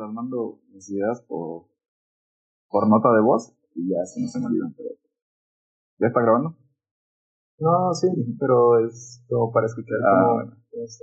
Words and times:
las 0.00 0.12
mando 0.12 0.60
mis 0.72 0.90
ideas 0.90 1.22
por, 1.28 1.66
por 2.68 2.88
nota 2.88 3.12
de 3.12 3.20
voz 3.20 3.52
y 3.74 3.90
ya 3.90 3.98
no 3.98 4.28
se 4.28 4.40
me 4.40 4.46
olvidan. 4.46 4.74
Pero... 4.76 4.90
¿Ya 5.98 6.06
está 6.08 6.20
grabando? 6.22 6.56
No, 7.58 7.92
sí, 7.94 8.08
pero 8.38 8.86
es 8.86 9.22
como 9.28 9.52
para 9.52 9.66
escuchar 9.66 9.98
Ah, 10.02 10.10
cómo- 10.10 10.60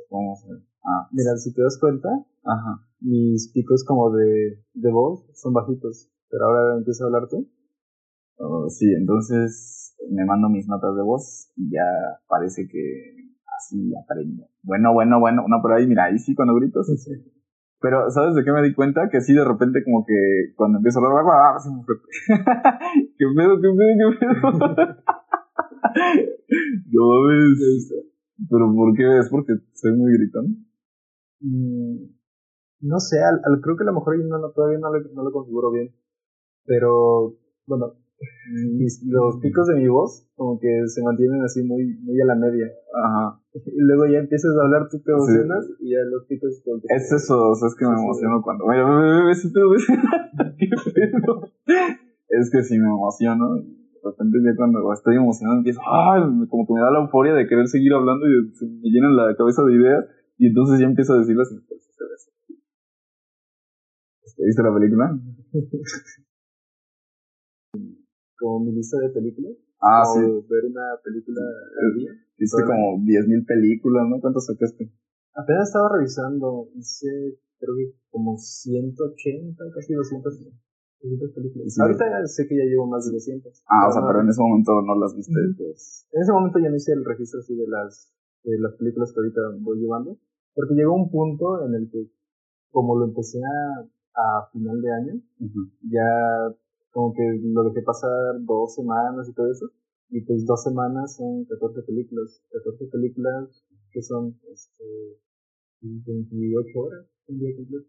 ¿Cómo 0.10 0.36
se...? 0.36 0.48
Ah, 0.84 1.08
Mira, 1.12 1.36
si 1.38 1.54
te 1.54 1.62
das 1.62 1.78
cuenta, 1.80 2.10
ajá. 2.44 2.82
mis 3.02 3.52
picos 3.54 3.84
como 3.86 4.10
de, 4.12 4.64
de 4.74 4.92
voz 4.92 5.24
son 5.36 5.54
bajitos, 5.54 6.10
pero 6.30 6.46
ahora 6.46 6.78
empieza 6.78 7.04
a 7.04 7.08
hablar 7.08 7.28
tú. 7.30 7.48
Oh, 8.40 8.70
sí, 8.70 8.86
entonces 8.94 9.96
me 10.10 10.26
mando 10.26 10.50
mis 10.50 10.68
notas 10.68 10.96
de 10.96 11.02
voz 11.04 11.52
y 11.56 11.70
ya 11.72 11.84
parece 12.28 12.68
que 12.68 13.34
así 13.58 13.94
aprendo. 13.96 14.48
Bueno, 14.64 14.94
bueno, 14.94 15.20
bueno, 15.20 15.46
no, 15.48 15.58
pero 15.62 15.76
ahí 15.76 15.88
mira, 15.88 16.06
ahí 16.06 16.18
sí 16.20 16.34
cuando 16.36 16.56
grito, 16.56 16.84
sí, 16.84 16.98
sí. 16.98 17.12
Pero, 17.80 18.10
¿sabes 18.10 18.34
de 18.36 18.44
qué 18.44 18.52
me 18.52 18.64
di 18.64 18.74
cuenta? 18.74 19.08
Que 19.10 19.22
sí, 19.22 19.34
de 19.34 19.46
repente 19.46 19.84
como 19.84 20.04
que 20.06 20.14
cuando 20.56 20.78
empiezo 20.80 21.00
a 21.00 21.06
hablar, 21.08 21.26
¡ah! 21.32 21.60
se 21.60 21.70
me 21.70 21.84
fue. 21.84 21.96
¿Qué 23.18 23.26
pedo, 23.36 23.62
qué 23.62 23.70
pedo, 23.70 24.12
qué 24.12 24.18
pedo? 24.20 24.52
no 26.92 27.24
ves. 27.28 27.94
¿Pero 28.50 28.74
por 28.74 28.96
qué? 28.96 29.18
¿Es 29.20 29.30
porque 29.30 29.54
soy 29.74 29.94
muy 29.94 30.14
gritón? 30.14 30.66
Mm, 31.42 32.06
no 32.82 33.00
sé, 33.00 33.20
al, 33.24 33.42
al- 33.46 33.62
creo 33.62 33.78
que 33.78 33.84
a 33.84 33.88
lo 33.88 33.94
mejor 33.94 34.18
yo 34.18 34.28
no, 34.28 34.38
lo- 34.40 34.52
todavía 34.52 34.80
no, 34.80 34.94
le- 34.94 35.14
no 35.14 35.24
lo 35.24 35.32
configuro 35.32 35.72
bien. 35.72 35.94
Pero, 36.66 37.36
bueno, 37.68 37.94
mis, 38.74 39.02
los 39.06 39.38
picos 39.42 39.68
de 39.68 39.76
mi 39.76 39.88
voz 39.88 40.28
como 40.36 40.60
que 40.60 40.88
se 40.88 41.02
mantienen 41.04 41.42
así 41.42 41.64
muy, 41.64 41.98
muy 42.02 42.20
a 42.22 42.26
la 42.26 42.36
media. 42.36 42.68
Ajá. 42.94 43.40
Y 43.54 43.82
luego 43.82 44.06
ya 44.06 44.20
empiezas 44.20 44.56
a 44.58 44.62
hablar, 44.66 44.88
tú 44.90 45.00
te 45.02 45.12
emocionas 45.12 45.66
y 45.80 45.92
ya 45.92 46.00
los 46.10 46.26
picos 46.26 46.62
que... 46.64 46.72
Es 46.96 47.12
eso, 47.12 47.50
o 47.52 47.56
sea, 47.56 47.68
es 47.68 47.76
que 47.76 47.86
me 47.86 47.92
Sí, 47.92 47.98
sí. 47.98 48.04
emociono 48.06 48.42
cuando. 48.42 48.66
Mira. 48.68 48.86
Es 52.30 52.52
que 52.52 52.62
si 52.62 52.78
me 52.78 52.88
emociono, 52.88 53.56
de 53.56 53.64
repente 54.04 54.38
ya 54.44 54.54
cuando 54.56 54.92
estoy 54.94 55.16
emocionado 55.16 55.58
empiezo, 55.60 55.80
¡ay! 55.90 56.22
Como 56.50 56.68
que 56.68 56.74
me 56.74 56.82
da 56.82 56.92
la 56.92 57.00
euforia 57.00 57.34
de 57.34 57.48
querer 57.48 57.68
seguir 57.68 57.94
hablando 57.94 58.26
y 58.28 58.52
se 58.54 58.66
me 58.66 58.90
llena 58.90 59.10
la 59.10 59.34
cabeza 59.36 59.64
de 59.64 59.74
ideas, 59.74 60.06
y 60.38 60.48
entonces 60.48 60.80
ya 60.80 60.86
empiezo 60.88 61.14
a 61.14 61.18
a 61.18 61.22
hacer 61.22 61.36
eso. 61.40 61.56
¿Viste 64.46 64.62
la 64.62 64.74
película? 64.74 65.18
Como 68.40 68.60
mi 68.66 68.72
lista 68.74 68.98
de 69.00 69.10
películas. 69.10 69.54
Ah, 69.82 70.02
o 70.02 70.14
sí. 70.14 70.22
ver 70.50 70.66
una 70.66 70.98
película 71.04 71.42
al 71.42 71.94
día. 71.98 72.12
Viste 72.38 72.62
como 72.66 72.98
10.000 73.04 73.46
películas, 73.46 74.06
¿no? 74.10 74.20
¿Cuántas 74.22 74.46
sacaste? 74.46 74.92
Apenas 75.34 75.70
estaba 75.70 75.90
revisando, 75.90 76.70
hice 76.76 77.38
creo 77.60 77.76
que 77.76 77.94
como 78.10 78.38
180, 78.38 79.64
casi 79.74 79.94
200, 79.94 80.46
200 81.02 81.32
películas. 81.34 81.74
Sí. 81.74 81.82
Ahorita 81.82 82.06
ya 82.10 82.26
sé 82.28 82.48
que 82.48 82.58
ya 82.58 82.64
llevo 82.66 82.88
más 82.88 83.06
de 83.06 83.14
200. 83.14 83.64
Ah, 83.70 83.88
o 83.90 83.92
sea, 83.92 84.02
pero 84.06 84.22
en 84.22 84.30
ese 84.30 84.42
momento 84.42 84.82
no 84.82 84.96
las 85.00 85.16
viste. 85.16 85.34
Ujú. 85.34 85.58
pues. 85.58 86.08
En 86.12 86.22
ese 86.22 86.32
momento 86.32 86.60
ya 86.60 86.70
no 86.70 86.76
hice 86.76 86.94
el 86.94 87.06
registro 87.06 87.40
así 87.40 87.56
de 87.56 87.68
las, 87.68 88.14
de 88.44 88.58
las 88.60 88.74
películas 88.78 89.12
que 89.14 89.20
ahorita 89.20 89.42
voy 89.62 89.80
llevando, 89.80 90.18
porque 90.54 90.74
llegó 90.74 90.96
un 90.96 91.10
punto 91.10 91.66
en 91.66 91.76
el 91.76 91.90
que, 91.90 92.10
como 92.72 92.98
lo 92.98 93.06
empecé 93.06 93.40
a, 93.42 93.82
a 94.18 94.50
final 94.52 94.82
de 94.82 94.92
año, 94.94 95.14
Ujú. 95.40 95.70
ya 95.90 96.54
como 96.98 97.14
que 97.14 97.22
lo 97.54 97.62
dejé 97.70 97.86
pasar 97.86 98.42
dos 98.42 98.74
semanas 98.74 99.30
y 99.30 99.34
todo 99.38 99.52
eso, 99.52 99.70
y 100.10 100.26
pues 100.26 100.48
dos 100.48 100.64
semanas 100.64 101.16
son 101.16 101.46
14 101.46 101.84
películas, 101.86 102.42
14 102.50 102.90
películas 102.90 103.64
que 103.92 104.02
son 104.02 104.34
este, 104.50 105.22
28 105.82 106.74
horas, 106.74 107.06
un 107.28 107.38
día 107.38 107.54
completo. 107.56 107.86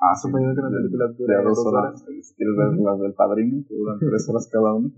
Ah. 0.00 0.16
Suponiendo 0.16 0.54
que 0.54 0.60
una 0.64 0.78
película 0.80 1.12
dura 1.12 1.40
a 1.40 1.44
dos 1.44 1.66
horas. 1.66 2.00
Si 2.00 2.34
quieres 2.36 2.56
ver 2.56 2.80
las 2.80 3.00
del 3.00 3.12
padrino, 3.12 3.64
que 3.68 3.74
duran 3.76 3.98
tres 3.98 4.26
horas 4.30 4.48
cada 4.50 4.72
una. 4.72 4.88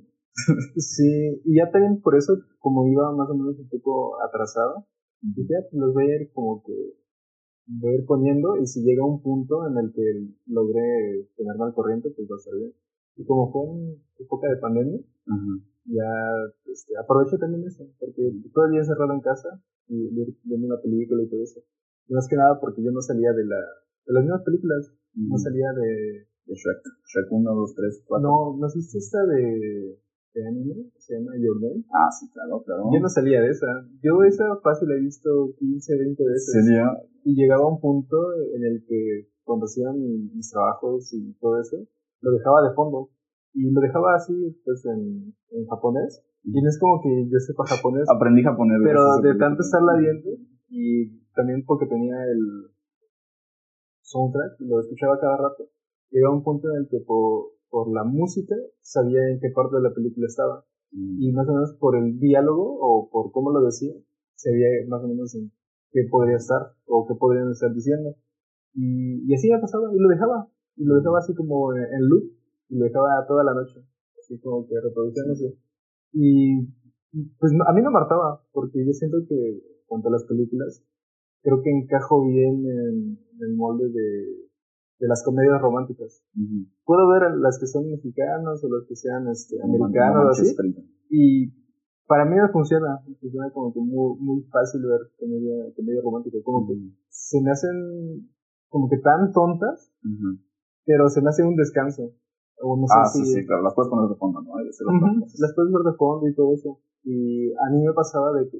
Sí, 0.77 1.43
y 1.45 1.57
ya 1.57 1.73
también 1.73 2.01
por 2.03 2.15
eso, 2.15 2.39
como 2.61 2.87
iba 2.87 3.11
más 3.17 3.29
o 3.31 3.35
menos 3.35 3.59
un 3.59 3.69
poco 3.69 4.23
atrasado, 4.23 4.87
dije, 5.23 5.57
"Ah, 5.59 5.67
pues 5.69 5.75
los 5.75 5.93
voy 5.93 6.05
a 6.09 6.23
ir 6.23 6.31
como 6.33 6.63
que, 6.63 6.95
voy 7.67 7.95
a 7.95 7.99
ir 7.99 8.07
poniendo, 8.07 8.57
y 8.59 8.67
si 8.69 8.85
llega 8.85 9.05
un 9.05 9.21
punto 9.21 9.67
en 9.67 9.77
el 9.77 9.93
que 9.93 10.07
logré 10.47 11.27
tenerme 11.37 11.65
al 11.65 11.75
corriente, 11.75 12.11
pues 12.15 12.29
va 12.31 12.37
a 12.37 12.39
estar 12.39 12.55
bien. 12.55 12.73
Y 13.21 13.25
como 13.29 13.53
fue 13.53 13.69
en 13.69 14.01
época 14.19 14.49
de 14.49 14.57
pandemia, 14.57 14.97
Ujú. 15.29 15.53
ya 15.93 16.09
este, 16.73 16.97
aprovecho 16.97 17.37
también 17.37 17.69
eso, 17.69 17.85
porque 18.01 18.33
todo 18.55 18.65
el 18.65 18.71
día 18.73 18.81
encerrado 18.81 19.13
en 19.13 19.21
casa 19.21 19.61
y 19.89 20.09
viendo 20.45 20.67
una 20.73 20.81
película 20.81 21.23
y 21.23 21.29
todo 21.29 21.43
eso. 21.43 21.61
Y 22.09 22.15
más 22.15 22.27
que 22.29 22.37
nada 22.37 22.59
porque 22.61 22.83
yo 22.83 22.91
no 22.93 23.03
salía 23.03 23.33
de 23.33 23.45
la 23.45 23.61
de 24.07 24.13
las 24.15 24.23
mismas 24.25 24.43
películas, 24.43 24.91
no 25.15 25.37
Ujú. 25.37 25.39
salía 25.39 25.69
de... 25.77 26.27
De 26.47 26.55
Shrek. 26.57 26.83
Shrek 27.07 27.31
1, 27.31 27.55
2, 27.55 27.75
3, 27.77 28.03
4. 28.09 28.27
No, 28.27 28.57
¿no 28.57 28.67
viste 28.75 28.99
esta 28.99 29.25
de, 29.27 30.01
de 30.35 30.49
anime? 30.49 30.91
Se 30.99 31.15
llama 31.15 31.37
Your 31.39 31.61
Name. 31.61 31.85
Ah, 31.93 32.09
sí, 32.11 32.27
claro, 32.33 32.63
claro. 32.65 32.91
Yo 32.93 32.99
no 32.99 33.09
salía 33.09 33.41
de 33.43 33.51
esa. 33.51 33.69
Yo 34.03 34.25
esa 34.25 34.57
fácil 34.65 34.89
la 34.89 34.97
he 34.97 35.01
visto 35.01 35.55
15, 35.59 35.97
20 35.99 36.25
veces. 36.25 36.51
Sería. 36.65 36.91
Y 37.23 37.37
llegaba 37.37 37.65
a 37.65 37.69
un 37.69 37.79
punto 37.79 38.17
en 38.57 38.65
el 38.65 38.83
que 38.89 39.29
cuando 39.45 39.67
hacían 39.67 39.95
mis 40.35 40.51
trabajos 40.51 41.13
y 41.13 41.35
todo 41.35 41.61
eso, 41.61 41.87
lo 42.21 42.31
dejaba 42.33 42.63
de 42.69 42.75
fondo. 42.75 43.11
Y 43.53 43.71
lo 43.71 43.81
dejaba 43.81 44.15
así, 44.15 44.33
pues, 44.65 44.85
en, 44.87 45.35
en 45.51 45.67
japonés. 45.67 46.23
Y 46.45 46.61
no 46.63 46.69
es 46.69 46.79
como 46.79 47.01
que 47.03 47.29
yo 47.29 47.39
sepa 47.39 47.65
japonés, 47.67 48.09
Aprendí 48.09 48.43
japonés. 48.43 48.79
pero 48.83 49.19
de 49.21 49.35
tanto 49.37 49.61
estarla 49.61 49.99
viendo, 49.99 50.31
y 50.71 51.21
también 51.35 51.65
porque 51.67 51.87
tenía 51.87 52.17
el 52.25 52.71
soundtrack, 54.03 54.61
lo 54.61 54.81
escuchaba 54.81 55.21
cada 55.21 55.37
rato, 55.37 55.69
llegaba 56.11 56.35
un 56.35 56.43
punto 56.43 56.71
en 56.71 56.83
el 56.83 56.89
que 56.89 57.01
por, 57.07 57.53
por 57.69 57.93
la 57.93 58.05
música 58.05 58.55
sabía 58.81 59.21
en 59.29 59.39
qué 59.41 59.51
parte 59.55 59.77
de 59.77 59.83
la 59.83 59.93
película 59.93 60.27
estaba. 60.27 60.65
Mm. 60.93 61.23
Y 61.23 61.33
más 61.33 61.49
o 61.49 61.53
menos 61.53 61.75
por 61.79 61.97
el 61.97 62.19
diálogo 62.19 62.79
o 62.81 63.11
por 63.11 63.31
cómo 63.33 63.53
lo 63.53 63.61
decía, 63.61 63.93
sabía 64.35 64.69
más 64.89 65.03
o 65.05 65.09
menos 65.09 65.35
en 65.35 65.53
qué 65.93 66.07
podría 66.11 66.37
estar 66.37 66.73
o 66.87 67.07
qué 67.07 67.15
podrían 67.15 67.51
estar 67.51 67.73
diciendo. 67.73 68.15
Y, 68.75 69.31
y 69.31 69.35
así 69.35 69.51
me 69.51 69.59
pasaba, 69.59 69.93
y 69.93 69.99
lo 69.99 70.09
dejaba, 70.09 70.49
y 70.81 70.85
lo 70.85 70.97
dejaba 70.97 71.19
así 71.19 71.35
como 71.35 71.75
en, 71.75 72.09
loop, 72.09 72.25
y 72.71 72.79
lo 72.79 72.85
dejaba 72.85 73.27
toda 73.29 73.45
la 73.45 73.53
noche, 73.53 73.85
así 74.19 74.41
como 74.41 74.67
que 74.67 74.81
reproduciéndose. 74.81 75.59
Y 76.13 76.65
pues 77.39 77.53
a 77.53 77.73
mí 77.75 77.83
no 77.83 77.91
me 77.91 77.99
hartaba, 77.99 78.41
porque 78.53 78.85
yo 78.85 78.93
siento 78.93 79.19
que, 79.29 79.61
cuanto 79.87 80.09
a 80.09 80.13
las 80.13 80.25
películas, 80.25 80.83
creo 81.43 81.61
que 81.63 81.71
encajo 81.71 82.27
bien 82.27 82.65
en, 82.65 83.19
en 83.33 83.39
el 83.41 83.57
molde 83.57 83.91
de, 83.91 84.49
de 85.01 85.09
las 85.09 85.23
comedias 85.23 85.61
románticas. 85.61 86.25
Puedo 86.85 87.09
ver 87.09 87.31
las 87.37 87.59
que 87.59 87.67
son 87.67 87.91
mexicanas 87.91 88.65
o 88.65 88.69
las 88.69 88.87
que 88.89 88.97
sean 88.97 89.29
este, 89.29 89.57
No 89.59 89.85
americanas 89.85 90.41
así, 90.41 90.57
y 91.11 91.53
para 92.07 92.25
mí 92.25 92.37
me 92.37 92.49
funciona, 92.49 93.01
me 93.07 93.15
funciona 93.17 93.51
como 93.53 93.73
que 93.73 93.81
muy, 93.81 94.19
muy 94.19 94.43
fácil 94.51 94.83
ver 94.83 95.13
comedia, 95.19 95.73
comedia 95.77 96.01
romántica, 96.03 96.39
como 96.43 96.67
que 96.67 96.75
se 97.11 97.41
me 97.43 97.51
hacen 97.51 98.31
como 98.69 98.89
que 98.89 98.99
tan 98.99 99.33
tontas. 99.33 99.93
Pero 100.85 101.09
se 101.09 101.21
me 101.23 101.31
hace 101.31 101.43
un 101.43 101.57
descanso. 101.57 102.13
O 102.63 102.77
no 102.77 102.87
sé 102.87 102.93
Ah, 102.95 103.07
si, 103.09 103.25
sí, 103.25 103.33
sí, 103.41 103.47
claro. 103.47 103.63
Las 103.63 103.75
puedes 103.75 103.89
poner 103.89 104.09
de 104.11 104.17
fondo, 104.17 104.43
¿no? 104.43 104.53
Las 104.61 105.55
puedes 105.55 105.73
ver 105.73 105.83
de 105.83 105.97
fondo 105.97 106.29
y 106.29 106.35
todo 106.35 106.53
eso. 106.55 106.79
Y 107.05 107.53
a 107.53 107.71
mí 107.73 107.83
me 107.85 107.93
pasaba 107.95 108.33
de 108.39 108.51
que, 108.51 108.59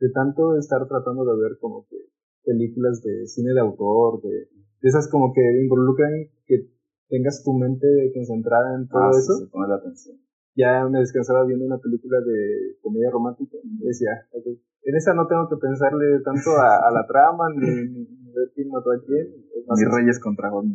de 0.00 0.08
tanto 0.10 0.56
estar 0.56 0.86
tratando 0.88 1.24
de 1.24 1.36
ver 1.42 1.58
como 1.60 1.86
que 1.88 1.96
películas 2.44 3.02
de 3.02 3.26
cine 3.26 3.52
de 3.52 3.60
autor, 3.60 4.22
de, 4.22 4.30
de 4.30 4.88
esas 4.88 5.08
como 5.10 5.32
que 5.34 5.42
involucran 5.62 6.10
que 6.46 6.66
tengas 7.08 7.42
tu 7.44 7.52
mente 7.52 7.86
concentrada 8.14 8.74
en 8.74 8.88
todo 8.88 9.02
Ah, 9.02 9.12
sí, 9.12 9.20
eso, 9.20 9.36
sí, 9.36 9.46
poner 9.52 9.70
atención. 9.76 10.16
ya 10.56 10.88
me 10.88 11.00
descansaba 11.00 11.44
viendo 11.44 11.66
una 11.66 11.78
película 11.78 12.18
de 12.20 12.76
comedia 12.80 13.10
romántica 13.10 13.58
y 13.62 13.84
decía, 13.86 14.10
ok, 14.32 14.46
en 14.48 14.96
esa 14.96 15.12
no 15.14 15.26
tengo 15.28 15.46
que 15.50 15.56
pensarle 15.60 16.20
tanto 16.24 16.50
a, 16.56 16.88
a 16.88 16.90
la 16.90 17.06
trama, 17.06 17.48
ni, 17.54 17.68
ni, 17.68 18.00
ni 18.00 18.32
ver 18.32 18.50
quién 18.54 18.70
mató 18.70 18.90
a 18.92 18.98
quién. 19.04 19.28
sencillo. 19.68 19.94
reyes 19.94 20.18
contra. 20.18 20.50
Fondo. 20.50 20.74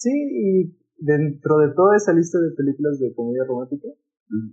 Sí, 0.00 0.10
y 0.10 0.78
dentro 0.96 1.58
de 1.58 1.74
toda 1.74 1.96
esa 1.96 2.14
lista 2.14 2.40
de 2.40 2.56
películas 2.56 2.98
de 2.98 3.12
comedia 3.14 3.44
romántica, 3.44 3.88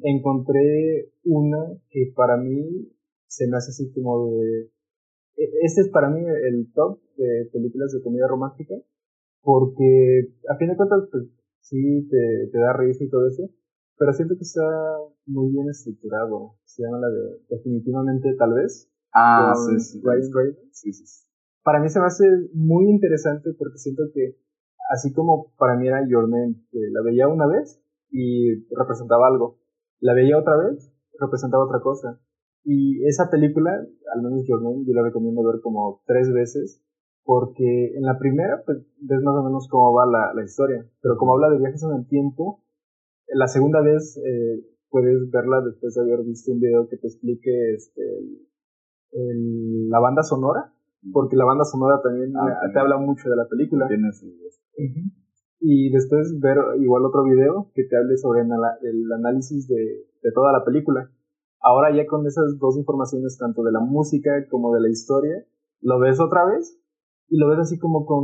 encontré 0.04 1.14
una 1.24 1.58
que 1.90 2.12
para 2.14 2.36
mí 2.36 2.92
se 3.28 3.48
me 3.48 3.56
hace 3.56 3.72
así 3.72 3.92
como 3.94 4.30
de... 4.30 4.72
Este 5.38 5.82
es 5.82 5.90
para 5.90 6.10
mí 6.10 6.20
el 6.20 6.72
top 6.74 7.00
de 7.16 7.50
películas 7.54 7.94
de 7.94 8.02
comedia 8.02 8.28
romántica, 8.28 8.76
porque 9.42 10.34
a 10.50 10.58
fin 10.58 10.70
de 10.70 10.76
cuentas, 10.76 11.08
pues 11.12 11.24
sí, 11.62 12.10
te, 12.10 12.50
te 12.52 12.58
da 12.60 12.74
risa 12.74 13.06
y 13.06 13.10
todo 13.10 13.28
eso, 13.28 13.50
pero 13.98 14.12
siento 14.12 14.36
que 14.36 14.44
está 14.44 14.62
muy 15.28 15.52
bien 15.52 15.70
estructurado. 15.70 16.56
Se 16.66 16.84
llama 16.84 17.00
la 17.00 17.10
de 17.10 17.40
Definitivamente 17.50 18.36
Tal 18.38 18.54
vez. 18.54 18.92
Ah, 19.14 19.54
con 19.56 19.80
sí, 19.80 19.94
sí. 19.94 20.02
Ryan 20.04 20.34
Reynolds. 20.34 20.70
Sí, 20.72 20.92
sí, 20.92 21.06
sí. 21.06 21.28
Para 21.64 21.80
mí 21.80 21.90
se 21.90 22.00
me 22.00 22.06
hace 22.06 22.26
muy 22.54 22.90
interesante 22.90 23.54
porque 23.58 23.78
siento 23.78 24.04
que, 24.14 24.38
así 24.90 25.14
como 25.14 25.54
para 25.58 25.76
mí 25.76 25.88
era 25.88 26.08
Your 26.08 26.30
Name, 26.30 26.56
que 26.72 26.80
la 26.92 27.02
veía 27.04 27.28
una 27.28 27.48
vez 27.48 27.82
y 28.10 28.66
representaba 28.76 29.28
algo, 29.28 29.60
la 30.00 30.14
veía 30.14 30.38
otra 30.38 30.58
vez, 30.58 30.92
representaba 31.20 31.66
otra 31.66 31.82
cosa. 31.82 32.20
Y 32.64 33.06
esa 33.06 33.30
película, 33.30 33.72
al 34.14 34.22
menos 34.22 34.46
Your 34.48 34.62
Name, 34.62 34.84
yo 34.86 34.94
la 34.94 35.04
recomiendo 35.04 35.44
ver 35.44 35.62
como 35.62 36.02
tres 36.06 36.32
veces, 36.32 36.84
porque 37.24 37.94
en 37.96 38.04
la 38.04 38.18
primera, 38.18 38.64
pues, 38.66 38.80
ves 39.02 39.22
más 39.22 39.36
o 39.36 39.44
menos 39.44 39.68
cómo 39.70 39.94
va 39.94 40.06
la, 40.06 40.34
la 40.34 40.44
historia, 40.44 40.86
pero 41.02 41.18
como 41.18 41.34
habla 41.34 41.50
de 41.50 41.60
viajes 41.60 41.84
en 41.84 41.94
el 41.96 42.08
tiempo, 42.08 42.64
la 43.28 43.48
segunda 43.48 43.82
vez 43.82 44.18
eh, 44.18 44.64
puedes 44.90 45.30
verla 45.32 45.62
después 45.62 45.94
de 45.96 46.02
haber 46.02 46.26
visto 46.26 46.52
un 46.52 46.60
video 46.60 46.88
que 46.88 46.98
te 46.98 47.08
explique 47.08 47.74
este, 47.74 48.02
el, 49.12 49.90
la 49.90 50.00
banda 50.00 50.24
sonora, 50.24 50.74
porque 51.12 51.36
la 51.36 51.46
banda 51.46 51.64
sonora 51.66 52.02
también 52.02 52.34
ah, 52.38 52.72
te 52.74 52.80
habla 52.80 52.98
mucho 52.98 53.30
de 53.30 53.36
la 53.36 53.48
película. 53.48 53.88
Y 55.60 55.90
después 55.90 56.40
ver 56.40 56.58
igual 56.80 57.06
otro 57.06 57.24
video 57.24 57.72
que 57.74 57.84
te 57.84 57.98
hable 57.98 58.18
sobre 58.18 58.42
el 58.42 59.12
análisis 59.12 59.68
de, 59.68 60.06
de 60.22 60.32
toda 60.34 60.52
la 60.52 60.64
película. 60.64 61.10
Ahora 61.60 61.96
ya 61.96 62.06
con 62.06 62.26
esas 62.28 62.58
dos 62.60 62.78
informaciones, 62.78 63.38
tanto 63.38 63.64
de 63.64 63.72
la 63.72 63.80
música 63.80 64.48
como 64.50 64.74
de 64.74 64.82
la 64.82 64.90
historia, 64.90 65.44
lo 65.82 66.00
ves 66.00 66.20
otra 66.20 66.46
vez 66.46 66.80
y 67.30 67.38
lo 67.38 67.50
ves 67.50 67.60
así 67.60 67.78
como 67.78 68.06
con... 68.06 68.24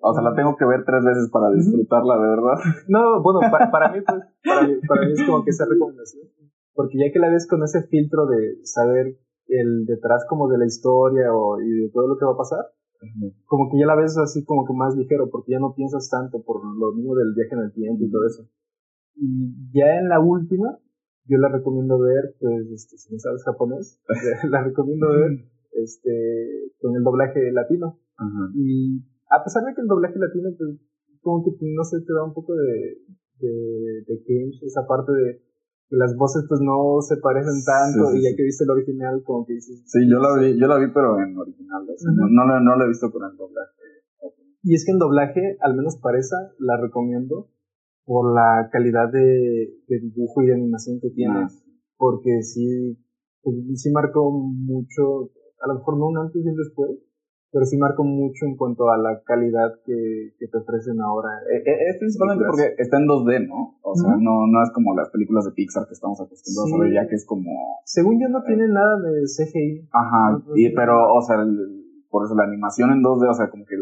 O 0.00 0.14
sea, 0.14 0.22
la 0.22 0.34
tengo 0.34 0.56
que 0.56 0.64
ver 0.64 0.84
tres 0.84 1.04
veces 1.04 1.28
para 1.30 1.50
disfrutarla, 1.50 2.14
de 2.16 2.28
verdad. 2.28 2.58
No, 2.88 3.22
bueno, 3.22 3.40
para, 3.50 3.92
mí, 3.92 4.00
pues, 4.00 4.22
para, 4.44 4.66
mí, 5.06 5.12
es 5.12 5.26
como 5.26 5.44
que 5.44 5.50
esa 5.50 5.64
recomendación. 5.64 6.28
Porque 6.74 6.98
ya 6.98 7.12
que 7.12 7.18
la 7.18 7.30
ves 7.30 7.48
con 7.48 7.62
ese 7.64 7.82
filtro 7.88 8.26
de 8.26 8.64
saber 8.64 9.18
el 9.48 9.86
detrás 9.86 10.24
como 10.28 10.48
de 10.48 10.58
la 10.58 10.66
historia 10.66 11.34
o, 11.34 11.60
y 11.60 11.68
de 11.68 11.90
todo 11.90 12.06
lo 12.06 12.16
que 12.16 12.26
va 12.26 12.32
a 12.32 12.36
pasar, 12.36 12.64
como 13.46 13.70
que 13.70 13.78
ya 13.78 13.86
la 13.86 13.94
ves 13.94 14.16
así 14.18 14.44
como 14.44 14.66
que 14.66 14.72
más 14.72 14.96
ligero, 14.96 15.30
porque 15.30 15.52
ya 15.52 15.58
no 15.58 15.74
piensas 15.74 16.08
tanto 16.10 16.42
por 16.42 16.64
lo 16.64 16.92
mismo 16.92 17.14
del 17.14 17.34
viaje 17.34 17.54
en 17.54 17.60
el 17.60 17.72
tiempo 17.72 18.04
y 18.04 18.10
todo 18.10 18.26
eso. 18.26 18.48
Y 19.14 19.70
ya 19.72 19.98
en 19.98 20.08
la 20.08 20.20
última, 20.20 20.78
yo 21.26 21.38
la 21.38 21.48
recomiendo 21.48 21.98
ver, 21.98 22.34
pues, 22.40 22.70
este, 22.70 22.98
si 22.98 23.12
no 23.12 23.18
sabes 23.18 23.44
japonés, 23.44 24.00
la 24.50 24.62
recomiendo 24.62 25.08
ver 25.08 25.44
este, 25.72 26.72
con 26.80 26.96
el 26.96 27.02
doblaje 27.02 27.52
latino. 27.52 27.98
Y 28.54 29.02
a 29.30 29.44
pesar 29.44 29.64
de 29.64 29.74
que 29.74 29.82
el 29.82 29.86
doblaje 29.86 30.18
latino, 30.18 30.50
pues, 30.56 30.80
como 31.20 31.44
que 31.44 31.50
no 31.60 31.84
sé, 31.84 32.00
te 32.00 32.12
da 32.12 32.24
un 32.24 32.34
poco 32.34 32.54
de, 32.54 32.98
de, 33.38 34.04
de 34.06 34.22
cringe, 34.24 34.62
esa 34.64 34.86
parte 34.86 35.12
de 35.12 35.47
las 35.90 36.14
voces 36.16 36.44
pues 36.48 36.60
no 36.60 37.00
se 37.00 37.16
parecen 37.16 37.64
tanto 37.64 38.14
y 38.14 38.22
ya 38.22 38.36
que 38.36 38.42
viste 38.42 38.64
el 38.64 38.70
original 38.70 39.22
como 39.24 39.46
que 39.46 39.54
dices 39.54 39.82
sí 39.86 40.00
yo 40.08 40.20
la 40.20 40.38
vi 40.38 40.58
yo 40.58 40.66
la 40.66 40.78
vi 40.78 40.92
pero 40.92 41.18
en 41.18 41.36
original 41.36 41.86
no, 42.30 42.46
no, 42.46 42.60
no, 42.60 42.76
la 42.76 42.84
he 42.84 42.88
visto 42.88 43.10
con 43.10 43.28
el 43.30 43.36
doblaje. 43.36 43.72
Y 44.62 44.74
es 44.74 44.84
que 44.84 44.92
en 44.92 44.98
doblaje 44.98 45.56
al 45.60 45.76
menos 45.76 45.96
para 45.96 46.18
esa 46.18 46.52
la 46.58 46.76
recomiendo 46.76 47.48
por 48.04 48.34
la 48.34 48.68
calidad 48.70 49.10
de, 49.10 49.80
de 49.86 50.00
dibujo 50.00 50.42
y 50.42 50.46
de 50.46 50.54
animación 50.54 51.00
que 51.00 51.10
tiene 51.10 51.38
ah. 51.38 51.48
porque 51.96 52.42
sí 52.42 52.98
pues, 53.42 53.56
sí 53.76 53.90
marcó 53.90 54.30
mucho 54.30 55.30
a 55.60 55.68
lo 55.68 55.74
mejor 55.74 55.98
no 55.98 56.08
un 56.08 56.18
antes 56.18 56.44
y 56.44 56.48
un 56.48 56.56
después, 56.56 56.90
pero 57.50 57.64
sí 57.64 57.78
marcó 57.78 58.04
mucho 58.04 58.44
en 58.44 58.56
cuanto 58.56 58.90
a 58.90 58.98
la 58.98 59.22
calidad 59.24 59.80
que, 59.84 60.34
que 60.38 60.48
te 60.48 60.58
ofrecen 60.58 61.00
ahora. 61.00 61.30
Eh, 61.48 61.62
eh, 61.64 61.88
es 61.88 61.96
principalmente 61.98 62.44
porque 62.44 62.74
está 62.76 62.98
en 62.98 63.08
2D, 63.08 63.48
¿no? 63.48 63.78
O 63.82 63.94
sea, 63.94 64.16
no, 64.20 64.46
no 64.46 64.62
es 64.62 64.70
como 64.72 64.94
las 64.94 65.08
películas 65.10 65.46
de 65.46 65.52
Pixar 65.52 65.86
que 65.86 65.94
estamos 65.94 66.20
acostumbrados 66.20 66.72
a 66.72 66.78
ver, 66.84 66.92
ya 66.92 67.08
que 67.08 67.16
es 67.16 67.24
como... 67.24 67.50
Según 67.84 68.20
yo 68.20 68.28
no 68.28 68.42
tiene 68.44 68.68
nada 68.68 69.00
de 69.00 69.24
CGI. 69.24 69.88
Ajá, 69.92 70.42
y, 70.56 70.74
pero, 70.74 71.14
o 71.14 71.22
sea, 71.22 71.36
por 72.10 72.24
eso 72.24 72.34
la 72.34 72.44
animación 72.44 72.92
en 72.92 73.02
2D, 73.02 73.30
o 73.30 73.34
sea, 73.34 73.48
como 73.48 73.64
que 73.64 73.76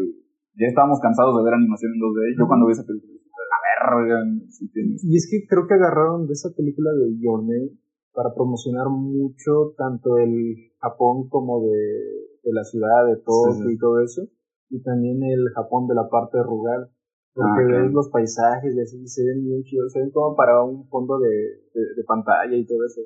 ya 0.55 0.67
estábamos 0.67 0.99
cansados 1.01 1.35
de 1.35 1.43
ver 1.43 1.53
animación 1.53 1.91
en 1.91 1.99
2D. 1.99 2.39
Yo 2.39 2.47
cuando 2.47 2.67
vi 2.67 2.71
esa 2.71 2.85
película, 2.85 3.19
a 3.83 3.95
ver, 3.95 4.49
si 4.49 4.71
tienes... 4.71 5.03
Y 5.03 5.15
es 5.15 5.27
que 5.29 5.45
creo 5.47 5.67
que 5.67 5.75
agarraron 5.75 6.25
de 6.25 6.33
esa 6.33 6.49
película 6.55 6.91
de 6.93 7.19
Your 7.19 7.43
para 8.13 8.33
promocionar 8.33 8.89
mucho 8.89 9.75
tanto 9.77 10.17
el 10.17 10.71
Japón 10.79 11.29
como 11.29 11.61
de, 11.61 12.26
de 12.47 12.53
la 12.53 12.63
ciudad 12.63 13.05
de 13.07 13.17
Tokio 13.17 13.69
y 13.69 13.77
todo 13.77 13.99
eso, 13.99 14.23
y 14.69 14.81
también 14.81 15.21
el 15.23 15.51
Japón 15.53 15.87
de 15.87 15.95
la 15.95 16.07
parte 16.07 16.41
rural, 16.41 16.87
porque 17.35 17.75
ah, 17.75 17.83
ves 17.83 17.91
los 17.91 18.09
paisajes 18.09 18.73
y 18.73 18.79
así 18.79 19.07
se 19.07 19.23
ven 19.23 19.43
bien 19.43 19.63
chidos, 19.63 19.91
se 19.91 19.99
ven 19.99 20.11
como 20.11 20.35
para 20.35 20.63
un 20.63 20.87
fondo 20.87 21.19
de, 21.19 21.29
de, 21.29 22.03
pantalla 22.07 22.55
y 22.55 22.65
todo 22.65 22.83
eso. 22.85 23.01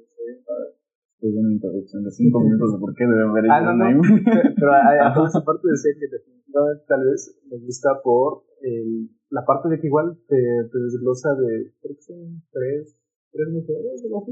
Es 1.21 1.35
una 1.35 1.51
interrupción 1.51 2.03
de 2.03 2.11
cinco 2.11 2.39
minutos 2.39 2.73
de 2.73 2.79
por 2.79 2.95
qué 2.95 3.03
deben 3.05 3.33
ver 3.33 3.45
ah, 3.51 3.61
no, 3.61 3.73
no. 3.73 4.01
Pero 4.57 4.71
hay, 4.73 5.27
esa 5.27 5.43
parte 5.43 5.67
de 5.67 5.77
ser 5.83 5.93
que 5.99 6.07
definitivamente 6.07 6.83
tal 6.87 7.03
vez 7.05 7.37
me 7.49 7.57
gusta 7.59 7.89
por 8.03 8.43
el, 8.61 9.09
la 9.29 9.45
parte 9.45 9.69
de 9.69 9.79
que 9.79 9.87
igual 9.87 10.17
te, 10.27 10.37
te 10.71 10.79
desglosa 10.79 11.35
de, 11.35 11.73
creo 11.81 11.95
que 11.95 12.01
son 12.01 12.41
tres, 12.51 12.97
tres 13.31 13.47
mujeres, 13.49 14.01
algo 14.05 14.23
así. 14.23 14.31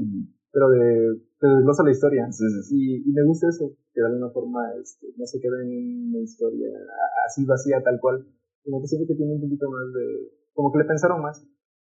Pero 0.50 0.68
de, 0.70 1.20
te 1.40 1.48
desglosa 1.48 1.82
la 1.82 1.90
historia. 1.90 2.28
Y, 2.70 3.08
y, 3.08 3.12
me 3.12 3.24
gusta 3.24 3.48
eso, 3.48 3.72
que 3.92 4.00
de 4.00 4.06
alguna 4.06 4.30
forma 4.30 4.60
este, 4.80 5.08
no 5.16 5.26
se 5.26 5.40
queda 5.40 5.62
en 5.62 6.12
una 6.12 6.20
historia 6.20 6.68
así 7.26 7.44
vacía, 7.44 7.82
tal 7.82 7.98
cual, 7.98 8.26
como 8.62 8.80
que 8.80 8.88
siempre 8.88 9.08
que 9.08 9.16
tiene 9.16 9.34
un 9.34 9.40
poquito 9.40 9.70
más 9.70 9.92
de, 9.92 10.30
como 10.52 10.70
que 10.70 10.78
le 10.78 10.84
pensaron 10.84 11.22
más. 11.22 11.42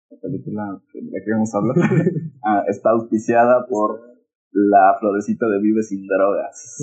La 0.10 0.20
película 0.20 0.82
que 0.92 1.02
la 1.02 1.20
que 1.24 1.32
vamos 1.32 1.54
a 1.54 1.58
hablar 1.58 1.76
ah, 2.44 2.64
está 2.68 2.92
auspiciada 2.92 3.66
por 3.68 4.02
la 4.52 4.96
florecita 5.00 5.48
de 5.48 5.60
Vive 5.60 5.84
sin 5.84 6.08
drogas. 6.08 6.78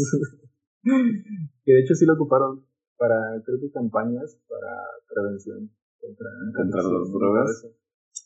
que 1.64 1.72
de 1.72 1.80
hecho 1.80 1.94
sí 1.94 2.04
lo 2.04 2.14
ocuparon 2.14 2.66
para, 2.96 3.40
creo 3.44 3.60
que 3.60 3.70
campañas 3.70 4.38
para 4.48 4.72
prevención 5.08 5.70
contra, 6.00 6.30
contra 6.54 6.82
las 6.82 7.12
drogas. 7.12 7.66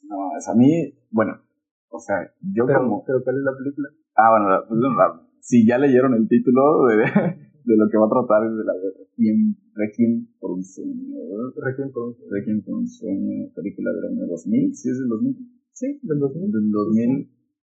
No, 0.02 0.37
es 0.37 0.49
a 0.49 0.55
mí, 0.55 0.94
bueno, 1.11 1.41
o 1.91 1.99
sea, 2.00 2.32
yo 2.55 2.67
como... 2.67 3.05
¿Pero 3.05 3.23
cuál 3.23 3.37
es 3.37 3.43
la 3.43 3.56
película? 3.56 3.88
Ah, 4.19 4.35
bueno, 4.35 4.50
pues, 4.67 4.82
si 5.38 5.65
ya 5.65 5.79
leyeron 5.79 6.12
el 6.15 6.26
título 6.26 6.91
de, 6.91 7.06
de 7.06 7.75
lo 7.79 7.87
que 7.87 7.99
va 8.03 8.11
a 8.11 8.15
tratar 8.19 8.50
es 8.50 8.59
de 8.59 8.65
la 8.67 8.75
Requiem, 8.75 9.55
Requiem 9.79 10.26
por 10.41 10.59
un 10.59 10.65
sueño. 10.65 11.15
Requiem 11.55 11.93
por 11.94 12.11
un 12.11 12.15
sueño. 12.19 12.31
Requiem 12.35 12.62
por 12.67 12.75
un 12.82 12.88
sueño, 12.88 13.47
película 13.55 13.94
del 13.94 14.19
año 14.19 14.26
2000, 14.26 14.75
¿sí 14.75 14.91
es 14.91 14.99
del 14.99 15.09
2000? 15.09 15.38
Sí, 15.70 16.00
del 16.03 16.19
2000. 16.19 16.50
Del 16.50 16.70
2000, 16.73 17.31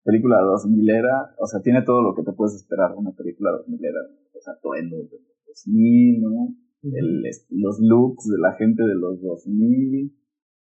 película 0.05 0.38
2000 0.62 0.90
era, 0.90 1.35
o 1.43 1.46
sea, 1.46 1.61
tiene 1.61 1.82
todo 1.82 2.02
lo 2.02 2.14
que 2.14 2.23
te 2.23 2.32
puedes 2.32 2.55
esperar 2.55 2.94
una 2.94 3.11
película 3.11 3.50
2000 3.67 3.85
era, 3.85 4.00
o 4.31 4.40
sea, 4.40 4.55
atuendos 4.55 5.11
de 5.11 5.19
los 5.19 5.67
2000, 5.67 6.23
¿no? 6.23 6.55
el, 6.85 7.23
los 7.50 7.81
looks 7.81 8.31
de 8.31 8.38
la 8.38 8.55
gente 8.55 8.85
de 8.85 8.94
los 8.94 9.20
2000. 9.20 10.14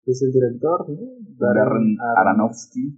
Pues 0.03 0.23
el 0.23 0.31
director, 0.31 0.89
¿no? 0.89 0.97
Darren 1.37 1.95
Aronofsky 2.17 2.97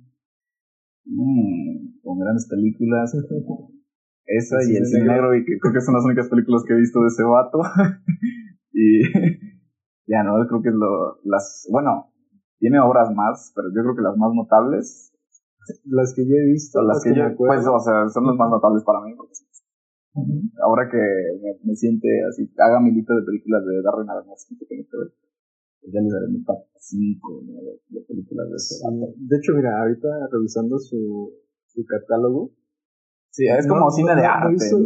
Mm, 1.06 2.01
con 2.03 2.19
grandes 2.19 2.48
películas. 2.48 3.13
Esa 4.25 4.57
y 4.63 4.75
El 4.77 4.86
Cine 4.86 5.06
Negro, 5.06 5.36
y 5.36 5.44
que 5.44 5.59
creo 5.59 5.74
que 5.74 5.81
son 5.81 5.95
las 5.95 6.06
únicas 6.06 6.30
películas 6.30 6.63
que 6.65 6.74
he 6.74 6.77
visto 6.77 7.01
de 7.01 7.07
ese 7.07 7.24
vato. 7.24 7.59
y 8.71 9.01
ya 10.07 10.24
no, 10.24 10.39
creo 10.48 10.62
que 10.62 10.69
es 10.69 10.75
lo, 10.75 11.19
las, 11.25 11.68
bueno, 11.71 12.13
tiene 12.59 12.79
obras 12.79 13.13
más, 13.13 13.51
pero 13.55 13.70
yo 13.75 13.81
creo 13.81 13.96
que 13.96 14.03
las 14.03 14.17
más 14.17 14.31
notables. 14.34 15.12
Las 15.86 16.13
que 16.15 16.25
yo 16.25 16.36
he 16.36 16.46
visto, 16.46 16.81
las, 16.81 17.03
que, 17.03 17.13
yo, 17.13 17.36
pues, 17.38 17.65
o 17.67 17.79
sea, 17.79 18.10
son 18.10 18.25
las 18.25 18.36
más 18.36 18.50
notables 18.50 18.84
para 18.84 19.01
mí. 19.01 19.13
Ahora 20.63 20.89
que 20.89 20.98
me, 21.63 21.75
siente 21.75 22.08
así, 22.27 22.51
haga 22.58 22.79
mi 22.79 22.91
lista 22.91 23.13
de 23.15 23.24
películas 23.24 23.63
de 23.65 23.81
Darren 23.81 24.10
Aronofsky 24.10 24.58
que 24.58 24.65
tengo 24.65 24.84
que 24.89 24.98
ver 24.98 25.13
ya 25.90 26.02
le 26.02 26.10
daré 26.10 26.28
mi 26.30 26.44
top 26.44 26.62
5 26.78 27.44
de, 27.90 28.02
películas 28.02 28.50
de 28.50 28.56
ese 28.56 28.76
De 29.18 29.38
hecho, 29.38 29.54
mira, 29.56 29.82
ahorita 29.82 30.08
revisando 30.32 30.78
su, 30.78 31.34
su 31.68 31.86
catálogo. 31.86 32.52
Sí, 33.32 33.48
es 33.48 33.68
como 33.68 33.90
cine 33.90 34.16
de 34.16 34.26
arte. 34.26 34.58
sí, 34.60 34.78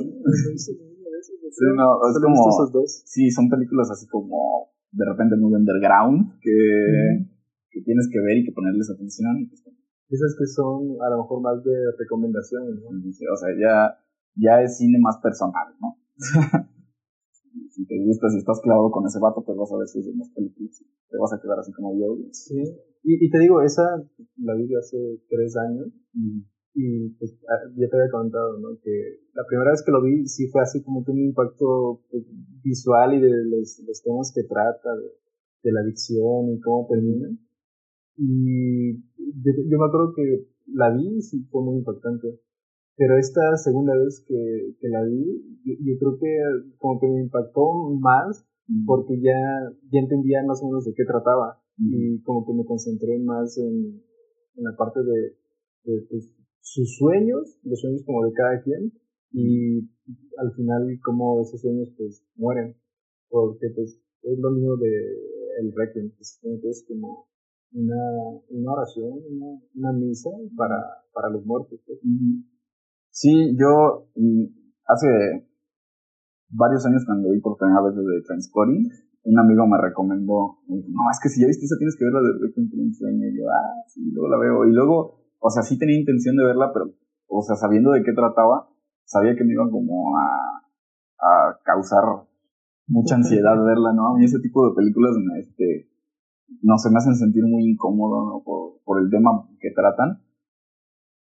no, 1.75 1.99
es 2.09 2.19
como. 2.21 2.85
Sí, 2.85 3.31
son 3.31 3.49
películas 3.49 3.89
así 3.91 4.07
como 4.07 4.69
de 4.91 5.05
repente 5.05 5.35
muy 5.35 5.53
underground 5.53 6.39
que, 6.39 7.27
que 7.69 7.81
tienes 7.81 8.07
que 8.11 8.19
ver 8.19 8.37
y 8.37 8.45
que 8.45 8.53
ponerles 8.53 8.89
atención. 8.89 9.49
Pues, 9.49 9.63
Esas 10.09 10.35
que 10.37 10.45
son 10.45 10.95
a 11.01 11.09
lo 11.09 11.23
mejor 11.23 11.41
más 11.41 11.63
de 11.63 11.75
recomendación, 11.97 12.63
¿no? 12.75 12.89
O 12.89 13.37
sea, 13.37 13.49
ya, 13.59 13.97
ya 14.35 14.61
es 14.61 14.77
cine 14.77 14.99
más 14.99 15.17
personal, 15.17 15.73
¿no? 15.81 15.97
si 17.69 17.85
te 17.85 17.95
gusta, 18.03 18.29
si 18.29 18.37
estás 18.37 18.59
clavado 18.61 18.91
con 18.91 19.05
ese 19.05 19.19
vato, 19.19 19.43
pues 19.43 19.57
vas 19.57 19.71
a 19.71 19.77
ver 19.77 19.87
si 19.87 19.99
es 19.99 20.15
más 20.15 20.29
películas. 20.29 20.83
Te 21.09 21.17
vas 21.17 21.33
a 21.33 21.41
quedar 21.41 21.59
así 21.59 21.71
como 21.73 21.97
yo. 21.97 22.17
Sí. 22.31 22.59
Y, 23.03 23.25
y 23.25 23.29
te 23.29 23.39
digo, 23.39 23.61
esa 23.61 23.83
la 24.37 24.55
vi 24.55 24.73
hace 24.75 24.97
tres 25.29 25.55
años. 25.57 25.87
Y 26.73 27.09
pues 27.17 27.39
ah, 27.47 27.71
ya 27.77 27.87
te 27.87 27.95
había 27.95 28.11
comentado, 28.11 28.59
¿no? 28.59 28.77
Que 28.83 29.21
la 29.33 29.43
primera 29.47 29.71
vez 29.71 29.81
que 29.83 29.91
lo 29.91 30.03
vi 30.03 30.27
sí 30.27 30.47
fue 30.47 30.61
así 30.61 30.83
como 30.83 31.05
que 31.05 31.11
un 31.11 31.19
impacto 31.19 32.03
pues, 32.11 32.25
visual 32.63 33.15
y 33.15 33.21
de 33.21 33.29
los, 33.45 33.79
los 33.87 34.03
temas 34.03 34.33
que 34.35 34.43
trata, 34.43 34.89
de, 35.63 35.71
la 35.71 35.81
adicción 35.81 36.51
y 36.51 36.59
cómo 36.59 36.85
termina. 36.89 37.29
Y 38.17 38.93
yo 38.93 39.79
me 39.79 39.87
acuerdo 39.87 40.13
que 40.15 40.47
la 40.67 40.91
vi 40.95 41.17
y 41.17 41.21
sí 41.21 41.47
fue 41.49 41.63
muy 41.63 41.77
impactante. 41.77 42.39
Pero 42.97 43.17
esta 43.17 43.57
segunda 43.57 43.93
vez 43.97 44.23
que, 44.27 44.75
que 44.79 44.87
la 44.87 45.03
vi, 45.03 45.59
yo, 45.65 45.97
creo 45.99 46.17
que 46.17 46.77
como 46.77 46.99
que 46.99 47.07
me 47.07 47.21
impactó 47.21 47.89
más 47.99 48.47
porque 48.85 49.19
ya, 49.21 49.35
ya 49.91 49.99
entendía 49.99 50.43
más 50.43 50.61
o 50.63 50.67
menos 50.67 50.85
de 50.85 50.93
qué 50.93 51.03
trataba 51.05 51.61
y 51.77 52.21
como 52.21 52.45
que 52.45 52.53
me 52.53 52.65
concentré 52.65 53.19
más 53.19 53.57
en, 53.57 54.01
en 54.55 54.63
la 54.63 54.75
parte 54.77 55.01
de, 55.01 55.35
de 55.83 56.01
pues, 56.09 56.31
sus 56.61 56.95
sueños, 56.97 57.59
los 57.63 57.81
sueños 57.81 58.03
como 58.05 58.25
de 58.25 58.33
cada 58.33 58.61
quien 58.63 58.93
y 59.31 59.79
al 60.37 60.53
final 60.55 60.99
como 61.03 61.41
esos 61.41 61.61
sueños 61.61 61.91
pues 61.97 62.23
mueren. 62.37 62.75
porque 63.29 63.69
pues 63.75 63.99
es 64.23 64.39
lo 64.39 64.51
mismo 64.51 64.77
de 64.77 65.35
el 65.59 65.73
Requiem, 65.75 66.11
que 66.11 66.69
es 66.69 66.85
como 66.87 67.27
una, 67.73 68.41
una 68.49 68.71
oración, 68.71 69.19
una, 69.29 69.61
una 69.75 69.93
misa 69.93 70.29
para, 70.55 70.77
para 71.13 71.29
los 71.29 71.45
muertos. 71.45 71.79
Pues. 71.85 71.99
Sí, 73.15 73.55
yo 73.55 74.11
hace 74.91 75.07
varios 76.49 76.85
años 76.85 77.03
cuando 77.05 77.31
vi 77.31 77.39
por 77.39 77.55
primera 77.55 77.81
vez 77.81 77.95
de 77.95 78.21
Transporting, 78.27 78.91
un 79.23 79.39
amigo 79.39 79.65
me 79.65 79.79
recomendó, 79.79 80.59
no, 80.67 81.01
es 81.09 81.19
que 81.23 81.29
si 81.29 81.39
ya 81.39 81.47
viste 81.47 81.63
esa 81.63 81.77
tienes 81.77 81.95
que 81.95 82.03
verla 82.03 82.19
de 82.19 82.45
Requiem 82.45 82.67
un 82.75 82.93
sueño, 82.93 83.25
y 83.25 83.39
yo, 83.39 83.47
ah, 83.47 83.87
sí, 83.87 84.11
luego 84.11 84.27
la 84.27 84.37
veo, 84.37 84.67
y 84.67 84.73
luego, 84.73 85.23
o 85.39 85.49
sea, 85.49 85.63
sí 85.63 85.79
tenía 85.79 85.97
intención 85.97 86.35
de 86.35 86.43
verla, 86.43 86.73
pero, 86.73 86.91
o 87.27 87.41
sea, 87.41 87.55
sabiendo 87.55 87.91
de 87.91 88.03
qué 88.03 88.11
trataba, 88.11 88.67
sabía 89.05 89.33
que 89.37 89.45
me 89.45 89.53
iban 89.53 89.71
como 89.71 90.17
a, 90.17 90.67
a 91.17 91.59
causar 91.63 92.03
mucha 92.85 93.15
ansiedad 93.15 93.55
verla, 93.63 93.93
¿no? 93.93 94.11
A 94.11 94.17
mí 94.17 94.25
ese 94.25 94.41
tipo 94.41 94.67
de 94.67 94.75
películas, 94.75 95.15
este, 95.39 95.89
no 96.63 96.77
se 96.77 96.91
me 96.91 96.97
hacen 96.97 97.15
sentir 97.15 97.45
muy 97.45 97.63
incómodo, 97.63 98.25
¿no? 98.29 98.43
Por, 98.43 98.83
por 98.83 99.01
el 99.01 99.09
tema 99.09 99.47
que 99.61 99.71
tratan. 99.71 100.21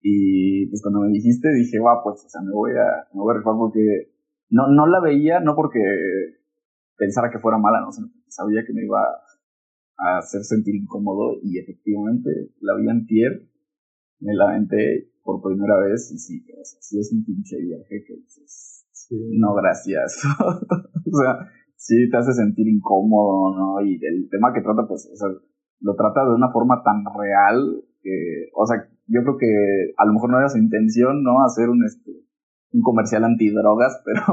Y 0.02 0.68
pues 0.68 0.82
cuando 0.82 1.02
me 1.02 1.10
dijiste 1.10 1.48
dije, 1.54 1.80
va, 1.80 2.04
pues, 2.04 2.26
o 2.26 2.30
sea, 2.30 2.42
me 2.42 2.52
voy 2.52 2.72
a, 2.72 3.08
me 3.14 3.22
voy 3.22 3.36
a 3.36 3.38
rifar 3.38 3.56
porque 3.56 4.12
no, 4.50 4.68
no 4.68 4.88
la 4.88 5.00
veía, 5.00 5.40
no 5.40 5.56
porque 5.56 5.80
pensara 6.98 7.30
que 7.32 7.40
fuera 7.40 7.58
mala, 7.58 7.82
no, 7.82 7.92
sabía 8.28 8.64
que 8.66 8.74
me 8.74 8.84
iba 8.84 9.00
a 9.98 10.18
hacer 10.18 10.44
sentir 10.44 10.76
incómodo 10.76 11.38
y 11.44 11.60
efectivamente 11.60 12.30
la 12.62 12.76
vi 12.76 12.90
en 12.90 13.06
tier, 13.06 13.48
me 14.20 14.34
la 14.34 14.50
aventé 14.50 15.12
por 15.24 15.42
primera 15.42 15.78
vez 15.80 16.12
y 16.12 16.18
sí, 16.18 16.44
o 16.60 16.66
sea, 16.66 16.82
sí 16.82 17.00
es 17.00 17.12
un 17.14 17.24
pinche 17.24 17.58
viaje 17.58 18.04
que 18.06 18.16
dices, 18.16 18.86
no, 19.12 19.54
gracias. 19.54 20.24
o 20.40 21.18
sea, 21.18 21.48
sí 21.76 22.10
te 22.10 22.18
hace 22.18 22.34
sentir 22.34 22.68
incómodo, 22.68 23.56
¿no? 23.56 23.86
Y 23.86 24.00
el 24.04 24.30
tema 24.30 24.54
que 24.54 24.62
trata, 24.62 24.88
pues, 24.88 25.10
o 25.12 25.16
sea, 25.16 25.28
lo 25.82 25.96
trata 25.96 26.26
de 26.26 26.36
una 26.36 26.52
forma 26.52 26.82
tan 26.84 27.04
real 27.18 27.84
que, 28.02 28.50
o 28.54 28.66
sea, 28.66 28.88
yo 29.08 29.22
creo 29.24 29.38
que 29.38 29.94
a 29.98 30.06
lo 30.06 30.14
mejor 30.14 30.32
no 30.32 30.40
era 30.40 30.50
su 30.50 30.58
intención, 30.58 31.24
¿no? 31.24 31.44
Hacer 31.44 31.70
un, 31.70 31.84
este, 31.86 32.12
un 32.74 32.82
comercial 32.82 33.24
antidrogas, 33.24 34.02
pero 34.06 34.24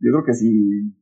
yo 0.00 0.12
creo 0.12 0.24
que 0.24 0.34
si 0.34 0.94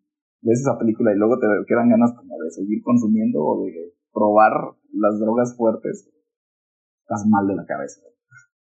ves 0.42 0.60
esa 0.60 0.78
película 0.78 1.12
y 1.12 1.18
luego 1.18 1.38
te 1.38 1.46
quedan 1.66 1.90
ganas 1.90 2.12
como 2.16 2.38
de 2.42 2.50
seguir 2.50 2.82
consumiendo 2.82 3.40
o 3.44 3.64
de 3.64 3.94
probar 4.12 4.52
las 4.92 5.18
drogas 5.20 5.56
fuertes, 5.56 6.10
estás 7.02 7.26
mal 7.28 7.46
de 7.46 7.56
la 7.56 7.64
cabeza. 7.64 8.00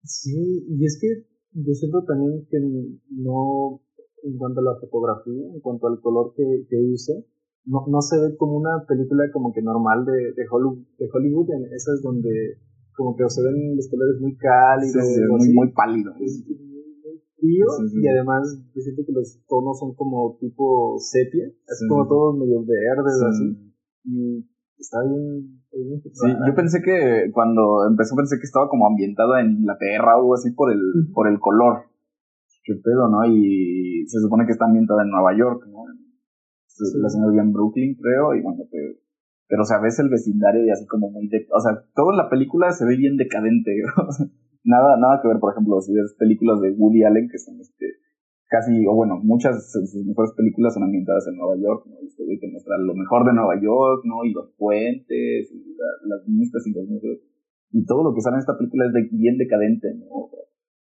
Sí, 0.03 0.65
y 0.69 0.85
es 0.85 0.97
que 1.01 1.27
yo 1.51 1.73
siento 1.73 2.03
también 2.05 2.47
que 2.49 2.57
no, 3.09 3.81
en 4.23 4.37
cuanto 4.37 4.61
a 4.61 4.63
la 4.63 4.79
fotografía, 4.79 5.47
en 5.53 5.59
cuanto 5.59 5.87
al 5.87 5.99
color 6.01 6.33
que, 6.35 6.65
que 6.69 6.77
usa, 6.77 7.15
no, 7.65 7.85
no 7.87 8.01
se 8.01 8.17
ve 8.17 8.37
como 8.37 8.57
una 8.57 8.85
película 8.87 9.25
como 9.33 9.53
que 9.53 9.61
normal 9.61 10.05
de, 10.05 10.33
de 10.33 10.45
Hollywood, 10.49 10.85
de 10.97 11.09
Hollywood 11.11 11.51
en 11.51 11.73
esas 11.73 12.01
donde 12.01 12.61
como 12.97 13.15
que 13.15 13.29
se 13.29 13.43
ven 13.45 13.77
los 13.77 13.87
colores 13.87 14.19
muy 14.19 14.35
cálidos. 14.35 15.05
Sí, 15.05 15.21
muy, 15.29 15.53
muy 15.53 15.71
pálido. 15.71 16.11
y 16.17 18.07
además 18.09 18.57
yo 18.73 18.81
siento 18.81 19.03
que 19.05 19.13
los 19.13 19.39
tonos 19.47 19.77
son 19.79 19.93
como 19.93 20.35
tipo 20.41 20.97
sepia, 20.97 21.45
así 21.45 21.87
como 21.87 22.07
todos 22.07 22.35
medio 22.39 22.65
verdes, 22.65 23.21
así. 23.21 23.73
Y 24.03 24.49
está 24.79 25.03
bien. 25.05 25.61
sí, 25.69 26.27
yo 26.47 26.55
pensé 26.55 26.81
que 26.81 27.29
cuando 27.31 27.85
empezó 27.87 28.15
pensé 28.15 28.37
que 28.37 28.49
estaba 28.49 28.67
como 28.67 28.87
ambientada 28.87 29.41
en 29.41 29.61
Inglaterra 29.61 30.17
o 30.17 30.21
algo 30.21 30.33
así 30.33 30.51
por 30.51 30.73
el, 30.73 30.81
por 31.13 31.29
el 31.29 31.39
color. 31.39 31.85
Qué 32.63 32.73
pedo, 32.83 33.07
¿no? 33.07 33.23
Y 33.25 34.05
se 34.07 34.19
supone 34.19 34.45
que 34.45 34.51
está 34.51 34.65
ambientada 34.65 35.03
en 35.03 35.11
Nueva 35.11 35.37
York, 35.37 35.63
¿no? 35.69 35.85
La 36.99 37.09
señora 37.09 37.29
vivía 37.29 37.43
en 37.43 37.53
Brooklyn, 37.53 37.95
creo, 37.95 38.35
y 38.35 38.41
bueno, 38.41 38.63
pero 39.47 39.63
o 39.63 39.65
sea, 39.65 39.79
ves 39.79 39.99
el 39.99 40.09
vecindario 40.09 40.65
y 40.65 40.69
así 40.69 40.85
como 40.85 41.09
muy, 41.09 41.27
de, 41.27 41.47
o 41.51 41.59
sea, 41.59 41.83
toda 41.95 42.15
la 42.15 42.29
película 42.29 42.71
se 42.71 42.85
ve 42.85 42.97
bien 42.97 43.17
decadente, 43.17 43.71
nada, 44.63 44.97
nada 44.97 45.19
que 45.21 45.27
ver, 45.27 45.39
por 45.39 45.53
ejemplo, 45.53 45.79
si 45.81 45.93
películas 46.19 46.61
de 46.61 46.71
Woody 46.71 47.03
Allen 47.03 47.29
que 47.29 47.39
son 47.39 47.59
este, 47.59 47.97
casi, 48.47 48.85
o 48.87 48.95
bueno, 48.95 49.19
muchas 49.23 49.55
de 49.73 49.87
sus 49.87 50.05
mejores 50.05 50.31
películas 50.35 50.73
son 50.73 50.83
ambientadas 50.83 51.27
en 51.27 51.37
Nueva 51.37 51.55
York, 51.57 51.85
¿no? 51.87 51.95
Y 52.01 52.09
se 52.09 52.47
muestra 52.51 52.77
lo 52.77 52.95
mejor 52.95 53.25
de 53.25 53.33
Nueva 53.33 53.55
York, 53.61 54.01
¿no? 54.05 54.23
Y 54.23 54.33
los 54.33 54.51
puentes, 54.57 55.51
y 55.51 55.75
las 56.07 56.23
vistas 56.25 56.65
y 56.65 56.71
los 56.71 56.87
museos. 56.87 57.19
Y 57.71 57.85
todo 57.85 58.03
lo 58.03 58.13
que 58.13 58.21
sale 58.21 58.35
en 58.35 58.39
esta 58.39 58.57
película 58.57 58.85
es 58.87 59.11
bien 59.11 59.37
decadente, 59.37 59.93
¿no? 59.95 60.31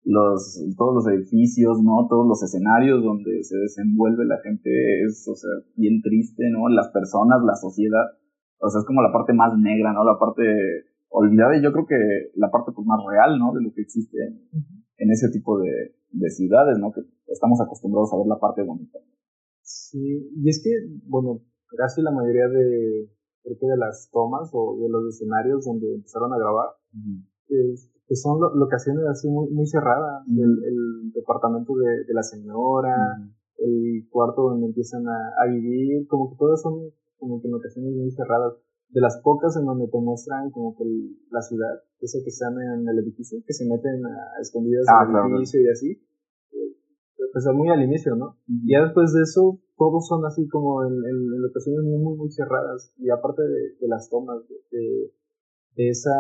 Los, 0.05 0.61
todos 0.77 0.95
los 0.95 1.07
edificios, 1.09 1.83
¿no? 1.83 2.07
Todos 2.09 2.29
los 2.29 2.43
escenarios 2.43 3.03
donde 3.03 3.43
se 3.43 3.57
desenvuelve 3.57 4.27
la 4.27 4.39
gente 4.43 4.69
es, 5.05 5.27
o 5.29 5.35
sea, 5.35 5.51
bien 5.77 6.03
triste, 6.03 6.45
¿no? 6.51 6.69
Las 6.69 6.89
personas, 6.93 7.41
la 7.45 7.55
sociedad. 7.55 8.05
O 8.59 8.69
sea, 8.69 8.81
es 8.81 8.87
como 8.87 9.03
la 9.03 9.13
parte 9.13 9.33
más 9.33 9.57
negra, 9.59 9.93
¿no? 9.93 10.05
La 10.05 10.19
parte 10.19 10.43
olvidada 11.09 11.57
y 11.57 11.63
yo 11.63 11.73
creo 11.73 11.87
que 11.87 12.31
la 12.35 12.51
parte 12.51 12.73
pues, 12.75 12.87
más 12.87 13.01
real, 13.09 13.39
¿no? 13.39 13.53
De 13.53 13.63
lo 13.63 13.73
que 13.73 13.83
existe 13.83 14.19
en 14.97 15.11
ese 15.11 15.29
tipo 15.31 15.59
de, 15.59 15.95
de 16.11 16.31
ciudades, 16.31 16.79
¿no? 16.79 16.93
Que 16.93 17.03
estamos 17.29 17.61
acostumbrados 17.61 18.13
a 18.13 18.19
ver 18.19 18.27
la 18.27 18.39
parte 18.39 18.63
bonita. 18.63 18.99
Sí, 19.63 20.31
y 20.37 20.49
es 20.49 20.63
que, 20.63 20.71
bueno, 21.07 21.41
casi 21.77 22.03
la 22.03 22.11
mayoría 22.11 22.49
de, 22.49 23.11
creo 23.43 23.59
que 23.59 23.67
de 23.67 23.77
las 23.77 24.11
tomas 24.13 24.51
o 24.53 24.79
de 24.81 24.89
los 24.89 25.15
escenarios 25.15 25.65
donde 25.65 25.95
empezaron 25.95 26.33
a 26.33 26.39
grabar, 26.39 26.71
que 27.47 28.17
son 28.17 28.41
locaciones 28.41 29.05
así 29.07 29.29
muy, 29.29 29.51
muy 29.51 29.67
cerradas, 29.67 30.25
el, 30.29 31.13
departamento 31.13 31.75
de, 31.77 32.05
de 32.05 32.15
la 32.15 32.23
señora, 32.23 32.95
el 33.59 34.07
cuarto 34.11 34.51
donde 34.51 34.67
empiezan 34.67 35.07
a, 35.07 35.43
a, 35.43 35.47
vivir, 35.47 36.07
como 36.09 36.31
que 36.31 36.37
todas 36.37 36.61
son 36.61 36.91
como 37.19 37.41
que 37.41 37.49
locaciones 37.49 37.95
muy 37.95 38.11
cerradas 38.11 38.55
de 38.95 39.01
las 39.01 39.21
pocas 39.23 39.57
en 39.57 39.67
donde 39.67 39.89
te 39.89 39.99
muestran 39.99 40.51
como 40.51 40.77
que 40.77 40.85
la 41.31 41.43
ciudad, 41.43 41.83
eso 42.01 42.19
que 42.23 42.31
están 42.31 42.55
en 42.61 42.89
el 42.89 42.99
edificio, 43.01 43.39
que 43.47 43.53
se 43.53 43.67
meten 43.67 44.07
a 44.07 44.41
escondidas 44.41 44.87
en 44.87 45.11
el 45.11 45.17
ah, 45.17 45.27
edificio 45.35 45.61
y 45.61 45.69
así, 45.69 45.91
eh, 46.53 46.77
pues 47.33 47.45
muy 47.55 47.69
al 47.71 47.83
inicio, 47.83 48.15
¿no? 48.15 48.39
Y 48.47 48.73
ya 48.73 48.85
después 48.85 49.13
de 49.13 49.23
eso, 49.23 49.59
todos 49.77 50.07
son 50.07 50.25
así 50.27 50.47
como 50.49 50.85
en, 50.85 50.93
en, 50.93 51.43
locaciones 51.43 51.83
muy, 51.83 51.99
muy, 51.99 52.17
muy 52.17 52.31
cerradas, 52.31 52.93
y 52.99 53.11
aparte 53.11 53.43
de, 53.43 53.89
las 53.89 54.09
tomas, 54.09 54.47
de, 54.71 55.11
esa, 55.77 56.15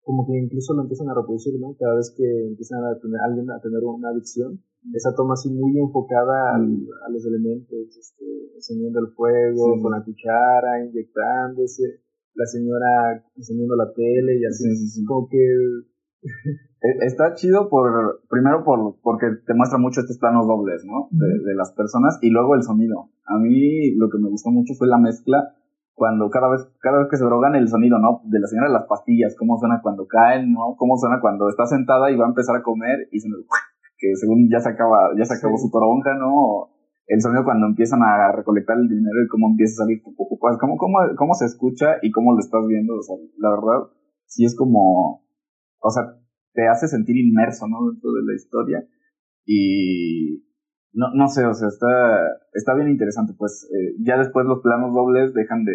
como 0.00 0.26
que 0.26 0.38
incluso 0.38 0.72
lo 0.72 0.82
empiezan 0.82 1.10
a 1.10 1.14
reproducir, 1.14 1.60
¿no? 1.60 1.76
Cada 1.78 1.96
vez 1.96 2.14
que 2.16 2.24
empiezan 2.46 2.82
a 2.84 2.98
tener 2.98 3.20
alguien 3.20 3.50
a 3.50 3.60
tener 3.60 3.84
una 3.84 4.08
adicción, 4.08 4.62
esa 4.94 5.14
toma 5.14 5.34
así 5.34 5.50
muy 5.50 5.78
enfocada 5.78 6.54
al, 6.54 6.64
a 7.06 7.10
los 7.10 7.24
elementos, 7.26 7.96
este, 7.98 8.24
encendiendo 8.54 9.00
el 9.00 9.12
fuego, 9.14 9.80
con 9.82 9.92
la 9.92 10.04
cuchara, 10.04 10.84
inyectándose, 10.84 12.00
la 12.34 12.46
señora 12.46 13.24
encendiendo 13.36 13.76
la 13.76 13.92
tele 13.92 14.38
y 14.38 14.44
así, 14.44 15.04
como 15.04 15.28
que... 15.28 15.38
E, 16.80 17.06
está 17.06 17.34
chido 17.34 17.68
por, 17.68 18.22
primero 18.30 18.62
por, 18.62 19.00
porque 19.02 19.26
te 19.44 19.52
muestra 19.52 19.80
mucho 19.80 20.00
estos 20.00 20.16
planos 20.18 20.46
dobles, 20.46 20.84
¿no? 20.84 21.08
De, 21.10 21.26
de 21.42 21.54
las 21.56 21.72
personas 21.72 22.20
y 22.22 22.30
luego 22.30 22.54
el 22.54 22.62
sonido. 22.62 23.10
A 23.26 23.36
mí 23.36 23.96
lo 23.96 24.08
que 24.08 24.18
me 24.18 24.28
gustó 24.28 24.50
mucho 24.50 24.74
fue 24.74 24.86
la 24.86 24.96
mezcla 24.96 25.56
cuando 25.98 26.30
cada 26.30 26.48
vez, 26.48 26.66
cada 26.80 27.00
vez 27.00 27.08
que 27.10 27.16
se 27.16 27.24
drogan 27.24 27.56
el 27.56 27.68
sonido, 27.68 27.98
¿no? 27.98 28.22
De 28.24 28.38
la 28.38 28.46
señora 28.46 28.68
de 28.68 28.74
las 28.74 28.86
pastillas, 28.86 29.34
cómo 29.36 29.58
suena 29.58 29.80
cuando 29.82 30.06
caen, 30.06 30.52
¿no? 30.52 30.76
Cómo 30.78 30.96
suena 30.96 31.20
cuando 31.20 31.48
está 31.48 31.66
sentada 31.66 32.10
y 32.10 32.16
va 32.16 32.24
a 32.24 32.28
empezar 32.28 32.56
a 32.56 32.62
comer 32.62 33.08
y 33.10 33.18
se 33.18 33.28
que 33.98 34.14
según 34.16 34.48
ya 34.50 34.60
se 34.60 34.70
acaba, 34.70 35.10
ya 35.18 35.24
se 35.24 35.34
acabó 35.34 35.58
su 35.58 35.70
toronja, 35.70 36.14
¿no? 36.14 36.70
El 37.06 37.20
sonido 37.20 37.44
cuando 37.44 37.66
empiezan 37.66 38.02
a 38.02 38.32
recolectar 38.32 38.76
el 38.78 38.88
dinero 38.88 39.24
y 39.24 39.28
cómo 39.28 39.48
empieza 39.50 39.82
a 39.82 39.84
salir 39.84 40.02
poco 40.02 40.38
cómo, 40.38 40.76
cómo, 40.76 40.98
cómo 41.16 41.34
se 41.34 41.46
escucha 41.46 41.96
y 42.02 42.10
cómo 42.10 42.32
lo 42.32 42.38
estás 42.38 42.60
viendo, 42.68 42.94
o 42.94 43.02
sea, 43.02 43.16
la 43.38 43.50
verdad, 43.50 43.90
sí 44.26 44.44
es 44.44 44.54
como, 44.54 45.24
o 45.80 45.90
sea, 45.90 46.04
te 46.52 46.68
hace 46.68 46.86
sentir 46.86 47.16
inmerso, 47.16 47.66
¿no? 47.66 47.90
Dentro 47.90 48.12
de 48.12 48.22
la 48.24 48.34
historia. 48.34 48.84
Y 49.44 50.44
no, 50.92 51.06
no 51.14 51.28
sé, 51.28 51.46
o 51.46 51.54
sea, 51.54 51.68
está, 51.68 51.86
está 52.52 52.74
bien 52.74 52.88
interesante, 52.88 53.32
pues, 53.36 53.68
eh, 53.72 53.94
ya 54.04 54.18
después 54.18 54.46
los 54.46 54.60
planos 54.60 54.94
dobles 54.94 55.32
dejan 55.34 55.64
de, 55.64 55.74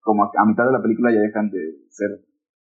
como 0.00 0.24
a 0.24 0.46
mitad 0.46 0.66
de 0.66 0.72
la 0.72 0.82
película 0.82 1.12
ya 1.12 1.20
dejan 1.20 1.50
de 1.50 1.58
ser 1.88 2.10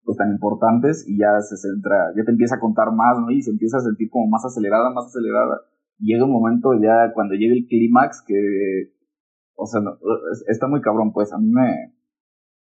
pues 0.06 0.18
tan 0.18 0.32
importantes 0.32 1.04
y 1.08 1.18
ya 1.18 1.42
se 1.42 1.58
centra, 1.58 2.14
ya 2.16 2.24
te 2.24 2.32
empieza 2.32 2.56
a 2.56 2.60
contar 2.60 2.94
más, 2.94 3.20
¿no? 3.20 3.32
Y 3.32 3.42
se 3.42 3.50
empieza 3.50 3.78
a 3.78 3.82
sentir 3.82 4.10
como 4.10 4.28
más 4.28 4.46
acelerada, 4.46 4.92
más 4.92 5.08
acelerada. 5.08 5.62
Llega 5.98 6.26
un 6.26 6.32
momento 6.32 6.74
ya 6.80 7.12
cuando 7.14 7.34
llega 7.34 7.56
el 7.56 7.66
clímax 7.66 8.22
que, 8.26 8.94
o 9.56 9.66
sea, 9.66 9.82
está 10.48 10.68
muy 10.68 10.82
cabrón, 10.82 11.12
pues 11.12 11.34
a 11.34 11.40
mí 11.40 11.50
me, 11.50 11.96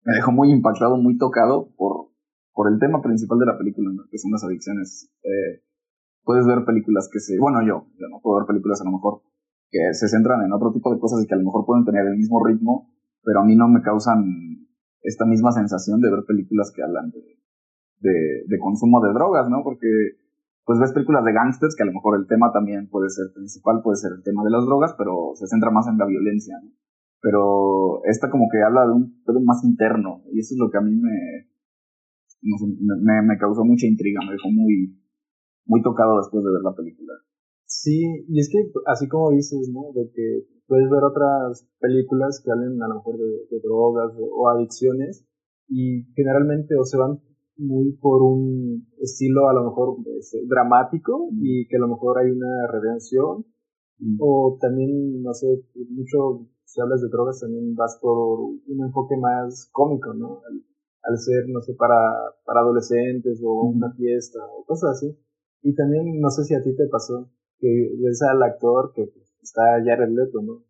me 0.03 0.13
dejó 0.15 0.31
muy 0.31 0.51
impactado, 0.51 0.97
muy 0.97 1.17
tocado 1.17 1.69
por, 1.77 2.09
por 2.51 2.71
el 2.71 2.79
tema 2.79 3.01
principal 3.01 3.37
de 3.37 3.45
la 3.45 3.57
película, 3.57 3.91
que 4.09 4.17
son 4.17 4.31
las 4.31 4.43
adicciones. 4.43 5.11
Eh, 5.23 5.61
puedes 6.23 6.47
ver 6.47 6.65
películas 6.65 7.07
que 7.13 7.19
se, 7.19 7.37
bueno, 7.37 7.61
yo, 7.61 7.85
yo 7.99 8.07
no 8.09 8.19
puedo 8.23 8.39
ver 8.39 8.47
películas 8.47 8.81
a 8.81 8.85
lo 8.85 8.91
mejor 8.91 9.21
que 9.69 9.93
se 9.93 10.07
centran 10.07 10.41
en 10.41 10.51
otro 10.51 10.71
tipo 10.73 10.91
de 10.91 10.99
cosas 10.99 11.23
y 11.23 11.27
que 11.27 11.35
a 11.35 11.37
lo 11.37 11.43
mejor 11.43 11.65
pueden 11.65 11.85
tener 11.85 12.07
el 12.07 12.17
mismo 12.17 12.43
ritmo, 12.43 12.89
pero 13.23 13.41
a 13.41 13.45
mí 13.45 13.55
no 13.55 13.67
me 13.67 13.81
causan 13.81 14.64
esta 15.05 15.25
misma 15.25 15.51
sensación 15.51 16.01
de 16.01 16.11
ver 16.11 16.25
películas 16.25 16.71
que 16.75 16.83
hablan 16.83 17.11
de, 17.11 18.43
de, 18.47 18.59
consumo 18.59 19.01
de 19.01 19.13
drogas, 19.13 19.49
¿no? 19.49 19.63
Porque 19.63 19.87
pues 20.65 20.79
ves 20.79 20.93
películas 20.93 21.23
de 21.23 21.33
gangsters 21.33 21.75
que 21.75 21.83
a 21.83 21.85
lo 21.85 21.93
mejor 21.93 22.19
el 22.19 22.27
tema 22.27 22.51
también 22.51 22.89
puede 22.89 23.09
ser 23.09 23.27
principal, 23.33 23.81
puede 23.83 23.97
ser 23.97 24.11
el 24.17 24.23
tema 24.23 24.43
de 24.43 24.49
las 24.49 24.65
drogas, 24.65 24.95
pero 24.97 25.33
se 25.35 25.47
centra 25.47 25.69
más 25.69 25.87
en 25.87 25.97
la 25.97 26.05
violencia, 26.05 26.57
¿no? 26.63 26.71
pero 27.25 28.05
esta 28.05 28.29
como 28.29 28.45
que 28.51 28.61
habla 28.61 28.85
de 28.85 28.93
un 28.93 29.23
pedo 29.25 29.41
más 29.41 29.63
interno, 29.63 30.21
y 30.31 30.39
eso 30.39 30.53
es 30.53 30.59
lo 30.59 30.69
que 30.69 30.77
a 30.77 30.81
mí 30.81 30.93
me, 30.93 31.49
me, 33.01 33.21
me 33.23 33.37
causó 33.39 33.65
mucha 33.65 33.87
intriga, 33.87 34.21
me 34.23 34.33
dejó 34.33 34.51
muy, 34.51 34.93
muy 35.65 35.81
tocado 35.81 36.17
después 36.17 36.45
de 36.45 36.51
ver 36.51 36.61
la 36.61 36.75
película. 36.75 37.13
Sí, 37.65 38.25
y 38.29 38.39
es 38.39 38.47
que 38.51 38.59
así 38.85 39.07
como 39.07 39.31
dices, 39.31 39.71
¿no? 39.73 39.91
De 39.95 40.07
que 40.13 40.45
puedes 40.67 40.89
ver 40.89 41.03
otras 41.03 41.67
películas 41.79 42.41
que 42.43 42.51
hablen 42.51 42.81
a 42.81 42.87
lo 42.87 42.95
mejor 42.95 43.17
de, 43.17 43.59
drogas 43.63 44.13
o, 44.19 44.49
adicciones 44.49 45.25
y 45.67 46.03
generalmente 46.13 46.75
o 46.77 46.83
se 46.83 46.97
van 46.97 47.19
muy 47.57 47.93
por 47.93 48.21
un 48.21 48.87
estilo 48.99 49.49
a 49.49 49.53
lo 49.53 49.63
mejor 49.63 49.97
este, 50.19 50.39
dramático 50.45 51.29
y 51.31 51.67
que 51.67 51.77
a 51.77 51.79
lo 51.79 51.87
mejor 51.87 52.19
hay 52.19 52.31
una 52.31 52.67
redención 52.67 53.45
o 54.19 54.57
también, 54.59 55.23
no 55.23 55.33
sé, 55.33 55.63
mucho 55.89 56.47
si 56.65 56.81
hablas 56.81 57.01
de 57.01 57.07
drogas 57.07 57.39
también 57.39 57.73
vas 57.75 57.97
por 58.01 58.39
un 58.39 58.83
enfoque 58.83 59.15
más 59.15 59.69
cómico, 59.71 60.13
¿no? 60.13 60.41
Al, 61.03 61.17
ser, 61.19 61.47
no 61.47 61.61
sé, 61.61 61.73
para, 61.75 61.95
para 62.43 62.61
adolescentes 62.61 63.41
o 63.43 63.53
una 63.53 63.93
fiesta 63.93 64.39
o 64.45 64.65
cosas 64.65 64.97
así. 64.97 65.17
Y 65.61 65.73
también, 65.75 66.19
no 66.19 66.29
sé 66.29 66.43
si 66.43 66.55
a 66.55 66.61
ti 66.61 66.75
te 66.75 66.87
pasó, 66.87 67.29
que 67.59 67.95
ves 68.01 68.21
al 68.23 68.41
actor 68.43 68.91
que 68.93 69.05
pues, 69.05 69.24
está 69.45 69.61
Jared 69.85 70.09
Leto, 70.09 70.41
¿no? 70.41 70.65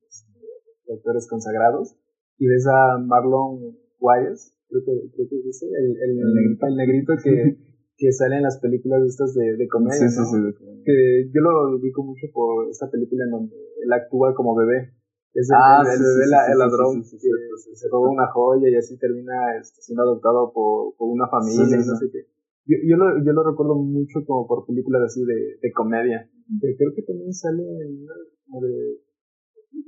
actores 0.94 1.28
consagrados, 1.28 1.96
y 2.38 2.48
ves 2.48 2.68
a 2.68 3.00
Marlon 3.00 3.78
Wayans, 4.00 4.54
creo 4.70 4.82
que, 4.86 4.94
creo 5.16 5.28
que 5.30 5.36
dice, 5.44 5.66
el, 5.66 5.98
el, 5.98 6.76
negrito, 6.76 7.14
que, 7.24 7.58
que 7.98 8.12
sale 8.12 8.38
en 8.38 8.44
las 8.44 8.60
películas 8.60 9.02
estas 9.08 9.34
de, 9.34 9.58
de 9.58 9.68
comedia, 9.68 9.98
sí, 9.98 10.10
sí, 10.10 10.22
sí, 10.22 10.38
que 10.84 11.30
yo 11.34 11.42
lo 11.42 11.78
ubico 11.78 12.04
mucho 12.04 12.28
por 12.34 12.70
esta 12.70 12.90
película 12.92 13.26
en 13.26 13.32
donde 13.32 13.56
él 13.56 13.94
actúa 13.94 14.36
como 14.36 14.56
bebé, 14.56 14.94
es 15.34 15.50
el, 15.50 15.58
ah, 15.58 15.84
el, 15.84 16.00
bebé, 16.00 16.24
el 16.52 16.60
ladrón, 16.60 17.04
que 17.04 17.76
se 17.76 17.90
roba 17.90 18.10
una 18.10 18.28
joya 18.32 18.70
y 18.70 18.76
así 18.76 18.98
termina 18.98 19.58
este, 19.60 19.82
siendo 19.82 20.04
adoptado 20.04 20.54
por, 20.54 20.96
por 20.96 21.10
una 21.10 21.28
familia, 21.28 21.78
no 21.78 21.96
sé 21.98 22.08
qué. 22.12 22.28
Yo, 22.68 22.78
yo, 22.82 22.98
lo, 22.98 23.24
yo 23.24 23.34
lo 23.34 23.44
recuerdo 23.44 23.76
mucho 23.76 24.26
como 24.26 24.48
por 24.48 24.66
películas 24.66 25.04
así 25.04 25.24
de, 25.24 25.60
de 25.62 25.72
comedia. 25.72 26.28
creo 26.60 26.94
que 26.96 27.04
también 27.04 27.34
sale 27.34 27.62
en 27.62 28.04
una 28.04 28.16
de 28.48 29.06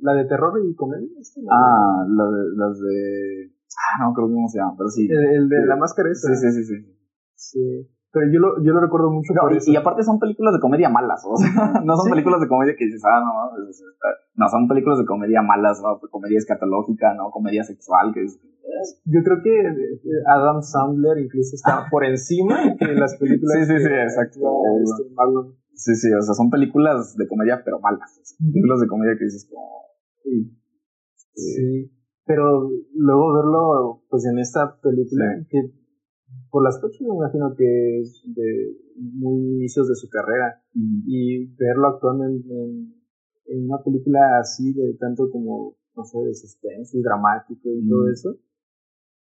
la 0.01 0.13
de 0.13 0.25
terror 0.25 0.53
y 0.63 0.75
comedia. 0.75 1.07
Ah, 1.51 2.05
la 2.07 2.25
de, 2.25 2.43
las 2.55 2.79
de. 2.79 3.51
Ah, 3.77 4.05
no 4.05 4.13
creo 4.13 4.27
cómo 4.27 4.47
se 4.47 4.59
llama, 4.59 4.75
pero 4.77 4.89
sí. 4.89 5.07
El, 5.09 5.49
de 5.49 5.65
la 5.65 5.75
máscara 5.75 6.09
esa. 6.09 6.33
Sí, 6.33 6.35
sí, 6.35 6.51
sí, 6.51 6.63
sí. 6.63 6.97
Sí. 7.35 7.89
Pero 8.11 8.31
yo 8.31 8.39
lo, 8.39 8.63
yo 8.63 8.73
lo 8.73 8.79
recuerdo 8.79 9.11
mucho 9.11 9.33
por 9.39 9.53
y, 9.53 9.57
eso. 9.57 9.69
y 9.69 9.75
aparte 9.75 10.01
son 10.01 10.17
películas 10.17 10.53
de 10.53 10.59
comedia 10.59 10.89
malas, 10.89 11.23
o 11.27 11.35
sea, 11.35 11.51
no 11.85 11.95
son 11.97 12.09
películas 12.09 12.39
de 12.39 12.47
comedia 12.47 12.73
que 12.75 12.85
dices, 12.85 13.03
ah, 13.05 13.19
no, 13.19 13.51
no, 13.53 14.49
son 14.49 14.67
películas 14.67 14.97
de 14.97 15.05
comedia 15.05 15.41
malas, 15.41 15.81
¿no? 15.83 15.99
Comedia 16.09 16.37
escatológica, 16.37 17.13
¿no? 17.13 17.29
Comedia 17.29 17.63
sexual, 17.63 18.13
que 18.13 18.23
es... 18.23 18.39
Yo 19.05 19.21
creo 19.23 19.37
que 19.43 19.59
eh, 19.59 20.23
Adam 20.27 20.61
Sandler 20.61 21.19
incluso 21.19 21.55
está 21.55 21.85
por 21.91 22.05
encima 22.05 22.75
de 22.79 22.95
las 22.95 23.17
películas. 23.17 23.53
sí, 23.53 23.65
sí, 23.65 23.79
sí, 23.83 23.93
exacto. 23.93 24.39
Este, 24.81 25.13
sí, 25.77 25.95
sí, 25.95 26.13
o 26.13 26.21
sea, 26.21 26.33
son 26.33 26.49
películas 26.49 27.15
de 27.15 27.27
comedia, 27.27 27.61
pero 27.63 27.79
malas. 27.79 28.35
Películas 28.37 28.81
de 28.81 28.87
comedia 28.87 29.17
que 29.17 29.25
dices, 29.25 29.47
como... 29.49 29.85
Sí. 30.23 30.51
sí. 31.35 31.91
Pero 32.25 32.69
luego 32.93 33.33
verlo, 33.33 34.03
pues 34.09 34.25
en 34.25 34.39
esta 34.39 34.77
película, 34.81 35.45
que 35.49 35.71
por 36.49 36.63
las 36.63 36.81
fechas 36.81 37.01
me 37.01 37.15
imagino 37.15 37.55
que 37.55 38.01
es 38.01 38.21
de 38.25 38.75
muy 38.95 39.55
inicios 39.55 39.87
de 39.87 39.95
su 39.95 40.09
carrera 40.09 40.61
y 40.73 41.45
verlo 41.55 41.87
actuando 41.87 42.25
en, 42.25 42.43
en, 43.45 43.65
una 43.65 43.81
película 43.83 44.39
así 44.39 44.73
de 44.73 44.95
tanto 44.95 45.29
como 45.31 45.77
no 45.95 46.03
sé 46.03 46.19
de 46.19 46.33
suspense 46.33 46.97
y 46.97 47.01
dramático 47.01 47.69
y 47.69 47.87
todo 47.87 48.09
eso 48.11 48.35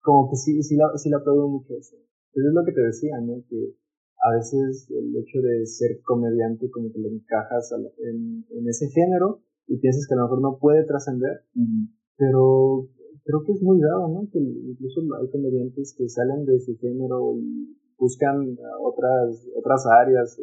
como 0.01 0.29
que 0.29 0.35
sí 0.35 0.61
sí 0.63 0.75
la 0.75 0.97
sí 0.97 1.09
la 1.09 1.19
mucho 1.19 1.75
eso 1.77 1.97
pero 2.33 2.47
es 2.47 2.53
lo 2.53 2.65
que 2.65 2.71
te 2.71 2.81
decía 2.81 3.19
no 3.21 3.43
que 3.49 3.75
a 4.21 4.35
veces 4.35 4.89
el 4.91 5.15
hecho 5.15 5.39
de 5.41 5.65
ser 5.65 6.01
comediante 6.03 6.69
como 6.69 6.91
que 6.91 6.99
le 6.99 7.09
encajas 7.09 7.71
en, 7.97 8.45
en 8.49 8.67
ese 8.67 8.89
género 8.89 9.41
y 9.67 9.77
piensas 9.79 10.07
que 10.07 10.15
a 10.15 10.17
lo 10.17 10.23
mejor 10.23 10.41
no 10.41 10.57
puede 10.59 10.83
trascender 10.85 11.45
pero 12.19 12.85
creo 13.23 13.43
que 13.47 13.53
es 13.53 13.63
muy 13.63 13.79
dado, 13.79 14.09
¿no? 14.09 14.27
Que 14.29 14.39
incluso 14.39 15.01
hay 15.17 15.31
comediantes 15.31 15.95
que 15.97 16.07
salen 16.09 16.45
de 16.45 16.57
ese 16.57 16.75
género 16.75 17.39
y 17.39 17.79
buscan 17.97 18.57
otras, 18.83 19.47
otras 19.55 19.85
áreas, 19.87 20.37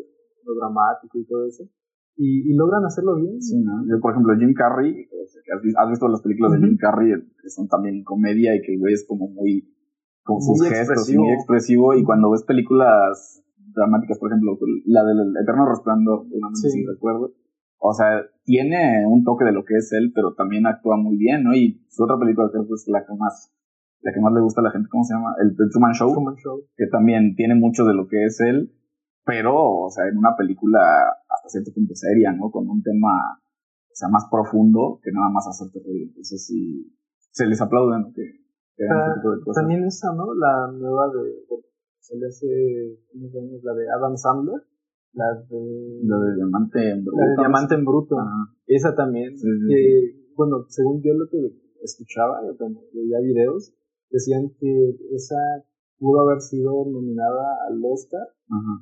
lo 0.45 0.55
dramático 0.55 1.19
y 1.19 1.27
todo 1.27 1.47
eso, 1.47 1.65
y, 2.17 2.51
y 2.51 2.57
logran 2.57 2.85
hacerlo 2.85 3.17
bien. 3.17 3.41
Sí, 3.43 3.61
¿no? 3.61 3.85
Yo, 3.87 4.01
por 4.01 4.13
ejemplo, 4.13 4.35
Jim 4.39 4.55
Carrey, 4.55 5.07
has 5.77 5.91
visto 5.91 6.09
las 6.09 6.23
películas 6.23 6.53
de 6.53 6.67
Jim 6.67 6.77
Carrey, 6.79 7.13
que 7.43 7.51
son 7.51 7.69
también 7.69 8.03
comedia 8.05 8.57
y 8.57 8.63
que 8.63 8.73
el 8.73 8.81
güey 8.81 8.95
es 8.95 9.05
como 9.07 9.29
muy, 9.29 9.69
con 10.23 10.41
sus 10.41 10.67
gestos, 10.67 11.13
muy 11.15 11.33
expresivo, 11.33 11.95
y 11.95 12.03
cuando 12.05 12.31
ves 12.31 12.45
películas 12.45 13.43
dramáticas, 13.77 14.19
por 14.19 14.31
ejemplo, 14.31 14.59
la 14.87 15.05
del 15.05 15.37
Eterno 15.41 15.69
Resplandor, 15.69 16.27
una 16.33 16.49
sí. 16.55 16.71
si 16.71 16.87
recuerdo, 16.87 17.33
o 17.79 17.93
sea, 17.93 18.25
tiene 18.45 19.07
un 19.07 19.23
toque 19.23 19.45
de 19.45 19.53
lo 19.53 19.65
que 19.65 19.77
es 19.77 19.93
él, 19.93 20.13
pero 20.15 20.35
también 20.35 20.67
actúa 20.67 20.97
muy 20.97 21.17
bien, 21.17 21.45
¿no? 21.45 21.55
Y 21.55 21.85
su 21.89 22.05
otra 22.05 22.19
película 22.19 22.51
que 22.51 22.59
es 22.59 22.89
la 22.89 23.05
que 23.05 23.15
más, 23.15 23.53
la 24.01 24.13
que 24.13 24.21
más 24.21 24.33
le 24.33 24.41
gusta 24.41 24.61
a 24.61 24.65
la 24.65 24.71
gente, 24.71 24.89
¿cómo 24.91 25.05
se 25.05 25.15
llama? 25.15 25.35
El, 25.43 25.55
Truman, 25.71 25.93
Show, 25.93 26.11
Show, 26.39 26.65
que 26.77 26.87
también 26.87 27.37
tiene 27.37 27.55
mucho 27.55 27.85
de 27.85 27.95
lo 27.95 28.09
que 28.09 28.25
es 28.25 28.41
él, 28.41 28.73
pero, 29.25 29.55
o 29.57 29.91
sea, 29.91 30.09
en 30.09 30.17
una 30.17 30.37
película 30.37 30.81
hasta 31.29 31.49
cierto 31.49 31.73
punto 31.75 31.95
seria, 31.95 32.33
¿no? 32.33 32.51
Con 32.51 32.69
un 32.71 32.83
tema, 32.83 33.39
o 33.39 33.95
sea, 33.95 34.09
más 34.09 34.27
profundo 34.31 35.01
que 35.03 35.11
nada 35.13 35.29
más 35.29 35.47
hacerte 35.49 35.81
reír. 35.85 36.09
Entonces 36.09 36.47
sí, 36.47 36.97
se 37.33 37.47
les 37.47 37.61
aplaude, 37.61 37.99
¿no? 37.99 38.13
Que, 38.15 38.23
que 38.77 38.85
tipo 39.17 39.33
de 39.33 39.41
cosas. 39.43 39.63
También 39.63 39.85
esa, 39.85 40.15
¿no? 40.15 40.33
La 40.35 40.71
nueva 40.73 41.09
de, 41.09 41.45
le 42.15 42.27
hace 42.27 42.47
unos 43.15 43.35
años, 43.35 43.65
la 43.65 43.75
de 43.75 43.85
Adam 43.91 44.17
Sandler 44.17 44.63
la 45.17 45.33
de, 45.49 45.61
la 46.05 46.19
de 46.21 46.35
Diamante 46.37 46.91
en 46.91 47.05
Bruto. 47.05 47.19
La 47.19 47.27
de 47.27 47.37
Diamante 47.39 47.75
en 47.75 47.85
Bruto. 47.85 48.17
Esa 48.67 48.95
también. 48.95 49.35
que, 49.35 50.13
bueno, 50.37 50.67
según 50.69 51.01
yo 51.03 51.15
lo 51.15 51.27
que 51.31 51.41
escuchaba, 51.83 52.41
cuando 52.59 52.81
veía 52.93 53.19
videos, 53.21 53.73
decían 54.11 54.53
que 54.61 54.97
esa 55.15 55.37
pudo 55.99 56.21
haber 56.21 56.43
sido 56.43 56.85
nominada 56.85 57.65
al 57.67 57.81
Oscar, 57.83 58.29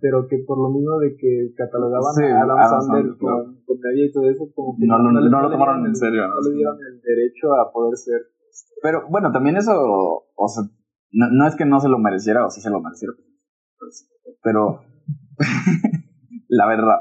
pero 0.01 0.27
que 0.27 0.39
por 0.45 0.59
lo 0.59 0.71
mismo 0.71 0.99
de 0.99 1.15
que 1.15 1.55
catalogaban 1.57 2.19
a 2.19 2.43
Adam, 2.43 2.83
Sandler 2.83 3.17
con, 3.17 3.63
con 3.65 3.79
y 3.95 4.13
todo 4.13 4.29
eso, 4.29 4.51
como 4.53 4.77
que 4.77 4.87
no, 4.87 4.99
no, 4.99 5.13
no, 5.13 5.43
lo 5.43 5.51
tomaron 5.51 5.87
en 5.87 5.95
serio. 5.95 6.27
No, 6.27 6.51
le 6.51 6.57
dieron 6.57 6.77
el 6.83 7.01
derecho 7.01 7.55
a 7.55 7.73
poder 7.73 7.97
ser. 7.97 8.21
Este, 8.51 8.75
pero 8.83 9.07
bueno, 9.09 9.31
también 9.31 9.57
eso, 9.57 9.73
o 10.35 10.49
sea, 10.49 10.65
no, 11.14 11.31
no 11.31 11.46
es 11.46 11.55
que 11.57 11.64
no 11.64 11.81
se 11.81 11.88
lo 11.88 11.98
mereciera, 11.98 12.44
o 12.44 12.50
sí 12.50 12.61
se 12.61 12.70
lo 12.70 12.81
mereciera, 12.81 13.14
pero 14.42 14.81
la 16.48 16.66
verdad. 16.66 16.98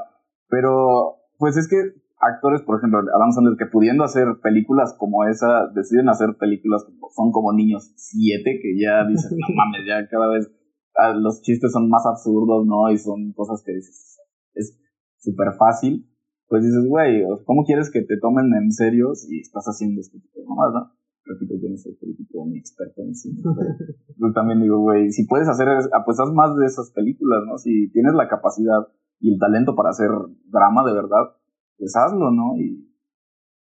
Pero, 0.48 1.16
pues 1.38 1.56
es 1.56 1.68
que 1.68 1.76
actores, 2.18 2.62
por 2.62 2.78
ejemplo, 2.78 3.00
Adam 3.00 3.32
Sandler, 3.32 3.56
que 3.58 3.66
pudiendo 3.66 4.04
hacer 4.04 4.26
películas 4.42 4.94
como 4.98 5.24
esa, 5.24 5.68
deciden 5.74 6.08
hacer 6.08 6.36
películas 6.38 6.84
como 6.84 7.10
son 7.14 7.32
como 7.32 7.52
niños 7.52 7.92
siete, 7.96 8.60
que 8.62 8.80
ya 8.80 9.06
dicen, 9.06 9.36
no 9.38 9.46
mames, 9.54 9.86
ya 9.86 10.08
cada 10.08 10.28
vez 10.28 10.50
ah, 10.96 11.12
los 11.12 11.42
chistes 11.42 11.72
son 11.72 11.88
más 11.88 12.06
absurdos, 12.06 12.66
¿no? 12.66 12.90
Y 12.90 12.98
son 12.98 13.32
cosas 13.32 13.62
que 13.64 13.72
dices, 13.72 14.18
es 14.54 14.80
súper 15.18 15.54
fácil. 15.58 16.08
Pues 16.46 16.62
dices, 16.62 16.86
güey, 16.88 17.24
¿cómo 17.46 17.64
quieres 17.64 17.90
que 17.90 18.02
te 18.02 18.18
tomen 18.20 18.52
en 18.54 18.70
serio 18.70 19.14
si 19.14 19.40
estás 19.40 19.64
haciendo 19.64 20.00
este 20.00 20.20
tipo 20.20 20.38
de 20.38 20.46
nomás, 20.46 20.72
no? 20.72 21.03
Repito, 21.26 21.54
yo 21.56 21.70
no 21.70 21.76
soy 21.76 21.94
político 21.94 22.44
ni 22.46 22.58
experto 22.58 23.00
en 23.00 23.14
cine. 23.14 23.40
yo 24.16 24.32
también 24.34 24.60
digo, 24.60 24.80
güey, 24.80 25.10
si 25.10 25.26
puedes 25.26 25.48
hacer, 25.48 25.68
apuestas 25.92 26.30
más 26.32 26.54
de 26.56 26.66
esas 26.66 26.90
películas, 26.92 27.42
¿no? 27.46 27.56
Si 27.56 27.90
tienes 27.92 28.12
la 28.14 28.28
capacidad 28.28 28.88
y 29.20 29.32
el 29.32 29.38
talento 29.38 29.74
para 29.74 29.90
hacer 29.90 30.10
drama 30.46 30.84
de 30.84 30.92
verdad, 30.92 31.32
pues 31.78 31.96
hazlo, 31.96 32.30
¿no? 32.30 32.56
Y 32.58 32.92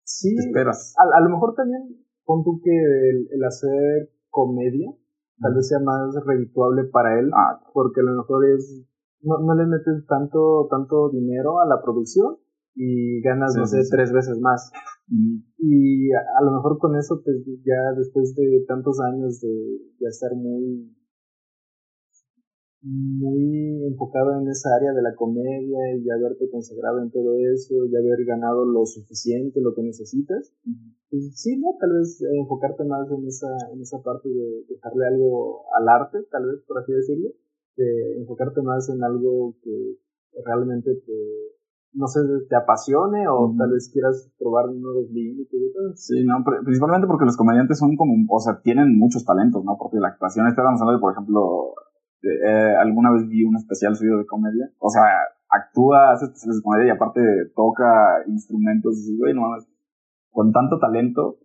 sí, 0.03 0.35
esperas. 0.37 0.95
A, 0.97 1.21
lo 1.21 1.29
mejor 1.29 1.53
también 1.55 2.05
pon 2.23 2.43
tú 2.43 2.61
que 2.63 2.71
el, 2.71 3.43
hacer 3.43 4.09
comedia 4.29 4.91
tal 5.41 5.55
vez 5.55 5.67
sea 5.67 5.79
más 5.79 6.15
redituable 6.25 6.83
para 6.85 7.19
él, 7.19 7.31
ah, 7.33 7.61
porque 7.73 8.01
a 8.01 8.03
lo 8.03 8.15
mejor 8.17 8.45
es, 8.45 8.85
no, 9.21 9.39
no 9.39 9.55
le 9.55 9.65
metes 9.65 10.05
tanto, 10.07 10.67
tanto 10.69 11.09
dinero 11.09 11.59
a 11.59 11.67
la 11.67 11.81
producción 11.81 12.37
y 12.75 13.21
ganas, 13.21 13.55
no 13.55 13.65
sé, 13.65 13.79
tres 13.89 14.11
veces 14.11 14.39
más. 14.39 14.71
Y 15.11 16.11
a, 16.11 16.43
lo 16.43 16.51
mejor 16.51 16.77
con 16.77 16.95
eso, 16.95 17.21
pues 17.23 17.37
ya 17.65 17.97
después 17.97 18.35
de 18.35 18.63
tantos 18.67 18.99
años 18.99 19.41
de, 19.41 19.49
de 19.99 20.07
estar 20.07 20.35
muy 20.35 20.95
muy 22.81 23.83
enfocado 23.85 24.39
en 24.39 24.47
esa 24.47 24.69
área 24.75 24.93
de 24.93 25.01
la 25.01 25.15
comedia 25.15 25.95
y 25.97 26.09
haberte 26.09 26.49
consagrado 26.49 27.01
en 27.01 27.11
todo 27.11 27.35
eso 27.53 27.85
y 27.85 27.95
haber 27.95 28.23
ganado 28.25 28.65
lo 28.65 28.85
suficiente, 28.85 29.59
lo 29.59 29.73
que 29.75 29.83
necesitas. 29.83 30.53
Pues 31.09 31.41
sí, 31.41 31.57
¿no? 31.57 31.75
Tal 31.79 31.91
vez 31.91 32.21
enfocarte 32.21 32.85
más 32.85 33.09
en 33.11 33.27
esa, 33.27 33.49
en 33.73 33.81
esa 33.81 34.01
parte 34.01 34.29
de 34.29 34.63
dejarle 34.69 35.07
algo 35.07 35.63
al 35.75 35.89
arte, 35.89 36.19
tal 36.31 36.45
vez, 36.45 36.61
por 36.67 36.79
así 36.79 36.93
decirlo, 36.93 37.29
de 37.75 38.17
enfocarte 38.19 38.61
más 38.61 38.87
en 38.89 39.03
algo 39.03 39.55
que 39.61 39.97
realmente 40.45 40.95
te, 40.95 41.58
no 41.93 42.07
sé, 42.07 42.19
te 42.47 42.55
apasione 42.55 43.27
o 43.27 43.53
tal 43.57 43.71
vez 43.71 43.89
quieras 43.91 44.31
probar 44.37 44.65
nuevos 44.71 45.09
límites. 45.11 45.49
Sí, 45.95 46.23
no, 46.23 46.43
principalmente 46.63 47.07
porque 47.07 47.25
los 47.25 47.37
comediantes 47.37 47.79
son 47.79 47.95
como, 47.95 48.13
o 48.29 48.39
sea, 48.39 48.61
tienen 48.61 48.97
muchos 48.97 49.25
talentos, 49.25 49.63
¿no? 49.63 49.75
Porque 49.77 49.97
la 49.97 50.09
actuación, 50.09 50.47
estábamos 50.47 50.81
hablando 50.81 50.99
de, 50.99 51.01
por 51.01 51.13
ejemplo, 51.13 51.73
eh, 52.21 52.75
alguna 52.79 53.11
vez 53.11 53.27
vi 53.27 53.43
un 53.43 53.55
especial 53.55 53.95
suyo 53.95 54.17
de 54.17 54.25
comedia, 54.25 54.69
o 54.77 54.89
sea, 54.89 55.03
actúa, 55.49 56.11
hace 56.11 56.25
especiales 56.25 56.57
de 56.57 56.63
comedia 56.63 56.87
y 56.87 56.95
aparte 56.95 57.21
toca 57.55 58.23
instrumentos, 58.27 59.07
y 59.07 59.17
güey, 59.17 59.33
no 59.33 59.41
con 60.31 60.51
tanto 60.51 60.79
talento, 60.79 61.39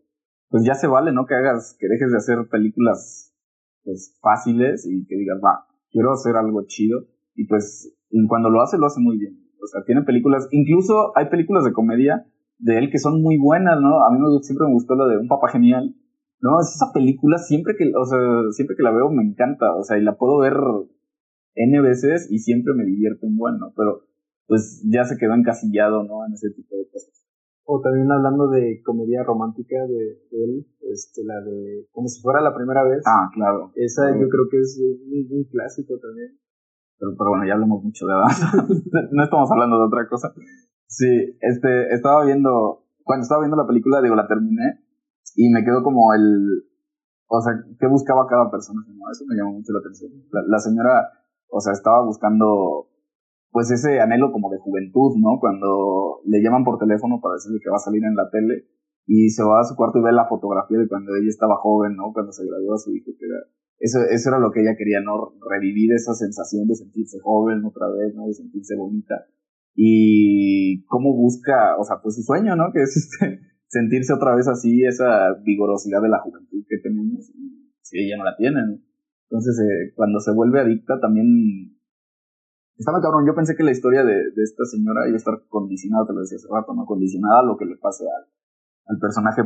pues 0.50 0.62
ya 0.64 0.74
se 0.74 0.86
vale, 0.86 1.12
¿no? 1.12 1.24
Que 1.26 1.34
hagas, 1.34 1.74
que 1.80 1.88
dejes 1.88 2.10
de 2.10 2.18
hacer 2.18 2.48
películas, 2.50 3.34
pues, 3.82 4.18
fáciles 4.20 4.86
y 4.86 5.06
que 5.06 5.16
digas, 5.16 5.38
va, 5.42 5.66
quiero 5.90 6.12
hacer 6.12 6.36
algo 6.36 6.62
chido, 6.66 7.00
y 7.34 7.46
pues, 7.46 7.96
cuando 8.28 8.50
lo 8.50 8.60
hace, 8.60 8.76
lo 8.76 8.86
hace 8.86 9.00
muy 9.00 9.18
bien 9.18 9.43
o 9.64 9.66
sea, 9.66 9.82
tiene 9.84 10.02
películas, 10.02 10.48
incluso 10.50 11.16
hay 11.16 11.28
películas 11.28 11.64
de 11.64 11.72
comedia 11.72 12.26
de 12.58 12.78
él 12.78 12.90
que 12.90 12.98
son 12.98 13.22
muy 13.22 13.38
buenas, 13.38 13.80
¿no? 13.80 14.04
A 14.04 14.10
mí 14.10 14.18
siempre 14.42 14.66
me 14.66 14.74
gustó 14.74 14.94
la 14.94 15.06
de 15.06 15.18
Un 15.18 15.28
Papá 15.28 15.48
Genial, 15.48 15.94
¿no? 16.40 16.60
Es 16.60 16.74
esa 16.74 16.92
película 16.92 17.38
siempre 17.38 17.74
que, 17.76 17.92
o 17.96 18.04
sea, 18.04 18.18
siempre 18.52 18.76
que 18.76 18.82
la 18.82 18.92
veo 18.92 19.10
me 19.10 19.22
encanta, 19.22 19.74
o 19.74 19.82
sea, 19.82 19.98
y 19.98 20.02
la 20.02 20.16
puedo 20.16 20.38
ver 20.38 20.54
N 21.54 21.80
veces 21.80 22.28
y 22.30 22.38
siempre 22.38 22.74
me 22.74 22.84
divierte 22.84 23.26
un 23.26 23.36
buen, 23.36 23.58
¿no? 23.58 23.72
Pero 23.76 24.02
pues 24.46 24.84
ya 24.92 25.04
se 25.04 25.16
quedó 25.16 25.34
encasillado, 25.34 26.04
¿no? 26.04 26.26
En 26.26 26.34
ese 26.34 26.50
tipo 26.50 26.76
de 26.76 26.86
cosas. 26.88 27.24
O 27.66 27.80
también 27.80 28.12
hablando 28.12 28.48
de 28.48 28.82
comedia 28.84 29.22
romántica 29.22 29.76
de, 29.86 30.20
él, 30.32 30.66
este, 30.92 31.24
la 31.24 31.40
de 31.40 31.86
Como 31.92 32.08
si 32.08 32.20
fuera 32.20 32.42
la 32.42 32.54
primera 32.54 32.84
vez. 32.84 33.02
Ah, 33.06 33.30
claro. 33.32 33.72
Esa 33.74 34.10
yo 34.10 34.28
creo 34.28 34.48
que 34.50 34.58
es 34.58 34.78
un 35.30 35.44
clásico 35.44 35.98
también. 35.98 36.38
Pero, 36.98 37.12
pero 37.18 37.30
bueno, 37.30 37.46
ya 37.46 37.54
hablamos 37.54 37.82
mucho 37.82 38.06
de 38.06 38.14
edad. 38.14 38.30
no 39.12 39.24
estamos 39.24 39.50
hablando 39.50 39.78
de 39.78 39.86
otra 39.86 40.08
cosa. 40.08 40.32
Sí, 40.86 41.36
este, 41.40 41.92
estaba 41.94 42.24
viendo, 42.24 42.86
cuando 43.02 43.22
estaba 43.22 43.40
viendo 43.40 43.56
la 43.56 43.66
película, 43.66 44.00
digo, 44.00 44.14
la 44.14 44.28
terminé 44.28 44.84
y 45.34 45.50
me 45.50 45.64
quedó 45.64 45.82
como 45.82 46.14
el, 46.14 46.64
o 47.26 47.40
sea, 47.40 47.52
¿qué 47.80 47.86
buscaba 47.88 48.26
cada 48.28 48.50
persona? 48.50 48.80
Eso 49.10 49.24
me 49.26 49.36
llamó 49.36 49.54
mucho 49.54 49.72
la 49.72 49.80
atención. 49.80 50.12
La, 50.30 50.58
señora, 50.58 51.10
o 51.48 51.60
sea, 51.60 51.72
estaba 51.72 52.04
buscando, 52.04 52.88
pues 53.50 53.70
ese 53.70 54.00
anhelo 54.00 54.30
como 54.30 54.50
de 54.50 54.58
juventud, 54.58 55.16
¿no? 55.18 55.38
Cuando 55.40 56.20
le 56.24 56.42
llaman 56.42 56.64
por 56.64 56.78
teléfono 56.78 57.20
para 57.20 57.34
decirle 57.34 57.60
que 57.62 57.70
va 57.70 57.76
a 57.76 57.86
salir 57.86 58.04
en 58.04 58.14
la 58.14 58.30
tele 58.30 58.68
y 59.06 59.30
se 59.30 59.42
va 59.42 59.60
a 59.60 59.64
su 59.64 59.74
cuarto 59.74 59.98
y 59.98 60.02
ve 60.02 60.12
la 60.12 60.26
fotografía 60.26 60.78
de 60.78 60.88
cuando 60.88 61.14
ella 61.16 61.28
estaba 61.28 61.56
joven, 61.56 61.96
¿no? 61.96 62.12
Cuando 62.12 62.32
se 62.32 62.46
graduó 62.46 62.74
a 62.74 62.78
su 62.78 62.94
hijo, 62.94 63.10
que 63.18 63.26
era 63.26 63.40
eso, 63.78 64.00
eso 64.10 64.28
era 64.28 64.38
lo 64.38 64.50
que 64.50 64.62
ella 64.62 64.76
quería, 64.76 65.00
¿no? 65.00 65.34
Revivir 65.50 65.92
esa 65.92 66.14
sensación 66.14 66.66
de 66.68 66.74
sentirse 66.74 67.18
joven 67.20 67.64
otra 67.64 67.88
vez, 67.88 68.14
¿no? 68.14 68.26
De 68.26 68.34
sentirse 68.34 68.76
bonita. 68.76 69.26
Y 69.74 70.84
cómo 70.86 71.14
busca, 71.14 71.76
o 71.78 71.84
sea, 71.84 71.96
pues 72.02 72.14
su 72.16 72.22
sueño, 72.22 72.56
¿no? 72.56 72.72
Que 72.72 72.82
es 72.82 72.96
este, 72.96 73.40
sentirse 73.66 74.12
otra 74.12 74.34
vez 74.34 74.48
así, 74.48 74.84
esa 74.84 75.34
vigorosidad 75.44 76.00
de 76.02 76.08
la 76.08 76.20
juventud 76.20 76.64
que 76.68 76.78
tenemos. 76.78 77.30
Si 77.82 77.98
ella 77.98 78.16
no 78.16 78.24
la 78.24 78.36
tiene, 78.36 78.60
¿no? 78.66 78.78
Entonces, 79.28 79.58
eh, 79.58 79.92
cuando 79.96 80.20
se 80.20 80.32
vuelve 80.32 80.60
adicta, 80.60 81.00
también. 81.00 81.26
Muy 82.76 83.02
cabrón. 83.02 83.26
Yo 83.26 83.34
pensé 83.34 83.56
que 83.56 83.62
la 83.62 83.70
historia 83.70 84.04
de, 84.04 84.14
de 84.14 84.42
esta 84.42 84.64
señora 84.64 85.06
iba 85.06 85.14
a 85.14 85.18
estar 85.18 85.34
condicionada, 85.48 86.06
te 86.06 86.12
lo 86.12 86.20
decía 86.20 86.36
hace 86.36 86.48
rato, 86.50 86.74
¿no? 86.74 86.86
Condicionada 86.86 87.40
a 87.40 87.44
lo 87.44 87.56
que 87.56 87.66
le 87.66 87.76
pase 87.76 88.04
al, 88.04 88.26
al 88.86 88.98
personaje. 88.98 89.42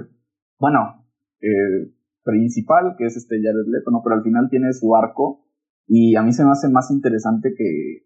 Bueno, 0.58 1.06
eh, 1.40 1.92
principal, 2.28 2.94
que 2.98 3.06
es 3.06 3.16
este 3.16 3.40
Jared 3.42 3.66
Leto, 3.66 3.90
¿no? 3.90 4.02
Pero 4.04 4.16
al 4.16 4.22
final 4.22 4.48
tiene 4.50 4.72
su 4.74 4.94
arco 4.94 5.46
y 5.86 6.14
a 6.14 6.22
mí 6.22 6.32
se 6.34 6.44
me 6.44 6.50
hace 6.50 6.68
más 6.68 6.90
interesante 6.90 7.54
que, 7.56 8.04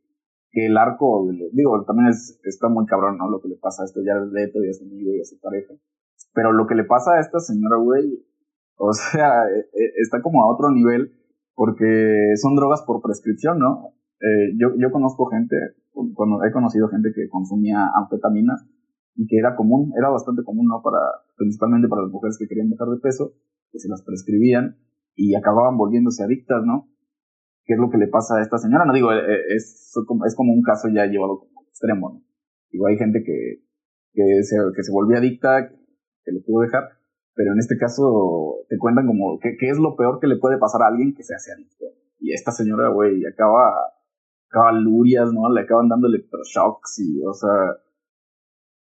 que 0.52 0.66
el 0.66 0.76
arco, 0.76 1.28
digo, 1.52 1.84
también 1.84 2.10
es, 2.10 2.38
está 2.44 2.68
muy 2.68 2.86
cabrón, 2.86 3.18
¿no? 3.18 3.28
Lo 3.28 3.40
que 3.40 3.48
le 3.48 3.56
pasa 3.56 3.82
a 3.82 3.86
este 3.86 4.00
Jared 4.06 4.30
Leto 4.30 4.62
y 4.62 4.70
a 4.70 4.72
su 4.72 4.84
amigo 4.84 5.10
y 5.12 5.20
a 5.20 5.24
su 5.24 5.40
pareja. 5.40 5.74
Pero 6.34 6.52
lo 6.52 6.68
que 6.68 6.76
le 6.76 6.84
pasa 6.84 7.14
a 7.14 7.20
esta 7.20 7.40
señora, 7.40 7.76
güey, 7.78 8.24
o 8.76 8.92
sea, 8.92 9.42
e, 9.50 9.58
e, 9.58 9.92
está 10.00 10.22
como 10.22 10.44
a 10.44 10.54
otro 10.54 10.70
nivel 10.70 11.18
porque 11.54 12.34
son 12.40 12.54
drogas 12.54 12.82
por 12.82 13.02
prescripción, 13.02 13.58
¿no? 13.58 13.90
Eh, 14.20 14.54
yo, 14.56 14.68
yo 14.78 14.92
conozco 14.92 15.26
gente, 15.26 15.56
cuando 16.14 16.44
he 16.44 16.52
conocido 16.52 16.88
gente 16.88 17.10
que 17.12 17.28
consumía 17.28 17.90
anfetaminas 17.92 18.64
y 19.16 19.26
que 19.26 19.36
era 19.36 19.56
común, 19.56 19.92
era 19.98 20.10
bastante 20.10 20.44
común, 20.44 20.68
¿no? 20.68 20.80
Para, 20.80 21.00
principalmente 21.36 21.88
para 21.88 22.02
las 22.02 22.12
mujeres 22.12 22.38
que 22.38 22.46
querían 22.46 22.70
bajar 22.70 22.88
de 22.94 23.00
peso 23.00 23.34
que 23.72 23.78
se 23.78 23.88
las 23.88 24.02
prescribían 24.02 24.76
y 25.14 25.34
acababan 25.34 25.76
volviéndose 25.76 26.22
adictas, 26.22 26.62
¿no? 26.64 26.88
¿Qué 27.64 27.74
es 27.74 27.80
lo 27.80 27.90
que 27.90 27.98
le 27.98 28.08
pasa 28.08 28.36
a 28.36 28.42
esta 28.42 28.58
señora? 28.58 28.84
No 28.84 28.92
digo, 28.92 29.12
eh, 29.12 29.18
eh, 29.18 29.54
es, 29.56 29.92
es 30.26 30.34
como 30.36 30.52
un 30.52 30.62
caso 30.62 30.88
ya 30.88 31.06
llevado 31.06 31.40
como 31.40 31.62
extremo, 31.68 32.12
¿no? 32.12 32.22
Digo, 32.70 32.86
hay 32.86 32.96
gente 32.96 33.22
que, 33.24 33.64
que, 34.12 34.42
se, 34.42 34.56
que 34.74 34.82
se 34.82 34.92
volvió 34.92 35.18
adicta, 35.18 35.68
que 36.24 36.32
le 36.32 36.40
pudo 36.40 36.62
dejar, 36.62 36.84
pero 37.34 37.52
en 37.52 37.58
este 37.58 37.76
caso 37.76 38.64
te 38.68 38.78
cuentan 38.78 39.06
como 39.06 39.38
qué 39.40 39.56
es 39.68 39.78
lo 39.78 39.96
peor 39.96 40.20
que 40.20 40.26
le 40.26 40.36
puede 40.36 40.58
pasar 40.58 40.82
a 40.82 40.88
alguien 40.88 41.14
que 41.14 41.22
se 41.22 41.34
hace 41.34 41.52
adicto. 41.52 41.86
Y 42.18 42.32
esta 42.32 42.52
señora, 42.52 42.88
güey, 42.88 43.24
acaba, 43.26 43.72
acaba 44.48 44.72
lurias, 44.72 45.32
¿no? 45.32 45.52
Le 45.52 45.62
acaban 45.62 45.88
dando 45.88 46.08
electroshocks 46.08 47.00
y, 47.00 47.22
o 47.24 47.32
sea, 47.32 47.76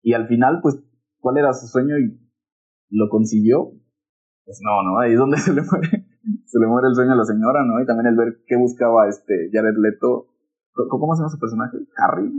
y 0.02 0.12
al 0.12 0.28
final, 0.28 0.60
pues, 0.62 0.78
¿cuál 1.18 1.38
era 1.38 1.52
su 1.52 1.66
sueño? 1.66 1.98
Y 1.98 2.20
lo 2.90 3.08
consiguió, 3.08 3.72
pues 4.44 4.60
no, 4.62 4.82
¿no? 4.82 4.98
Ahí 4.98 5.12
es 5.12 5.18
donde 5.18 5.36
se 5.44 5.52
le 5.52 5.62
muere, 5.62 5.88
se 6.44 6.58
le 6.58 6.66
muere 6.66 6.88
el 6.88 6.94
sueño 6.94 7.12
a 7.12 7.16
la 7.16 7.24
señora, 7.24 7.64
¿no? 7.64 7.80
Y 7.80 7.86
también 7.86 8.06
el 8.06 8.16
ver 8.16 8.44
qué 8.46 8.56
buscaba 8.56 9.08
este 9.08 9.50
Jared 9.52 9.76
Leto. 9.76 10.28
¿Cómo 10.74 11.14
se 11.14 11.20
llama 11.20 11.30
su 11.30 11.38
personaje? 11.38 11.78
Harry. 11.96 12.30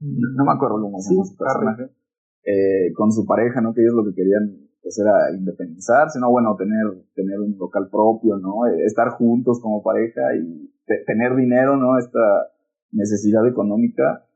No, 0.00 0.44
me 0.44 0.52
acuerdo 0.52 0.80
cómo 0.80 0.98
se 1.00 1.14
llama 1.14 1.24
su 1.24 1.36
personaje. 1.36 1.90
Eh, 2.44 2.92
con 2.94 3.12
su 3.12 3.24
pareja, 3.26 3.60
¿no? 3.60 3.72
Que 3.72 3.82
ellos 3.82 3.94
lo 3.94 4.04
que 4.04 4.14
querían 4.14 4.68
pues 4.82 4.98
era 4.98 5.30
independizarse, 5.36 6.18
¿no? 6.18 6.30
Bueno, 6.30 6.56
tener, 6.56 6.82
tener 7.14 7.38
un 7.38 7.56
local 7.56 7.88
propio, 7.88 8.36
¿no? 8.38 8.66
Eh, 8.66 8.84
estar 8.84 9.10
juntos 9.10 9.60
como 9.62 9.82
pareja 9.82 10.34
y 10.34 10.74
tener 11.06 11.36
dinero, 11.36 11.76
¿no? 11.76 11.98
Esta 11.98 12.18
necesidad 12.90 13.46
económica 13.46 14.26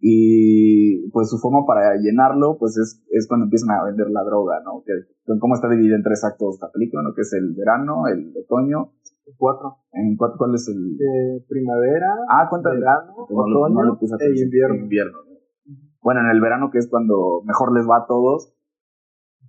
y 0.00 1.10
pues 1.10 1.28
su 1.28 1.38
forma 1.38 1.66
para 1.66 1.96
llenarlo 1.96 2.56
pues 2.58 2.76
es, 2.78 3.02
es 3.10 3.26
cuando 3.26 3.44
empiezan 3.44 3.70
a 3.70 3.84
vender 3.84 4.10
la 4.10 4.22
droga, 4.22 4.60
¿no? 4.64 4.82
Que, 4.84 4.92
¿Cómo 5.40 5.54
está 5.54 5.68
dividida 5.68 5.96
en 5.96 6.02
tres 6.02 6.24
actos 6.24 6.54
esta 6.54 6.70
película, 6.70 7.02
¿no? 7.02 7.14
Que 7.14 7.22
es 7.22 7.32
el 7.32 7.54
verano, 7.54 8.06
el 8.06 8.32
otoño. 8.36 8.92
Cuatro. 9.36 9.76
¿En 9.92 10.16
cuatro, 10.16 10.38
cuál 10.38 10.54
es 10.54 10.68
el...? 10.68 10.96
Eh, 10.96 11.44
primavera. 11.48 12.14
Ah, 12.30 12.46
cuenta 12.48 12.70
Verano, 12.70 13.12
otoño 13.28 13.98
e 14.20 14.40
invierno. 14.40 14.76
invierno 14.76 15.18
Bueno, 16.00 16.20
en 16.20 16.30
el 16.30 16.40
verano 16.40 16.70
que 16.70 16.78
es 16.78 16.88
cuando 16.88 17.42
mejor 17.44 17.74
les 17.74 17.86
va 17.86 17.98
a 17.98 18.06
todos, 18.06 18.54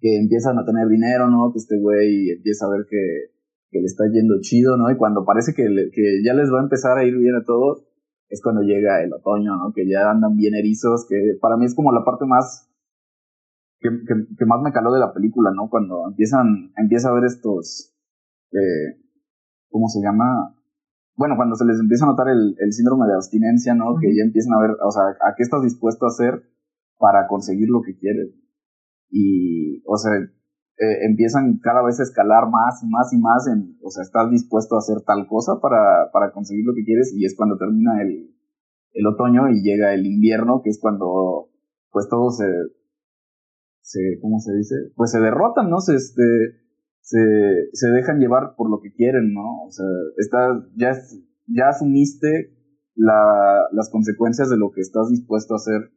que 0.01 0.17
empiezan 0.17 0.57
a 0.57 0.65
tener 0.65 0.87
dinero, 0.87 1.29
¿no? 1.29 1.51
Que 1.53 1.59
este 1.59 1.79
güey 1.79 2.29
empieza 2.31 2.65
a 2.65 2.71
ver 2.71 2.87
que, 2.89 3.31
que 3.69 3.79
le 3.79 3.85
está 3.85 4.03
yendo 4.11 4.35
chido, 4.41 4.75
¿no? 4.75 4.91
Y 4.91 4.97
cuando 4.97 5.23
parece 5.23 5.53
que, 5.53 5.63
que 5.63 6.21
ya 6.25 6.33
les 6.33 6.51
va 6.51 6.59
a 6.59 6.63
empezar 6.63 6.97
a 6.97 7.05
ir 7.05 7.15
bien 7.17 7.35
a 7.35 7.45
todos, 7.45 7.88
es 8.29 8.41
cuando 8.41 8.61
llega 8.61 9.03
el 9.03 9.13
otoño, 9.13 9.55
¿no? 9.57 9.73
Que 9.73 9.89
ya 9.89 10.09
andan 10.09 10.35
bien 10.35 10.53
erizos, 10.55 11.05
que 11.09 11.37
para 11.41 11.57
mí 11.57 11.65
es 11.65 11.75
como 11.75 11.91
la 11.91 12.05
parte 12.05 12.25
más 12.25 12.69
que, 13.79 13.89
que, 14.37 14.45
más 14.45 14.61
me 14.61 14.71
caló 14.71 14.91
de 14.91 14.99
la 14.99 15.13
película, 15.13 15.51
¿no? 15.55 15.69
Cuando 15.69 16.07
empiezan, 16.07 16.71
empieza 16.77 17.09
a 17.09 17.13
ver 17.13 17.25
estos, 17.25 17.95
eh, 18.51 18.99
¿cómo 19.69 19.87
se 19.87 20.01
llama? 20.01 20.55
Bueno, 21.15 21.35
cuando 21.35 21.55
se 21.55 21.65
les 21.65 21.79
empieza 21.79 22.05
a 22.05 22.09
notar 22.09 22.27
el, 22.29 22.55
el 22.59 22.73
síndrome 22.73 23.07
de 23.07 23.15
abstinencia, 23.15 23.73
¿no? 23.73 23.95
Que 23.99 24.15
ya 24.15 24.23
empiezan 24.23 24.53
a 24.53 24.61
ver, 24.61 24.71
o 24.71 24.91
sea, 24.91 25.03
a 25.03 25.33
qué 25.35 25.43
estás 25.43 25.63
dispuesto 25.63 26.05
a 26.05 26.09
hacer 26.09 26.43
para 26.97 27.27
conseguir 27.27 27.69
lo 27.69 27.81
que 27.81 27.97
quieres. 27.97 28.35
Y, 29.09 29.81
o 29.87 29.97
sea, 29.97 30.11
eh, 30.79 31.05
empiezan 31.05 31.59
cada 31.59 31.83
vez 31.83 31.99
a 31.99 32.03
escalar 32.03 32.49
más 32.49 32.81
y 32.83 32.87
más 32.87 33.11
y 33.11 33.17
más 33.17 33.47
en, 33.47 33.77
o 33.83 33.91
sea, 33.91 34.01
estás 34.01 34.31
dispuesto 34.31 34.75
a 34.75 34.79
hacer 34.79 35.01
tal 35.05 35.27
cosa 35.27 35.59
para, 35.61 36.09
para 36.13 36.31
conseguir 36.31 36.65
lo 36.65 36.73
que 36.73 36.85
quieres 36.85 37.13
y 37.13 37.25
es 37.25 37.35
cuando 37.35 37.57
termina 37.57 38.01
el, 38.01 38.33
el 38.93 39.07
otoño 39.07 39.49
y 39.49 39.61
llega 39.61 39.93
el 39.93 40.05
invierno, 40.05 40.61
que 40.63 40.69
es 40.69 40.79
cuando 40.79 41.49
pues 41.91 42.07
todos 42.07 42.37
se, 42.37 42.45
se, 43.81 44.19
¿cómo 44.21 44.39
se 44.39 44.55
dice? 44.55 44.75
Pues 44.95 45.11
se 45.11 45.19
derrotan, 45.19 45.69
¿no? 45.69 45.81
Se, 45.81 45.95
este, 45.95 46.23
se, 47.01 47.19
se 47.73 47.87
dejan 47.89 48.19
llevar 48.19 48.55
por 48.55 48.69
lo 48.69 48.79
que 48.79 48.93
quieren, 48.93 49.33
¿no? 49.33 49.63
O 49.65 49.71
sea, 49.71 49.85
está, 50.15 50.65
ya, 50.77 50.91
ya 51.47 51.69
asumiste 51.69 52.55
la, 52.95 53.67
las 53.73 53.89
consecuencias 53.89 54.49
de 54.49 54.57
lo 54.57 54.71
que 54.71 54.81
estás 54.81 55.09
dispuesto 55.09 55.55
a 55.55 55.57
hacer, 55.57 55.91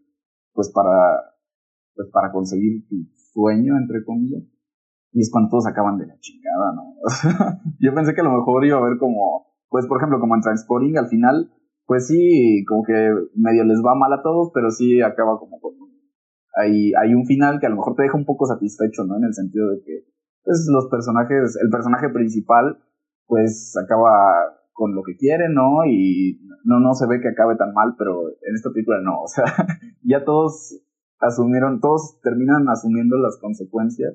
pues 0.54 0.70
para, 0.74 1.36
pues 1.94 2.08
para 2.12 2.32
conseguir 2.32 2.86
tu 2.88 2.96
sueño, 3.32 3.76
entre 3.76 4.04
comillas. 4.04 4.42
Y 5.12 5.20
es 5.20 5.30
cuando 5.30 5.50
todos 5.50 5.66
acaban 5.66 5.98
de 5.98 6.06
la 6.06 6.18
chingada, 6.18 6.72
¿no? 6.74 6.94
yo 7.80 7.94
pensé 7.94 8.14
que 8.14 8.22
a 8.22 8.24
lo 8.24 8.32
mejor 8.32 8.64
iba 8.64 8.78
a 8.78 8.80
haber 8.80 8.98
como, 8.98 9.46
pues 9.68 9.86
por 9.86 9.98
ejemplo, 9.98 10.20
como 10.20 10.34
en 10.34 10.40
Transporting, 10.40 10.96
al 10.96 11.08
final, 11.08 11.52
pues 11.86 12.06
sí, 12.06 12.64
como 12.66 12.82
que 12.82 13.10
medio 13.34 13.64
les 13.64 13.78
va 13.84 13.94
mal 13.94 14.12
a 14.12 14.22
todos, 14.22 14.50
pero 14.54 14.70
sí 14.70 15.00
acaba 15.02 15.38
como 15.38 15.60
con... 15.60 15.72
Hay, 16.54 16.92
hay 17.00 17.14
un 17.14 17.24
final 17.24 17.60
que 17.60 17.66
a 17.66 17.70
lo 17.70 17.76
mejor 17.76 17.94
te 17.94 18.02
deja 18.02 18.16
un 18.16 18.26
poco 18.26 18.46
satisfecho, 18.46 19.04
¿no? 19.04 19.16
En 19.16 19.24
el 19.24 19.32
sentido 19.32 19.70
de 19.70 19.82
que, 19.82 20.04
pues 20.44 20.68
los 20.70 20.86
personajes, 20.88 21.58
el 21.62 21.70
personaje 21.70 22.10
principal, 22.10 22.78
pues 23.26 23.74
acaba 23.82 24.10
con 24.72 24.94
lo 24.94 25.02
que 25.02 25.16
quiere, 25.16 25.48
¿no? 25.48 25.84
Y 25.86 26.40
no, 26.64 26.80
no 26.80 26.94
se 26.94 27.06
ve 27.06 27.20
que 27.20 27.28
acabe 27.28 27.56
tan 27.56 27.72
mal, 27.72 27.94
pero 27.98 28.28
en 28.28 28.54
esta 28.54 28.70
película 28.70 29.00
no, 29.02 29.22
o 29.22 29.28
sea, 29.28 29.44
ya 30.02 30.24
todos 30.24 30.78
asumieron, 31.20 31.80
todos 31.80 32.20
terminan 32.20 32.68
asumiendo 32.68 33.16
las 33.16 33.38
consecuencias, 33.40 34.14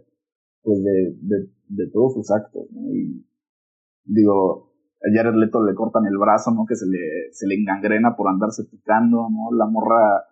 pues, 0.63 0.83
de, 0.83 1.17
de, 1.21 1.51
de 1.69 1.91
todos 1.91 2.13
sus 2.13 2.31
actos, 2.31 2.67
¿no? 2.71 2.93
Y 2.93 3.25
digo, 4.05 4.73
a 4.97 5.07
Jared 5.13 5.35
Leto 5.35 5.63
le 5.63 5.75
cortan 5.75 6.05
el 6.05 6.17
brazo, 6.17 6.51
¿no? 6.51 6.65
Que 6.65 6.75
se 6.75 6.85
le, 6.85 7.31
se 7.31 7.47
le 7.47 7.55
engangrena 7.55 8.15
por 8.15 8.29
andarse 8.29 8.63
picando, 8.65 9.29
¿no? 9.29 9.55
La 9.55 9.65
morra, 9.65 10.23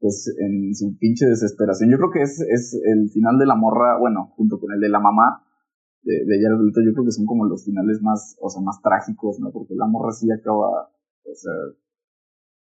pues, 0.00 0.34
en 0.38 0.74
su 0.74 0.96
pinche 0.98 1.26
desesperación. 1.26 1.90
Yo 1.90 1.98
creo 1.98 2.10
que 2.10 2.22
es, 2.22 2.40
es 2.40 2.80
el 2.84 3.10
final 3.10 3.38
de 3.38 3.46
la 3.46 3.56
morra, 3.56 3.98
bueno, 3.98 4.32
junto 4.36 4.58
con 4.58 4.72
el 4.72 4.80
de 4.80 4.88
la 4.88 5.00
mamá, 5.00 5.44
de, 6.02 6.14
de 6.26 6.42
Jared 6.42 6.60
Leto, 6.64 6.80
yo 6.84 6.92
creo 6.94 7.04
que 7.04 7.12
son 7.12 7.26
como 7.26 7.46
los 7.46 7.64
finales 7.64 8.00
más, 8.02 8.36
o 8.40 8.48
sea, 8.48 8.62
más 8.62 8.80
trágicos, 8.82 9.38
¿no? 9.40 9.52
Porque 9.52 9.74
la 9.74 9.86
morra 9.86 10.12
sí 10.12 10.30
acaba, 10.30 10.90
o 11.24 11.34
sea, 11.34 11.52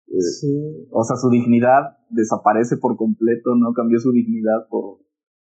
eh, 0.07 0.21
Sí, 0.21 0.87
o 0.91 1.03
sea, 1.03 1.15
su 1.15 1.29
dignidad 1.29 1.97
desaparece 2.09 2.77
por 2.77 2.97
completo, 2.97 3.55
¿no? 3.55 3.73
Cambió 3.73 3.99
su 3.99 4.11
dignidad 4.11 4.67
por... 4.69 4.99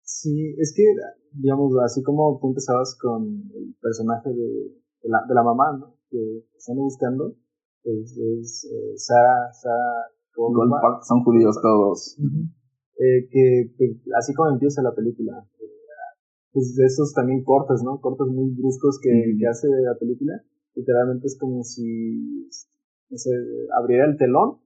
sí, 0.10 0.56
es 0.58 0.74
que, 0.76 0.84
digamos, 1.34 1.72
así 1.86 2.02
como 2.02 2.39
tú 2.41 2.50
empezabas 2.50 2.98
con 3.00 3.24
el 3.54 3.76
personaje 3.82 4.30
de, 4.30 4.50
de, 5.04 5.10
la, 5.10 5.24
de 5.28 5.34
la 5.36 5.43
mamá, 5.43 5.78
¿no? 5.78 5.95
Que 6.10 6.43
están 6.58 6.78
buscando, 6.78 7.36
pues 7.84 8.17
es 8.17 8.65
eh, 8.65 8.98
Sara, 8.98 9.54
Sara 9.54 10.10
Goldberg. 10.36 11.06
Son 11.06 11.24
judíos 11.24 11.58
todos. 11.62 12.17
Eh, 12.19 13.30
que, 13.30 13.72
que 13.78 14.02
así 14.17 14.34
como 14.34 14.50
empieza 14.50 14.82
la 14.82 14.95
película, 14.95 15.48
eh, 15.62 15.65
pues 16.52 16.76
de 16.76 16.86
esos 16.86 17.13
también 17.13 17.43
cortes, 17.43 17.82
¿no? 17.84 18.02
Cortes 18.02 18.28
muy 18.28 18.50
bruscos 18.52 19.00
que, 19.02 19.10
Ujú. 19.10 19.39
que 19.39 19.48
hace 19.48 19.67
de 19.67 19.84
la 19.84 19.95
película. 19.98 20.34
Literalmente 20.76 21.28
es 21.28 21.38
como 21.39 21.63
si, 21.63 22.48
no 23.10 23.17
sé, 23.17 23.32
abriera 23.78 24.06
el 24.06 24.17
telón 24.17 24.60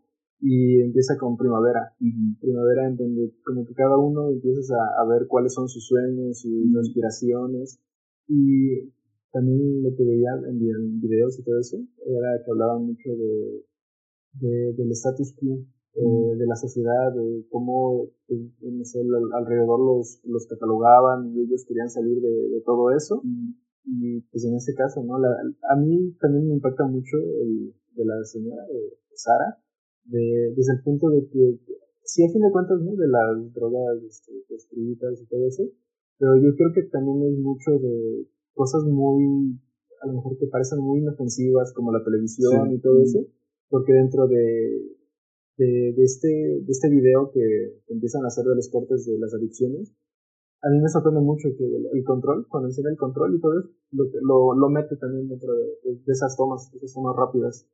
y 0.44 0.82
empieza 0.82 1.16
con 1.18 1.38
primavera. 1.38 1.96
Ujú. 2.02 2.36
Primavera 2.42 2.88
en 2.90 2.98
donde 2.98 3.32
como 3.46 3.66
que 3.66 3.74
cada 3.74 3.98
uno 3.98 4.30
empiezas 4.30 4.70
a, 4.72 5.02
a 5.02 5.06
ver 5.08 5.26
cuáles 5.28 5.54
son 5.54 5.70
sus 5.70 5.88
sueños, 5.88 6.40
sus 6.42 6.52
Ujú. 6.52 6.80
aspiraciones. 6.80 7.80
Y 8.28 8.92
también 9.32 9.82
lo 9.84 9.96
que 9.96 10.04
veía 10.04 10.32
en, 10.50 10.60
vi- 10.60 10.70
en 10.70 11.00
videos 11.00 11.40
y 11.40 11.44
todo 11.44 11.60
eso 11.60 11.78
era 12.06 12.44
que 12.44 12.52
hablaban 12.52 12.86
mucho 12.86 13.10
de, 13.16 13.64
de- 14.42 14.74
del 14.74 14.92
status 14.92 15.34
quo, 15.40 15.64
eh, 15.96 16.36
de 16.38 16.46
la 16.46 16.56
sociedad, 16.56 17.14
de 17.16 17.46
cómo 17.50 18.10
pues, 18.28 18.40
no 18.62 18.84
sé, 18.84 19.00
al- 19.00 19.34
alrededor 19.44 19.80
los, 19.80 20.20
los 20.26 20.46
catalogaban 20.48 21.32
y 21.36 21.42
ellos 21.42 21.64
querían 21.68 21.90
salir 21.90 22.20
de, 22.22 22.50
de 22.50 22.62
todo 22.66 22.92
eso. 22.92 23.22
Y 23.86 24.22
pues 24.32 24.46
en 24.46 24.56
este 24.56 24.74
caso, 24.76 25.04
¿no? 25.04 25.20
La, 25.20 25.30
a 25.72 25.76
mí 25.80 26.16
también 26.20 26.48
me 26.48 26.54
impacta 26.56 26.86
mucho 26.86 27.18
el 27.18 27.74
de 27.96 28.06
la 28.06 28.24
señora 28.24 28.64
de 28.68 28.98
Sara, 29.16 29.58
de, 30.06 30.54
desde 30.56 30.74
el 30.78 30.84
punto 30.84 31.10
de 31.10 31.28
que, 31.30 31.60
sí, 32.04 32.24
a 32.24 32.30
fin 32.32 32.42
de 32.42 32.52
cuentas, 32.52 32.80
¿no? 32.82 32.96
De 32.96 33.08
las 33.08 33.54
drogas 33.54 34.04
este, 34.04 34.32
prescritas 34.48 35.22
y 35.22 35.26
todo 35.28 35.48
eso, 35.48 35.64
pero 36.18 36.36
yo 36.42 36.56
creo 36.56 36.72
que 36.74 36.84
también 36.90 37.24
es 37.24 37.38
mucho 37.40 37.72
de 37.80 38.28
cosas 38.54 38.84
muy, 38.84 39.60
a 40.02 40.08
lo 40.08 40.14
mejor 40.14 40.38
que 40.38 40.48
parecen 40.48 40.80
muy 40.80 41.00
inofensivas, 41.00 41.74
como 41.74 41.92
la 41.92 42.04
televisión 42.04 42.70
Sí. 42.70 42.76
y 42.76 42.80
todo 42.80 43.02
eso, 43.02 43.20
porque 43.70 43.94
dentro 43.94 44.28
de, 44.28 44.98
de, 45.58 45.94
de 45.96 46.04
este, 46.04 46.28
de 46.28 46.72
este 46.72 46.90
video 46.90 47.32
que 47.32 47.82
empiezan 47.88 48.24
a 48.24 48.28
hacer 48.28 48.46
de 48.46 48.56
los 48.56 48.70
cortes 48.70 49.06
de 49.06 49.18
las 49.20 49.34
adicciones, 49.34 49.94
a 50.62 50.70
mí 50.70 50.80
me 50.80 50.88
sorprende 50.88 51.20
mucho 51.20 51.50
que 51.58 51.66
el, 51.66 51.88
el 51.92 52.04
control, 52.06 52.48
cuando 52.48 52.70
enseña 52.70 52.90
el 52.90 52.98
control 52.98 53.36
y 53.36 53.42
todo 53.42 53.60
eso, 53.60 53.70
lo, 53.92 54.06
lo, 54.22 54.56
lo 54.56 54.70
mete 54.70 54.96
también 54.96 55.28
dentro 55.28 55.52
de, 55.54 55.66
de 55.84 56.12
esas 56.12 56.38
tomas, 56.38 56.72
esas 56.74 56.94
tomas 56.94 57.16
rápidas. 57.18 57.68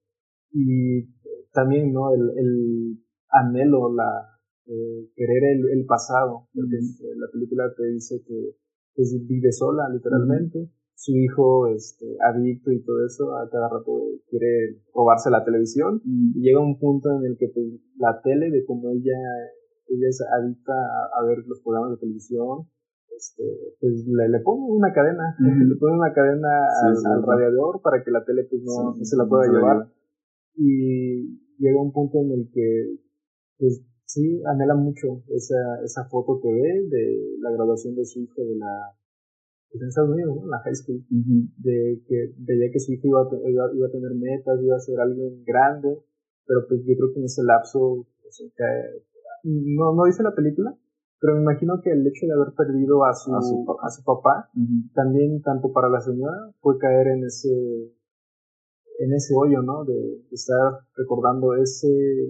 Y 0.51 1.03
también, 1.51 1.91
¿no? 1.93 2.13
El, 2.13 2.21
el 2.37 2.97
anhelo, 3.29 3.93
la, 3.93 4.39
eh, 4.67 5.09
querer 5.15 5.43
el, 5.55 5.79
el 5.79 5.85
pasado, 5.85 6.47
porque 6.53 6.75
eh, 6.77 7.15
la 7.17 7.27
película 7.31 7.63
te 7.75 7.85
dice 7.87 8.21
que 8.25 8.55
pues, 8.95 9.15
vive 9.27 9.51
sola, 9.51 9.89
literalmente. 9.91 10.69
Su 10.95 11.13
hijo, 11.15 11.67
este, 11.67 12.17
adicto 12.19 12.71
y 12.73 12.83
todo 12.83 13.05
eso, 13.05 13.33
a 13.33 13.49
cada 13.49 13.69
rato 13.69 13.91
quiere 14.29 14.81
robarse 14.93 15.31
la 15.31 15.45
televisión. 15.45 16.01
Y 16.03 16.41
llega 16.41 16.59
un 16.59 16.77
punto 16.77 17.09
en 17.17 17.25
el 17.25 17.37
que 17.37 17.47
pues, 17.53 17.67
la 17.97 18.19
tele, 18.21 18.51
de 18.51 18.65
cómo 18.65 18.89
ella, 18.89 19.15
ella 19.87 20.07
es 20.09 20.21
adicta 20.21 20.73
a, 20.73 21.21
a 21.21 21.25
ver 21.25 21.37
los 21.47 21.61
programas 21.61 21.91
de 21.91 21.97
televisión, 21.97 22.67
este, 23.15 23.43
pues 23.79 24.05
le, 24.07 24.29
le 24.29 24.39
pone 24.41 24.61
una 24.63 24.91
cadena, 24.93 25.35
le 25.39 25.75
pone 25.77 25.95
una 25.95 26.13
cadena 26.13 26.47
Sí, 26.81 26.87
al, 26.87 26.97
sí, 26.97 27.03
al 27.07 27.19
sí. 27.21 27.25
radiador 27.27 27.81
para 27.81 28.03
que 28.03 28.11
la 28.11 28.23
tele 28.23 28.43
pues 28.49 28.61
no, 28.63 28.93
se 29.01 29.17
la 29.17 29.25
pueda 29.25 29.51
llevar. 29.51 29.87
Y 30.59 31.39
llega 31.57 31.81
un 31.81 31.93
punto 31.93 32.19
en 32.19 32.31
el 32.31 32.49
que 32.51 32.97
pues 33.57 33.81
sí 34.05 34.41
anhela 34.45 34.75
mucho 34.75 35.23
esa, 35.29 35.55
esa 35.85 36.03
foto 36.09 36.39
que 36.41 36.51
ve 36.51 36.87
de 36.89 37.37
la 37.39 37.51
graduación 37.51 37.95
de 37.95 38.05
su 38.05 38.19
hijo 38.19 38.43
de 38.43 38.55
la 38.55 38.95
pues, 39.71 39.81
en 39.81 39.87
Estados 39.87 40.09
Unidos, 40.09 40.35
¿no? 40.35 40.47
La 40.47 40.59
high 40.59 40.75
school, 40.75 41.03
de 41.09 42.01
que 42.07 42.33
veía 42.39 42.71
que 42.71 42.79
su 42.79 42.91
hijo 42.91 43.07
iba 43.07 43.21
a, 43.21 43.49
iba, 43.49 43.73
iba 43.73 43.87
a 43.87 43.91
tener 43.91 44.13
metas, 44.15 44.59
iba 44.61 44.75
a 44.75 44.79
ser 44.79 44.99
alguien 44.99 45.43
grande, 45.45 46.01
pero 46.45 46.67
pues 46.67 46.81
yo 46.85 46.95
creo 46.97 47.13
que 47.13 47.19
en 47.19 47.25
ese 47.25 47.43
lapso, 47.43 48.07
pues, 48.21 48.51
no, 49.43 49.95
no 49.95 50.05
dice 50.05 50.23
la 50.23 50.33
película, 50.35 50.75
pero 51.19 51.35
me 51.35 51.41
imagino 51.41 51.81
que 51.81 51.91
el 51.91 52.05
hecho 52.07 52.25
de 52.25 52.33
haber 52.33 52.53
perdido 52.55 53.05
a 53.05 53.13
su, 53.13 53.35
A 53.35 53.41
su 53.41 53.63
papá. 53.65 53.79
a 53.85 53.89
su 53.89 54.03
papá 54.03 54.49
también 54.93 55.41
tanto 55.41 55.71
para 55.71 55.89
la 55.89 56.01
señora 56.01 56.51
fue 56.61 56.77
caer 56.77 57.07
en 57.07 57.25
ese 57.25 57.93
en 58.99 59.13
ese 59.13 59.33
hoyo, 59.33 59.61
¿no? 59.61 59.85
De, 59.85 59.93
de 59.95 60.35
estar 60.35 60.79
recordando 60.95 61.55
ese 61.55 61.87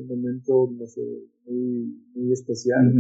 momento, 0.08 0.70
no 0.72 0.86
sé, 0.86 1.02
muy, 1.46 1.98
muy 2.14 2.32
especial. 2.32 2.94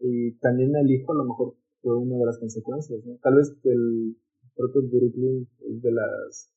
Y 0.00 0.32
también 0.38 0.74
el 0.74 0.90
hijo 0.90 1.12
a 1.12 1.16
lo 1.16 1.24
mejor 1.26 1.54
fue 1.82 1.96
una 1.96 2.16
de 2.16 2.24
las 2.24 2.38
consecuencias, 2.38 3.04
¿no? 3.04 3.16
Tal 3.22 3.36
vez 3.36 3.54
el 3.64 4.16
propio 4.56 4.82
Brooklyn 4.88 5.46
es 5.68 5.82
de 5.82 5.92
las 5.92 6.50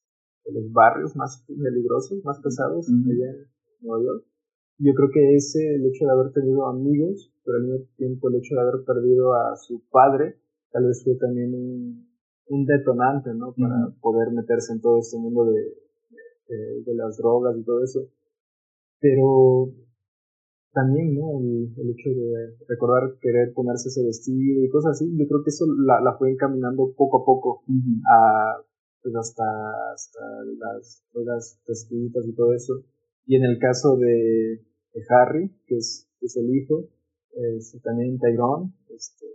de 0.45 0.53
los 0.53 0.71
barrios 0.73 1.15
más 1.15 1.45
peligrosos, 1.47 2.23
más 2.25 2.39
pesados 2.41 2.87
allá 2.89 3.31
en 3.31 3.47
Nueva 3.81 4.03
York. 4.03 4.25
Yo 4.77 4.93
creo 4.93 5.09
que 5.13 5.35
ese, 5.35 5.75
el 5.75 5.85
hecho 5.85 6.05
de 6.05 6.11
haber 6.11 6.33
tenido 6.33 6.67
amigos, 6.67 7.31
pero 7.45 7.57
al 7.57 7.63
mismo 7.63 7.85
tiempo 7.95 8.29
el 8.29 8.35
hecho 8.35 8.55
de 8.55 8.61
haber 8.61 8.83
perdido 8.85 9.33
a 9.33 9.55
su 9.55 9.83
padre, 9.89 10.39
tal 10.71 10.85
vez 10.85 11.01
fue 11.03 11.15
también 11.15 11.53
un, 11.53 12.09
un 12.47 12.65
detonante, 12.65 13.33
¿no? 13.33 13.53
Para 13.53 13.95
poder 14.01 14.31
meterse 14.33 14.73
en 14.73 14.81
todo 14.81 14.99
este 14.99 15.17
mundo 15.17 15.45
de, 15.45 15.61
de, 16.47 16.83
de 16.83 16.95
las 16.95 17.17
drogas 17.17 17.57
y 17.57 17.63
todo 17.63 17.83
eso. 17.83 18.09
Pero 18.99 19.73
también, 20.73 21.13
¿no? 21.13 21.39
El, 21.39 21.71
el 21.77 21.89
hecho 21.91 22.09
de 22.09 22.57
recordar 22.67 23.17
querer 23.21 23.53
ponerse 23.53 23.89
ese 23.89 24.03
vestido 24.03 24.63
y 24.63 24.69
cosas 24.69 24.93
así, 24.93 25.05
yo 25.15 25.27
creo 25.27 25.43
que 25.43 25.49
eso 25.49 25.65
la, 25.85 26.01
la 26.01 26.17
fue 26.17 26.31
encaminando 26.31 26.93
poco 26.97 27.21
a 27.21 27.25
poco 27.25 27.61
Ujú. 27.67 28.01
a, 28.09 28.63
pues 29.01 29.15
hasta, 29.15 29.43
hasta 29.93 30.19
las 30.57 31.03
drogas 31.13 31.61
prescritas 31.65 32.25
y 32.27 32.33
todo 32.33 32.53
eso. 32.53 32.83
Y 33.25 33.35
en 33.35 33.43
el 33.43 33.59
caso 33.59 33.97
de, 33.97 34.65
de 34.93 35.01
Harry, 35.09 35.51
que 35.67 35.77
es, 35.77 36.09
que 36.19 36.25
es 36.25 36.37
el 36.37 36.49
hijo, 36.55 36.89
es 37.33 37.79
también 37.83 38.19
Tyrone, 38.19 38.73
este, 38.89 39.27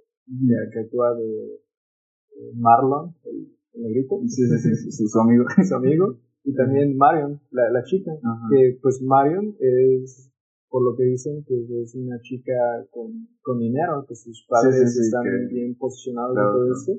que, 0.73 0.81
actúa 0.81 1.15
de, 1.15 1.25
de 1.25 2.53
Marlon, 2.55 3.15
el, 3.25 3.57
el 3.75 3.83
negrito, 3.83 4.21
sí, 4.27 4.43
sí, 4.59 4.91
sí, 4.91 5.09
su 5.09 5.21
amigo. 5.21 5.45
su 5.69 5.75
amigo, 5.75 6.19
y 6.49 6.55
también 6.55 6.97
Marion, 6.97 7.41
la, 7.51 7.71
la 7.71 7.83
chica, 7.85 8.13
Ajá. 8.13 8.47
que 8.51 8.79
pues 8.83 9.01
Marion 9.03 9.55
es, 9.61 10.33
por 10.69 10.83
lo 10.83 10.97
que 10.97 11.05
dicen, 11.05 11.45
que 11.47 11.55
es 11.83 11.95
una 11.95 12.19
chica 12.21 12.53
con, 12.91 13.29
con 13.43 13.59
dinero, 13.59 14.05
que 14.09 14.15
sus 14.15 14.47
padres 14.49 14.75
Sí, 14.77 14.87
sí, 14.87 14.93
sí, 15.01 15.07
están 15.07 15.25
que- 15.25 15.55
bien 15.55 15.77
posicionados 15.77 16.35
claro, 16.35 16.49
y 16.49 16.53
todo 16.55 16.73
eso, 16.73 16.93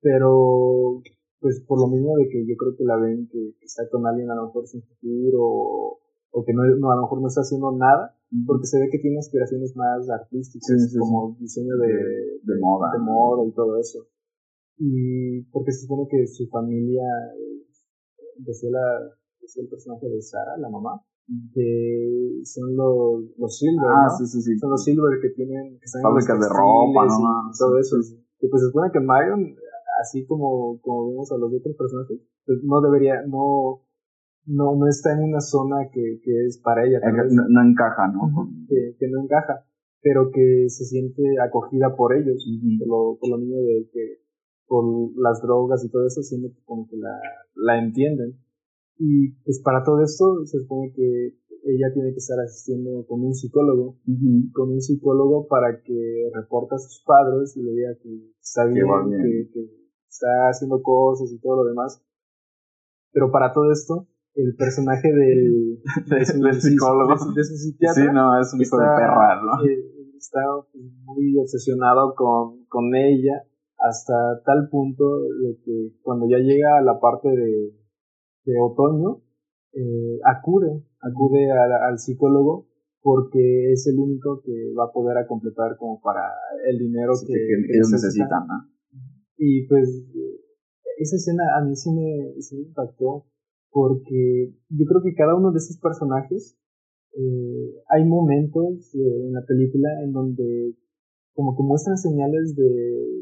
pero 0.00 1.02
pues 1.40 1.60
por 1.66 1.80
lo 1.80 1.88
mismo 1.88 2.16
de 2.18 2.28
que 2.28 2.44
yo 2.46 2.54
creo 2.56 2.76
que 2.76 2.84
la 2.84 2.96
ven 2.98 3.26
que, 3.32 3.54
que 3.58 3.64
está 3.64 3.88
con 3.90 4.06
alguien 4.06 4.30
a 4.30 4.34
lo 4.34 4.46
mejor 4.46 4.66
sin 4.66 4.82
futuro 4.82 5.38
o, 5.40 6.00
o 6.32 6.44
que 6.44 6.52
no, 6.52 6.62
no, 6.76 6.92
a 6.92 6.96
lo 6.96 7.02
mejor 7.02 7.20
no 7.22 7.28
está 7.28 7.40
haciendo 7.40 7.72
nada, 7.76 8.14
porque 8.46 8.66
se 8.66 8.78
ve 8.78 8.88
que 8.92 8.98
tiene 8.98 9.18
aspiraciones 9.18 9.74
más 9.74 10.08
artísticas, 10.10 10.94
como 10.98 11.36
diseño 11.40 11.76
de, 11.78 11.88
De- 11.88 12.38
de 12.44 12.60
moda. 12.60 12.90
de 12.92 12.98
moda 13.00 13.44
y 13.48 13.52
todo 13.52 13.76
eso. 13.78 14.06
Y 14.78 15.42
porque 15.50 15.72
se 15.72 15.82
supone 15.86 16.06
que 16.10 16.26
su 16.26 16.46
familia, 16.48 17.02
decía, 18.44 18.70
la, 18.70 18.84
decía 19.40 19.62
el 19.62 19.68
personaje 19.68 20.08
de 20.08 20.20
Sara, 20.22 20.56
la 20.58 20.68
mamá, 20.70 21.02
que 21.54 22.40
son 22.44 22.76
los, 22.76 23.24
los 23.38 23.56
Silver, 23.58 23.86
Ah, 23.88 24.08
¿no? 24.10 24.16
sí, 24.18 24.26
sí, 24.26 24.42
sí. 24.42 24.58
Son 24.58 24.70
los 24.70 24.82
Silver 24.84 25.20
que 25.22 25.30
tienen, 25.30 25.78
que 25.78 25.84
están 25.84 26.00
en 26.00 26.02
Fábricas 26.08 26.38
los 26.38 26.48
de 26.48 26.54
ropa, 26.54 27.06
¿no? 27.06 27.50
y 27.52 27.58
todo 27.58 27.74
Sí, 27.76 27.80
eso. 27.80 27.96
Y 28.40 28.48
pues 28.48 28.62
se 28.62 28.68
supone 28.68 28.90
que 28.92 29.00
Marion, 29.00 29.54
así 30.02 30.24
como, 30.26 30.80
como 30.80 31.10
vemos 31.10 31.30
a 31.32 31.36
los 31.36 31.52
otros 31.52 31.76
personajes, 31.76 32.18
pues 32.46 32.58
no 32.64 32.80
debería, 32.80 33.22
no, 33.28 33.82
no, 34.46 34.74
no 34.76 34.88
está 34.88 35.12
en 35.12 35.22
una 35.24 35.40
zona 35.40 35.88
que, 35.92 36.20
que 36.24 36.46
es 36.46 36.58
para 36.58 36.84
ella, 36.86 36.98
No, 37.30 37.44
no 37.48 37.62
encaja, 37.68 38.08
¿no? 38.08 38.48
Que, 38.68 38.96
que 38.98 39.08
no 39.08 39.22
encaja, 39.22 39.66
pero 40.02 40.30
que 40.32 40.66
se 40.68 40.84
siente 40.86 41.22
acogida 41.46 41.94
por 41.94 42.16
ellos, 42.16 42.42
por, 42.78 42.88
lo, 42.88 43.18
por 43.20 43.28
lo 43.30 43.38
mismo 43.38 43.56
de 43.62 43.88
que 43.92 44.19
por 44.70 44.86
las 45.18 45.42
drogas 45.42 45.84
y 45.84 45.90
todo 45.90 46.06
eso, 46.06 46.22
siento 46.22 46.46
que 46.54 46.62
como 46.64 46.86
que 46.86 46.96
la, 46.96 47.18
la 47.56 47.82
entienden. 47.82 48.38
Y 48.96 49.32
pues 49.42 49.60
para 49.64 49.82
todo 49.82 50.00
esto 50.00 50.46
se 50.46 50.60
supone 50.60 50.92
que 50.94 51.34
ella 51.64 51.90
tiene 51.92 52.12
que 52.12 52.22
estar 52.22 52.38
asistiendo 52.38 53.04
con 53.08 53.20
un 53.24 53.34
psicólogo, 53.34 53.98
con 54.54 54.70
un 54.70 54.80
psicólogo 54.80 55.48
para 55.48 55.82
que 55.82 56.30
reporte 56.32 56.76
a 56.76 56.78
sus 56.78 57.02
padres 57.04 57.56
y 57.56 57.62
le 57.64 57.72
diga 57.72 57.90
que 58.00 58.30
está 58.40 58.64
bien, 58.66 58.86
Que, 59.52 59.80
está 60.08 60.28
haciendo 60.48 60.80
cosas 60.82 61.32
y 61.32 61.40
todo 61.40 61.64
lo 61.64 61.68
demás. 61.68 62.00
Pero 63.10 63.32
para 63.32 63.52
todo 63.52 63.72
esto, 63.72 64.06
el 64.34 64.54
personaje 64.54 65.12
del, 65.12 65.82
psicólogo, 66.60 67.14
de, 67.34 67.42
su 67.42 67.56
psiquiatra, 67.56 68.04
sí, 68.04 68.08
no, 68.12 68.40
es 68.40 68.54
un 68.54 68.62
hijo 68.62 68.78
de 68.78 68.86
perra, 68.86 69.42
¿no? 69.42 69.66
Eh, 69.66 70.14
está 70.16 70.40
muy 70.70 71.36
obsesionado 71.38 72.14
con, 72.14 72.66
con 72.66 72.94
ella 72.94 73.49
hasta 73.80 74.42
tal 74.44 74.68
punto 74.70 75.22
de 75.22 75.58
que 75.64 75.92
cuando 76.02 76.28
ya 76.28 76.38
llega 76.38 76.78
a 76.78 76.82
la 76.82 77.00
parte 77.00 77.28
de, 77.28 77.72
de 78.44 78.60
otoño, 78.60 79.22
eh, 79.72 80.18
acude, 80.24 80.82
acude 81.00 81.50
al, 81.50 81.98
psicólogo 81.98 82.66
porque 83.02 83.72
es 83.72 83.86
el 83.86 83.98
único 83.98 84.42
que 84.42 84.74
va 84.78 84.84
a 84.84 84.92
poder 84.92 85.26
completar 85.26 85.76
como 85.78 86.00
para 86.00 86.22
el 86.68 86.78
dinero 86.78 87.12
que, 87.26 87.32
ellos 87.32 87.90
necesitan. 87.90 88.44
Y 89.38 89.66
pues 89.68 89.88
esa 90.98 91.16
escena 91.16 91.44
a 91.56 91.64
mí 91.64 91.74
sí 91.76 91.90
me, 91.92 92.34
impactó 92.58 93.24
porque 93.70 94.52
yo 94.68 94.86
creo 94.86 95.02
que 95.02 95.14
cada 95.14 95.34
uno 95.34 95.52
de 95.52 95.58
esos 95.58 95.78
personajes 95.78 96.58
eh, 97.16 97.74
hay 97.88 98.04
momentos 98.04 98.94
eh, 98.94 99.26
en 99.26 99.32
la 99.32 99.44
película 99.46 99.88
en 100.04 100.12
donde 100.12 100.74
como 101.32 101.56
que 101.56 101.62
muestran 101.62 101.96
señales 101.96 102.54
de, 102.54 103.19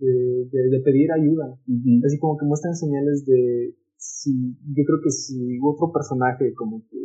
de, 0.00 0.80
pedir 0.84 1.12
ayuda, 1.12 1.58
así 2.04 2.18
como 2.18 2.36
que 2.38 2.46
muestran 2.46 2.74
señales 2.74 3.24
de, 3.26 3.74
si, 3.96 4.56
yo 4.74 4.84
creo 4.84 5.00
que 5.02 5.10
si 5.10 5.58
otro 5.62 5.92
personaje 5.92 6.54
como 6.54 6.82
que, 6.88 6.98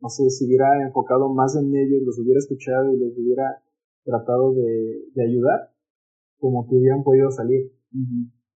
no 0.00 0.08
sé, 0.08 0.28
se 0.30 0.46
hubiera 0.46 0.82
enfocado 0.86 1.32
más 1.32 1.56
en 1.56 1.68
ellos, 1.74 2.02
los 2.04 2.18
hubiera 2.18 2.38
escuchado 2.38 2.92
y 2.92 2.98
los 2.98 3.16
hubiera 3.16 3.62
tratado 4.04 4.54
de, 4.54 5.04
de 5.14 5.22
ayudar, 5.22 5.70
como 6.38 6.66
que 6.66 6.76
hubieran 6.76 7.04
podido 7.04 7.30
salir. 7.30 7.70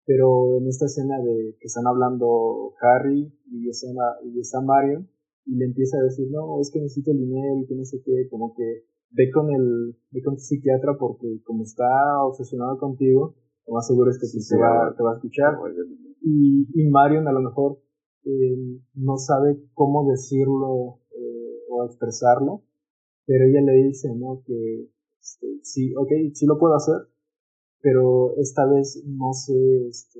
Pero 0.05 0.57
en 0.57 0.67
esta 0.67 0.85
escena 0.85 1.17
de 1.19 1.55
que 1.59 1.67
están 1.67 1.85
hablando 1.87 2.73
Harry 2.81 3.31
y 3.51 3.69
está, 3.69 3.89
y 4.23 4.39
está 4.39 4.61
Marion, 4.61 5.07
y 5.45 5.55
le 5.55 5.65
empieza 5.65 5.97
a 5.97 6.03
decir, 6.03 6.27
no, 6.31 6.59
es 6.61 6.71
que 6.71 6.79
necesito 6.79 7.11
el 7.11 7.19
dinero 7.19 7.59
y 7.59 7.67
que 7.67 7.75
no 7.75 7.85
sé 7.85 8.01
qué, 8.03 8.27
como 8.29 8.55
que 8.55 8.85
ve 9.11 9.29
con 9.31 9.51
el, 9.51 9.95
ve 10.11 10.21
con 10.23 10.35
tu 10.35 10.41
psiquiatra 10.41 10.97
porque 10.99 11.41
como 11.43 11.63
está 11.63 11.85
obsesionado 12.23 12.77
contigo, 12.79 13.35
lo 13.67 13.73
más 13.73 13.87
seguro 13.87 14.11
es 14.11 14.19
que 14.19 14.27
sí, 14.27 14.39
te, 14.47 14.57
va, 14.57 14.93
te 14.95 15.03
va 15.03 15.13
a 15.13 15.15
escuchar 15.15 15.55
y, 16.21 16.67
y 16.73 16.89
Marion 16.89 17.27
a 17.27 17.31
lo 17.31 17.41
mejor 17.41 17.79
eh, 18.25 18.57
no 18.95 19.17
sabe 19.17 19.61
cómo 19.73 20.09
decirlo 20.09 20.99
eh, 21.11 21.59
o 21.69 21.85
expresarlo, 21.85 22.63
pero 23.25 23.45
ella 23.45 23.61
le 23.61 23.85
dice, 23.85 24.09
¿no? 24.15 24.41
Que 24.45 24.89
este, 25.21 25.47
sí, 25.61 25.93
ok, 25.95 26.11
sí 26.33 26.45
lo 26.47 26.57
puedo 26.57 26.75
hacer, 26.75 27.07
pero 27.81 28.35
esta 28.37 28.65
vez 28.65 29.03
no 29.05 29.33
sé 29.33 29.87
este, 29.87 30.19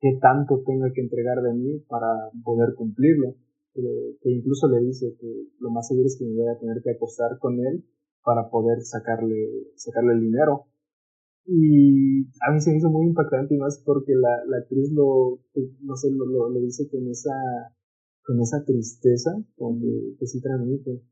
qué 0.00 0.18
tanto 0.20 0.62
tenga 0.66 0.92
que 0.92 1.00
entregar 1.00 1.42
de 1.42 1.54
mí 1.54 1.78
para 1.88 2.30
poder 2.44 2.74
cumplirlo. 2.74 3.36
Eh, 3.74 4.18
que 4.20 4.30
incluso 4.30 4.68
le 4.68 4.80
dice 4.80 5.16
que 5.18 5.46
lo 5.58 5.70
más 5.70 5.88
seguro 5.88 6.06
es 6.06 6.18
que 6.18 6.26
me 6.26 6.42
voy 6.42 6.48
a 6.48 6.58
tener 6.58 6.82
que 6.82 6.90
acostar 6.90 7.38
con 7.38 7.58
él 7.58 7.86
para 8.22 8.50
poder 8.50 8.82
sacarle, 8.82 9.70
sacarle 9.76 10.14
el 10.14 10.20
dinero. 10.20 10.66
Y 11.44 12.22
a 12.46 12.52
mí 12.52 12.60
se 12.60 12.70
me 12.70 12.78
hizo 12.78 12.88
muy 12.88 13.06
impactante 13.06 13.54
y 13.54 13.58
más 13.58 13.82
porque 13.84 14.12
la, 14.14 14.44
la 14.46 14.58
actriz 14.58 14.92
lo, 14.92 15.40
no 15.82 15.96
sé, 15.96 16.10
lo, 16.10 16.26
lo, 16.26 16.60
dice 16.60 16.88
con 16.88 17.08
esa, 17.08 17.34
con 18.24 18.40
esa 18.40 18.64
tristeza 18.64 19.30
que, 19.56 20.16
que 20.18 20.26
sí 20.26 20.40
transmite. 20.40 21.02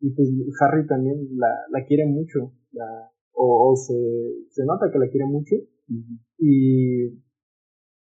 Y 0.00 0.10
pues 0.10 0.28
Harry 0.60 0.86
también 0.86 1.28
la, 1.36 1.48
la 1.70 1.84
quiere 1.86 2.06
mucho, 2.06 2.52
la, 2.72 3.10
o, 3.32 3.72
o 3.72 3.76
se, 3.76 3.94
se 4.50 4.64
nota 4.64 4.90
que 4.92 4.98
la 4.98 5.08
quiere 5.08 5.26
mucho. 5.26 5.56
Y 6.38 7.08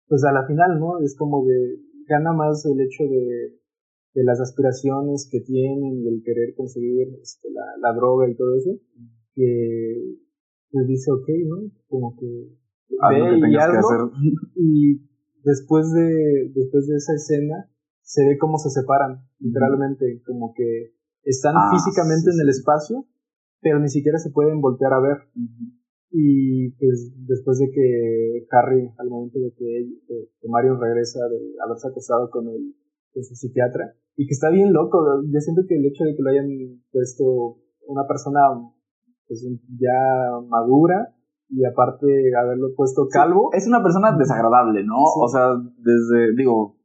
pues 0.09 0.25
a 0.25 0.33
la 0.33 0.47
final, 0.47 0.79
¿no? 0.79 0.99
Es 1.01 1.17
como 1.17 1.47
de, 1.47 1.79
gana 2.09 2.33
más 2.33 2.65
el 2.67 2.81
hecho 2.81 3.05
de, 3.05 3.57
de 4.15 4.25
las 4.25 4.41
aspiraciones 4.41 5.29
que 5.31 5.41
tienen 5.41 6.03
y 6.03 6.09
el 6.09 6.23
querer 6.25 6.55
conseguir 6.57 7.09
este, 7.23 7.49
la, 7.53 7.65
la 7.81 7.95
droga 7.95 8.29
y 8.29 8.37
todo 8.37 8.57
eso, 8.57 8.71
que, 9.35 10.17
pues 10.71 10.87
dice, 10.87 11.11
ok, 11.13 11.29
¿no? 11.47 11.71
Como 11.89 12.17
que 12.17 12.27
ve 13.11 13.51
y 13.51 13.57
algo, 13.57 14.13
y 14.55 15.01
después 15.43 15.93
de, 15.93 16.51
después 16.55 16.87
de 16.87 16.97
esa 16.97 17.15
escena 17.15 17.71
se 18.03 18.25
ve 18.25 18.39
cómo 18.39 18.59
se 18.59 18.71
separan, 18.71 19.27
literalmente, 19.41 20.23
como 20.25 20.55
que 20.55 20.95
están 21.25 21.55
ah, 21.57 21.71
físicamente 21.73 22.31
en 22.31 22.41
el 22.41 22.49
espacio, 22.49 23.05
pero 23.61 23.81
ni 23.81 23.89
siquiera 23.89 24.19
se 24.19 24.31
pueden 24.31 24.61
voltear 24.61 24.93
a 24.93 25.01
ver. 25.01 25.19
Y 26.13 26.71
pues 26.79 27.13
después 27.27 27.59
de 27.59 27.71
que 27.71 28.47
Harry, 28.53 28.89
al 28.99 29.09
momento 29.09 29.41
de 29.41 29.53
que, 29.59 30.49
Mario 30.49 30.77
regresa 30.79 31.19
de 31.29 31.55
haberse 31.65 31.89
acostado 31.89 32.31
con, 32.31 32.47
el, 32.49 32.75
con 33.13 33.25
su 33.25 33.35
psiquiatra, 33.35 33.93
y 34.17 34.27
que 34.27 34.33
está 34.33 34.51
bien 34.51 34.73
loco, 34.73 35.05
yo 35.27 35.41
siento 35.41 35.63
que 35.69 35.75
el 35.75 35.87
hecho 35.87 36.05
de 36.05 36.15
que 36.15 36.23
lo 36.23 36.31
hayan 36.31 36.81
puesto 36.93 37.59
una 37.89 38.07
persona 38.07 38.41
pues 39.29 39.47
ya 39.79 40.41
madura 40.49 41.15
y 41.49 41.65
aparte 41.65 42.07
haberlo 42.37 42.75
puesto 42.77 43.09
calvo. 43.09 43.51
es 43.53 43.67
una 43.67 43.83
persona 43.83 44.17
desagradable, 44.17 44.85
¿no? 44.85 45.03
O 45.03 45.29
sea, 45.29 45.55
desde, 45.79 46.35
digo, 46.37 46.77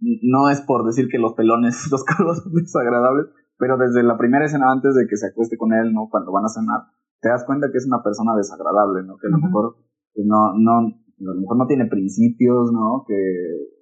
no 0.00 0.48
es 0.50 0.60
por 0.60 0.84
decir 0.84 1.08
que 1.08 1.18
los 1.18 1.34
pelones, 1.34 1.88
los 1.90 2.04
calvos 2.04 2.42
son 2.42 2.52
desagradables, 2.54 3.26
pero 3.58 3.76
desde 3.76 4.02
la 4.02 4.16
primera 4.16 4.44
escena 4.44 4.70
antes 4.70 4.94
de 4.94 5.06
que 5.08 5.16
se 5.16 5.28
acueste 5.28 5.56
con 5.56 5.72
él, 5.72 5.92
¿no? 5.92 6.08
Cuando 6.10 6.32
van 6.32 6.44
a 6.44 6.48
cenar, 6.48 6.80
te 7.20 7.28
das 7.28 7.44
cuenta 7.44 7.70
que 7.70 7.78
es 7.78 7.86
una 7.86 8.02
persona 8.02 8.34
desagradable, 8.36 9.02
¿no? 9.04 9.16
Que 9.18 9.26
a 9.26 9.30
lo 9.30 9.38
mejor 9.38 9.76
pues, 10.14 10.26
no, 10.26 10.54
no, 10.54 10.78
a 10.78 11.34
lo 11.34 11.40
mejor 11.40 11.56
no 11.56 11.66
tiene 11.66 11.86
principios, 11.86 12.72
¿no? 12.72 13.04
Que 13.06 13.14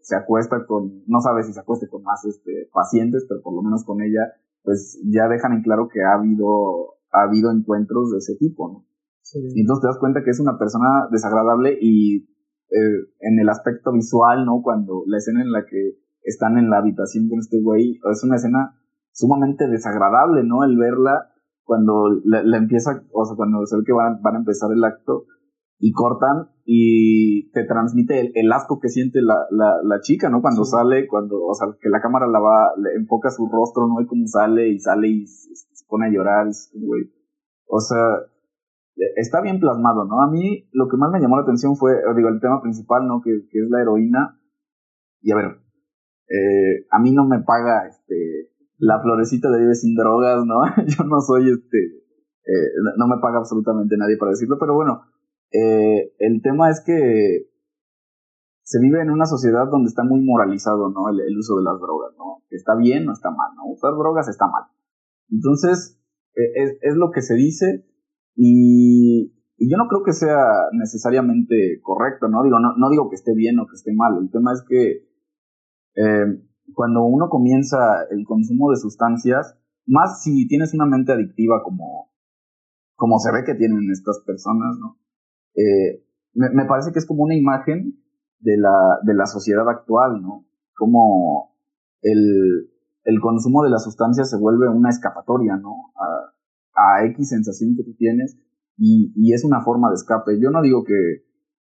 se 0.00 0.16
acuesta 0.16 0.66
con, 0.66 1.02
no 1.06 1.20
sabe 1.20 1.42
si 1.42 1.52
se 1.52 1.60
acueste 1.60 1.88
con 1.88 2.02
más 2.02 2.24
este, 2.24 2.68
pacientes, 2.72 3.26
pero 3.28 3.42
por 3.42 3.54
lo 3.54 3.62
menos 3.62 3.84
con 3.84 4.00
ella, 4.02 4.32
pues 4.62 5.00
ya 5.04 5.28
dejan 5.28 5.52
en 5.52 5.62
claro 5.62 5.88
que 5.92 6.02
ha 6.02 6.14
habido 6.14 6.95
ha 7.16 7.28
habido 7.28 7.50
encuentros 7.50 8.12
de 8.12 8.18
ese 8.18 8.36
tipo, 8.36 8.68
¿no? 8.68 8.86
Y 9.34 9.60
entonces 9.60 9.82
te 9.82 9.88
das 9.88 9.98
cuenta 9.98 10.22
que 10.22 10.30
es 10.30 10.40
una 10.40 10.56
persona 10.56 11.08
desagradable 11.10 11.76
y 11.80 12.28
eh, 12.70 12.98
en 13.20 13.38
el 13.40 13.48
aspecto 13.48 13.92
visual, 13.92 14.44
¿no? 14.44 14.60
Cuando 14.62 15.02
la 15.06 15.18
escena 15.18 15.42
en 15.42 15.50
la 15.50 15.64
que 15.66 15.98
están 16.22 16.58
en 16.58 16.70
la 16.70 16.78
habitación 16.78 17.28
con 17.28 17.40
este 17.40 17.60
güey, 17.60 17.98
es 18.12 18.24
una 18.24 18.36
escena 18.36 18.78
sumamente 19.12 19.66
desagradable, 19.68 20.44
¿no? 20.44 20.64
El 20.64 20.76
verla 20.76 21.32
cuando 21.64 22.08
la, 22.24 22.56
empieza, 22.56 23.02
o 23.12 23.24
sea, 23.24 23.36
cuando 23.36 23.66
se 23.66 23.76
ve 23.76 23.82
que 23.84 23.92
van, 23.92 24.22
van 24.22 24.36
a 24.36 24.38
empezar 24.38 24.70
el 24.72 24.84
acto 24.84 25.24
y 25.78 25.92
cortan 25.92 26.48
y 26.64 27.50
te 27.50 27.64
transmite 27.64 28.32
el, 28.34 28.52
asco 28.52 28.78
que 28.80 28.88
siente 28.88 29.20
la, 29.20 29.46
la, 29.50 29.80
la 29.82 30.00
chica, 30.00 30.30
¿no? 30.30 30.40
Cuando 30.40 30.64
sale, 30.64 31.08
cuando, 31.08 31.44
o 31.44 31.54
sea, 31.54 31.68
que 31.80 31.88
la 31.88 32.00
cámara 32.00 32.26
la 32.28 32.38
va, 32.38 32.72
le 32.76 32.94
enfoca 32.94 33.30
su 33.30 33.48
rostro, 33.48 33.88
¿no? 33.88 34.00
Y 34.00 34.06
cómo 34.06 34.26
sale 34.26 34.68
y 34.68 34.78
sale 34.78 35.08
y 35.08 35.26
pone 35.88 36.06
a 36.06 36.10
llorar, 36.10 36.46
güey. 36.74 37.12
O 37.68 37.80
sea, 37.80 38.06
está 39.16 39.40
bien 39.40 39.60
plasmado, 39.60 40.04
¿no? 40.04 40.22
A 40.22 40.30
mí 40.30 40.68
lo 40.72 40.88
que 40.88 40.96
más 40.96 41.10
me 41.10 41.20
llamó 41.20 41.36
la 41.36 41.42
atención 41.42 41.76
fue, 41.76 41.94
digo, 42.16 42.28
el 42.28 42.40
tema 42.40 42.62
principal, 42.62 43.06
¿no? 43.06 43.20
Que, 43.22 43.36
es 43.36 43.70
la 43.70 43.82
heroína. 43.82 44.40
Y 45.20 45.32
a 45.32 45.36
ver, 45.36 45.46
eh, 46.28 46.86
a 46.90 46.98
mí 46.98 47.12
no 47.12 47.26
me 47.26 47.40
paga 47.40 47.86
este 47.86 48.52
la 48.78 49.00
florecita 49.00 49.50
de 49.50 49.60
Vive 49.60 49.74
sin 49.74 49.94
drogas, 49.94 50.44
¿no? 50.44 50.60
Yo 50.86 51.04
no 51.04 51.20
soy 51.20 51.50
este, 51.50 51.78
eh, 51.78 52.70
no 52.96 53.06
me 53.06 53.20
paga 53.20 53.38
absolutamente 53.38 53.96
nadie 53.96 54.18
para 54.18 54.32
decirlo, 54.32 54.58
pero 54.58 54.74
bueno, 54.74 55.02
eh, 55.50 56.12
el 56.18 56.42
tema 56.42 56.70
es 56.70 56.82
que 56.84 57.50
se 58.62 58.80
vive 58.80 59.00
en 59.00 59.10
una 59.10 59.26
sociedad 59.26 59.66
donde 59.70 59.88
está 59.88 60.02
muy 60.02 60.20
moralizado, 60.20 60.90
¿no? 60.90 61.08
El, 61.08 61.20
el 61.20 61.38
uso 61.38 61.56
de 61.56 61.64
las 61.64 61.80
drogas, 61.80 62.12
¿no? 62.18 62.42
Está 62.50 62.74
bien 62.74 63.08
o 63.08 63.12
está 63.12 63.30
mal, 63.30 63.54
¿no? 63.56 63.66
Usar 63.66 63.92
drogas 63.92 64.28
está 64.28 64.46
mal. 64.46 64.64
Entonces, 65.30 66.00
e, 66.34 66.78
es, 66.82 66.94
lo 66.96 67.10
que 67.10 67.22
se 67.22 67.34
dice 67.34 67.86
y, 68.34 69.32
y, 69.56 69.70
yo 69.70 69.76
no 69.76 69.88
creo 69.88 70.02
que 70.04 70.12
sea 70.12 70.36
necesariamente 70.72 71.80
correcto, 71.82 72.28
¿no? 72.28 72.42
Digo, 72.42 72.58
no, 72.60 72.76
no 72.76 72.90
digo 72.90 73.08
que 73.08 73.16
esté 73.16 73.34
bien 73.34 73.58
o 73.58 73.66
que 73.66 73.74
esté 73.74 73.92
mal. 73.94 74.18
El 74.20 74.30
tema 74.30 74.52
es 74.52 74.62
que 74.68 75.06
eh, 75.96 76.42
cuando 76.74 77.04
uno 77.04 77.28
comienza 77.28 78.04
el 78.10 78.24
consumo 78.24 78.70
de 78.70 78.76
sustancias, 78.76 79.58
más 79.86 80.22
si 80.22 80.46
tienes 80.48 80.74
una 80.74 80.86
mente 80.86 81.12
adictiva 81.12 81.62
como, 81.62 82.10
como 82.96 83.18
se 83.18 83.32
ve 83.32 83.44
que 83.44 83.54
tienen 83.54 83.90
estas 83.90 84.22
personas, 84.26 84.76
¿no? 84.78 84.98
Eh, 85.54 86.04
me, 86.34 86.50
me, 86.50 86.66
parece 86.66 86.92
que 86.92 86.98
es 86.98 87.06
como 87.06 87.22
una 87.22 87.34
imagen 87.34 87.98
de 88.40 88.58
la, 88.58 88.98
de 89.02 89.14
la 89.14 89.26
sociedad 89.26 89.68
actual, 89.68 90.20
¿no? 90.20 90.44
Como 90.74 91.56
el, 92.02 92.68
el 93.06 93.20
consumo 93.20 93.62
de 93.62 93.70
la 93.70 93.78
sustancia 93.78 94.24
se 94.24 94.36
vuelve 94.36 94.68
una 94.68 94.90
escapatoria, 94.90 95.56
¿no? 95.56 95.92
A, 96.74 97.04
X 97.06 97.30
sensación 97.30 97.74
que 97.74 97.84
tú 97.84 97.94
tienes 97.96 98.36
y, 98.76 99.32
es 99.32 99.44
una 99.44 99.62
forma 99.62 99.88
de 99.88 99.94
escape. 99.94 100.38
Yo 100.38 100.50
no 100.50 100.60
digo 100.60 100.84
que, 100.84 101.24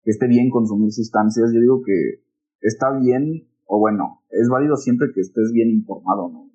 esté 0.04 0.26
bien 0.28 0.48
consumir 0.50 0.92
sustancias, 0.92 1.50
yo 1.52 1.60
digo 1.60 1.82
que 1.84 2.24
está 2.60 2.96
bien 2.98 3.48
o 3.66 3.78
bueno, 3.78 4.22
es 4.30 4.48
válido 4.48 4.76
siempre 4.76 5.08
que 5.14 5.20
estés 5.20 5.50
bien 5.52 5.70
informado, 5.70 6.30
¿no? 6.30 6.50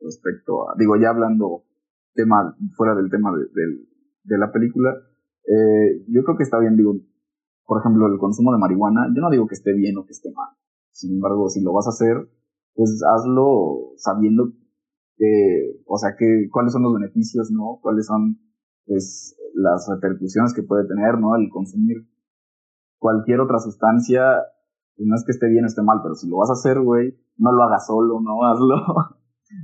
respecto 0.00 0.68
a, 0.68 0.74
digo, 0.78 0.96
ya 0.96 1.10
hablando 1.10 1.64
tema, 2.14 2.56
fuera 2.76 2.94
del 2.94 3.08
tema 3.10 3.30
de, 3.36 3.44
de 4.24 4.38
la 4.38 4.50
película, 4.50 4.96
eh, 5.46 6.04
yo 6.08 6.22
creo 6.24 6.36
que 6.36 6.44
está 6.44 6.58
bien, 6.58 6.76
digo, 6.76 6.96
por 7.66 7.80
ejemplo, 7.80 8.06
el 8.06 8.18
consumo 8.18 8.52
de 8.52 8.58
marihuana, 8.58 9.08
yo 9.14 9.20
no 9.20 9.30
digo 9.30 9.46
que 9.46 9.54
esté 9.54 9.72
bien 9.72 9.96
o 9.98 10.04
que 10.04 10.12
esté 10.12 10.30
mal. 10.32 10.50
Sin 10.90 11.14
embargo, 11.14 11.48
si 11.48 11.62
lo 11.62 11.72
vas 11.72 11.86
a 11.86 11.90
hacer, 11.90 12.28
pues 12.74 13.02
hazlo 13.02 13.92
sabiendo 13.96 14.52
que, 15.16 15.82
o 15.86 15.98
sea, 15.98 16.16
que, 16.18 16.48
cuáles 16.50 16.72
son 16.72 16.82
los 16.82 16.94
beneficios, 16.94 17.50
¿no? 17.50 17.78
Cuáles 17.82 18.06
son, 18.06 18.38
pues, 18.86 19.36
las 19.54 19.88
repercusiones 19.88 20.54
que 20.54 20.62
puede 20.62 20.86
tener, 20.86 21.18
¿no? 21.18 21.36
El 21.36 21.50
consumir 21.50 22.08
cualquier 22.98 23.40
otra 23.40 23.58
sustancia, 23.58 24.22
no 24.96 25.14
es 25.16 25.24
que 25.24 25.32
esté 25.32 25.48
bien 25.48 25.64
o 25.64 25.66
esté 25.66 25.82
mal, 25.82 26.00
pero 26.02 26.14
si 26.14 26.28
lo 26.28 26.36
vas 26.38 26.50
a 26.50 26.54
hacer, 26.54 26.80
güey, 26.80 27.18
no 27.36 27.52
lo 27.52 27.62
hagas 27.64 27.86
solo, 27.86 28.20
¿no? 28.20 28.44
Hazlo, 28.46 28.76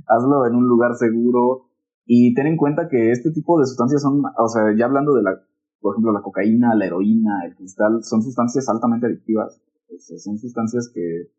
hazlo 0.07 0.45
en 0.45 0.55
un 0.55 0.67
lugar 0.67 0.95
seguro 0.95 1.69
y 2.05 2.33
ten 2.33 2.47
en 2.47 2.57
cuenta 2.57 2.89
que 2.89 3.11
este 3.11 3.31
tipo 3.31 3.59
de 3.59 3.65
sustancias 3.65 4.01
son, 4.01 4.21
o 4.37 4.47
sea, 4.47 4.75
ya 4.77 4.85
hablando 4.85 5.13
de 5.13 5.23
la, 5.23 5.41
por 5.79 5.93
ejemplo, 5.93 6.11
la 6.11 6.21
cocaína, 6.21 6.75
la 6.75 6.85
heroína, 6.85 7.45
el 7.45 7.55
cristal, 7.55 8.03
son 8.03 8.21
sustancias 8.21 8.67
altamente 8.69 9.07
adictivas. 9.07 9.61
son 9.97 10.37
sustancias 10.37 10.91
que, 10.93 11.31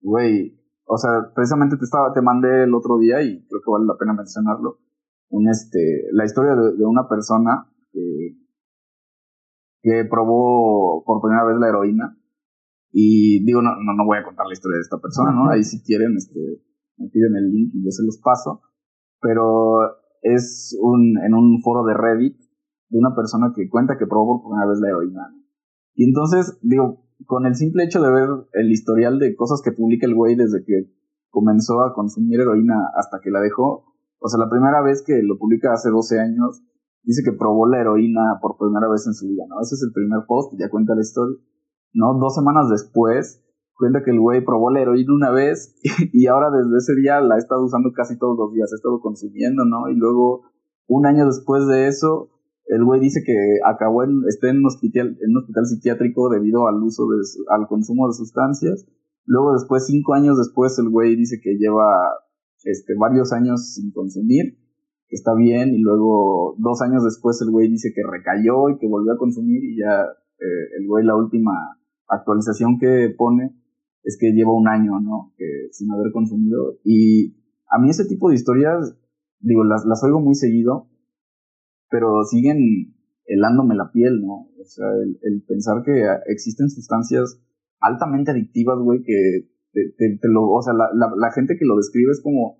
güey, 0.00 0.60
o 0.86 0.96
sea, 0.98 1.32
precisamente 1.34 1.76
te 1.76 1.84
estaba, 1.84 2.12
te 2.12 2.22
mandé 2.22 2.64
el 2.64 2.74
otro 2.74 2.98
día 2.98 3.22
y 3.22 3.46
creo 3.46 3.60
que 3.64 3.70
vale 3.70 3.86
la 3.86 3.96
pena 3.98 4.12
mencionarlo. 4.12 4.78
Un 5.30 5.48
este, 5.48 6.08
la 6.12 6.24
historia 6.24 6.54
de, 6.54 6.84
una 6.84 7.08
persona 7.08 7.70
que, 7.90 8.36
que 9.82 10.04
probó 10.08 11.02
por 11.04 11.20
primera 11.22 11.44
vez 11.44 11.56
la 11.58 11.68
heroína. 11.68 12.18
Y 12.92 13.44
digo, 13.44 13.60
no, 13.62 13.70
no, 13.74 13.94
no 13.96 14.04
voy 14.06 14.18
a 14.18 14.24
contar 14.24 14.46
la 14.46 14.52
historia 14.52 14.76
de 14.76 14.82
esta 14.82 15.00
persona, 15.00 15.32
¿no? 15.32 15.50
Ahí 15.50 15.64
si 15.64 15.82
quieren, 15.82 16.14
este, 16.16 16.62
me 16.96 17.08
piden 17.08 17.34
el 17.34 17.50
link 17.50 17.72
y 17.74 17.84
yo 17.84 17.90
se 17.90 18.04
los 18.04 18.20
paso. 18.22 18.62
Pero 19.20 19.80
es 20.22 20.78
un, 20.80 21.18
en 21.24 21.34
un 21.34 21.60
foro 21.62 21.84
de 21.84 21.94
Reddit 21.94 22.38
de 22.90 22.98
una 22.98 23.14
persona 23.16 23.52
que 23.56 23.68
cuenta 23.68 23.96
que 23.98 24.06
probó 24.06 24.42
por 24.42 24.52
primera 24.52 24.68
vez 24.68 24.78
la 24.80 24.88
heroína. 24.90 25.34
Y 25.94 26.04
entonces, 26.04 26.58
digo, 26.62 27.03
con 27.26 27.46
el 27.46 27.54
simple 27.54 27.84
hecho 27.84 28.02
de 28.02 28.10
ver 28.10 28.28
el 28.52 28.70
historial 28.70 29.18
de 29.18 29.34
cosas 29.34 29.62
que 29.62 29.72
publica 29.72 30.06
el 30.06 30.14
güey 30.14 30.34
desde 30.34 30.64
que 30.64 30.90
comenzó 31.30 31.82
a 31.82 31.94
consumir 31.94 32.40
heroína 32.40 32.90
hasta 32.96 33.20
que 33.20 33.30
la 33.30 33.40
dejó, 33.40 33.94
o 34.18 34.28
sea, 34.28 34.38
la 34.38 34.48
primera 34.48 34.82
vez 34.82 35.02
que 35.06 35.20
lo 35.22 35.36
publica 35.38 35.72
hace 35.72 35.90
12 35.90 36.18
años, 36.18 36.62
dice 37.02 37.22
que 37.22 37.36
probó 37.36 37.68
la 37.68 37.80
heroína 37.80 38.38
por 38.40 38.56
primera 38.56 38.88
vez 38.88 39.06
en 39.06 39.14
su 39.14 39.28
vida, 39.28 39.44
¿no? 39.48 39.60
Ese 39.60 39.74
es 39.74 39.82
el 39.82 39.92
primer 39.92 40.20
post, 40.26 40.54
ya 40.58 40.70
cuenta 40.70 40.94
la 40.94 41.02
historia, 41.02 41.36
¿no? 41.92 42.14
Dos 42.18 42.34
semanas 42.34 42.70
después, 42.70 43.44
cuenta 43.76 44.02
que 44.02 44.12
el 44.12 44.20
güey 44.20 44.44
probó 44.44 44.70
la 44.70 44.80
heroína 44.80 45.12
una 45.12 45.30
vez 45.30 45.76
y 46.12 46.26
ahora 46.26 46.50
desde 46.50 46.76
ese 46.78 46.94
día 46.94 47.20
la 47.20 47.34
ha 47.34 47.38
estado 47.38 47.64
usando 47.64 47.92
casi 47.92 48.18
todos 48.18 48.38
los 48.38 48.52
días, 48.54 48.72
ha 48.72 48.76
estado 48.76 49.00
consumiendo, 49.00 49.64
¿no? 49.64 49.90
Y 49.90 49.94
luego, 49.94 50.44
un 50.86 51.06
año 51.06 51.26
después 51.26 51.66
de 51.66 51.88
eso, 51.88 52.30
el 52.66 52.84
güey 52.84 53.00
dice 53.00 53.22
que 53.24 53.34
acabó 53.66 54.04
en, 54.04 54.22
está 54.28 54.50
en 54.50 54.58
un 54.58 54.66
hospital, 54.66 55.18
en 55.20 55.30
un 55.30 55.38
hospital 55.38 55.66
psiquiátrico 55.66 56.30
debido 56.30 56.66
al 56.66 56.82
uso 56.82 57.06
de, 57.08 57.18
al 57.50 57.66
consumo 57.68 58.08
de 58.08 58.14
sustancias. 58.14 58.86
Luego 59.26 59.52
después, 59.52 59.86
cinco 59.86 60.14
años 60.14 60.38
después, 60.38 60.78
el 60.78 60.88
güey 60.88 61.16
dice 61.16 61.40
que 61.42 61.56
lleva, 61.56 61.92
este, 62.64 62.94
varios 62.98 63.32
años 63.32 63.74
sin 63.74 63.92
consumir, 63.92 64.58
que 65.08 65.16
está 65.16 65.34
bien, 65.34 65.74
y 65.74 65.78
luego 65.78 66.56
dos 66.58 66.80
años 66.82 67.04
después 67.04 67.40
el 67.42 67.50
güey 67.50 67.68
dice 67.68 67.92
que 67.94 68.02
recayó 68.10 68.70
y 68.70 68.78
que 68.78 68.88
volvió 68.88 69.12
a 69.12 69.18
consumir 69.18 69.62
y 69.62 69.78
ya, 69.78 70.02
eh, 70.02 70.78
el 70.78 70.86
güey 70.86 71.04
la 71.04 71.16
última 71.16 71.52
actualización 72.08 72.78
que 72.78 73.14
pone 73.16 73.54
es 74.02 74.18
que 74.18 74.32
lleva 74.32 74.52
un 74.52 74.68
año, 74.68 75.00
¿no? 75.00 75.32
Que 75.36 75.68
sin 75.72 75.90
haber 75.92 76.12
consumido. 76.12 76.78
Y 76.84 77.36
a 77.68 77.78
mí 77.78 77.90
ese 77.90 78.04
tipo 78.06 78.28
de 78.28 78.34
historias, 78.34 78.96
digo, 79.40 79.64
las, 79.64 79.84
las 79.86 80.02
oigo 80.04 80.20
muy 80.20 80.34
seguido, 80.34 80.88
pero 81.94 82.24
siguen 82.24 82.58
helándome 83.24 83.76
la 83.76 83.92
piel, 83.92 84.20
¿no? 84.20 84.48
O 84.60 84.64
sea, 84.64 84.84
el, 85.22 85.44
pensar 85.46 85.84
que 85.84 86.04
existen 86.26 86.68
sustancias 86.68 87.40
altamente 87.78 88.32
adictivas, 88.32 88.80
güey, 88.80 89.04
que 89.04 89.48
te, 89.72 90.18
lo, 90.22 90.50
o 90.50 90.60
sea, 90.60 90.72
la, 90.72 90.90
la, 90.92 91.30
gente 91.30 91.56
que 91.56 91.64
lo 91.64 91.76
describe 91.76 92.10
es 92.10 92.20
como, 92.20 92.58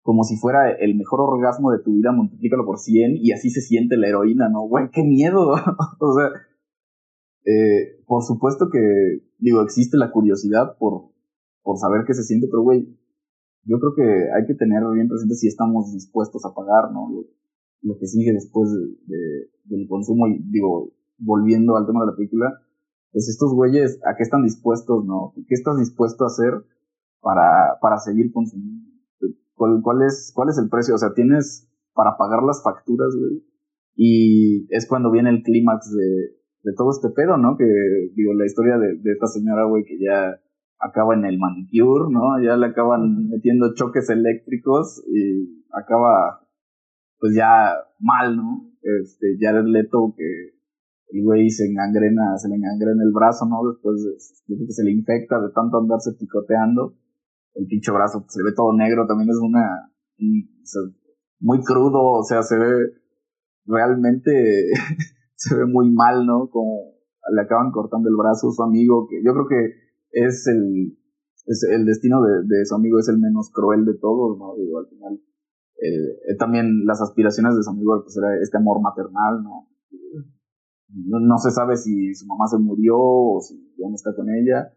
como 0.00 0.24
si 0.24 0.38
fuera 0.38 0.72
el 0.72 0.96
mejor 0.96 1.20
orgasmo 1.20 1.70
de 1.70 1.80
tu 1.80 1.92
vida, 1.92 2.12
multiplícalo 2.12 2.64
por 2.64 2.78
100 2.78 3.18
y 3.18 3.32
así 3.32 3.50
se 3.50 3.60
siente 3.60 3.98
la 3.98 4.08
heroína, 4.08 4.48
¿no? 4.48 4.62
Güey, 4.62 4.88
qué 4.90 5.02
miedo. 5.02 5.50
o 6.00 6.14
sea, 6.14 6.30
eh, 7.44 8.02
por 8.06 8.22
supuesto 8.22 8.70
que, 8.72 8.78
digo, 9.36 9.60
existe 9.60 9.98
la 9.98 10.12
curiosidad 10.12 10.78
por, 10.78 11.10
por 11.62 11.76
saber 11.76 12.04
qué 12.06 12.14
se 12.14 12.22
siente, 12.22 12.48
pero 12.50 12.62
güey, 12.62 12.88
yo 13.64 13.78
creo 13.80 13.94
que 13.94 14.32
hay 14.34 14.46
que 14.46 14.54
tener 14.54 14.82
bien 14.94 15.08
presente 15.08 15.34
si 15.34 15.46
estamos 15.46 15.92
dispuestos 15.92 16.46
a 16.46 16.54
pagar, 16.54 16.90
¿no? 16.90 17.10
Lo 17.82 17.98
que 17.98 18.06
sigue 18.06 18.32
después 18.32 18.70
de, 18.72 19.50
del 19.64 19.88
consumo 19.88 20.28
y 20.28 20.42
digo, 20.50 20.92
volviendo 21.18 21.76
al 21.76 21.86
tema 21.86 22.00
de 22.00 22.12
la 22.12 22.16
película, 22.16 22.60
pues 23.12 23.28
estos 23.28 23.54
güeyes, 23.54 24.00
¿a 24.06 24.16
qué 24.16 24.22
están 24.22 24.42
dispuestos, 24.42 25.04
no? 25.04 25.34
¿Qué 25.34 25.54
estás 25.54 25.78
dispuesto 25.78 26.24
a 26.24 26.28
hacer 26.28 26.52
para, 27.20 27.78
para 27.80 27.98
seguir 27.98 28.32
consumiendo? 28.32 28.88
¿Cuál, 29.54 29.80
cuál, 29.82 30.02
es, 30.02 30.32
¿Cuál 30.34 30.48
es 30.48 30.58
el 30.58 30.68
precio? 30.70 30.94
O 30.94 30.98
sea, 30.98 31.12
tienes 31.14 31.68
para 31.92 32.16
pagar 32.16 32.42
las 32.42 32.62
facturas, 32.62 33.14
güey. 33.14 33.44
Y 33.94 34.66
es 34.74 34.86
cuando 34.88 35.10
viene 35.10 35.28
el 35.28 35.42
clímax 35.42 35.92
de, 35.94 36.38
de 36.62 36.72
todo 36.74 36.90
este 36.90 37.10
pedo, 37.10 37.36
¿no? 37.36 37.56
Que, 37.58 37.66
digo, 38.14 38.32
la 38.32 38.46
historia 38.46 38.78
de, 38.78 38.96
de 38.96 39.12
esta 39.12 39.26
señora, 39.26 39.64
güey, 39.64 39.84
que 39.84 39.98
ya 39.98 40.40
acaba 40.78 41.14
en 41.14 41.26
el 41.26 41.38
manicure, 41.38 42.10
¿no? 42.10 42.42
Ya 42.42 42.56
le 42.56 42.66
acaban 42.66 43.28
metiendo 43.28 43.74
choques 43.74 44.08
eléctricos 44.10 45.04
y 45.06 45.64
acaba 45.70 46.41
pues 47.22 47.36
ya 47.36 47.70
mal, 48.00 48.36
¿no? 48.36 48.66
Este, 48.82 49.38
el 49.38 49.70
Leto 49.70 50.12
que 50.18 50.26
el 51.14 51.22
güey 51.22 51.48
se 51.50 51.66
engangrena, 51.66 52.36
se 52.36 52.48
le 52.48 52.56
engangrena 52.56 53.04
el 53.04 53.12
brazo, 53.12 53.46
¿no? 53.46 53.62
Después 53.70 54.02
de, 54.02 54.66
que 54.66 54.72
se 54.72 54.82
le 54.82 54.90
infecta 54.90 55.38
de 55.38 55.54
tanto 55.54 55.78
andarse 55.78 56.14
picoteando. 56.18 56.98
El 57.54 57.66
pinche 57.68 57.92
brazo 57.92 58.24
se 58.26 58.42
ve 58.42 58.50
todo 58.56 58.74
negro, 58.74 59.06
también 59.06 59.30
es 59.30 59.36
una, 59.36 59.92
muy 61.38 61.62
crudo, 61.62 62.02
o 62.02 62.24
sea, 62.24 62.42
se 62.42 62.58
ve 62.58 62.90
realmente, 63.66 64.32
se 65.36 65.54
ve 65.54 65.66
muy 65.66 65.92
mal, 65.92 66.26
¿no? 66.26 66.50
Como 66.50 66.96
le 67.36 67.40
acaban 67.40 67.70
cortando 67.70 68.08
el 68.08 68.16
brazo 68.16 68.48
a 68.48 68.52
su 68.52 68.62
amigo, 68.64 69.06
que 69.08 69.22
yo 69.24 69.32
creo 69.32 69.46
que 69.46 69.74
es 70.10 70.48
el, 70.48 70.98
es 71.46 71.68
el 71.70 71.86
destino 71.86 72.20
de, 72.20 72.42
de 72.48 72.64
su 72.64 72.74
amigo 72.74 72.98
es 72.98 73.08
el 73.08 73.20
menos 73.20 73.52
cruel 73.52 73.84
de 73.84 73.94
todos, 73.94 74.36
¿no? 74.38 74.56
Digo, 74.56 74.80
al 74.80 74.88
final 74.88 75.20
eh, 75.82 76.36
también 76.38 76.86
las 76.86 77.02
aspiraciones 77.02 77.56
de 77.56 77.62
su 77.64 77.70
amigo 77.70 78.02
pues 78.04 78.16
era 78.16 78.36
este 78.40 78.56
amor 78.56 78.80
maternal, 78.80 79.42
¿no? 79.42 79.66
¿no? 80.94 81.38
se 81.38 81.50
sabe 81.50 81.76
si 81.76 82.14
su 82.14 82.26
mamá 82.26 82.46
se 82.46 82.58
murió 82.58 82.96
o 82.96 83.40
si 83.40 83.56
ya 83.76 83.88
no 83.88 83.94
está 83.94 84.14
con 84.14 84.28
ella, 84.30 84.72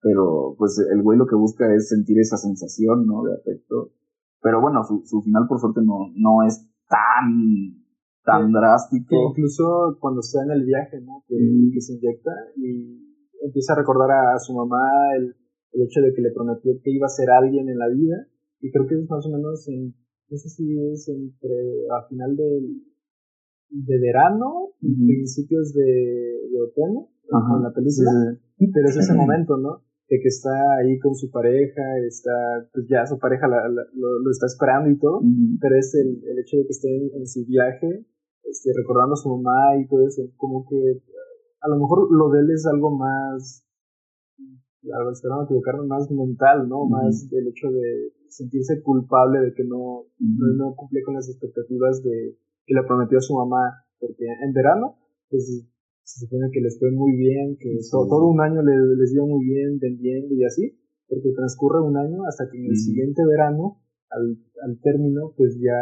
pero 0.00 0.56
pues 0.58 0.78
el 0.78 1.02
güey 1.02 1.16
lo 1.16 1.26
que 1.26 1.36
busca 1.36 1.72
es 1.72 1.88
sentir 1.88 2.18
esa 2.18 2.36
sensación, 2.36 3.06
¿no? 3.06 3.22
De 3.22 3.34
afecto. 3.34 3.92
Pero 4.40 4.60
bueno, 4.60 4.82
su, 4.82 5.02
su 5.04 5.22
final 5.22 5.46
por 5.48 5.60
suerte 5.60 5.80
no, 5.84 6.10
no 6.16 6.42
es 6.46 6.66
tan, 6.88 7.78
tan 8.24 8.52
drástico. 8.52 9.30
incluso 9.30 9.96
cuando 10.00 10.20
está 10.20 10.42
en 10.42 10.50
el 10.50 10.64
viaje, 10.64 11.00
¿no? 11.00 11.22
Que, 11.28 11.36
que, 11.72 11.80
se 11.80 11.94
inyecta 11.94 12.30
y 12.56 13.14
empieza 13.44 13.74
a 13.74 13.76
recordar 13.76 14.10
a, 14.10 14.38
su 14.38 14.54
mamá 14.54 14.80
el, 15.16 15.36
el 15.72 15.82
hecho 15.82 16.00
de 16.00 16.12
que 16.14 16.22
le 16.22 16.32
prometió 16.32 16.72
que 16.82 16.90
iba 16.90 17.06
a 17.06 17.10
ser 17.10 17.30
alguien 17.30 17.68
en 17.68 17.78
la 17.78 17.88
vida. 17.88 18.26
Y 18.60 18.72
creo 18.72 18.86
que 18.88 18.94
es 18.94 19.08
más 19.08 19.24
o 19.26 19.30
menos 19.30 19.68
en 19.68 19.94
no 20.30 20.36
sé 20.36 20.48
si 20.48 20.78
es 20.92 21.08
entre 21.08 21.88
a 21.90 22.06
final 22.08 22.36
de, 22.36 22.60
de 23.70 23.98
verano, 23.98 24.72
principios 24.80 25.72
de, 25.72 25.82
de 26.50 26.60
otoño, 26.60 27.08
con 27.28 27.62
la 27.62 27.72
película, 27.72 28.10
pero 28.58 28.88
es 28.88 28.96
ese 28.96 29.14
momento, 29.16 29.56
¿no? 29.56 29.82
De 30.08 30.18
que 30.20 30.28
está 30.28 30.76
ahí 30.80 30.98
con 30.98 31.14
su 31.14 31.30
pareja, 31.30 31.82
está, 32.06 32.32
pues 32.72 32.86
ya 32.88 33.06
su 33.06 33.18
pareja 33.18 33.46
lo, 33.46 34.30
está 34.30 34.46
esperando 34.46 34.90
y 34.90 34.98
todo, 34.98 35.20
pero 35.60 35.76
es 35.76 35.94
el, 35.94 36.22
el 36.24 36.38
hecho 36.38 36.56
de 36.56 36.64
que 36.64 36.72
esté 36.72 36.88
en, 36.88 37.26
su 37.26 37.44
viaje, 37.46 38.06
este, 38.44 38.70
recordando 38.74 39.14
a 39.14 39.16
su 39.16 39.28
mamá 39.28 39.76
y 39.78 39.86
todo 39.86 40.06
eso, 40.06 40.22
como 40.36 40.66
que 40.68 41.02
a 41.60 41.68
lo 41.68 41.76
mejor 41.76 42.08
lo 42.10 42.30
de 42.30 42.40
él 42.40 42.50
es 42.50 42.64
algo 42.66 42.96
más 42.96 43.64
la 44.82 45.10
espero 45.12 45.36
no 45.36 45.44
equivocarme, 45.44 45.86
más 45.86 46.10
mental, 46.10 46.68
¿no? 46.68 46.86
Más 46.86 47.28
del 47.28 47.48
hecho 47.48 47.70
de 47.70 48.12
sentirse 48.28 48.82
culpable 48.82 49.40
de 49.40 49.54
que 49.54 49.64
no, 49.64 50.06
no, 50.18 50.74
cumple 50.76 51.02
con 51.02 51.14
las 51.14 51.28
expectativas 51.28 52.02
de 52.02 52.36
que 52.66 52.74
le 52.74 52.82
prometió 52.86 53.18
a 53.18 53.22
su 53.22 53.34
mamá, 53.34 53.84
porque 53.98 54.24
en 54.44 54.52
verano, 54.52 54.96
pues 55.30 55.64
se 56.02 56.20
supone 56.24 56.50
que 56.52 56.60
les 56.60 56.78
fue 56.78 56.90
muy 56.90 57.16
bien, 57.16 57.56
que 57.58 57.78
todo, 57.90 58.28
un 58.28 58.40
año 58.40 58.62
les 58.62 59.12
dio 59.12 59.26
muy 59.26 59.44
bien 59.44 59.78
vendiendo 59.78 60.34
y 60.34 60.44
así, 60.44 60.78
porque 61.08 61.32
transcurre 61.34 61.80
un 61.80 61.96
año 61.96 62.24
hasta 62.28 62.48
que 62.50 62.58
en 62.58 62.66
el 62.66 62.76
siguiente 62.76 63.22
verano, 63.26 63.80
al, 64.10 64.38
al 64.64 64.80
término, 64.80 65.34
pues 65.36 65.58
ya 65.60 65.76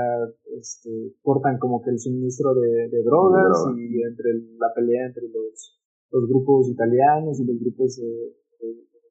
este, 0.58 1.14
cortan 1.22 1.58
como 1.58 1.82
que 1.82 1.90
el 1.90 1.98
suministro 1.98 2.54
de, 2.54 2.88
de 2.88 3.02
drogas 3.04 3.54
y 3.76 4.02
entre 4.02 4.34
la 4.58 4.72
pelea 4.74 5.06
entre 5.06 5.28
los, 5.28 5.78
los 6.10 6.28
grupos 6.28 6.68
italianos 6.70 7.38
y 7.40 7.44
los 7.44 7.60
grupos 7.60 7.98
eh, 7.98 8.34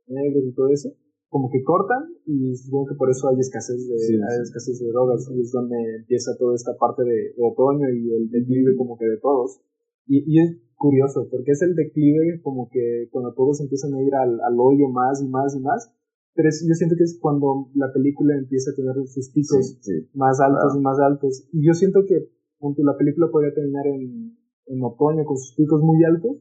negros 0.08 0.44
y 0.46 0.54
todo 0.54 0.70
eso, 0.70 0.90
como 1.36 1.52
que 1.52 1.64
cortan 1.64 2.16
y 2.26 2.56
supongo 2.56 2.88
que 2.88 2.96
por 2.96 3.12
eso 3.12 3.28
hay 3.28 3.36
escasez 3.38 3.90
de, 3.90 3.96
hay 4.24 4.40
escasez 4.42 4.80
de 4.80 4.88
drogas 4.88 5.28
y 5.36 5.42
es 5.42 5.52
donde 5.52 5.76
empieza 6.00 6.32
toda 6.40 6.56
esta 6.56 6.72
parte 6.80 7.04
de, 7.04 7.36
otoño 7.44 7.90
y 7.90 8.08
el 8.08 8.32
declive 8.32 8.78
como 8.78 8.98
que 8.98 9.04
de 9.04 9.18
todos. 9.18 9.60
Y, 10.08 10.24
y, 10.32 10.40
es 10.40 10.56
curioso, 10.78 11.28
porque 11.30 11.52
es 11.52 11.62
el 11.62 11.76
declive 11.76 12.40
como 12.42 12.70
que 12.72 13.10
cuando 13.12 13.34
todos 13.34 13.60
empiezan 13.60 13.96
a 13.96 14.02
ir 14.02 14.16
al, 14.16 14.40
al 14.40 14.56
hoyo 14.58 14.88
más 14.88 15.22
y 15.22 15.28
más 15.28 15.54
y 15.58 15.60
más, 15.60 15.92
pero 16.36 16.48
yo 16.48 16.74
siento 16.74 16.96
que 16.96 17.04
es 17.04 17.20
cuando 17.20 17.68
la 17.76 17.92
película 17.92 18.38
empieza 18.38 18.72
a 18.72 18.76
tener 18.76 18.96
sus 19.06 19.30
picos 19.32 19.78
más 20.14 20.40
altos 20.40 20.78
y 20.78 20.80
más 20.80 20.98
altos. 21.02 21.50
Y 21.52 21.68
yo 21.68 21.74
siento 21.74 22.06
que 22.08 22.30
punto, 22.60 22.82
la 22.82 22.96
película 22.96 23.28
podría 23.30 23.54
terminar 23.54 23.86
en, 23.88 24.38
en 24.68 24.82
otoño 24.82 25.26
con 25.26 25.36
sus 25.36 25.54
picos 25.54 25.82
muy 25.82 26.02
altos, 26.06 26.38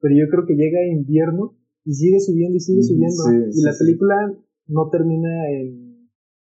pero 0.00 0.14
yo 0.14 0.28
creo 0.28 0.44
que 0.44 0.54
llega 0.54 0.84
invierno 0.84 1.56
y 1.84 1.92
sigue 1.92 2.20
subiendo 2.20 2.56
y 2.56 2.60
sigue 2.60 2.82
subiendo. 2.82 3.50
y 3.52 3.62
la 3.62 3.72
película 3.78 4.16
no 4.68 4.88
termina 4.90 5.30
en 5.50 5.84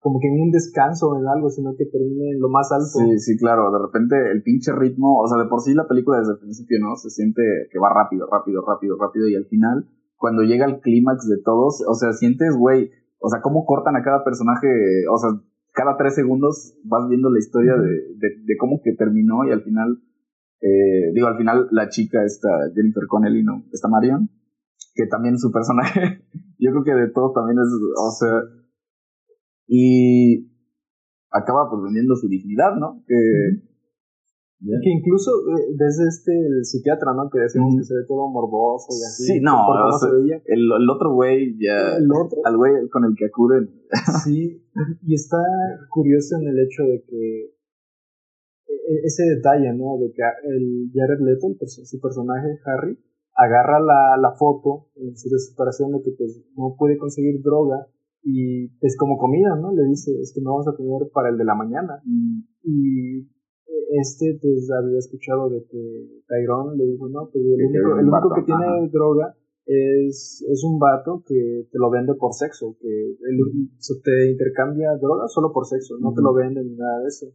como 0.00 0.18
que 0.18 0.28
en 0.28 0.40
un 0.40 0.50
descanso 0.50 1.10
o 1.10 1.20
en 1.20 1.28
algo, 1.28 1.50
sino 1.50 1.76
que 1.76 1.84
termina 1.84 2.32
en 2.32 2.40
lo 2.40 2.48
más 2.48 2.72
alto. 2.72 3.04
Sí, 3.04 3.18
sí, 3.18 3.36
claro, 3.36 3.70
de 3.70 3.84
repente 3.84 4.16
el 4.32 4.42
pinche 4.42 4.72
ritmo, 4.72 5.20
o 5.20 5.28
sea, 5.28 5.36
de 5.36 5.48
por 5.48 5.60
sí 5.60 5.74
la 5.74 5.86
película 5.86 6.18
desde 6.18 6.32
el 6.32 6.38
principio, 6.38 6.78
¿no? 6.80 6.96
Se 6.96 7.10
siente 7.10 7.42
que 7.70 7.78
va 7.78 7.92
rápido, 7.92 8.26
rápido, 8.26 8.64
rápido, 8.66 8.96
rápido 8.96 9.28
y 9.28 9.36
al 9.36 9.44
final 9.44 9.86
cuando 10.20 10.42
llega 10.42 10.66
el 10.66 10.80
clímax 10.80 11.26
de 11.28 11.38
todos, 11.42 11.82
o 11.88 11.94
sea, 11.94 12.12
sientes, 12.12 12.54
güey, 12.54 12.90
o 13.18 13.28
sea, 13.30 13.40
cómo 13.40 13.64
cortan 13.64 13.96
a 13.96 14.02
cada 14.02 14.22
personaje, 14.22 14.68
o 15.10 15.16
sea, 15.16 15.30
cada 15.72 15.96
tres 15.96 16.14
segundos 16.14 16.76
vas 16.84 17.08
viendo 17.08 17.30
la 17.30 17.38
historia 17.38 17.72
de, 17.76 18.28
de, 18.44 18.56
cómo 18.58 18.82
que 18.84 18.92
terminó 18.92 19.46
y 19.48 19.50
al 19.50 19.62
final, 19.62 19.98
eh, 20.60 21.12
digo, 21.14 21.26
al 21.26 21.38
final 21.38 21.68
la 21.70 21.88
chica, 21.88 22.22
esta 22.22 22.50
Jennifer 22.74 23.04
Connelly, 23.08 23.42
¿no? 23.42 23.64
Esta 23.72 23.88
Marion, 23.88 24.28
que 24.94 25.06
también 25.06 25.38
su 25.38 25.50
personaje, 25.50 26.22
yo 26.58 26.70
creo 26.70 26.84
que 26.84 26.94
de 26.94 27.10
todos 27.12 27.32
también 27.34 27.58
es, 27.58 27.68
o 27.98 28.10
sea, 28.10 28.42
y 29.66 30.50
acaba 31.30 31.70
pues 31.70 31.82
vendiendo 31.82 32.16
su 32.16 32.28
dignidad, 32.28 32.74
¿no? 32.76 33.02
Que, 33.06 33.16
que 34.60 34.90
incluso 34.90 35.30
eh, 35.30 35.74
desde 35.78 36.08
este 36.08 36.32
el 36.32 36.64
psiquiatra, 36.64 37.14
¿no? 37.14 37.30
Que 37.30 37.38
decimos 37.40 37.76
que 37.78 37.84
se 37.84 37.94
ve 37.94 38.04
todo 38.06 38.28
morboso 38.28 38.88
y 38.90 39.02
así. 39.06 39.24
Sí, 39.24 39.40
no, 39.40 39.54
El, 40.44 40.60
el, 40.60 40.90
otro 40.90 41.14
güey 41.14 41.56
ya. 41.58 41.96
El 41.96 42.10
otro. 42.10 42.42
Al 42.44 42.56
güey 42.56 42.88
con 42.88 43.04
el 43.04 43.14
que 43.16 43.26
acuden. 43.26 43.70
Sí, 44.24 44.62
y 45.02 45.14
está 45.14 45.38
curioso 45.88 46.36
en 46.40 46.48
el 46.48 46.58
hecho 46.58 46.82
de 46.82 47.02
que 47.08 47.44
e, 48.66 48.74
e, 48.74 49.00
ese 49.04 49.24
detalle, 49.24 49.72
¿no? 49.72 49.98
De 49.98 50.12
que 50.12 50.22
el 50.48 50.90
Jared 50.92 51.20
Leto, 51.20 51.46
su 51.66 52.00
personaje 52.00 52.58
Harry, 52.66 52.98
agarra 53.40 53.80
la, 53.80 54.16
la 54.20 54.32
foto 54.32 54.88
en 54.96 55.16
su 55.16 55.30
desesperación 55.30 55.92
de 55.92 56.02
que 56.02 56.12
pues 56.16 56.44
no 56.56 56.76
puede 56.78 56.98
conseguir 56.98 57.40
droga 57.42 57.86
y 58.22 58.64
es 58.66 58.78
pues, 58.80 58.96
como 58.98 59.16
comida, 59.16 59.56
¿no? 59.56 59.72
Le 59.72 59.84
dice, 59.86 60.12
es 60.20 60.32
que 60.34 60.42
no 60.42 60.52
vamos 60.52 60.68
a 60.68 60.76
comer 60.76 61.08
para 61.12 61.30
el 61.30 61.38
de 61.38 61.44
la 61.44 61.54
mañana. 61.54 62.02
Mm. 62.04 62.40
Y 62.64 63.28
este 63.92 64.38
pues 64.40 64.70
había 64.70 64.98
escuchado 64.98 65.48
de 65.48 65.64
que 65.64 66.22
Tyrone 66.28 66.76
le 66.76 66.84
dijo, 66.92 67.08
no, 67.08 67.30
pues 67.32 67.42
el 67.44 67.64
único, 67.64 67.98
el 67.98 68.08
único 68.08 68.34
que 68.34 68.42
tiene 68.42 68.88
droga 68.92 69.34
es, 69.64 70.44
es 70.48 70.64
un 70.64 70.78
vato 70.78 71.22
que 71.26 71.66
te 71.70 71.78
lo 71.78 71.90
vende 71.90 72.14
por 72.14 72.34
sexo, 72.34 72.76
que 72.78 72.88
él, 72.88 73.38
te 74.04 74.30
intercambia 74.30 74.96
droga 75.00 75.28
solo 75.28 75.50
por 75.52 75.64
sexo, 75.66 75.96
no 75.98 76.12
te 76.12 76.22
lo 76.22 76.34
vende 76.34 76.62
ni 76.62 76.76
nada 76.76 77.00
de 77.00 77.08
eso. 77.08 77.26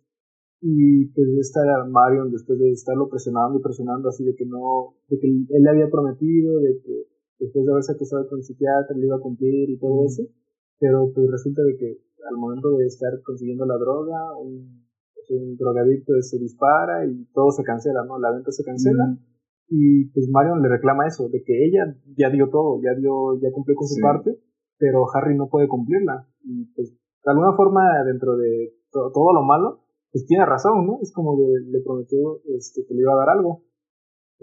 Y 0.62 1.06
pues 1.14 1.28
está 1.40 1.62
Marion 1.90 2.32
después 2.32 2.58
de 2.60 2.72
estarlo 2.72 3.10
presionando 3.10 3.60
y 3.60 3.62
presionando 3.62 4.10
así 4.10 4.24
de 4.24 4.36
que 4.36 4.46
no, 4.46 4.96
de 5.10 5.20
que 5.20 5.28
él 5.28 5.62
le 5.62 5.70
había 5.70 5.90
prometido, 5.90 6.60
de 6.60 6.80
que 6.82 7.08
después 7.40 7.66
de 7.66 7.72
haberse 7.72 7.92
acusado 7.92 8.28
con 8.28 8.40
el 8.40 8.44
psiquiatra 8.44 8.96
le 8.96 9.06
iba 9.06 9.18
a 9.18 9.20
cumplir 9.20 9.70
y 9.70 9.78
todo 9.78 10.06
eso, 10.06 10.24
pero 10.80 11.12
pues 11.14 11.30
resulta 11.30 11.62
de 11.64 11.78
que 11.78 11.98
al 12.30 12.38
momento 12.38 12.70
de 12.78 12.86
estar 12.86 13.22
consiguiendo 13.22 13.66
la 13.66 13.78
droga, 13.78 14.36
un 14.40 14.86
un 15.30 15.58
drogadicto 15.58 16.14
se 16.22 16.38
dispara 16.38 17.06
y 17.06 17.26
todo 17.34 17.52
se 17.52 17.64
cancela, 17.64 18.04
¿no? 18.06 18.20
La 18.20 18.32
venta 18.32 18.52
se 18.52 18.64
cancela. 18.64 19.18
Y 19.68 20.06
pues 20.10 20.30
Marion 20.30 20.62
le 20.62 20.70
reclama 20.70 21.08
eso, 21.08 21.28
de 21.30 21.42
que 21.44 21.66
ella 21.66 21.96
ya 22.18 22.30
dio 22.30 22.50
todo, 22.50 22.80
ya 22.82 22.94
dio, 22.96 23.40
ya 23.42 23.52
cumplió 23.52 23.76
con 23.76 23.88
su 23.88 24.00
parte, 24.00 24.38
pero 24.78 25.06
Harry 25.14 25.36
no 25.36 25.50
puede 25.50 25.68
cumplirla. 25.68 26.28
Y 26.44 26.66
pues 26.76 26.92
de 26.92 27.32
alguna 27.32 27.54
forma 27.56 27.82
dentro 28.06 28.38
de 28.38 28.74
todo 28.92 29.34
lo 29.34 29.42
malo, 29.42 29.85
pues 30.16 30.26
tiene 30.28 30.46
razón, 30.46 30.88
¿no? 30.88 31.00
Es 31.02 31.12
como 31.12 31.36
que 31.36 31.44
le 31.44 31.82
prometió 31.84 32.40
este, 32.56 32.86
que 32.88 32.94
le 32.94 33.02
iba 33.02 33.12
a 33.12 33.26
dar 33.26 33.36
algo. 33.36 33.66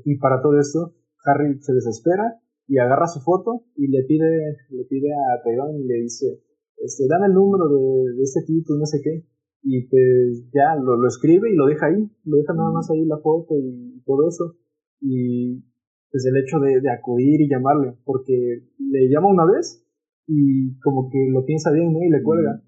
Y 0.04 0.18
para 0.18 0.42
todo 0.42 0.60
esto, 0.60 0.92
Harry 1.24 1.56
se 1.62 1.72
desespera 1.72 2.36
y 2.68 2.76
agarra 2.76 3.06
su 3.06 3.20
foto 3.20 3.64
y 3.76 3.88
le 3.88 4.04
pide, 4.04 4.58
le 4.68 4.84
pide 4.84 5.08
a 5.12 5.42
Tyrone 5.42 5.80
y 5.80 5.84
le 5.86 5.94
dice, 6.02 6.42
este, 6.76 7.04
dame 7.08 7.28
el 7.28 7.32
número 7.32 7.68
de, 7.68 8.12
de 8.16 8.22
este 8.22 8.42
tipo, 8.42 8.74
no 8.74 8.84
sé 8.84 9.00
qué 9.02 9.24
y 9.62 9.86
pues 9.86 10.50
ya 10.52 10.74
lo, 10.82 10.96
lo 10.96 11.06
escribe 11.06 11.50
y 11.50 11.54
lo 11.54 11.66
deja 11.66 11.86
ahí, 11.86 12.10
lo 12.24 12.36
deja 12.36 12.52
nada 12.52 12.72
más 12.72 12.90
ahí 12.90 13.04
la 13.06 13.18
foto 13.18 13.54
y 13.56 14.02
todo 14.04 14.28
eso. 14.28 14.56
Y 15.00 15.62
pues 16.10 16.26
el 16.26 16.36
hecho 16.36 16.58
de, 16.58 16.80
de 16.80 16.90
acudir 16.90 17.40
y 17.40 17.48
llamarle, 17.48 17.96
porque 18.04 18.66
le 18.78 19.08
llama 19.08 19.28
una 19.28 19.46
vez 19.46 19.86
y 20.26 20.78
como 20.80 21.08
que 21.10 21.28
lo 21.30 21.44
piensa 21.44 21.70
bien, 21.70 21.92
¿no? 21.92 22.02
Y 22.02 22.10
le 22.10 22.22
cuelga. 22.22 22.62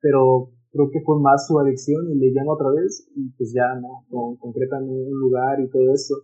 Pero 0.00 0.50
creo 0.72 0.90
que 0.90 1.00
fue 1.04 1.20
más 1.20 1.46
su 1.46 1.58
adicción 1.60 2.10
y 2.10 2.18
le 2.18 2.32
llama 2.32 2.54
otra 2.54 2.70
vez 2.70 3.06
y 3.14 3.30
pues 3.36 3.52
ya, 3.52 3.78
¿no? 3.80 4.04
Con, 4.08 4.36
concretan 4.36 4.88
un 4.88 5.18
lugar 5.20 5.60
y 5.60 5.68
todo 5.68 5.92
eso 5.92 6.14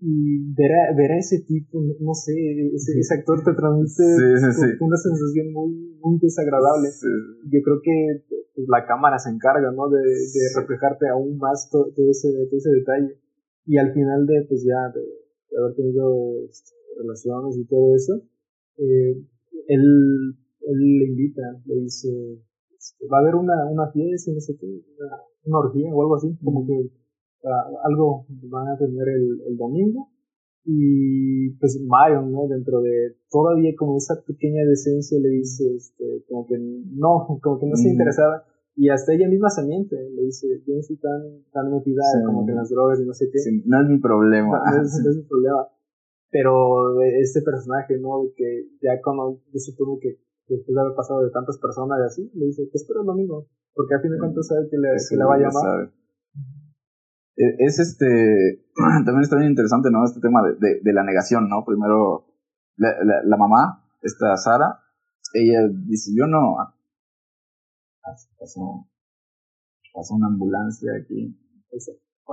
y 0.00 0.54
ver 0.54 0.70
a, 0.72 0.94
ver 0.94 1.12
a 1.12 1.18
ese 1.18 1.40
tipo, 1.40 1.80
no, 1.80 2.14
sé, 2.14 2.32
ese, 2.72 2.98
ese, 3.00 3.14
actor 3.14 3.42
te 3.42 3.52
transmite 3.52 4.04
una 4.80 4.96
sensación 4.96 5.52
muy, 5.52 5.98
muy 6.00 6.18
desagradable. 6.20 6.88
Yo 7.50 7.60
creo 7.64 7.80
que 7.82 8.22
pues, 8.54 8.68
la 8.68 8.86
cámara 8.86 9.18
se 9.18 9.30
encarga, 9.30 9.72
¿no? 9.72 9.88
De, 9.88 9.98
de 9.98 10.60
reflejarte 10.60 11.08
aún 11.08 11.36
más 11.38 11.68
todo, 11.70 11.90
ese, 11.96 12.28
ese 12.52 12.70
detalle. 12.70 13.18
Y 13.66 13.76
al 13.78 13.92
final 13.92 14.24
de, 14.26 14.46
pues 14.48 14.64
ya, 14.64 14.78
de, 14.94 15.02
haber 15.58 15.74
tenido 15.74 16.44
este, 16.48 16.70
relaciones 16.98 17.56
y 17.58 17.64
todo 17.66 17.96
eso, 17.96 18.22
eh, 18.78 19.18
él, 19.66 20.36
él 20.60 20.98
le 20.98 21.06
invita, 21.06 21.42
le 21.66 21.74
dice, 21.82 22.08
este, 22.88 23.06
va 23.12 23.18
a 23.18 23.20
haber 23.20 23.34
una, 23.34 23.66
una 23.70 23.90
fiesta, 23.90 24.32
no 24.32 24.40
sé 24.40 24.56
qué, 24.58 24.66
una, 24.66 25.16
una 25.44 25.58
orgía 25.58 25.92
o 25.92 26.02
algo 26.02 26.16
así, 26.16 26.36
como 26.42 26.66
que 26.66 26.90
algo 27.84 28.26
van 28.50 28.68
a 28.68 28.78
tener 28.78 29.08
el, 29.08 29.40
el 29.46 29.56
domingo. 29.56 30.08
Y 30.64 31.50
pues 31.60 31.80
Marion, 31.86 32.30
¿no? 32.30 32.46
Dentro 32.46 32.82
de 32.82 33.16
todavía 33.30 33.72
como 33.78 33.96
esa 33.96 34.20
pequeña 34.26 34.64
decencia 34.68 35.18
le 35.18 35.30
dice, 35.30 35.64
este, 35.74 36.24
como 36.28 36.46
que 36.46 36.58
no, 36.58 37.38
como 37.42 37.58
que 37.58 37.66
no 37.66 37.76
se 37.76 37.88
mm. 37.88 37.92
interesada. 37.92 38.44
Y 38.76 38.90
hasta 38.90 39.12
ella 39.14 39.28
misma 39.28 39.48
se 39.48 39.64
miente, 39.64 39.96
le 39.96 40.22
dice, 40.22 40.46
yo 40.66 40.76
no 40.76 40.82
soy 40.82 40.98
tan, 40.98 41.42
tan 41.52 41.72
metida 41.72 42.02
como 42.24 42.46
que 42.46 42.52
en 42.52 42.58
las 42.58 42.70
drogas 42.70 43.00
y 43.00 43.06
no 43.06 43.12
sé 43.12 43.28
qué. 43.32 43.38
no 43.64 43.82
es 43.82 43.88
mi 43.88 43.98
problema. 43.98 44.60
No, 44.70 44.82
es, 44.82 45.16
mi 45.16 45.22
problema. 45.22 45.66
Pero 46.30 47.00
este 47.02 47.40
personaje, 47.42 47.98
¿no? 47.98 48.22
Que 48.36 48.68
ya 48.82 49.00
como, 49.00 49.40
yo 49.52 49.58
supongo 49.58 49.98
que 49.98 50.20
después 50.48 50.74
de 50.74 50.80
haber 50.80 50.94
pasado 50.94 51.22
de 51.22 51.30
tantas 51.30 51.58
personas 51.58 51.98
y 52.00 52.04
así, 52.06 52.30
le 52.34 52.46
dice, 52.46 52.66
te 52.70 52.78
espero 52.78 53.00
el 53.00 53.06
domingo, 53.06 53.46
porque 53.74 53.94
a 53.94 54.00
fin 54.00 54.10
de 54.10 54.18
cuentas 54.18 54.46
sabe 54.46 54.68
que 54.70 54.78
le, 54.78 54.88
que 54.96 55.16
le 55.16 55.24
va 55.24 55.34
a 55.34 55.38
llamar. 55.38 55.92
E, 57.36 57.64
es 57.64 57.78
este, 57.78 58.64
también 59.04 59.22
está 59.22 59.36
bien 59.36 59.50
interesante, 59.50 59.90
¿no? 59.90 60.04
Este 60.04 60.20
tema 60.20 60.42
de, 60.42 60.80
de, 60.82 60.92
la 60.92 61.04
negación, 61.04 61.48
¿no? 61.48 61.64
Primero, 61.64 62.26
la, 62.76 62.94
la, 63.24 63.36
mamá, 63.36 63.84
esta 64.02 64.36
Sara, 64.36 64.80
ella 65.34 65.68
dice, 65.86 66.12
yo 66.16 66.26
no, 66.26 66.56
pasó, 68.38 68.88
pasó 69.92 70.14
una 70.14 70.28
ambulancia 70.28 70.92
aquí, 71.00 71.36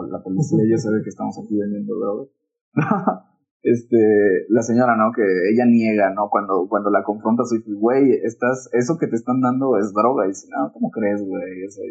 la 0.10 0.22
policía 0.24 0.60
ya 0.70 0.78
sabe 0.78 1.04
que 1.04 1.10
estamos 1.10 1.38
aquí 1.38 1.58
vendiendo 1.58 1.96
drogas. 1.96 2.30
este, 3.66 4.46
la 4.50 4.62
señora, 4.62 4.96
¿no? 4.96 5.12
Que 5.12 5.24
ella 5.52 5.66
niega, 5.66 6.14
¿no? 6.14 6.30
Cuando, 6.30 6.68
cuando 6.70 6.92
la 6.92 7.04
confronta, 7.04 7.44
dice, 7.50 7.64
güey, 7.74 8.14
estás, 8.24 8.70
eso 8.74 8.98
que 9.00 9.08
te 9.08 9.16
están 9.16 9.42
dando 9.42 9.78
es 9.80 9.92
droga. 9.92 10.26
Y 10.26 10.30
dice, 10.30 10.48
no, 10.52 10.72
¿cómo 10.72 10.92
crees, 10.92 11.26
güey? 11.26 11.44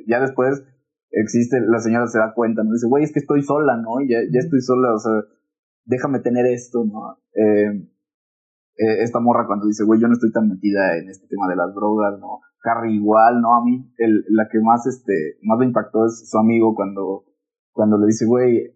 ya 0.07 0.21
después 0.21 0.63
existe, 1.11 1.61
la 1.67 1.81
señora 1.81 2.07
se 2.07 2.19
da 2.19 2.33
cuenta, 2.33 2.63
¿no? 2.63 2.73
Dice, 2.73 2.87
güey, 2.87 3.03
es 3.03 3.13
que 3.13 3.19
estoy 3.19 3.43
sola, 3.43 3.77
¿no? 3.77 4.01
Ya, 4.09 4.19
ya 4.33 4.39
estoy 4.39 4.61
sola, 4.61 4.95
o 4.95 4.99
sea, 4.99 5.13
déjame 5.85 6.21
tener 6.21 6.47
esto, 6.47 6.85
¿no? 6.85 7.19
Eh, 7.35 7.89
eh, 8.77 9.03
esta 9.03 9.19
morra 9.19 9.47
cuando 9.47 9.67
dice, 9.67 9.83
güey, 9.85 10.01
yo 10.01 10.07
no 10.07 10.15
estoy 10.15 10.31
tan 10.31 10.49
metida 10.49 10.97
en 10.97 11.09
este 11.09 11.27
tema 11.27 11.49
de 11.49 11.57
las 11.57 11.75
drogas, 11.75 12.21
¿no? 12.21 12.41
Harry 12.63 12.95
igual, 12.95 13.41
¿no? 13.41 13.57
A 13.57 13.65
mí, 13.65 13.93
el, 13.99 14.25
la 14.29 14.49
que 14.49 14.61
más, 14.61 14.87
este, 14.87 15.39
más 15.43 15.59
le 15.59 15.67
impactó 15.67 16.07
es 16.07 16.31
su 16.31 16.39
amigo 16.39 16.75
cuando, 16.77 17.25
cuando 17.73 17.99
le 17.99 18.07
dice, 18.07 18.27
güey, 18.27 18.74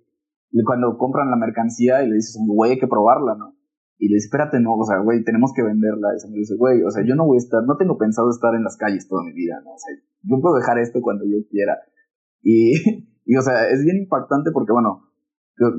cuando 0.64 0.96
compran 0.96 1.30
la 1.30 1.36
mercancía 1.36 2.03
y 2.03 2.09
le 2.09 2.16
dices, 2.16 2.38
güey, 2.46 2.72
hay 2.72 2.78
que 2.78 2.86
probarla, 2.86 3.34
¿no? 3.36 3.55
Y 3.99 4.09
le 4.09 4.14
dice, 4.14 4.26
espérate, 4.26 4.61
no, 4.61 4.76
o 4.76 4.84
sea, 4.84 4.99
güey, 4.99 5.24
tenemos 5.24 5.53
que 5.55 5.62
venderla. 5.62 6.14
Y 6.16 6.20
se 6.20 6.28
me 6.28 6.38
dice, 6.38 6.55
güey, 6.57 6.82
o 6.82 6.90
sea, 6.90 7.05
yo 7.05 7.14
no 7.16 7.26
voy 7.26 7.36
a 7.36 7.44
estar, 7.44 7.62
no 7.64 7.76
tengo 7.76 7.99
pensado 7.99 8.30
estar 8.30 8.55
en 8.55 8.64
las 8.64 8.76
calles 8.76 9.09
toda 9.09 9.24
mi 9.24 9.32
vida, 9.32 9.61
¿no? 9.64 9.72
O 9.72 9.78
sea, 9.78 9.94
yo 10.22 10.40
puedo 10.40 10.57
dejar 10.57 10.78
esto 10.78 11.01
cuando 11.03 11.24
yo 11.24 11.38
quiera. 11.51 11.78
Y, 12.42 12.74
y, 13.24 13.36
o 13.36 13.42
sea, 13.42 13.68
es 13.68 13.82
bien 13.82 13.99
impactante 13.99 14.51
porque, 14.53 14.72
bueno, 14.72 15.05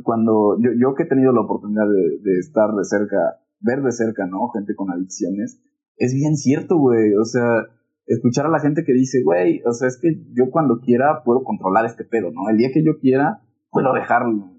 cuando 0.04 0.58
yo, 0.60 0.72
yo 0.78 0.94
que 0.94 1.04
he 1.04 1.08
tenido 1.08 1.32
la 1.32 1.42
oportunidad 1.42 1.88
de, 1.88 2.20
de 2.22 2.40
estar 2.40 2.76
de 2.76 2.84
cerca 2.84 3.40
ver 3.62 3.82
de 3.82 3.92
cerca, 3.92 4.26
¿no? 4.26 4.50
Gente 4.50 4.76
con 4.76 4.92
adicciones, 4.92 5.62
es 5.98 6.14
bien 6.14 6.36
cierto, 6.36 6.78
güey. 6.78 7.14
O 7.16 7.26
sea, 7.26 7.66
escuchar 8.06 8.46
a 8.46 8.50
la 8.50 8.60
gente 8.60 8.84
que 8.86 8.94
dice, 8.94 9.22
güey, 9.24 9.62
o 9.66 9.74
sea, 9.74 9.88
es 9.88 10.00
que 10.02 10.10
yo 10.34 10.50
cuando 10.52 10.80
quiera 10.80 11.24
puedo 11.24 11.44
controlar 11.44 11.86
este 11.86 12.06
pedo, 12.06 12.32
¿no? 12.32 12.50
El 12.50 12.58
día 12.58 12.70
que 12.74 12.84
yo 12.84 13.00
quiera, 13.00 13.42
puedo 13.72 13.94
dejarlo. 13.94 14.59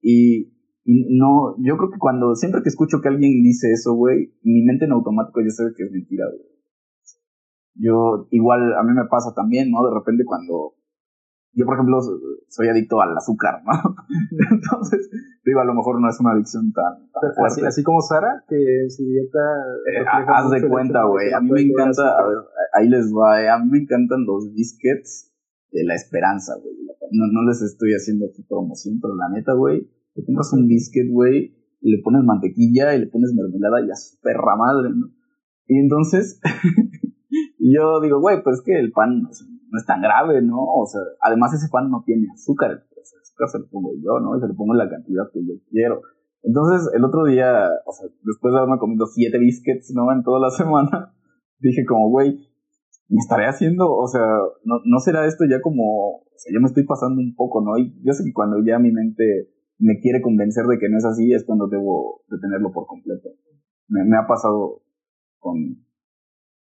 Y, 0.00 0.52
y 0.84 1.18
no, 1.18 1.56
yo 1.58 1.76
creo 1.76 1.90
que 1.90 1.98
cuando, 1.98 2.34
siempre 2.34 2.62
que 2.62 2.68
escucho 2.68 3.00
que 3.00 3.08
alguien 3.08 3.42
dice 3.42 3.72
eso, 3.72 3.94
güey, 3.94 4.34
mi 4.42 4.62
mente 4.62 4.84
en 4.84 4.92
automático 4.92 5.40
ya 5.40 5.50
sabe 5.50 5.72
que 5.76 5.84
es 5.84 5.92
mentira, 5.92 6.26
güey. 6.26 6.48
Yo, 7.74 8.26
igual, 8.30 8.74
a 8.74 8.82
mí 8.82 8.92
me 8.92 9.04
pasa 9.04 9.32
también, 9.34 9.70
¿no? 9.70 9.86
De 9.86 9.94
repente 9.94 10.24
cuando 10.24 10.74
yo, 11.58 11.64
por 11.64 11.74
ejemplo, 11.74 11.98
soy 12.48 12.68
adicto 12.68 13.00
al 13.00 13.16
azúcar, 13.16 13.62
¿no? 13.66 13.96
Entonces, 14.50 15.10
digo, 15.44 15.60
a 15.60 15.64
lo 15.64 15.74
mejor 15.74 16.00
no 16.00 16.08
es 16.08 16.20
una 16.20 16.32
adicción 16.32 16.72
tan, 16.72 17.10
fuerte. 17.34 17.66
Así, 17.66 17.82
como 17.82 18.00
Sara, 18.00 18.44
que 18.48 18.86
su 18.88 19.04
dieta... 19.04 19.40
Eh, 19.92 20.04
haz 20.28 20.50
de 20.50 20.68
cuenta, 20.68 21.04
güey. 21.04 21.32
A 21.32 21.40
mí 21.40 21.50
me 21.50 21.62
encanta, 21.62 22.16
a 22.16 22.26
ver, 22.28 22.38
ahí 22.74 22.88
les 22.88 23.12
va, 23.12 23.42
eh. 23.42 23.48
a 23.48 23.58
mí 23.58 23.70
me 23.70 23.78
encantan 23.78 24.24
los 24.24 24.52
biscuits 24.52 25.32
de 25.70 25.84
la 25.84 25.94
esperanza, 25.94 26.54
güey. 26.62 26.76
No, 27.10 27.24
no 27.32 27.48
les 27.48 27.62
estoy 27.62 27.92
haciendo 27.92 28.26
aquí 28.26 28.42
promoción, 28.42 29.00
pero 29.00 29.16
la 29.16 29.28
neta, 29.30 29.54
güey, 29.54 29.88
te 30.14 30.24
compras 30.24 30.52
un 30.52 30.66
biscuit, 30.66 31.10
güey, 31.10 31.54
y 31.80 31.96
le 31.96 32.02
pones 32.02 32.24
mantequilla 32.24 32.94
y 32.94 33.00
le 33.00 33.06
pones 33.06 33.32
mermelada 33.34 33.86
y 33.86 33.90
a 33.90 33.96
su 33.96 34.20
perra 34.20 34.56
madre, 34.56 34.90
¿no? 34.94 35.10
Y 35.66 35.78
entonces, 35.78 36.40
yo 37.58 38.00
digo, 38.00 38.20
güey, 38.20 38.42
pues 38.42 38.58
es 38.58 38.62
que 38.64 38.78
el 38.78 38.90
pan, 38.92 39.22
no 39.22 39.78
es 39.78 39.86
tan 39.86 40.00
grave, 40.00 40.42
¿no? 40.42 40.64
O 40.64 40.86
sea, 40.86 41.00
además 41.22 41.54
ese 41.54 41.68
pan 41.70 41.90
no 41.90 42.02
tiene 42.04 42.26
azúcar, 42.32 42.84
pues, 42.94 43.14
azúcar 43.20 43.48
se 43.48 43.58
lo 43.60 43.68
pongo 43.68 43.92
yo, 44.02 44.20
¿no? 44.20 44.36
Y 44.36 44.40
se 44.40 44.48
lo 44.48 44.56
pongo 44.56 44.74
la 44.74 44.88
cantidad 44.88 45.24
que 45.32 45.40
yo 45.40 45.54
quiero. 45.70 46.02
Entonces, 46.42 46.90
el 46.94 47.04
otro 47.04 47.24
día, 47.24 47.68
o 47.84 47.92
sea, 47.92 48.08
después 48.22 48.52
de 48.52 48.58
haberme 48.58 48.78
comido 48.78 49.06
siete 49.06 49.38
biscuits, 49.38 49.92
¿no? 49.94 50.10
En 50.12 50.22
toda 50.22 50.40
la 50.40 50.50
semana, 50.56 51.14
dije 51.60 51.84
como, 51.86 52.08
güey, 52.08 52.47
me 53.08 53.18
estaré 53.18 53.46
haciendo, 53.46 53.90
o 53.90 54.06
sea, 54.06 54.22
no, 54.64 54.80
no 54.84 55.00
será 55.00 55.26
esto 55.26 55.44
ya 55.48 55.60
como, 55.60 56.18
o 56.18 56.36
sea, 56.36 56.52
yo 56.52 56.60
me 56.60 56.66
estoy 56.66 56.84
pasando 56.84 57.20
un 57.20 57.34
poco, 57.34 57.62
¿no? 57.62 57.78
Y 57.78 57.94
yo 58.02 58.12
sé 58.12 58.24
que 58.24 58.32
cuando 58.32 58.58
ya 58.64 58.78
mi 58.78 58.92
mente 58.92 59.50
me 59.78 59.98
quiere 60.00 60.20
convencer 60.20 60.66
de 60.66 60.78
que 60.78 60.88
no 60.88 60.98
es 60.98 61.04
así, 61.04 61.32
es 61.32 61.44
cuando 61.44 61.68
debo 61.68 62.22
detenerlo 62.28 62.72
por 62.72 62.86
completo. 62.86 63.30
Me, 63.88 64.16
ha 64.16 64.26
pasado 64.26 64.82
con, 65.38 65.56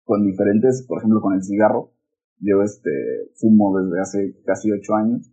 con 0.06 0.24
diferentes, 0.24 0.86
por 0.88 1.00
ejemplo, 1.00 1.22
con 1.22 1.34
el 1.34 1.44
cigarro 1.44 1.92
yo 2.40 2.62
este, 2.62 2.92
fumo 3.36 3.80
desde 3.80 4.00
hace 4.00 4.42
casi 4.46 4.72
ocho 4.72 4.96
años 4.96 5.32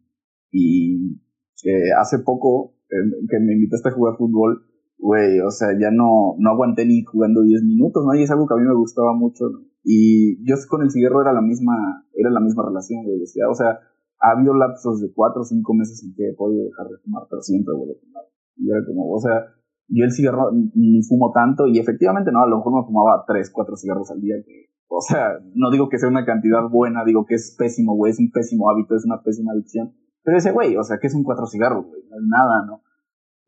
y 0.51 1.21
eh, 1.65 1.93
hace 2.01 2.19
poco 2.21 2.77
eh, 2.91 3.27
que 3.29 3.41
me 3.41 3.55
invitaste 3.55 3.89
a 3.89 3.93
jugar 3.93 4.17
fútbol, 4.17 4.65
güey, 4.99 5.41
o 5.41 5.51
sea, 5.51 5.69
ya 5.79 5.91
no, 5.91 6.37
no 6.39 6.51
aguanté 6.51 6.87
ni 6.87 7.03
jugando 7.05 7.43
diez 7.43 7.62
minutos, 7.62 8.05
¿no? 8.07 8.15
Y 8.15 8.23
es 8.23 8.31
algo 8.31 8.47
que 8.47 8.55
a 8.55 8.57
mí 8.57 8.65
me 8.67 8.75
gustaba 8.75 9.15
mucho, 9.15 9.45
Y 9.85 10.43
yo 10.49 10.57
con 10.68 10.82
el 10.82 10.91
cigarro 10.91 11.20
era 11.20 11.32
la 11.32 11.43
misma, 11.43 11.76
era 12.14 12.30
la 12.30 12.41
misma 12.41 12.64
relación, 12.66 13.05
güey, 13.05 13.20
o 13.20 13.55
sea, 13.55 13.78
ha 14.20 14.30
habido 14.32 14.55
lapsos 14.55 15.03
de 15.03 15.12
cuatro 15.14 15.43
o 15.43 15.45
cinco 15.45 15.74
meses 15.74 16.03
en 16.03 16.14
que 16.14 16.30
he 16.30 16.35
podido 16.35 16.64
dejar 16.64 16.89
de 16.89 16.97
fumar, 17.05 17.24
pero 17.28 17.43
siempre 17.43 17.74
vuelvo 17.76 17.93
a 17.93 18.01
fumar. 18.01 18.24
Era 18.64 18.87
como, 18.87 19.12
o 19.12 19.20
sea, 19.20 19.45
yo 19.89 20.05
el 20.05 20.12
cigarro 20.12 20.51
ni 20.53 21.03
fumo 21.03 21.32
tanto 21.32 21.66
y 21.66 21.78
efectivamente, 21.78 22.32
no, 22.32 22.41
a 22.41 22.49
lo 22.49 22.57
mejor 22.57 22.80
me 22.80 22.87
fumaba 22.87 23.24
tres, 23.26 23.51
cuatro 23.53 23.76
cigarros 23.76 24.11
al 24.11 24.20
día, 24.22 24.37
que 24.45 24.72
o 24.89 25.01
sea, 25.01 25.41
no 25.55 25.70
digo 25.70 25.89
que 25.89 25.99
sea 25.99 26.09
una 26.09 26.24
cantidad 26.24 26.68
buena, 26.70 27.05
digo 27.05 27.26
que 27.26 27.35
es 27.35 27.57
pésimo, 27.59 27.97
güey, 27.97 28.12
es 28.12 28.20
un 28.20 28.30
pésimo 28.30 28.70
hábito, 28.70 28.95
es 28.95 29.05
una 29.05 29.22
pésima 29.22 29.53
adicción. 29.53 29.93
Pero 30.22 30.39
ese 30.39 30.53
güey, 30.53 30.76
o 30.76 30.85
sea, 30.85 30.99
que 30.99 31.09
es 31.09 31.14
un 31.14 31.24
cuatro 31.24 31.47
cigarros, 31.47 31.85
güey, 31.87 32.03
nada, 32.28 32.64
¿no? 32.66 32.82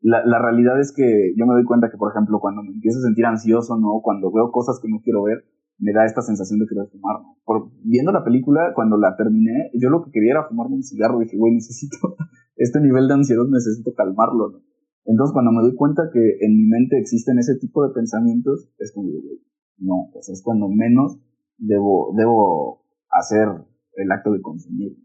La, 0.01 0.25
la 0.25 0.39
realidad 0.39 0.79
es 0.79 0.93
que 0.93 1.33
yo 1.35 1.45
me 1.45 1.53
doy 1.53 1.63
cuenta 1.63 1.89
que, 1.89 1.97
por 1.97 2.11
ejemplo, 2.11 2.39
cuando 2.39 2.63
me 2.63 2.71
empiezo 2.71 2.99
a 2.99 3.03
sentir 3.03 3.25
ansioso, 3.25 3.77
¿no? 3.77 4.01
Cuando 4.03 4.31
veo 4.31 4.51
cosas 4.51 4.79
que 4.81 4.89
no 4.89 4.99
quiero 5.01 5.23
ver, 5.23 5.45
me 5.79 5.93
da 5.93 6.05
esta 6.05 6.21
sensación 6.21 6.59
de 6.59 6.67
querer 6.67 6.87
fumar. 6.91 7.17
Por, 7.45 7.71
viendo 7.83 8.11
la 8.11 8.23
película, 8.23 8.73
cuando 8.73 8.97
la 8.97 9.15
terminé, 9.15 9.69
yo 9.73 9.89
lo 9.89 10.03
que 10.03 10.11
quería 10.11 10.31
era 10.31 10.47
fumarme 10.47 10.75
un 10.75 10.83
cigarro. 10.83 11.19
Dije, 11.19 11.37
güey, 11.37 11.53
necesito 11.53 11.97
este 12.55 12.81
nivel 12.81 13.07
de 13.07 13.13
ansiedad, 13.13 13.45
necesito 13.49 13.93
calmarlo, 13.95 14.49
¿no? 14.49 14.59
Entonces, 15.05 15.31
cuando 15.31 15.51
me 15.51 15.61
doy 15.61 15.73
cuenta 15.75 16.09
que 16.11 16.19
en 16.19 16.57
mi 16.57 16.67
mente 16.67 16.99
existen 16.99 17.39
ese 17.39 17.55
tipo 17.55 17.87
de 17.87 17.93
pensamientos, 17.93 18.69
es 18.77 18.91
como, 18.93 19.07
güey, 19.07 19.39
no, 19.77 20.09
sea, 20.19 20.33
es 20.33 20.41
cuando 20.43 20.67
menos 20.67 21.17
debo, 21.57 22.13
debo 22.17 22.83
hacer 23.09 23.47
el 23.93 24.11
acto 24.11 24.31
de 24.31 24.41
consumir. 24.41 24.97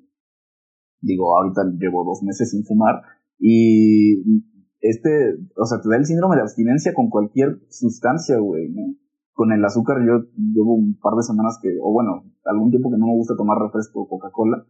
Digo, 1.00 1.36
ahorita 1.36 1.62
llevo 1.78 2.04
dos 2.04 2.22
meses 2.22 2.50
sin 2.50 2.64
fumar 2.64 3.02
y 3.38 4.42
este, 4.80 5.36
o 5.56 5.66
sea, 5.66 5.80
te 5.80 5.88
da 5.88 5.96
el 5.96 6.06
síndrome 6.06 6.36
de 6.36 6.42
abstinencia 6.42 6.94
con 6.94 7.08
cualquier 7.08 7.60
sustancia, 7.70 8.38
güey, 8.38 8.68
¿no? 8.70 8.94
Con 9.34 9.52
el 9.52 9.64
azúcar 9.64 9.98
yo 10.06 10.28
llevo 10.36 10.74
un 10.74 10.98
par 11.00 11.14
de 11.14 11.22
semanas 11.22 11.58
que, 11.62 11.68
o 11.80 11.90
bueno, 11.92 12.24
algún 12.44 12.70
tiempo 12.70 12.90
que 12.90 12.98
no 12.98 13.06
me 13.06 13.16
gusta 13.16 13.36
tomar 13.36 13.58
refresco 13.58 14.02
o 14.02 14.08
Coca-Cola, 14.08 14.64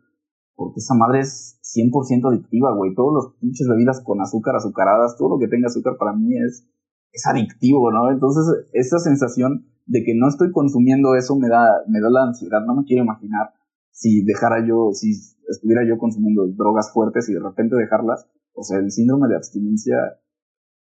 porque 0.54 0.78
esa 0.78 0.94
madre 0.94 1.20
es 1.20 1.58
100% 1.62 2.28
adictiva, 2.28 2.74
güey. 2.74 2.94
Todos 2.94 3.12
los 3.12 3.34
pinches 3.40 3.66
bebidas 3.68 4.02
con 4.04 4.20
azúcar, 4.20 4.56
azucaradas, 4.56 5.16
todo 5.16 5.30
lo 5.30 5.38
que 5.38 5.48
tenga 5.48 5.66
azúcar 5.66 5.96
para 5.98 6.12
mí 6.12 6.36
es, 6.36 6.68
es 7.12 7.26
adictivo, 7.26 7.90
¿no? 7.90 8.10
Entonces, 8.10 8.44
esa 8.72 8.98
sensación 8.98 9.66
de 9.86 10.04
que 10.04 10.14
no 10.14 10.28
estoy 10.28 10.52
consumiendo 10.52 11.14
eso 11.14 11.36
me 11.36 11.48
da, 11.48 11.66
me 11.88 12.00
da 12.00 12.10
la 12.10 12.24
ansiedad. 12.24 12.60
No 12.66 12.76
me 12.76 12.84
quiero 12.84 13.04
imaginar 13.04 13.52
si 13.90 14.24
dejara 14.24 14.66
yo, 14.66 14.90
si 14.92 15.12
estuviera 15.48 15.82
yo 15.86 15.98
consumiendo 15.98 16.46
drogas 16.56 16.92
fuertes 16.92 17.28
y 17.28 17.34
de 17.34 17.40
repente 17.40 17.76
dejarlas. 17.76 18.26
O 18.54 18.62
sea, 18.62 18.78
el 18.78 18.90
síndrome 18.90 19.28
de 19.28 19.36
abstinencia 19.36 19.96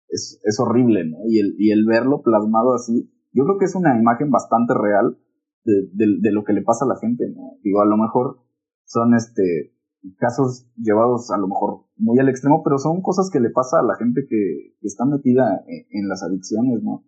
es, 0.08 0.40
es 0.42 0.60
horrible, 0.60 1.04
¿no? 1.04 1.18
Y 1.26 1.40
el, 1.40 1.54
y 1.58 1.70
el 1.70 1.84
verlo 1.86 2.22
plasmado 2.22 2.74
así, 2.74 3.10
yo 3.32 3.44
creo 3.44 3.58
que 3.58 3.66
es 3.66 3.74
una 3.74 3.98
imagen 3.98 4.30
bastante 4.30 4.74
real 4.74 5.18
de, 5.64 5.90
de, 5.92 6.32
lo 6.32 6.44
que 6.44 6.52
le 6.52 6.62
pasa 6.62 6.84
a 6.84 6.88
la 6.88 6.96
gente, 6.96 7.28
¿no? 7.28 7.58
Digo, 7.62 7.82
a 7.82 7.86
lo 7.86 7.96
mejor 7.96 8.40
son 8.84 9.14
este 9.14 9.74
casos 10.16 10.66
llevados 10.76 11.30
a 11.30 11.36
lo 11.36 11.48
mejor 11.48 11.84
muy 11.96 12.18
al 12.18 12.28
extremo, 12.28 12.62
pero 12.62 12.78
son 12.78 13.02
cosas 13.02 13.28
que 13.30 13.40
le 13.40 13.50
pasa 13.50 13.80
a 13.80 13.82
la 13.82 13.96
gente 13.96 14.26
que, 14.28 14.76
está 14.82 15.04
metida 15.04 15.64
en, 15.66 16.08
las 16.08 16.22
adicciones, 16.22 16.82
¿no? 16.82 17.04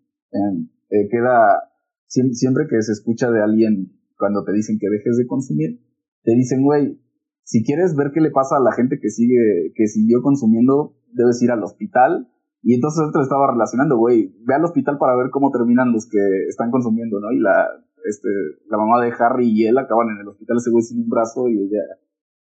Eh, 0.91 1.09
queda 1.11 1.71
siempre 2.07 2.67
que 2.69 2.83
se 2.83 2.93
escucha 2.93 3.31
de 3.31 3.43
alguien 3.43 3.97
cuando 4.19 4.45
te 4.45 4.53
dicen 4.53 4.79
que 4.79 4.91
dejes 4.91 5.17
de 5.17 5.27
consumir, 5.27 5.81
te 6.23 6.35
dicen, 6.35 6.63
güey, 6.63 7.01
si 7.45 7.65
quieres 7.65 7.97
ver 7.97 8.13
qué 8.13 8.21
le 8.21 8.31
pasa 8.31 8.57
a 8.57 8.61
la 8.61 8.73
gente 8.73 8.99
que 9.01 9.09
sigue, 9.09 9.73
que 9.75 9.87
siguió 9.87 10.23
consumiendo, 10.23 10.97
debes 11.13 11.43
ir 11.43 11.51
al 11.51 11.65
hospital. 11.65 12.30
Y 12.63 12.75
entonces 12.75 13.07
esto 13.07 13.21
estaba 13.21 13.51
relacionando, 13.51 13.97
güey, 13.97 14.35
ve 14.45 14.55
al 14.55 14.65
hospital 14.65 14.99
para 14.99 15.17
ver 15.17 15.31
cómo 15.31 15.51
terminan 15.51 15.93
los 15.93 16.09
que 16.09 16.21
están 16.49 16.71
consumiendo, 16.71 17.19
¿no? 17.19 17.33
Y 17.33 17.39
la, 17.39 17.69
este, 18.05 18.29
la 18.69 18.77
mamá 18.77 19.03
de 19.03 19.13
Harry 19.19 19.49
y 19.49 19.67
él 19.67 19.79
acaban 19.79 20.09
en 20.11 20.19
el 20.21 20.29
hospital, 20.29 20.59
ese 20.59 20.71
güey 20.71 20.83
sin 20.83 21.03
un 21.03 21.09
brazo 21.09 21.49
y 21.49 21.57
ella, 21.57 21.81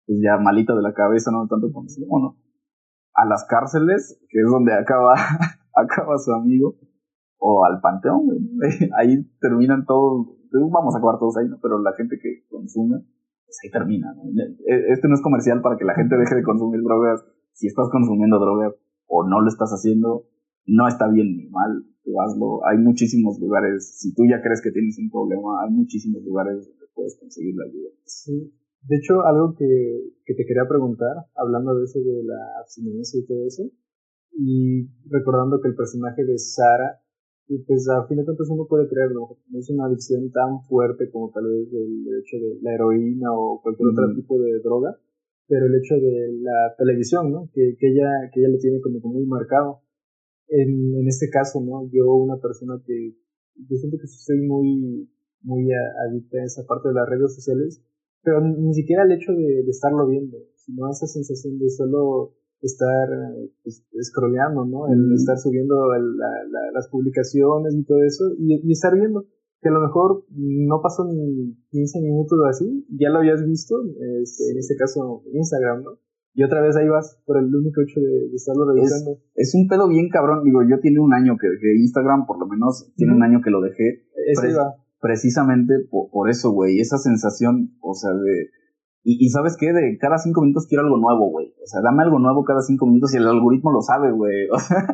pues 0.07 0.19
ya 0.23 0.39
malita 0.39 0.75
de 0.75 0.83
la 0.83 0.95
cabeza, 0.95 1.31
no 1.31 1.47
tanto 1.47 1.69
¿no? 1.69 2.37
A 3.15 3.27
las 3.27 3.45
cárceles, 3.45 4.19
que 4.31 4.41
es 4.41 4.51
donde 4.51 4.73
acaba, 4.73 5.15
acaba 5.75 6.17
su 6.19 6.33
amigo, 6.33 6.77
o 7.39 7.65
al 7.67 7.81
panteón, 7.81 8.29
Ahí 8.99 9.25
terminan 9.41 9.85
todos, 9.85 10.27
vamos 10.73 10.95
a 10.95 10.99
acabar 10.99 11.19
todos 11.19 11.37
ahí, 11.37 11.49
¿no? 11.49 11.59
Pero 11.61 11.83
la 11.83 11.93
gente 11.93 12.19
que 12.21 12.47
consume, 12.49 13.05
pues 13.45 13.59
ahí 13.63 13.71
termina, 13.71 14.09
e, 14.67 14.93
Este 14.93 15.07
no 15.07 15.15
es 15.15 15.23
comercial 15.23 15.61
para 15.61 15.77
que 15.77 15.85
la 15.85 15.95
gente 15.95 16.17
deje 16.17 16.35
de 16.35 16.43
consumir 16.43 16.81
drogas. 16.83 17.25
Si 17.53 17.67
estás 17.67 17.89
consumiendo 17.91 18.39
drogas 18.39 18.75
o 19.09 19.27
no 19.27 19.41
lo 19.41 19.49
estás 19.49 19.71
haciendo, 19.71 20.29
no 20.67 20.87
está 20.87 21.09
bien 21.09 21.37
ni 21.37 21.49
mal, 21.49 21.85
tú 22.05 22.21
hazlo. 22.21 22.65
Hay 22.67 22.79
muchísimos 22.79 23.41
lugares, 23.41 23.99
si 23.99 24.15
tú 24.15 24.23
ya 24.31 24.41
crees 24.41 24.63
que 24.63 24.71
tienes 24.71 24.99
un 24.99 25.11
problema, 25.11 25.65
hay 25.65 25.71
muchísimos 25.71 26.23
lugares 26.23 26.69
donde 26.69 26.87
puedes 26.95 27.19
conseguir 27.19 27.57
la 27.57 27.65
ayuda. 27.65 27.91
Sí. 28.05 28.53
De 28.83 28.97
hecho, 28.97 29.27
algo 29.27 29.55
que, 29.59 30.15
que 30.25 30.35
te 30.35 30.47
quería 30.47 30.69
preguntar, 30.69 31.27
hablando 31.35 31.75
de 31.75 31.85
eso 31.85 31.99
de 31.99 32.23
la 32.23 32.61
abstinencia 32.61 33.19
y 33.19 33.27
todo 33.27 33.45
eso, 33.45 33.65
y 34.31 34.89
recordando 35.11 35.61
que 35.61 35.69
el 35.69 35.75
personaje 35.75 36.25
de 36.25 36.39
Sara 36.39 37.03
pues 37.67 37.89
a 37.89 38.07
fin 38.07 38.19
de 38.19 38.25
cuentas 38.25 38.49
uno 38.51 38.67
puede 38.69 38.89
creerlo, 38.89 39.39
no 39.49 39.59
es 39.59 39.71
una 39.71 39.87
adicción 39.87 40.31
tan 40.31 40.63
fuerte 40.69 41.11
como 41.11 41.31
tal 41.31 41.45
vez 41.45 41.73
el 41.73 42.05
hecho 42.21 42.37
de 42.37 42.59
la 42.61 42.75
heroína 42.75 43.33
o 43.33 43.61
cualquier 43.63 43.89
otro 43.89 44.15
tipo 44.15 44.39
de 44.39 44.61
droga, 44.61 44.99
pero 45.49 45.67
el 45.67 45.75
hecho 45.77 45.95
de 45.95 46.39
la 46.43 46.75
televisión, 46.77 47.33
¿no? 47.33 47.51
Que, 47.53 47.77
que, 47.79 47.89
ella, 47.89 48.31
que 48.33 48.41
ella 48.41 48.51
lo 48.51 48.59
tiene 48.59 48.81
como 48.81 49.01
muy 49.01 49.27
marcado. 49.27 49.81
En, 50.49 50.95
en 50.95 51.09
este 51.09 51.29
caso, 51.31 51.61
¿no? 51.61 51.89
Yo, 51.91 52.13
una 52.15 52.37
persona 52.37 52.81
que, 52.87 53.15
yo 53.57 53.77
siento 53.77 53.99
que 53.99 54.07
soy 54.07 54.41
muy, 54.47 55.11
muy 55.43 55.69
adicta 56.09 56.39
a 56.39 56.45
esa 56.45 56.65
parte 56.67 56.89
de 56.89 56.95
las 56.95 57.09
redes 57.09 57.35
sociales, 57.35 57.83
pero 58.23 58.41
ni 58.41 58.75
siquiera 58.75 59.05
el 59.05 59.13
hecho 59.13 59.33
de, 59.33 59.63
de 59.65 59.71
estarlo 59.71 60.07
viendo, 60.07 60.39
sino 60.57 60.91
esa 60.91 61.07
sensación 61.07 61.59
de 61.59 61.69
solo 61.71 62.35
estar 62.61 63.09
pues, 63.63 63.85
scrolleando, 64.03 64.65
¿no? 64.65 64.89
El 64.89 65.13
estar 65.15 65.39
subiendo 65.39 65.89
las 66.73 66.89
publicaciones 66.89 67.75
y 67.75 67.85
todo 67.85 68.03
eso 68.05 68.25
y, 68.39 68.73
estar 68.73 68.95
viendo 68.95 69.27
que 69.61 69.69
a 69.69 69.73
lo 69.73 69.81
mejor 69.81 70.25
no 70.31 70.81
pasó 70.83 71.05
ni 71.05 71.57
15 71.71 72.01
minutos 72.01 72.39
o 72.39 72.47
así, 72.47 72.87
ya 72.91 73.11
lo 73.11 73.19
habías 73.19 73.45
visto, 73.45 73.77
este, 74.23 74.53
en 74.53 74.59
este 74.59 74.77
caso 74.77 75.23
Instagram, 75.33 75.83
¿no? 75.83 75.99
Y 76.35 76.45
otra 76.45 76.61
vez 76.61 76.77
ahí 76.77 76.89
vas 76.89 77.19
por 77.27 77.37
el 77.39 77.53
único 77.53 77.83
hecho 77.83 78.01
de, 78.01 78.31
estarlo 78.33 78.73
revisando. 78.73 79.19
Es, 79.35 79.55
un 79.57 79.67
pedo 79.67 79.89
bien 79.89 80.09
cabrón. 80.09 80.45
Digo, 80.45 80.61
yo 80.63 80.79
tiene 80.79 81.01
un 81.01 81.13
año 81.13 81.37
que 81.37 81.49
dejé 81.49 81.75
Instagram, 81.81 82.27
por 82.27 82.39
lo 82.39 82.47
menos 82.47 82.93
tiene 82.95 83.13
un 83.13 83.25
año 83.25 83.41
que 83.43 83.51
lo 83.51 83.61
dejé. 83.61 84.05
Precisamente 85.01 85.75
por, 85.91 86.11
por 86.11 86.31
eso, 86.31 86.53
güey. 86.53 86.79
Esa 86.79 86.99
sensación, 86.99 87.77
o 87.81 87.95
sea, 87.95 88.13
de 88.13 88.51
y, 89.05 89.31
sabes 89.31 89.57
qué, 89.59 89.73
de 89.73 89.97
cada 89.99 90.19
cinco 90.19 90.43
minutos 90.43 90.67
quiero 90.69 90.85
algo 90.85 90.99
nuevo, 90.99 91.31
güey. 91.31 91.55
O 91.63 91.67
sea, 91.67 91.81
dame 91.81 92.03
algo 92.03 92.19
nuevo 92.19 92.45
cada 92.45 92.61
cinco 92.61 92.85
minutos 92.85 93.15
y 93.15 93.17
el 93.17 93.27
algoritmo 93.27 93.73
lo 93.73 93.81
sabe, 93.81 94.13
güey. 94.13 94.49
O 94.53 94.59
sea, 94.59 94.85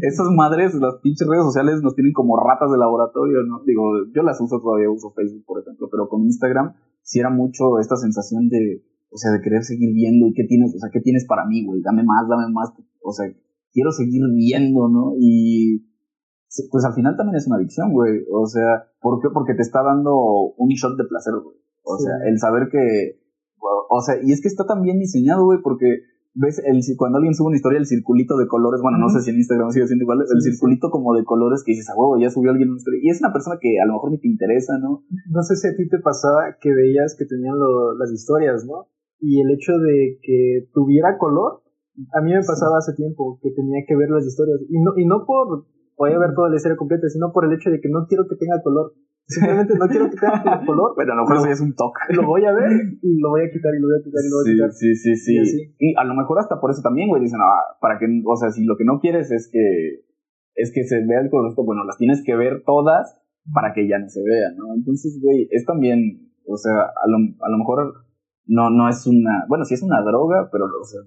esas 0.00 0.28
madres, 0.36 0.74
las 0.74 0.96
pinches 1.02 1.26
redes 1.26 1.44
sociales 1.44 1.80
nos 1.82 1.94
tienen 1.94 2.12
como 2.12 2.36
ratas 2.36 2.70
de 2.70 2.76
laboratorio, 2.76 3.42
¿no? 3.44 3.62
Digo, 3.64 3.82
yo 4.14 4.22
las 4.22 4.40
uso 4.40 4.60
todavía, 4.60 4.90
uso 4.90 5.12
Facebook, 5.12 5.44
por 5.46 5.62
ejemplo, 5.62 5.88
pero 5.90 6.08
con 6.08 6.22
Instagram 6.22 6.74
sí 7.02 7.20
era 7.20 7.30
mucho 7.30 7.78
esta 7.78 7.96
sensación 7.96 8.48
de, 8.48 8.84
o 9.10 9.16
sea, 9.16 9.32
de 9.32 9.40
querer 9.40 9.62
seguir 9.62 9.94
viendo 9.94 10.26
y 10.26 10.34
qué 10.34 10.44
tienes, 10.44 10.74
o 10.74 10.78
sea, 10.78 10.90
qué 10.92 11.00
tienes 11.00 11.24
para 11.26 11.46
mí, 11.46 11.64
güey. 11.64 11.80
Dame 11.82 12.02
más, 12.04 12.28
dame 12.28 12.52
más. 12.52 12.72
O 13.02 13.12
sea, 13.12 13.26
quiero 13.72 13.90
seguir 13.92 14.22
viendo, 14.34 14.88
¿no? 14.88 15.14
Y 15.18 15.86
pues 16.70 16.84
al 16.84 16.92
final 16.92 17.16
también 17.16 17.36
es 17.36 17.46
una 17.46 17.56
adicción, 17.56 17.92
güey. 17.92 18.20
O 18.30 18.46
sea, 18.46 18.84
¿por 19.00 19.20
qué? 19.22 19.28
Porque 19.32 19.54
te 19.54 19.62
está 19.62 19.82
dando 19.82 20.14
un 20.56 20.68
shot 20.68 20.98
de 20.98 21.04
placer, 21.04 21.34
güey. 21.42 21.56
O 21.84 21.98
sea, 21.98 22.12
el 22.28 22.38
saber 22.38 22.68
que 22.70 23.21
o 23.92 24.00
sea, 24.00 24.16
y 24.22 24.32
es 24.32 24.40
que 24.40 24.48
está 24.48 24.64
tan 24.64 24.82
bien 24.82 24.98
diseñado, 24.98 25.44
güey, 25.44 25.60
porque 25.62 26.08
ves 26.34 26.62
el, 26.64 26.80
cuando 26.96 27.18
alguien 27.18 27.34
sube 27.34 27.48
una 27.48 27.56
historia, 27.56 27.78
el 27.78 27.86
circulito 27.86 28.36
de 28.36 28.46
colores, 28.46 28.80
bueno, 28.80 28.96
no 28.98 29.08
sé 29.10 29.20
si 29.20 29.30
en 29.30 29.36
Instagram 29.36 29.70
sigue 29.70 29.86
siendo 29.86 30.04
igual, 30.04 30.20
el 30.24 30.40
circulito 30.40 30.90
como 30.90 31.14
de 31.14 31.24
colores 31.24 31.62
que 31.64 31.72
dices, 31.72 31.90
a 31.90 31.96
huevo, 31.96 32.18
ya 32.18 32.30
subió 32.30 32.50
alguien 32.50 32.70
una 32.70 32.78
historia. 32.78 33.00
Y 33.02 33.10
es 33.10 33.20
una 33.20 33.32
persona 33.32 33.58
que 33.60 33.80
a 33.80 33.86
lo 33.86 33.94
mejor 33.94 34.10
ni 34.10 34.18
te 34.18 34.28
interesa, 34.28 34.78
¿no? 34.78 35.04
No 35.28 35.42
sé 35.42 35.56
si 35.56 35.68
a 35.68 35.76
ti 35.76 35.88
te 35.88 35.98
pasaba 35.98 36.56
que 36.60 36.72
veías 36.72 37.16
que 37.18 37.26
tenían 37.26 37.54
las 37.98 38.10
historias, 38.10 38.64
¿no? 38.64 38.88
Y 39.20 39.40
el 39.40 39.50
hecho 39.50 39.76
de 39.78 40.18
que 40.22 40.68
tuviera 40.72 41.18
color, 41.18 41.62
a 42.16 42.20
mí 42.22 42.32
me 42.32 42.40
pasaba 42.40 42.78
hace 42.78 42.94
tiempo 42.94 43.38
que 43.42 43.50
tenía 43.52 43.84
que 43.86 43.96
ver 43.96 44.08
las 44.10 44.26
historias. 44.26 44.60
Y 44.68 44.80
no, 44.80 44.92
y 44.96 45.04
no 45.04 45.24
por 45.26 45.66
voy 45.96 46.12
a 46.12 46.18
ver 46.18 46.34
toda 46.34 46.48
la 46.48 46.56
historia 46.56 46.76
completa, 46.76 47.08
sino 47.08 47.30
por 47.32 47.44
el 47.44 47.52
hecho 47.52 47.70
de 47.70 47.80
que 47.80 47.88
no 47.88 48.06
quiero 48.08 48.26
que 48.26 48.36
tenga 48.36 48.62
color. 48.62 48.94
Simplemente 49.26 49.74
no 49.78 49.86
quiero 49.88 50.10
que 50.10 50.16
tenga 50.16 50.62
color. 50.66 50.94
Pero 50.96 51.14
no, 51.14 51.24
eso 51.24 51.46
ya 51.46 51.52
es 51.52 51.60
un 51.60 51.74
toque. 51.74 52.00
Lo 52.10 52.26
voy 52.26 52.44
a 52.44 52.52
ver 52.52 52.70
y 53.02 53.20
lo 53.20 53.30
voy 53.30 53.42
a 53.42 53.50
quitar 53.50 53.72
y 53.74 53.80
lo 53.80 53.88
voy 53.88 53.98
a 54.00 54.04
quitar 54.04 54.20
y 54.24 54.28
lo 54.28 54.36
voy 54.36 54.50
a 54.50 54.54
quitar. 54.54 54.72
Sí, 54.72 54.94
sí, 54.94 55.16
sí. 55.16 55.74
Y, 55.78 55.94
a 55.96 56.04
lo 56.04 56.14
mejor 56.14 56.38
hasta 56.38 56.60
por 56.60 56.70
eso 56.70 56.82
también, 56.82 57.08
güey, 57.08 57.22
dicen, 57.22 57.40
ah, 57.40 57.76
para 57.80 57.98
que, 57.98 58.06
o 58.06 58.36
sea, 58.36 58.50
si 58.50 58.64
lo 58.64 58.76
que 58.76 58.84
no 58.84 59.00
quieres 59.00 59.30
es 59.30 59.48
que, 59.50 60.04
es 60.54 60.72
que 60.72 60.84
se 60.84 61.04
vea 61.06 61.20
el 61.20 61.30
color, 61.30 61.54
bueno, 61.64 61.84
las 61.84 61.96
tienes 61.96 62.22
que 62.24 62.36
ver 62.36 62.62
todas 62.64 63.18
para 63.52 63.72
que 63.72 63.88
ya 63.88 63.98
no 63.98 64.08
se 64.08 64.22
vea, 64.22 64.50
¿no? 64.56 64.74
Entonces, 64.74 65.18
güey, 65.22 65.48
es 65.50 65.64
también, 65.64 66.30
o 66.46 66.56
sea, 66.56 66.72
a 66.72 67.08
lo, 67.08 67.16
a 67.40 67.48
lo 67.50 67.58
mejor 67.58 68.04
no, 68.46 68.70
no 68.70 68.88
es 68.88 69.06
una, 69.06 69.46
bueno, 69.48 69.64
sí 69.64 69.74
es 69.74 69.82
una 69.82 70.02
droga, 70.02 70.48
pero, 70.52 70.66
o 70.66 70.84
sea, 70.84 71.00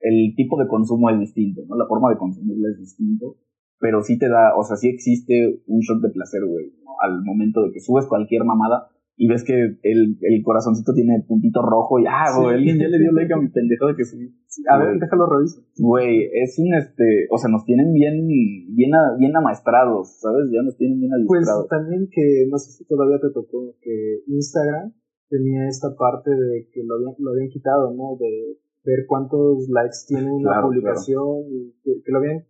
el 0.00 0.34
tipo 0.36 0.60
de 0.60 0.68
consumo 0.68 1.10
es 1.10 1.18
distinto, 1.18 1.62
¿no? 1.66 1.76
La 1.76 1.86
forma 1.86 2.10
de 2.10 2.18
consumirla 2.18 2.68
es 2.68 2.78
distinto 2.78 3.36
pero 3.78 4.02
sí 4.02 4.18
te 4.18 4.28
da, 4.28 4.56
o 4.56 4.62
sea, 4.64 4.76
sí 4.76 4.88
existe 4.88 5.62
un 5.66 5.80
shock 5.80 6.00
de 6.02 6.10
placer, 6.10 6.44
güey, 6.46 6.72
al 7.02 7.22
momento 7.22 7.62
de 7.64 7.72
que 7.72 7.80
subes 7.80 8.06
cualquier 8.06 8.44
mamada 8.44 8.88
y 9.16 9.28
ves 9.28 9.44
que 9.44 9.54
el, 9.54 10.18
el 10.20 10.42
corazoncito 10.42 10.92
tiene 10.92 11.24
puntito 11.26 11.62
rojo 11.62 12.00
y, 12.00 12.04
ah, 12.08 12.34
güey, 12.36 12.56
alguien 12.56 12.78
ya 12.78 12.88
le 12.88 12.98
dio 12.98 13.12
like 13.12 13.32
a 13.32 13.36
mi 13.36 13.48
pendejo 13.48 13.86
de 13.86 13.94
que 13.94 14.04
subí. 14.04 14.34
A 14.68 14.78
ver, 14.78 14.98
déjalo 14.98 15.26
revisar. 15.26 15.62
Güey, 15.78 16.30
es 16.32 16.58
un, 16.58 16.74
este, 16.74 17.26
o 17.30 17.38
sea, 17.38 17.50
nos 17.50 17.64
tienen 17.64 17.92
bien, 17.92 18.26
bien, 18.26 18.90
bien 19.18 19.36
amaestrados, 19.36 20.18
¿sabes? 20.18 20.50
Ya 20.50 20.62
nos 20.62 20.76
tienen 20.76 20.98
bien 20.98 21.12
Pues 21.26 21.46
también 21.70 22.08
que, 22.10 22.46
no 22.50 22.58
sé 22.58 22.72
si 22.72 22.84
todavía 22.86 23.18
te 23.20 23.30
tocó, 23.30 23.76
que 23.80 24.22
Instagram 24.26 24.92
tenía 25.28 25.68
esta 25.68 25.94
parte 25.96 26.30
de 26.30 26.68
que 26.72 26.82
lo 26.84 26.96
habían, 26.96 27.14
lo 27.18 27.30
habían 27.30 27.48
quitado, 27.50 27.94
¿no? 27.94 28.16
De 28.18 28.58
ver 28.84 29.06
cuántos 29.06 29.68
likes 29.68 30.06
tiene 30.08 30.30
una 30.30 30.60
publicación 30.60 31.46
y 31.50 31.74
que, 31.82 32.02
que, 32.04 32.12
lo 32.12 32.18
habían 32.18 32.44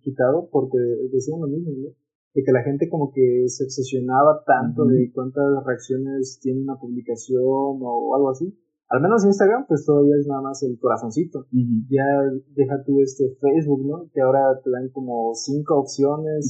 quitado 0.00 0.48
porque 0.50 0.78
decían 1.12 1.40
lo 1.40 1.48
mismo, 1.48 1.72
¿no? 1.72 1.88
De 2.34 2.42
que 2.42 2.52
la 2.52 2.62
gente 2.62 2.88
como 2.88 3.12
que 3.12 3.44
se 3.48 3.64
obsesionaba 3.64 4.44
tanto 4.44 4.84
de 4.84 5.10
cuántas 5.14 5.64
reacciones 5.64 6.38
tiene 6.42 6.62
una 6.62 6.76
publicación 6.76 7.42
o 7.44 8.14
algo 8.14 8.30
así. 8.30 8.54
Al 8.88 9.02
menos 9.02 9.24
Instagram, 9.24 9.66
pues 9.66 9.84
todavía 9.84 10.14
es 10.20 10.26
nada 10.28 10.42
más 10.42 10.62
el 10.62 10.78
corazoncito. 10.78 11.46
Ya 11.90 12.04
deja 12.54 12.84
tú 12.84 13.00
este 13.00 13.36
Facebook, 13.40 13.84
¿no? 13.84 14.10
Que 14.12 14.20
ahora 14.20 14.60
te 14.62 14.70
dan 14.70 14.90
como 14.90 15.34
cinco 15.34 15.80
opciones, 15.80 16.48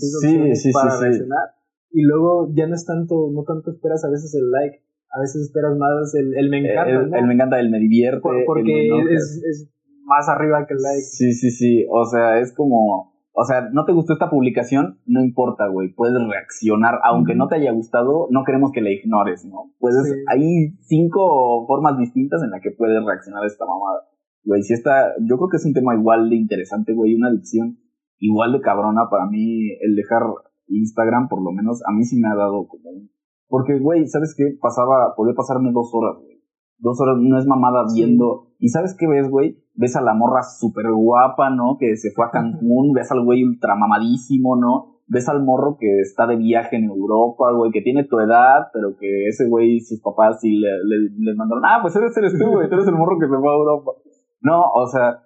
para 0.75 1.01
reaccionar. 1.01 1.57
Y 1.91 2.03
luego 2.03 2.53
ya 2.53 2.67
no 2.67 2.75
es 2.75 2.85
tanto, 2.85 3.31
no 3.33 3.45
tanto 3.45 3.71
esperas 3.71 4.05
a 4.05 4.11
veces 4.11 4.35
el 4.35 4.51
like, 4.51 4.83
a 5.09 5.21
veces 5.21 5.47
esperas 5.47 5.79
más 5.79 6.15
el, 6.15 6.37
el 6.37 6.51
me 6.51 6.59
encanta. 6.59 7.19
El, 7.19 7.27
me 7.27 7.35
encanta, 7.35 7.59
el 7.59 7.71
me 7.71 7.79
divierte. 7.79 8.21
porque 8.21 8.89
es, 9.15 9.43
es, 9.49 9.71
más 10.07 10.29
arriba 10.29 10.65
que 10.67 10.75
el 10.75 10.81
like. 10.81 11.03
Sí, 11.03 11.33
sí, 11.35 11.51
sí. 11.51 11.87
O 11.91 12.05
sea, 12.07 12.41
es 12.41 12.55
como. 12.55 13.13
O 13.39 13.45
sea, 13.45 13.69
no 13.71 13.85
te 13.85 13.93
gustó 13.93 14.15
esta 14.15 14.31
publicación, 14.31 14.99
no 15.05 15.23
importa, 15.23 15.67
güey. 15.67 15.93
Puedes 15.93 16.17
reaccionar, 16.27 17.01
aunque 17.05 17.35
no 17.35 17.49
te 17.49 17.57
haya 17.57 17.71
gustado, 17.71 18.29
no 18.31 18.45
queremos 18.45 18.73
que 18.73 18.81
la 18.81 18.91
ignores, 18.91 19.45
¿no? 19.45 19.75
Puedes, 19.79 20.11
hay 20.29 20.73
cinco 20.81 21.67
formas 21.67 21.99
distintas 21.99 22.43
en 22.43 22.51
las 22.51 22.63
que 22.63 22.71
puedes 22.71 22.97
reaccionar 23.05 23.45
a 23.45 23.47
esta 23.47 23.67
mamada. 23.67 24.09
Güey, 24.43 24.63
si 24.63 24.73
esta, 24.73 25.13
yo 25.21 25.37
creo 25.37 25.51
que 25.51 25.59
es 25.59 25.67
un 25.67 25.75
tema 25.75 25.95
igual 25.95 26.31
de 26.31 26.37
interesante, 26.37 26.95
güey, 26.95 27.15
una 27.15 27.29
adicción 27.29 27.77
igual 28.21 28.53
de 28.53 28.63
cabrona 28.63 29.11
para 29.11 29.27
mí, 29.27 29.69
el 29.83 29.97
dejar 29.97 30.23
Instagram, 30.69 31.29
por 31.29 31.43
lo 31.43 31.53
menos, 31.53 31.83
a 31.87 31.93
mí 31.93 32.05
sí 32.05 32.19
me 32.19 32.29
ha 32.29 32.35
dado 32.35 32.67
como. 32.67 32.91
Porque, 33.49 33.79
güey, 33.79 34.07
¿sabes 34.07 34.35
qué? 34.35 34.57
Pasaba, 34.59 35.13
podía 35.15 35.35
pasarme 35.35 35.73
dos 35.73 35.91
horas, 35.93 36.23
güey 36.23 36.37
dos 36.79 37.01
horas, 37.01 37.17
no 37.21 37.39
es 37.39 37.47
mamada 37.47 37.85
viendo. 37.93 38.46
¿Y 38.59 38.69
sabes 38.69 38.97
qué 38.99 39.07
ves, 39.07 39.29
güey? 39.29 39.63
Ves 39.75 39.97
a 39.97 40.03
la 40.03 40.15
morra 40.15 40.43
súper 40.43 40.87
guapa, 40.93 41.51
¿no? 41.51 41.77
Que 41.79 41.97
se 41.97 42.11
fue 42.13 42.27
a 42.27 42.31
Cancún, 42.31 42.93
ves 42.93 43.11
al 43.13 43.25
güey 43.25 43.45
ultra 43.45 43.75
mamadísimo, 43.77 44.57
¿no? 44.57 44.97
Ves 45.09 45.29
al 45.29 45.45
morro 45.45 45.77
que 45.79 46.01
está 46.01 46.27
de 46.27 46.37
viaje 46.37 46.77
en 46.77 46.85
Europa, 46.85 47.53
güey, 47.53 47.71
que 47.71 47.83
tiene 47.83 48.05
tu 48.05 48.19
edad, 48.19 48.69
pero 48.73 48.97
que 48.99 49.29
ese 49.29 49.49
güey, 49.49 49.81
sus 49.81 50.01
papás 50.01 50.41
sí 50.41 50.57
le, 50.57 50.69
le, 51.19 51.35
mandaron, 51.37 51.65
ah, 51.65 51.79
pues 51.83 51.95
eres, 51.95 52.17
eres 52.17 52.37
tú, 52.39 52.51
güey, 52.51 52.69
tú 52.69 52.75
eres 52.75 52.89
el 52.89 52.95
morro 52.95 53.19
que 53.21 53.27
se 53.27 53.37
fue 53.37 53.49
a 53.49 53.57
Europa. 53.57 53.93
No, 54.41 54.63
o 54.75 54.87
sea, 54.87 55.21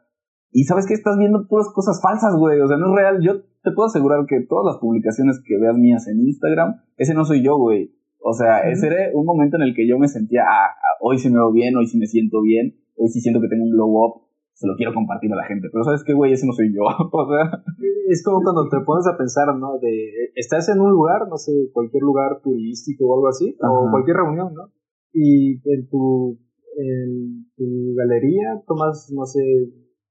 y 0.52 0.64
sabes 0.64 0.86
que 0.86 0.94
estás 0.94 1.16
viendo 1.16 1.46
puras 1.46 1.70
cosas 1.72 2.00
falsas, 2.02 2.34
güey, 2.36 2.60
o 2.60 2.66
sea, 2.66 2.76
no 2.76 2.88
es 2.90 2.96
real. 2.96 3.18
Yo 3.22 3.42
te 3.62 3.70
puedo 3.72 3.86
asegurar 3.86 4.26
que 4.26 4.40
todas 4.48 4.66
las 4.66 4.78
publicaciones 4.78 5.40
que 5.46 5.58
veas 5.58 5.76
mías 5.76 6.08
en 6.08 6.20
Instagram, 6.20 6.82
ese 6.96 7.14
no 7.14 7.24
soy 7.24 7.42
yo, 7.42 7.56
güey. 7.56 7.94
O 8.22 8.34
sea, 8.34 8.68
ese 8.70 8.88
era 8.88 9.10
un 9.14 9.24
momento 9.24 9.56
en 9.56 9.62
el 9.62 9.74
que 9.74 9.88
yo 9.88 9.98
me 9.98 10.08
sentía, 10.08 10.42
ah, 10.42 10.68
ah, 10.74 10.96
hoy 11.00 11.18
sí 11.18 11.30
me 11.30 11.36
veo 11.36 11.52
bien, 11.52 11.76
hoy 11.76 11.86
sí 11.86 11.98
me 11.98 12.06
siento 12.06 12.42
bien, 12.42 12.76
hoy 13.00 13.08
sí 13.08 13.20
siento 13.20 13.40
que 13.40 13.48
tengo 13.48 13.64
un 13.64 13.72
glow 13.72 14.04
up, 14.04 14.12
se 14.52 14.68
lo 14.68 14.76
quiero 14.76 14.92
compartir 14.92 15.32
a 15.32 15.36
la 15.36 15.48
gente. 15.48 15.68
Pero 15.72 15.84
¿sabes 15.84 16.04
qué, 16.04 16.12
güey? 16.12 16.32
Ese 16.32 16.46
no 16.46 16.52
soy 16.52 16.72
yo. 16.72 16.84
o 17.12 17.26
sea. 17.28 17.64
Es 18.08 18.22
como 18.22 18.42
cuando 18.42 18.68
te 18.68 18.80
pones 18.84 19.06
a 19.06 19.16
pensar, 19.16 19.54
¿no? 19.56 19.78
De, 19.78 20.32
estás 20.34 20.68
en 20.68 20.80
un 20.80 20.90
lugar, 20.90 21.28
no 21.28 21.38
sé, 21.38 21.70
cualquier 21.72 22.02
lugar 22.02 22.40
turístico 22.42 23.06
o 23.06 23.14
algo 23.14 23.28
así, 23.28 23.56
o 23.62 23.88
cualquier 23.90 24.16
reunión, 24.16 24.52
¿no? 24.52 24.68
Y 25.12 25.62
en 25.70 25.88
tu, 25.88 26.38
en 26.76 27.46
tu 27.56 27.94
galería 27.96 28.60
tomas, 28.66 29.10
no 29.14 29.24
sé, 29.26 29.40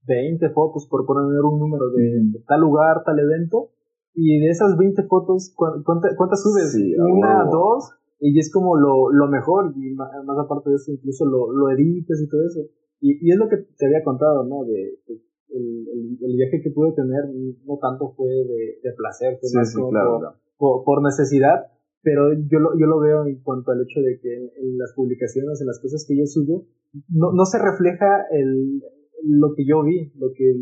20 0.07 0.49
fotos 0.49 0.87
por 0.89 1.05
poner 1.05 1.41
un 1.41 1.59
número 1.59 1.91
de 1.91 2.39
tal 2.47 2.61
lugar, 2.61 3.03
tal 3.05 3.19
evento, 3.19 3.71
y 4.13 4.39
de 4.39 4.47
esas 4.47 4.77
20 4.77 5.03
fotos, 5.03 5.53
¿cuántas, 5.55 6.15
cuántas 6.17 6.41
subes? 6.41 6.75
¿Una, 6.97 7.43
dos? 7.51 7.98
Y 8.19 8.37
es 8.37 8.51
como 8.51 8.75
lo, 8.75 9.11
lo 9.11 9.27
mejor, 9.27 9.73
y 9.75 9.93
más, 9.93 10.11
aparte 10.13 10.69
de 10.69 10.75
eso, 10.75 10.91
incluso 10.91 11.25
lo, 11.25 11.51
lo 11.51 11.71
editas 11.71 12.21
y 12.21 12.27
todo 12.27 12.45
eso. 12.45 12.61
Y, 12.99 13.25
y 13.25 13.31
es 13.31 13.37
lo 13.37 13.47
que 13.47 13.57
te 13.77 13.85
había 13.85 14.03
contado, 14.03 14.43
¿no? 14.43 14.65
De, 14.65 14.99
el, 15.49 16.17
el, 16.21 16.35
viaje 16.35 16.61
que 16.61 16.71
pude 16.71 16.91
tener 16.93 17.25
no 17.65 17.79
tanto 17.81 18.13
fue 18.15 18.29
de, 18.29 18.79
de 18.83 18.93
placer, 18.95 19.39
fue 19.39 19.49
más 19.55 19.73
por, 20.57 20.83
por, 20.83 21.01
necesidad, 21.01 21.71
pero 22.03 22.33
yo 22.33 22.59
lo, 22.59 22.77
yo 22.77 22.85
lo 22.85 22.99
veo 22.99 23.25
en 23.25 23.41
cuanto 23.41 23.71
al 23.71 23.81
hecho 23.81 24.01
de 24.01 24.19
que 24.19 24.35
en, 24.35 24.77
las 24.77 24.93
publicaciones, 24.93 25.61
en 25.61 25.67
las 25.67 25.79
cosas 25.79 26.05
que 26.07 26.17
yo 26.17 26.25
subo, 26.25 26.67
no, 27.09 27.31
no 27.31 27.45
se 27.45 27.57
refleja 27.57 28.25
el, 28.31 28.81
lo 29.23 29.53
que 29.55 29.65
yo 29.65 29.83
vi, 29.83 30.11
lo 30.15 30.31
que, 30.35 30.53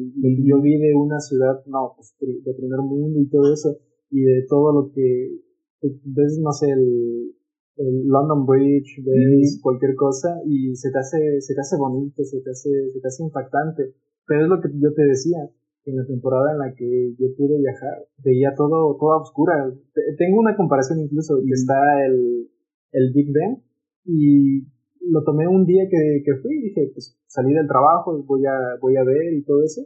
yo 0.45 0.61
vi 0.61 0.77
de 0.77 0.93
una 0.93 1.19
ciudad, 1.19 1.65
no, 1.65 1.93
pues 1.95 2.15
de 2.19 2.53
primer 2.53 2.79
mundo 2.79 3.19
y 3.19 3.29
todo 3.29 3.51
eso, 3.51 3.77
y 4.11 4.21
de 4.21 4.45
todo 4.47 4.71
lo 4.73 4.91
que 4.93 5.41
ves, 5.81 6.39
no 6.41 6.51
sé, 6.51 6.69
el, 6.71 7.33
el 7.77 8.07
London 8.07 8.45
Bridge, 8.45 9.03
ves 9.03 9.59
cualquier 9.61 9.95
cosa 9.95 10.41
y 10.45 10.75
se 10.75 10.91
te 10.91 10.99
hace, 10.99 11.41
se 11.41 11.53
te 11.53 11.61
hace 11.61 11.77
bonito, 11.77 12.23
se 12.23 12.41
te 12.41 12.51
hace, 12.51 12.69
se 12.91 12.99
te 12.99 13.07
hace 13.07 13.23
impactante. 13.23 13.93
Pero 14.25 14.43
es 14.43 14.49
lo 14.49 14.61
que 14.61 14.69
yo 14.79 14.93
te 14.93 15.03
decía, 15.03 15.49
en 15.85 15.95
la 15.95 16.05
temporada 16.05 16.51
en 16.51 16.59
la 16.59 16.73
que 16.75 17.15
yo 17.17 17.27
pude 17.37 17.57
viajar, 17.59 18.05
veía 18.23 18.53
todo, 18.55 18.97
toda 18.99 19.21
oscura. 19.21 19.71
Tengo 20.17 20.39
una 20.39 20.55
comparación 20.55 20.99
incluso, 20.99 21.37
que 21.37 21.53
está 21.53 22.05
el, 22.05 22.49
el 22.91 23.13
Big 23.13 23.31
Ben 23.31 23.63
y 24.05 24.67
lo 25.09 25.23
tomé 25.23 25.47
un 25.47 25.65
día 25.65 25.83
que, 25.89 26.23
que 26.25 26.35
fui 26.41 26.57
y 26.57 26.61
dije, 26.69 26.91
pues 26.93 27.17
salí 27.27 27.53
del 27.53 27.67
trabajo, 27.67 28.21
voy 28.23 28.45
a, 28.45 28.77
voy 28.81 28.97
a 28.97 29.03
ver 29.03 29.33
y 29.33 29.43
todo 29.43 29.63
eso. 29.63 29.81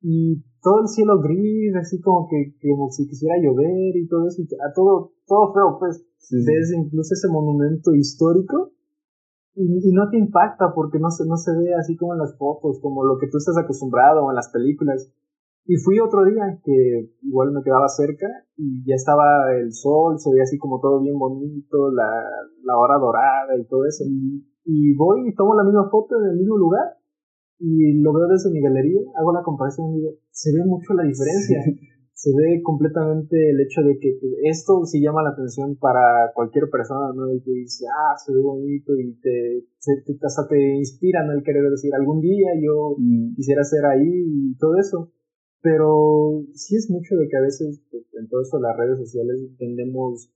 Y 0.00 0.42
todo 0.64 0.80
el 0.80 0.88
cielo 0.88 1.20
gris, 1.20 1.76
así 1.76 2.00
como 2.00 2.26
que, 2.26 2.56
como 2.62 2.90
si 2.90 3.06
quisiera 3.06 3.36
llover 3.36 3.94
y 3.94 4.08
todo 4.08 4.26
eso, 4.26 4.42
a 4.66 4.72
todo, 4.72 5.12
todo 5.26 5.52
feo, 5.52 5.76
pues 5.78 6.02
ves 6.32 6.72
incluso 6.72 7.12
ese 7.12 7.28
monumento 7.28 7.94
histórico 7.94 8.72
y, 9.54 9.92
no 9.92 10.08
te 10.08 10.16
impacta 10.16 10.72
porque 10.74 10.98
no 10.98 11.10
se, 11.10 11.26
no 11.26 11.36
se 11.36 11.52
ve 11.52 11.74
así 11.74 11.96
como 11.96 12.14
en 12.14 12.20
las 12.20 12.36
fotos, 12.38 12.80
como 12.80 13.04
lo 13.04 13.18
que 13.18 13.28
tú 13.28 13.36
estás 13.36 13.58
acostumbrado 13.58 14.24
o 14.24 14.30
en 14.30 14.36
las 14.36 14.48
películas. 14.48 15.12
Y 15.66 15.76
fui 15.76 16.00
otro 16.00 16.24
día 16.24 16.58
que 16.64 17.10
igual 17.22 17.52
me 17.52 17.62
quedaba 17.62 17.88
cerca 17.88 18.26
y 18.56 18.84
ya 18.86 18.94
estaba 18.94 19.52
el 19.54 19.72
sol, 19.72 20.18
se 20.18 20.30
veía 20.30 20.44
así 20.44 20.58
como 20.58 20.80
todo 20.80 21.00
bien 21.00 21.18
bonito, 21.18 21.90
la, 21.92 22.08
la 22.64 22.76
hora 22.78 22.96
dorada 22.98 23.56
y 23.58 23.66
todo 23.66 23.84
eso. 23.84 24.04
Y 24.64 24.94
voy 24.96 25.28
y 25.28 25.34
tomo 25.34 25.54
la 25.54 25.62
misma 25.62 25.90
foto 25.90 26.18
en 26.20 26.30
el 26.30 26.36
mismo 26.38 26.56
lugar 26.56 27.03
y 27.64 28.02
lo 28.02 28.12
veo 28.12 28.28
desde 28.28 28.50
mi 28.50 28.60
galería, 28.60 29.00
hago 29.16 29.32
la 29.32 29.42
comparación 29.42 29.88
y 29.92 29.96
digo, 29.96 30.10
se 30.30 30.52
ve 30.52 30.64
mucho 30.66 30.92
la 30.92 31.04
diferencia. 31.04 31.64
Se 32.16 32.30
ve 32.30 32.62
completamente 32.62 33.36
el 33.50 33.60
hecho 33.60 33.82
de 33.82 33.98
que 33.98 34.16
esto 34.48 34.86
sí 34.86 35.02
llama 35.02 35.24
la 35.24 35.30
atención 35.30 35.76
para 35.76 36.30
cualquier 36.32 36.70
persona, 36.70 37.12
¿no? 37.12 37.30
Y 37.34 37.42
que 37.42 37.50
dice, 37.50 37.86
ah, 37.90 38.14
se 38.16 38.32
ve 38.32 38.40
bonito 38.40 38.94
y 38.96 39.18
te, 39.20 39.66
hasta 40.22 40.46
te 40.48 40.76
inspira, 40.76 41.26
¿no? 41.26 41.32
El 41.32 41.42
querer 41.42 41.68
decir, 41.68 41.90
algún 41.92 42.20
día 42.20 42.54
yo 42.62 42.94
mm. 42.96 43.34
quisiera 43.34 43.64
ser 43.64 43.84
ahí 43.84 44.08
y 44.08 44.56
todo 44.56 44.78
eso. 44.78 45.12
Pero 45.60 46.44
sí 46.54 46.76
es 46.76 46.88
mucho 46.88 47.16
de 47.16 47.26
que 47.28 47.36
a 47.36 47.42
veces 47.42 47.82
pues, 47.90 48.04
en 48.14 48.28
todo 48.28 48.42
esto 48.42 48.60
las 48.60 48.76
redes 48.76 48.98
sociales 48.98 49.40
tendemos 49.58 50.32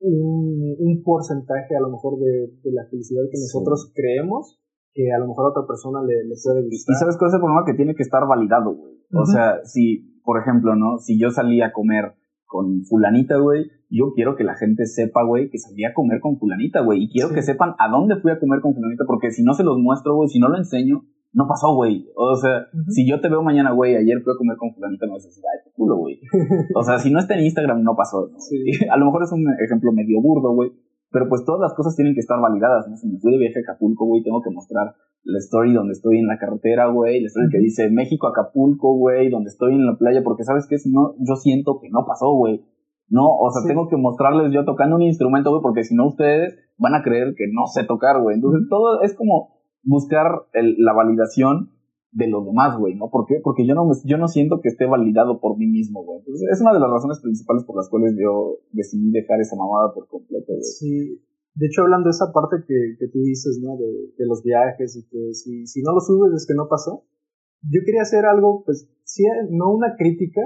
un, 0.00 0.74
un 0.76 1.02
porcentaje 1.02 1.76
a 1.76 1.80
lo 1.80 1.90
mejor 1.90 2.18
de, 2.18 2.52
de 2.62 2.72
la 2.72 2.84
felicidad 2.90 3.22
que 3.30 3.38
nosotros 3.38 3.92
creemos 3.94 4.61
que 4.94 5.12
a 5.12 5.18
lo 5.18 5.28
mejor 5.28 5.46
a 5.46 5.48
otra 5.50 5.66
persona 5.66 6.02
le, 6.02 6.24
le 6.24 6.34
puede 6.42 6.62
gustar. 6.62 6.92
Y 6.92 6.98
sabes 6.98 7.16
cuál 7.16 7.28
es 7.28 7.34
el 7.34 7.40
problema 7.40 7.64
que 7.64 7.74
tiene 7.74 7.94
que 7.94 8.02
estar 8.02 8.26
validado, 8.26 8.74
güey. 8.74 8.92
O 9.14 9.26
sea, 9.26 9.64
si, 9.64 10.20
por 10.24 10.40
ejemplo, 10.40 10.74
¿no? 10.74 10.98
Si 10.98 11.18
yo 11.18 11.30
salí 11.30 11.60
a 11.60 11.72
comer 11.72 12.14
con 12.46 12.84
fulanita, 12.84 13.36
güey, 13.38 13.66
yo 13.90 14.12
quiero 14.14 14.36
que 14.36 14.44
la 14.44 14.54
gente 14.54 14.86
sepa, 14.86 15.22
güey, 15.22 15.50
que 15.50 15.58
salí 15.58 15.84
a 15.84 15.94
comer 15.94 16.20
con 16.20 16.38
fulanita, 16.38 16.80
güey. 16.80 17.04
Y 17.04 17.10
quiero 17.10 17.30
que 17.30 17.42
sepan 17.42 17.74
a 17.78 17.88
dónde 17.90 18.16
fui 18.20 18.30
a 18.30 18.38
comer 18.38 18.60
con 18.60 18.74
fulanita, 18.74 19.04
porque 19.06 19.30
si 19.30 19.42
no 19.42 19.54
se 19.54 19.64
los 19.64 19.78
muestro, 19.78 20.14
güey, 20.14 20.28
si 20.28 20.38
no 20.38 20.48
lo 20.48 20.58
enseño, 20.58 21.04
no 21.32 21.46
pasó, 21.48 21.74
güey. 21.74 22.06
O 22.14 22.36
sea, 22.36 22.66
si 22.88 23.08
yo 23.08 23.20
te 23.20 23.28
veo 23.28 23.42
mañana, 23.42 23.72
güey, 23.72 23.96
ayer 23.96 24.20
fui 24.22 24.32
a 24.32 24.36
comer 24.36 24.56
con 24.56 24.74
fulanita, 24.74 25.06
no 25.06 25.14
vas 25.14 25.24
a 25.24 25.28
decir, 25.28 25.44
ay, 25.52 25.60
qué 25.64 25.70
culo, 25.74 25.96
güey. 25.96 26.20
o 26.74 26.82
sea, 26.82 26.98
si 26.98 27.10
no 27.10 27.18
está 27.18 27.34
en 27.34 27.44
Instagram, 27.44 27.82
no 27.82 27.96
pasó. 27.96 28.30
a 28.90 28.96
lo 28.98 29.06
mejor 29.06 29.22
es 29.22 29.32
un 29.32 29.46
ejemplo 29.64 29.92
medio 29.92 30.20
burdo, 30.20 30.52
güey. 30.52 30.72
Pero 31.12 31.28
pues 31.28 31.44
todas 31.44 31.60
las 31.60 31.74
cosas 31.74 31.94
tienen 31.94 32.14
que 32.14 32.20
estar 32.20 32.40
validadas, 32.40 32.88
¿no? 32.88 32.96
Si 32.96 33.06
me 33.06 33.18
fui 33.18 33.32
de 33.32 33.38
viaje 33.38 33.58
a 33.58 33.62
Acapulco, 33.62 34.06
güey, 34.06 34.22
tengo 34.22 34.40
que 34.40 34.50
mostrar 34.50 34.94
la 35.24 35.38
story 35.38 35.72
donde 35.74 35.92
estoy 35.92 36.18
en 36.18 36.26
la 36.26 36.38
carretera, 36.38 36.88
güey, 36.88 37.20
la 37.20 37.26
story 37.26 37.48
que 37.50 37.58
dice 37.58 37.90
México, 37.90 38.26
Acapulco, 38.26 38.96
güey, 38.96 39.30
donde 39.30 39.50
estoy 39.50 39.74
en 39.74 39.86
la 39.86 39.96
playa, 39.96 40.22
porque 40.24 40.42
sabes 40.42 40.66
que 40.66 40.78
si 40.78 40.90
no, 40.90 41.14
yo 41.20 41.36
siento 41.36 41.78
que 41.80 41.90
no 41.90 42.04
pasó, 42.06 42.32
güey. 42.32 42.64
No, 43.08 43.28
o 43.28 43.50
sea, 43.50 43.62
tengo 43.68 43.88
que 43.88 43.96
mostrarles 43.96 44.52
yo 44.52 44.64
tocando 44.64 44.96
un 44.96 45.02
instrumento, 45.02 45.50
güey, 45.50 45.62
porque 45.62 45.84
si 45.84 45.94
no 45.94 46.08
ustedes 46.08 46.56
van 46.78 46.94
a 46.94 47.02
creer 47.02 47.34
que 47.36 47.44
no 47.52 47.66
sé 47.66 47.84
tocar, 47.84 48.22
güey. 48.22 48.36
Entonces 48.36 48.66
todo 48.70 49.02
es 49.02 49.14
como 49.14 49.60
buscar 49.84 50.46
el, 50.54 50.76
la 50.78 50.94
validación 50.94 51.72
de 52.12 52.28
los 52.28 52.44
demás, 52.44 52.78
güey, 52.78 52.94
¿no? 52.94 53.10
¿Por 53.10 53.26
qué? 53.26 53.40
Porque 53.42 53.66
yo 53.66 53.74
no, 53.74 53.90
yo 54.04 54.18
no 54.18 54.28
siento 54.28 54.60
que 54.60 54.68
esté 54.68 54.84
validado 54.84 55.40
por 55.40 55.56
mí 55.56 55.66
mismo, 55.66 56.04
güey. 56.04 56.20
Es 56.52 56.60
una 56.60 56.74
de 56.74 56.80
las 56.80 56.90
razones 56.90 57.20
principales 57.20 57.64
por 57.64 57.76
las 57.76 57.88
cuales 57.88 58.14
yo 58.20 58.58
decidí 58.70 59.10
dejar 59.10 59.40
esa 59.40 59.56
mamada 59.56 59.92
por 59.94 60.06
completo, 60.08 60.52
güey. 60.52 60.62
Sí. 60.62 61.22
De 61.54 61.66
hecho, 61.66 61.82
hablando 61.82 62.08
de 62.08 62.12
esa 62.12 62.32
parte 62.32 62.64
que, 62.66 62.96
que 62.98 63.08
tú 63.08 63.20
dices, 63.20 63.58
¿no? 63.62 63.76
De, 63.76 64.12
de 64.16 64.26
los 64.26 64.42
viajes 64.42 64.96
y 64.96 65.08
que 65.08 65.32
si, 65.32 65.66
si 65.66 65.82
no 65.82 65.92
lo 65.92 66.00
subes 66.00 66.32
es 66.34 66.46
que 66.46 66.54
no 66.54 66.68
pasó. 66.68 67.04
Yo 67.62 67.80
quería 67.84 68.02
hacer 68.02 68.26
algo, 68.26 68.62
pues, 68.64 68.88
sí, 69.04 69.24
no 69.50 69.72
una 69.72 69.96
crítica, 69.96 70.40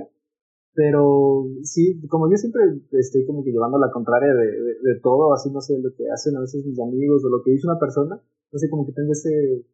pero 0.75 1.47
sí, 1.63 2.01
como 2.09 2.31
yo 2.31 2.37
siempre 2.37 2.63
estoy 2.93 3.25
como 3.25 3.43
que 3.43 3.51
llevando 3.51 3.79
la 3.79 3.91
contraria 3.91 4.35
de, 4.35 4.47
de, 4.47 4.73
de 4.83 5.01
todo, 5.03 5.33
así 5.33 5.51
no 5.51 5.61
sé, 5.63 5.79
lo 5.81 5.91
que 5.97 6.05
hacen 6.13 6.37
a 6.37 6.41
veces 6.41 6.67
mis 6.67 6.79
amigos 6.79 7.25
o 7.25 7.31
lo 7.31 7.43
que 7.43 7.53
dice 7.53 7.67
una 7.67 7.81
persona, 7.81 8.21
no 8.53 8.59
sé, 8.59 8.69
como 8.69 8.85
que 8.85 8.93
tengo 8.93 9.13
ese, 9.13 9.65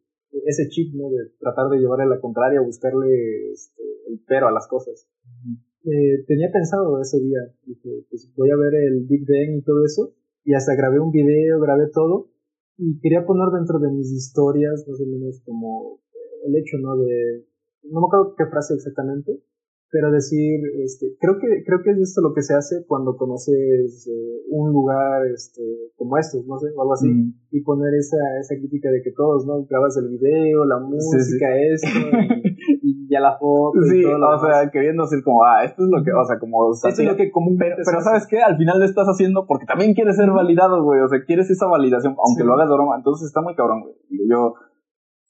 ese 0.45 0.67
chip, 0.69 0.93
¿no? 0.93 1.09
De 1.09 1.31
tratar 1.39 1.69
de 1.69 1.79
llevarle 1.79 2.07
la 2.07 2.19
contraria, 2.19 2.61
buscarle 2.61 3.51
este, 3.51 3.83
el 4.07 4.19
pero 4.27 4.47
a 4.47 4.51
las 4.51 4.67
cosas. 4.67 5.07
Eh, 5.85 6.23
tenía 6.27 6.49
pensado 6.51 6.99
ese 7.01 7.19
día, 7.19 7.39
dije, 7.65 8.05
pues 8.09 8.31
voy 8.35 8.49
a 8.51 8.55
ver 8.55 8.73
el 8.75 9.05
Big 9.05 9.25
Bang 9.27 9.57
y 9.57 9.63
todo 9.63 9.83
eso, 9.85 10.13
y 10.43 10.53
hasta 10.53 10.75
grabé 10.75 10.99
un 10.99 11.11
video, 11.11 11.59
grabé 11.59 11.89
todo, 11.93 12.29
y 12.77 12.99
quería 12.99 13.25
poner 13.25 13.49
dentro 13.49 13.79
de 13.79 13.91
mis 13.91 14.11
historias, 14.11 14.85
más 14.87 14.99
o 14.99 15.05
menos 15.05 15.41
como 15.45 15.99
el 16.45 16.55
hecho, 16.55 16.77
¿no? 16.79 16.97
De, 16.97 17.45
no 17.83 18.01
me 18.01 18.07
acuerdo 18.07 18.35
qué 18.37 18.45
frase 18.45 18.75
exactamente, 18.75 19.43
pero 19.93 20.09
decir, 20.09 20.59
este, 20.81 21.13
creo 21.21 21.37
que, 21.37 21.63
creo 21.63 21.85
que 21.85 21.91
es 21.91 21.99
esto 22.01 22.21
lo 22.21 22.33
que 22.33 22.41
se 22.41 22.55
hace 22.55 22.83
cuando 22.87 23.15
conoces 23.15 24.09
eh, 24.09 24.41
un 24.49 24.73
lugar, 24.73 25.21
este, 25.31 25.61
como 25.95 26.17
estos, 26.17 26.47
no 26.47 26.57
sé, 26.57 26.73
o 26.75 26.81
algo 26.81 26.93
así, 26.93 27.07
mm. 27.07 27.33
y 27.51 27.61
poner 27.61 27.93
esa, 27.93 28.17
esa 28.41 28.55
crítica 28.55 28.89
de 28.89 29.03
que 29.03 29.11
todos, 29.11 29.45
¿no? 29.45 29.63
Grabas 29.69 29.95
el 29.97 30.09
video, 30.09 30.65
la 30.65 30.79
música, 30.79 31.45
esto, 31.61 32.09
y, 32.81 33.07
ya 33.07 33.19
la 33.19 33.37
foto, 33.37 33.77
y 33.85 34.01
todo 34.01 34.17
o 34.17 34.39
sea, 34.39 34.71
queriendo 34.71 35.03
decir 35.03 35.23
como, 35.23 35.45
ah, 35.45 35.63
esto 35.63 35.83
es 35.83 35.89
lo 35.91 36.03
que, 36.03 36.11
o 36.11 36.25
sea, 36.25 36.39
como, 36.39 36.73
esto 36.73 36.89
es 36.89 37.07
lo 37.07 37.15
que 37.15 37.29
comúnmente 37.29 37.85
pero, 37.85 37.85
pero 37.85 38.01
¿sabes 38.01 38.25
qué? 38.25 38.41
Al 38.41 38.57
final 38.57 38.79
lo 38.79 38.85
estás 38.85 39.05
haciendo 39.05 39.45
porque 39.45 39.67
también 39.67 39.93
quieres 39.93 40.15
ser 40.15 40.31
validado, 40.31 40.83
güey, 40.83 41.01
o 41.01 41.07
sea, 41.07 41.23
quieres 41.23 41.51
esa 41.51 41.67
validación, 41.67 42.15
aunque 42.17 42.43
lo 42.43 42.55
hagas 42.55 42.67
de 42.67 42.73
broma, 42.73 42.97
entonces 42.97 43.27
está 43.27 43.41
muy 43.41 43.53
cabrón, 43.53 43.81
güey, 43.81 43.93
yo, 44.27 44.55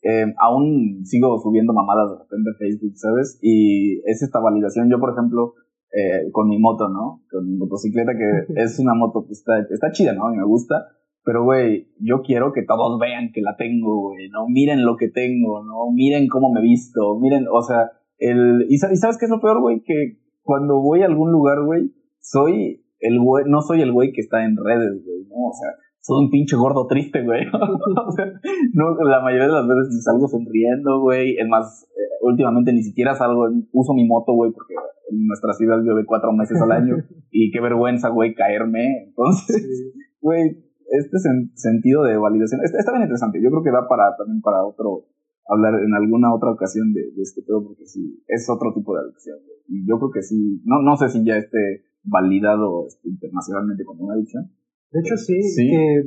eh, 0.04 0.34
aún 0.38 1.06
sigo 1.06 1.40
subiendo 1.40 1.74
mamadas 1.74 2.12
de 2.12 2.18
repente 2.24 2.50
a 2.52 2.58
Facebook, 2.60 2.94
¿sabes? 2.96 3.40
Y 3.42 4.00
es 4.06 4.22
esta 4.22 4.40
validación. 4.40 4.90
Yo, 4.90 5.00
por 5.00 5.14
ejemplo, 5.14 5.54
eh, 5.92 6.30
con 6.32 6.50
mi 6.50 6.60
moto, 6.60 6.90
¿no? 6.90 7.22
Con 7.32 7.50
mi 7.50 7.56
motocicleta, 7.56 8.12
que 8.18 8.62
es 8.62 8.80
una 8.80 8.94
moto 8.94 9.26
que 9.26 9.34
está, 9.34 9.60
está 9.70 9.92
chida, 9.92 10.14
¿no? 10.14 10.34
Y 10.34 10.38
me 10.38 10.44
gusta. 10.44 10.88
Pero, 11.24 11.46
güey, 11.46 11.88
yo 12.00 12.22
quiero 12.22 12.52
que 12.52 12.64
todos 12.64 13.00
vean 13.00 13.32
que 13.34 13.42
la 13.42 13.56
tengo, 13.56 14.10
güey, 14.10 14.28
¿no? 14.30 14.48
Miren 14.50 14.84
lo 14.84 14.98
que 14.98 15.08
tengo, 15.08 15.64
¿no? 15.64 15.90
Miren 15.94 16.28
cómo 16.28 16.52
me 16.52 16.62
visto, 16.62 17.18
miren, 17.20 17.46
o 17.50 17.62
sea, 17.62 17.92
el... 18.18 18.66
¿Y, 18.68 18.78
sabes 18.78 19.18
qué 19.18 19.26
es 19.26 19.32
lo 19.32 19.40
peor, 19.40 19.62
güey? 19.62 19.84
Que 19.84 20.20
cuando 20.42 20.82
voy 20.82 21.02
a 21.02 21.06
algún 21.06 21.32
lugar, 21.32 21.64
güey, 21.64 21.94
soy 22.20 22.84
el 23.00 23.20
güey, 23.20 23.46
no 23.48 23.62
soy 23.62 23.82
el 23.82 23.94
güey 23.94 24.12
que 24.12 24.22
está 24.22 24.44
en 24.44 24.58
redes, 24.58 25.02
güey, 25.06 25.24
¿no? 25.30 25.48
O 25.48 25.54
sea, 25.54 25.72
soy 26.04 26.26
un 26.26 26.30
pinche 26.30 26.58
gordo 26.58 26.86
triste, 26.88 27.24
güey. 27.24 27.46
no, 28.74 28.96
la 29.08 29.22
mayoría 29.22 29.48
de 29.48 29.54
las 29.54 29.68
veces 29.68 30.04
salgo 30.04 30.28
sonriendo, 30.28 31.00
güey. 31.00 31.38
Es 31.38 31.48
más, 31.48 31.88
eh, 31.96 32.20
últimamente 32.22 32.74
ni 32.74 32.84
siquiera 32.84 33.16
salgo, 33.16 33.48
uso 33.72 33.94
mi 33.94 34.06
moto, 34.06 34.34
güey, 34.34 34.52
porque 34.52 34.76
en 35.10 35.26
nuestra 35.28 35.54
ciudad 35.54 35.80
llueve 35.82 36.06
cuatro 36.06 36.34
meses 36.34 36.62
al 36.62 36.74
año. 36.74 36.98
y 37.32 37.52
qué 37.52 37.62
vergüenza, 37.62 38.10
güey, 38.10 38.36
caerme. 38.36 39.06
Entonces, 39.08 39.94
güey, 40.20 40.60
este 40.90 41.18
sentido 41.56 42.04
de 42.04 42.18
validación 42.18 42.60
está, 42.66 42.92
bien 42.92 43.04
interesante. 43.04 43.42
Yo 43.42 43.50
creo 43.50 43.64
que 43.64 43.72
da 43.72 43.88
para 43.88 44.18
también 44.18 44.42
para 44.42 44.62
otro, 44.66 45.08
hablar 45.48 45.80
en 45.80 45.94
alguna 45.94 46.36
otra 46.36 46.52
ocasión 46.52 46.92
de, 46.92 47.00
este 47.22 47.44
pedo, 47.44 47.64
porque 47.64 47.86
sí, 47.86 48.22
es 48.28 48.50
otro 48.50 48.74
tipo 48.74 48.94
de 48.94 49.04
adicción. 49.04 49.38
Y 49.70 49.88
yo 49.88 49.98
creo 50.00 50.12
que 50.12 50.22
sí, 50.22 50.62
no, 50.66 50.82
no 50.82 50.98
sé 50.98 51.08
si 51.08 51.24
ya 51.24 51.38
esté 51.38 51.86
validado 52.04 52.88
este, 52.88 53.08
internacionalmente 53.08 53.86
como 53.86 54.04
una 54.04 54.16
adicción 54.16 54.52
de 54.94 55.00
hecho, 55.00 55.18
sí, 55.18 55.42
que, 55.58 56.04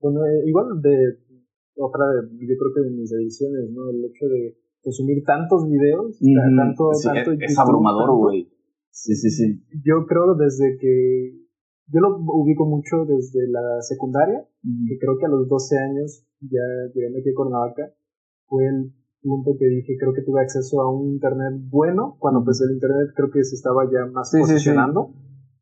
bueno, 0.00 0.24
eh, 0.24 0.48
igual 0.48 0.80
de 0.80 1.18
otra 1.76 2.06
yo 2.24 2.54
creo 2.56 2.72
que 2.74 2.80
de 2.88 2.90
mis 2.90 3.12
ediciones, 3.12 3.70
¿no? 3.70 3.90
El 3.90 4.02
hecho 4.06 4.26
de 4.26 4.56
consumir 4.80 5.22
tantos 5.24 5.68
videos, 5.68 6.18
tanto, 6.56 6.90
tanto 7.02 7.32
es, 7.32 7.58
abrumador, 7.58 8.16
güey. 8.16 8.48
Sí, 8.90 9.14
sí, 9.14 9.28
sí. 9.28 9.60
Yo 9.84 10.06
creo 10.06 10.34
desde 10.36 10.78
que, 10.78 11.36
yo 11.88 12.00
lo 12.00 12.16
ubico 12.16 12.64
mucho 12.64 13.04
desde 13.04 13.46
la 13.48 13.82
secundaria, 13.82 14.46
que 14.62 14.98
creo 14.98 15.18
que 15.18 15.26
a 15.26 15.28
los 15.28 15.46
12 15.46 15.78
años, 15.78 16.24
ya 16.40 16.64
llegando 16.94 17.18
aquí 17.18 17.28
a 17.28 17.34
Cuernavaca, 17.34 17.92
fue 18.46 18.66
el 18.66 18.92
punto 19.20 19.56
que 19.58 19.66
dije, 19.66 19.96
creo 19.98 20.14
que 20.14 20.22
tuve 20.22 20.40
acceso 20.40 20.80
a 20.80 20.90
un 20.90 21.12
internet 21.12 21.60
bueno, 21.68 22.16
cuando 22.18 22.42
pues 22.42 22.60
el 22.62 22.74
internet 22.74 23.08
creo 23.14 23.30
que 23.30 23.44
se 23.44 23.56
estaba 23.56 23.84
ya 23.90 24.06
más 24.10 24.32
posicionando 24.32 25.12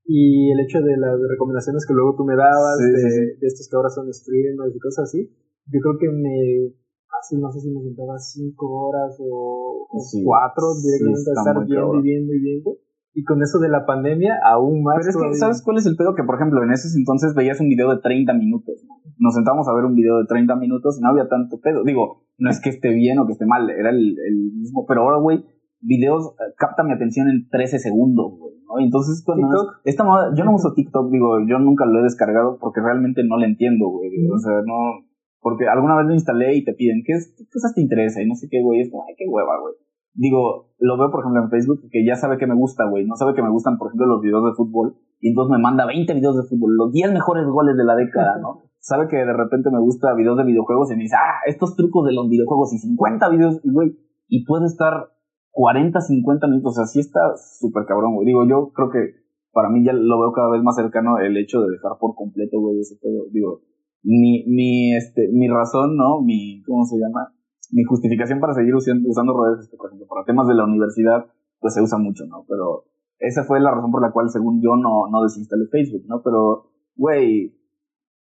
y 0.05 0.51
el 0.51 0.61
hecho 0.61 0.81
de 0.83 0.97
las 0.97 1.19
recomendaciones 1.31 1.87
que 1.87 1.95
luego 1.95 2.17
tú 2.17 2.25
me 2.25 2.35
dabas, 2.35 2.79
de, 2.79 3.37
estos 3.47 3.69
que 3.69 3.77
ahora 3.77 3.89
son 3.89 4.13
streamers 4.13 4.75
y 4.75 4.79
cosas 4.79 5.09
así, 5.09 5.31
yo 5.71 5.81
creo 5.81 5.97
que 5.99 6.11
me, 6.11 6.75
así 7.21 7.39
no 7.39 7.51
sé 7.53 7.61
si 7.61 7.71
me 7.71 7.83
sentaba 7.83 8.19
cinco 8.19 8.67
horas 8.67 9.17
o, 9.21 9.87
cuatro 10.25 10.75
directamente 10.83 11.31
a 11.31 11.35
estar 11.39 11.67
viendo 11.67 11.99
y 11.99 12.03
viendo 12.03 12.33
y 12.35 12.41
viendo. 12.41 12.79
Y 13.15 13.25
con 13.25 13.43
eso 13.43 13.59
de 13.59 13.69
la 13.69 13.85
pandemia, 13.85 14.41
aún 14.43 14.83
más. 14.83 14.97
Pero 14.99 15.11
es 15.11 15.17
que, 15.17 15.39
¿sabes 15.39 15.63
cuál 15.63 15.77
es 15.77 15.85
el 15.85 15.97
pedo? 15.97 16.15
Que, 16.15 16.25
por 16.25 16.37
ejemplo, 16.37 16.63
en 16.65 16.73
esos 16.73 16.97
entonces 16.97 17.35
veías 17.35 17.61
un 17.61 17.69
video 17.69 17.91
de 17.95 18.01
30 18.01 18.33
minutos. 18.33 18.87
Nos 19.19 19.35
sentamos 19.35 19.69
a 19.69 19.75
ver 19.75 19.85
un 19.85 19.95
video 19.95 20.17
de 20.17 20.25
30 20.27 20.57
minutos 20.57 20.99
y 20.99 21.03
no 21.03 21.11
había 21.11 21.29
tanto 21.29 21.61
pedo. 21.61 21.85
Digo, 21.85 22.25
no 22.39 22.49
es 22.49 22.59
que 22.63 22.71
esté 22.71 22.89
bien 22.89 23.19
o 23.19 23.27
que 23.27 23.33
esté 23.33 23.45
mal, 23.45 23.69
era 23.69 23.91
el, 23.91 24.17
el 24.19 24.53
mismo. 24.57 24.87
Pero 24.89 25.03
ahora, 25.03 25.19
güey, 25.19 25.45
videos 25.83 26.35
eh, 26.39 26.55
captan 26.57 26.87
mi 26.87 26.95
atención 26.95 27.29
en 27.29 27.49
13 27.49 27.79
segundos, 27.79 28.39
güey. 28.39 28.53
Entonces, 28.85 29.23
cuando 29.25 29.49
esta 29.85 30.05
moda, 30.05 30.33
yo 30.35 30.45
no 30.45 30.55
uso 30.55 30.73
TikTok, 30.73 31.11
digo, 31.11 31.39
yo 31.47 31.59
nunca 31.59 31.85
lo 31.85 32.01
he 32.01 32.03
descargado 32.03 32.59
porque 32.59 32.81
realmente 32.81 33.23
no 33.23 33.37
lo 33.37 33.45
entiendo, 33.45 33.89
güey. 33.89 34.11
O 34.33 34.39
sea, 34.39 34.63
no, 34.65 35.05
porque 35.41 35.69
alguna 35.69 35.97
vez 35.97 36.07
lo 36.07 36.15
instalé 36.15 36.57
y 36.57 36.65
te 36.65 36.73
piden, 36.73 37.03
¿qué, 37.05 37.13
es, 37.13 37.35
qué 37.37 37.45
cosas 37.53 37.75
te 37.75 37.83
interesa? 37.83 38.23
Y 38.23 38.27
no 38.27 38.35
sé 38.35 38.49
qué, 38.51 38.63
güey, 38.63 38.81
es 38.81 38.91
como, 38.91 39.05
ay, 39.07 39.15
qué 39.19 39.27
hueva, 39.29 39.61
güey. 39.61 39.75
Digo, 40.15 40.71
lo 40.79 40.99
veo, 40.99 41.11
por 41.11 41.21
ejemplo, 41.21 41.43
en 41.43 41.51
Facebook, 41.51 41.89
que 41.91 42.05
ya 42.07 42.17
sabe 42.17 42.39
que 42.39 42.47
me 42.47 42.55
gusta, 42.55 42.89
güey. 42.89 43.05
No 43.05 43.17
sabe 43.17 43.35
que 43.35 43.43
me 43.43 43.51
gustan, 43.51 43.77
por 43.77 43.89
ejemplo, 43.89 44.07
los 44.07 44.23
videos 44.23 44.45
de 44.45 44.57
fútbol. 44.57 44.97
Y 45.21 45.29
entonces 45.29 45.53
me 45.53 45.63
manda 45.63 45.87
20 45.87 46.15
videos 46.15 46.37
de 46.37 46.49
fútbol, 46.49 46.77
los 46.77 46.93
10 46.93 47.13
mejores 47.13 47.45
goles 47.47 47.77
de 47.77 47.85
la 47.85 47.95
década, 47.95 48.39
¿no? 48.41 48.63
sabe 48.83 49.07
que 49.09 49.17
de 49.17 49.33
repente 49.33 49.71
me 49.71 49.79
gusta 49.79 50.13
videos 50.15 50.37
de 50.37 50.45
videojuegos 50.45 50.91
y 50.91 50.97
me 50.97 51.03
dice, 51.03 51.17
ah, 51.17 51.41
estos 51.47 51.77
trucos 51.77 52.05
de 52.05 52.13
los 52.13 52.29
videojuegos 52.29 52.73
y 52.75 52.79
50 52.79 53.29
videos, 53.31 53.61
y 53.63 53.71
güey, 53.71 53.97
y 54.27 54.45
puede 54.45 54.67
estar 54.67 55.09
40, 55.53 56.01
50 56.01 56.47
minutos, 56.49 56.73
o 56.73 56.75
sea, 56.75 56.87
sí 56.87 57.01
está 57.01 57.21
súper 57.37 57.85
cabrón, 57.87 58.15
güey. 58.15 58.27
Digo, 58.27 58.47
yo 58.47 58.73
creo 58.73 58.91
que 58.91 59.23
para 59.53 59.69
mí 59.69 59.85
ya 59.85 59.93
lo 59.93 60.21
veo 60.21 60.33
cada 60.33 60.51
vez 60.51 60.63
más 60.63 60.77
cercano 60.77 61.19
el 61.19 61.37
hecho 61.37 61.61
de 61.61 61.73
dejar 61.73 61.93
por 62.01 62.15
completo, 62.15 62.61
güey, 62.61 62.81
ese 62.81 62.97
todo. 63.01 63.27
Digo, 63.31 63.61
mi, 64.03 64.45
mi, 64.47 64.95
este, 64.95 65.29
mi 65.33 65.49
razón, 65.49 65.97
¿no? 65.97 66.21
Mi, 66.23 66.63
¿cómo 66.65 66.85
se 66.85 66.99
llama? 66.99 67.33
Mi 67.71 67.85
justificación 67.85 68.41
para 68.41 68.55
seguir 68.55 68.75
usando, 68.75 69.09
usando 69.09 69.35
redes, 69.45 69.69
por 69.77 69.89
ejemplo, 69.89 70.07
para 70.09 70.25
temas 70.25 70.49
de 70.49 70.55
la 70.55 70.65
universidad, 70.65 71.27
pues 71.61 71.75
se 71.75 71.83
usa 71.83 71.99
mucho, 71.99 72.27
¿no? 72.27 72.45
Pero 72.49 72.85
esa 73.19 73.45
fue 73.45 73.61
la 73.61 73.71
razón 73.71 73.93
por 73.93 74.03
la 74.03 74.11
cual, 74.11 74.31
según 74.31 74.61
yo, 74.61 74.77
no, 74.77 75.09
no 75.11 75.23
desinstalé 75.23 75.67
Facebook, 75.71 76.05
¿no? 76.09 76.23
Pero, 76.23 76.71
güey, 76.97 77.55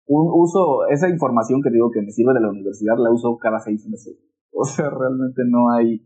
un 0.08 0.32
uso, 0.34 0.88
esa 0.88 1.10
información 1.10 1.62
que 1.62 1.70
digo 1.70 1.92
que 1.92 2.02
me 2.02 2.12
sirve 2.12 2.34
de 2.34 2.42
la 2.42 2.50
universidad, 2.50 2.96
la 2.98 3.12
uso 3.12 3.38
cada 3.38 3.60
seis 3.60 3.88
meses. 3.88 4.18
O 4.60 4.64
sea, 4.64 4.90
realmente 4.90 5.44
no 5.46 5.70
hay, 5.70 6.02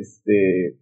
este, 0.00 0.78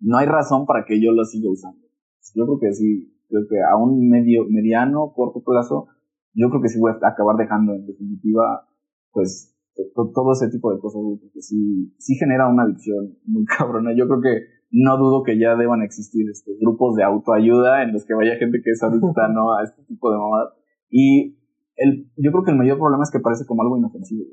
no 0.00 0.16
hay 0.18 0.26
razón 0.26 0.66
para 0.66 0.84
que 0.84 1.00
yo 1.00 1.12
lo 1.12 1.24
siga 1.24 1.50
usando. 1.50 1.86
Yo 2.34 2.44
creo 2.46 2.58
que 2.58 2.72
sí, 2.72 3.12
creo 3.28 3.42
que 3.48 3.56
a 3.60 3.76
un 3.76 4.08
medio, 4.08 4.44
mediano, 4.48 5.12
corto 5.14 5.42
plazo, 5.42 5.88
yo 6.34 6.48
creo 6.50 6.62
que 6.62 6.68
sí 6.68 6.78
voy 6.78 6.92
a 6.92 7.08
acabar 7.08 7.36
dejando 7.36 7.74
en 7.74 7.86
definitiva, 7.86 8.68
pues, 9.12 9.54
todo 9.94 10.32
ese 10.32 10.48
tipo 10.50 10.72
de 10.72 10.78
cosas, 10.78 11.00
porque 11.20 11.40
sí, 11.40 11.92
sí 11.98 12.14
genera 12.16 12.48
una 12.48 12.64
adicción 12.64 13.16
muy 13.24 13.44
cabrona. 13.58 13.92
Yo 13.96 14.06
creo 14.08 14.20
que 14.20 14.54
no 14.70 14.98
dudo 14.98 15.22
que 15.22 15.38
ya 15.38 15.54
deban 15.56 15.82
existir 15.82 16.28
este, 16.28 16.52
grupos 16.60 16.96
de 16.96 17.04
autoayuda 17.04 17.82
en 17.82 17.92
los 17.92 18.04
que 18.04 18.14
vaya 18.14 18.36
gente 18.36 18.60
que 18.62 18.70
es 18.70 18.82
adicta, 18.82 19.28
¿no? 19.32 19.54
A 19.56 19.62
este 19.62 19.82
tipo 19.84 20.10
de 20.10 20.18
mamadas. 20.18 20.54
Y 20.90 21.38
el, 21.76 22.10
yo 22.16 22.30
creo 22.32 22.44
que 22.44 22.50
el 22.50 22.58
mayor 22.58 22.78
problema 22.78 23.04
es 23.04 23.10
que 23.10 23.20
parece 23.20 23.46
como 23.46 23.62
algo 23.62 23.78
inofensivo. 23.78 24.24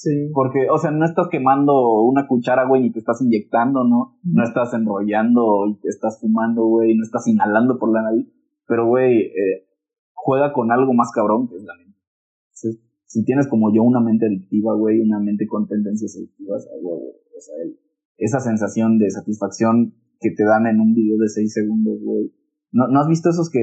Sí. 0.00 0.30
Porque, 0.32 0.70
o 0.72 0.78
sea, 0.78 0.90
no 0.90 1.04
estás 1.04 1.28
quemando 1.30 2.00
una 2.00 2.26
cuchara, 2.26 2.66
güey, 2.66 2.80
ni 2.80 2.90
te 2.90 3.00
estás 3.00 3.20
inyectando, 3.20 3.84
¿no? 3.84 4.16
No 4.24 4.42
estás 4.42 4.72
enrollando 4.72 5.66
y 5.68 5.78
te 5.78 5.88
estás 5.88 6.18
fumando, 6.22 6.64
güey, 6.64 6.96
no 6.96 7.02
estás 7.02 7.26
inhalando 7.28 7.78
por 7.78 7.92
la 7.92 8.00
nariz. 8.00 8.26
Pero, 8.66 8.86
güey, 8.86 9.26
eh, 9.26 9.68
juega 10.14 10.54
con 10.54 10.72
algo 10.72 10.94
más 10.94 11.10
cabrón 11.14 11.48
que 11.48 11.56
es 11.56 11.64
la 11.64 11.74
mente. 11.76 11.98
Si, 13.04 13.24
tienes 13.24 13.46
como 13.48 13.74
yo 13.74 13.82
una 13.82 14.00
mente 14.00 14.24
adictiva, 14.24 14.74
güey, 14.74 15.00
una 15.02 15.20
mente 15.20 15.46
con 15.46 15.68
tendencias 15.68 16.16
adictivas, 16.16 16.66
o 16.82 17.40
sea, 17.40 17.56
esa 18.16 18.40
sensación 18.40 18.98
de 18.98 19.10
satisfacción 19.10 19.94
que 20.18 20.30
te 20.30 20.44
dan 20.44 20.66
en 20.66 20.80
un 20.80 20.94
video 20.94 21.18
de 21.18 21.28
6 21.28 21.52
segundos, 21.52 21.98
güey. 22.02 22.32
¿No, 22.72 22.88
¿No 22.88 23.00
has 23.00 23.08
visto 23.08 23.28
esos 23.28 23.50
que 23.50 23.60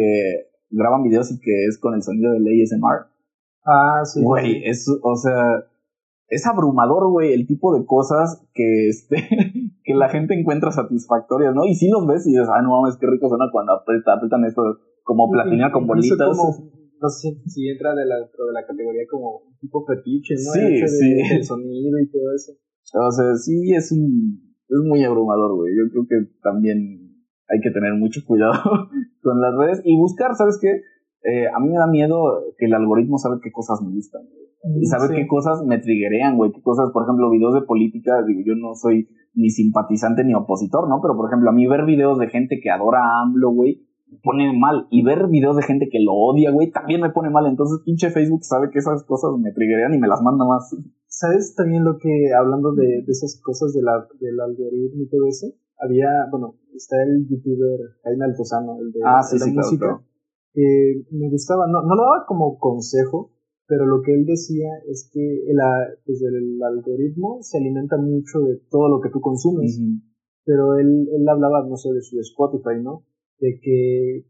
graban 0.70 1.02
videos 1.02 1.32
y 1.32 1.40
que 1.40 1.66
es 1.66 1.80
con 1.80 1.96
el 1.96 2.04
sonido 2.04 2.34
del 2.34 2.46
ASMR? 2.46 3.08
Ah, 3.66 4.06
sí. 4.06 4.22
Güey, 4.22 4.64
es, 4.66 4.86
o 5.02 5.16
sea, 5.16 5.64
es 6.28 6.45
abrumador, 6.45 7.09
güey, 7.09 7.34
el 7.34 7.47
tipo 7.47 7.78
de 7.78 7.86
cosas 7.86 8.45
que, 8.53 8.89
este, 8.89 9.15
que 9.84 9.93
la 9.95 10.09
gente 10.09 10.34
encuentra 10.34 10.71
satisfactorias, 10.71 11.55
¿no? 11.55 11.65
Y 11.65 11.75
si 11.75 11.89
los 11.89 12.05
ves 12.05 12.28
y 12.28 12.32
dices, 12.32 12.47
ah, 12.53 12.61
no 12.61 12.82
mames, 12.82 12.97
qué 12.97 13.07
rico 13.07 13.30
suena 13.30 13.45
cuando 13.51 13.73
apretan, 13.73 14.17
apretan 14.17 14.45
esto 14.45 14.61
como 15.03 15.32
platina 15.32 15.71
con 15.71 15.88
bolitas. 15.88 16.19
no 16.19 17.09
sé 17.09 17.30
si 17.45 17.69
entra 17.69 17.95
de 17.95 18.05
la, 18.05 18.15
de 18.15 18.53
la 18.53 18.65
categoría 18.65 19.03
como 19.09 19.43
tipo 19.61 19.86
fetiche, 19.86 20.36
¿no? 20.36 20.51
Sí, 20.51 20.88
sí. 20.88 21.17
el 21.32 21.43
sonido 21.43 21.97
y 21.99 22.11
todo 22.11 22.36
eso. 22.36 22.51
O 22.93 23.11
sea, 23.11 23.36
sí 23.36 23.73
es 23.73 23.91
un, 23.91 24.55
es 24.67 24.80
muy 24.86 25.03
abrumador, 25.03 25.55
güey. 25.55 25.73
Yo 25.75 25.89
creo 25.91 26.05
que 26.07 26.32
también 26.41 27.07
hay 27.47 27.59
que 27.61 27.71
tener 27.71 27.93
mucho 27.93 28.21
cuidado 28.25 28.59
con 29.23 29.39
las 29.39 29.55
redes 29.55 29.82
y 29.86 29.97
buscar, 29.97 30.36
¿sabes 30.36 30.57
qué? 30.61 30.82
Eh, 31.23 31.47
a 31.47 31.59
mí 31.59 31.69
me 31.69 31.78
da 31.78 31.88
miedo 31.88 32.53
que 32.57 32.65
el 32.65 32.73
algoritmo 32.73 33.17
sabe 33.17 33.38
qué 33.41 33.51
cosas 33.51 33.82
me 33.82 33.93
gustan, 33.93 34.21
Y 34.64 34.86
sabe 34.88 35.16
qué 35.16 35.28
cosas 35.28 35.64
me 35.66 35.80
triguerean, 35.80 36.36
güey. 36.36 36.51
Qué 36.51 36.62
cosas, 36.62 36.91
por 36.91 37.03
ejemplo, 37.03 37.30
videos 37.30 37.53
de 37.53 37.62
política, 37.62 38.24
digo, 38.26 38.41
yo 38.45 38.55
no 38.55 38.76
soy 38.76 39.08
ni 39.34 39.49
simpatizante 39.49 40.24
ni 40.24 40.34
opositor, 40.34 40.89
¿no? 40.89 40.99
Pero, 41.01 41.16
por 41.16 41.30
ejemplo, 41.30 41.49
a 41.49 41.53
mí 41.53 41.68
ver 41.68 41.86
videos 41.86 42.18
de 42.18 42.28
gente 42.28 42.60
que 42.62 42.72
adora 42.72 42.99
a 42.99 43.22
AMLO, 43.22 43.51
güey, 43.51 43.88
me 44.08 44.18
pone 44.24 44.58
mal. 44.58 44.88
Y 44.89 45.03
ver 45.03 45.28
videos 45.28 45.55
de 45.55 45.64
gente 45.64 45.89
que 45.89 45.99
lo 45.99 46.14
odia, 46.14 46.51
güey, 46.51 46.72
también 46.72 47.01
me 47.01 47.12
pone 47.12 47.30
mal. 47.30 47.45
Entonces, 47.45 47.82
pinche 47.86 48.10
Facebook 48.10 48.43
sabe 48.43 48.70
que 48.72 48.80
esas 48.80 49.03
cosas 49.03 49.32
me 49.39 49.51
triguerean 49.51 49.93
y 49.93 49.99
me 49.99 50.08
las 50.08 50.22
manda 50.22 50.45
más. 50.45 50.76
¿Sabes 51.08 51.55
también 51.55 51.84
lo 51.84 51.97
que, 51.97 52.34
hablando 52.38 52.74
de, 52.74 53.03
de 53.05 53.12
esas 53.12 53.39
cosas 53.43 53.74
de 53.74 53.82
la, 53.84 54.05
del 54.20 54.39
algoritmo 54.39 55.03
y 55.03 55.10
todo 55.10 55.28
eso? 55.28 55.47
Había, 55.80 56.10
bueno, 56.32 56.55
está 56.76 56.95
el 57.03 57.28
youtuber 57.30 57.80
Jaime 58.03 58.26
Altozano, 58.26 58.80
el 58.82 58.91
de, 58.91 58.99
ah, 59.05 59.22
sí, 59.22 59.38
la 59.38 59.45
sí, 59.45 59.51
música 59.51 60.01
que 60.58 61.05
me 61.12 61.30
gustaba, 61.30 61.68
no, 61.68 61.84
no 61.84 61.93
lo 61.93 62.01
daba 62.01 62.26
como 62.26 62.58
consejo, 62.58 63.32
pero 63.68 63.86
lo 63.86 64.01
que 64.01 64.13
él 64.13 64.26
decía 64.26 64.70
es 64.88 65.09
que 65.11 65.20
el, 65.20 65.57
pues 66.05 66.22
el 66.22 66.61
algoritmo 66.63 67.39
se 67.41 67.57
alimenta 67.57 67.97
mucho 67.97 68.39
de 68.41 68.61
todo 68.70 68.88
lo 68.88 69.01
que 69.01 69.09
tú 69.09 69.20
consumes, 69.20 69.80
pero 70.45 70.78
él, 70.80 71.09
él 71.13 71.28
hablaba, 71.28 71.65
no 71.68 71.76
sé, 71.76 71.93
de 71.93 72.01
su 72.01 72.20
Spotify, 72.22 72.82
¿no? 72.82 73.03
De 73.39 73.59
que 73.61 74.26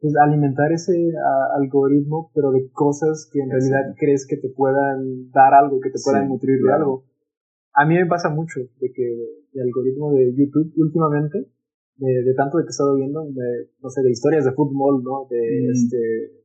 pues, 0.00 0.14
alimentar 0.16 0.72
ese 0.72 1.12
algoritmo, 1.56 2.30
pero 2.34 2.50
de 2.52 2.70
cosas 2.72 3.28
que 3.30 3.40
en 3.40 3.50
realidad 3.50 3.94
crees 3.98 4.26
que 4.26 4.38
te 4.38 4.48
puedan 4.48 5.30
dar 5.30 5.54
algo, 5.54 5.80
que 5.80 5.90
te 5.90 5.98
puedan 6.02 6.28
nutrir 6.28 6.60
de 6.62 6.72
algo. 6.72 7.04
A 7.74 7.84
mí 7.86 7.94
me 7.94 8.06
pasa 8.06 8.30
mucho 8.30 8.60
de 8.80 8.92
que 8.92 9.04
el 9.52 9.60
algoritmo 9.60 10.12
de 10.12 10.32
YouTube 10.34 10.72
últimamente 10.76 11.48
de, 11.96 12.22
de 12.22 12.34
tanto 12.34 12.58
de 12.58 12.64
que 12.64 12.68
he 12.68 12.70
estado 12.70 12.96
viendo, 12.96 13.24
de, 13.24 13.68
no 13.82 13.90
sé, 13.90 14.02
de 14.02 14.10
historias 14.10 14.44
de 14.44 14.52
fútbol, 14.52 15.02
¿no? 15.02 15.26
De 15.30 15.38
mm. 15.38 15.70
este, 15.70 16.43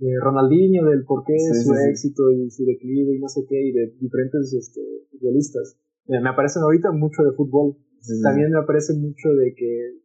de 0.00 0.16
Ronaldinho, 0.18 0.88
del 0.88 1.04
por 1.04 1.24
qué 1.24 1.36
su 1.36 1.74
éxito 1.74 2.32
y 2.32 2.50
su 2.50 2.64
declive 2.64 3.16
y 3.16 3.20
no 3.20 3.28
sé 3.28 3.44
qué, 3.46 3.60
y 3.60 3.72
de 3.72 3.94
diferentes 4.00 4.52
este, 4.54 4.80
futbolistas. 5.10 5.76
Me, 6.08 6.16
aparecen 6.28 6.62
ahorita 6.62 6.90
mucho 6.90 7.22
de 7.22 7.32
fútbol. 7.32 7.76
También 8.22 8.50
me 8.50 8.58
aparece 8.58 8.94
mucho 8.94 9.28
de 9.28 9.52
que 9.54 10.00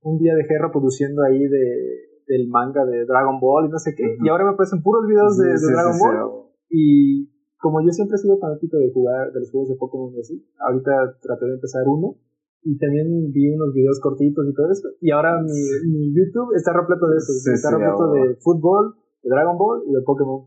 un 0.00 0.18
día 0.18 0.34
dejé 0.34 0.56
reproduciendo 0.58 1.22
ahí 1.22 1.46
de, 1.46 1.66
del 2.26 2.48
manga 2.48 2.86
de 2.86 3.04
Dragon 3.04 3.38
Ball 3.38 3.66
y 3.66 3.68
no 3.68 3.78
sé 3.78 3.94
qué, 3.94 4.16
y 4.18 4.28
ahora 4.28 4.44
me 4.44 4.50
aparecen 4.52 4.82
puros 4.82 5.06
videos 5.06 5.36
de, 5.36 5.48
de 5.48 5.72
Dragon 5.72 5.98
Ball. 5.98 6.46
Y 6.70 7.28
como 7.58 7.84
yo 7.84 7.90
siempre 7.90 8.16
he 8.16 8.18
sido 8.18 8.38
fanático 8.38 8.78
de 8.78 8.90
jugar 8.90 9.32
de 9.32 9.40
los 9.40 9.50
juegos 9.50 9.68
de 9.68 9.76
Pokémon 9.76 10.14
y 10.14 10.20
así, 10.20 10.42
ahorita 10.58 11.18
traté 11.20 11.44
de 11.44 11.54
empezar 11.54 11.82
uno 11.86 12.16
y 12.62 12.78
también 12.78 13.30
vi 13.32 13.52
unos 13.52 13.72
videos 13.74 14.00
cortitos 14.00 14.44
y 14.48 14.54
todo 14.54 14.72
eso. 14.72 14.88
Y 15.00 15.10
ahora 15.10 15.40
mi, 15.42 15.60
mi 15.92 16.14
YouTube 16.16 16.56
está 16.56 16.72
repleto 16.72 17.06
de 17.08 17.16
eso. 17.18 17.32
está 17.52 17.70
repleto 17.70 18.12
de 18.12 18.34
fútbol, 18.40 18.96
de 19.26 19.34
Dragon 19.34 19.58
Ball 19.58 19.82
y 19.86 19.92
de 19.92 20.02
Pokémon. 20.02 20.46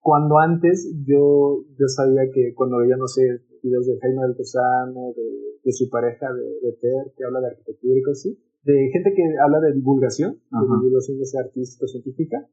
Cuando 0.00 0.38
antes 0.38 0.92
yo, 1.06 1.64
yo 1.78 1.86
sabía 1.88 2.30
que 2.32 2.54
cuando 2.54 2.78
veía, 2.78 2.96
no 2.96 3.08
sé, 3.08 3.22
videos 3.62 3.86
de 3.86 3.98
Jaime 4.00 4.22
del 4.22 4.36
Cosano, 4.36 5.12
de, 5.16 5.24
de, 5.64 5.72
su 5.72 5.88
pareja 5.88 6.32
de, 6.32 6.68
de 6.68 6.72
Ter, 6.80 7.12
que 7.16 7.24
habla 7.24 7.40
de 7.40 7.48
arquitectura 7.48 7.98
y 7.98 8.02
cosas 8.02 8.20
así, 8.20 8.38
de 8.64 8.90
gente 8.92 9.12
que 9.14 9.22
habla 9.42 9.60
de 9.60 9.72
divulgación, 9.72 10.32
de 10.36 10.76
divulgación 10.84 11.18
de 11.18 11.24
artística 11.38 11.86
científica, 11.86 12.48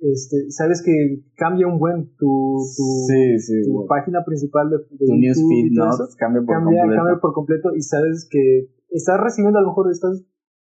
este, 0.00 0.50
sabes 0.50 0.82
que 0.82 1.22
cambia 1.36 1.66
un 1.66 1.78
buen 1.78 2.16
tu, 2.16 2.56
tu, 2.76 3.86
página 3.86 4.24
principal 4.24 4.70
de, 4.70 4.78
tu 4.96 5.14
newsfeed, 5.14 5.72
¿no? 5.72 5.90
Cambia 6.16 6.40
por 6.40 6.56
completo. 6.64 6.96
Cambia 6.96 7.20
por 7.20 7.32
completo 7.34 7.68
y 7.76 7.82
sabes 7.82 8.26
que 8.30 8.70
estás 8.88 9.20
recibiendo, 9.20 9.58
a 9.58 9.62
lo 9.62 9.68
mejor 9.68 9.90
estás 9.90 10.24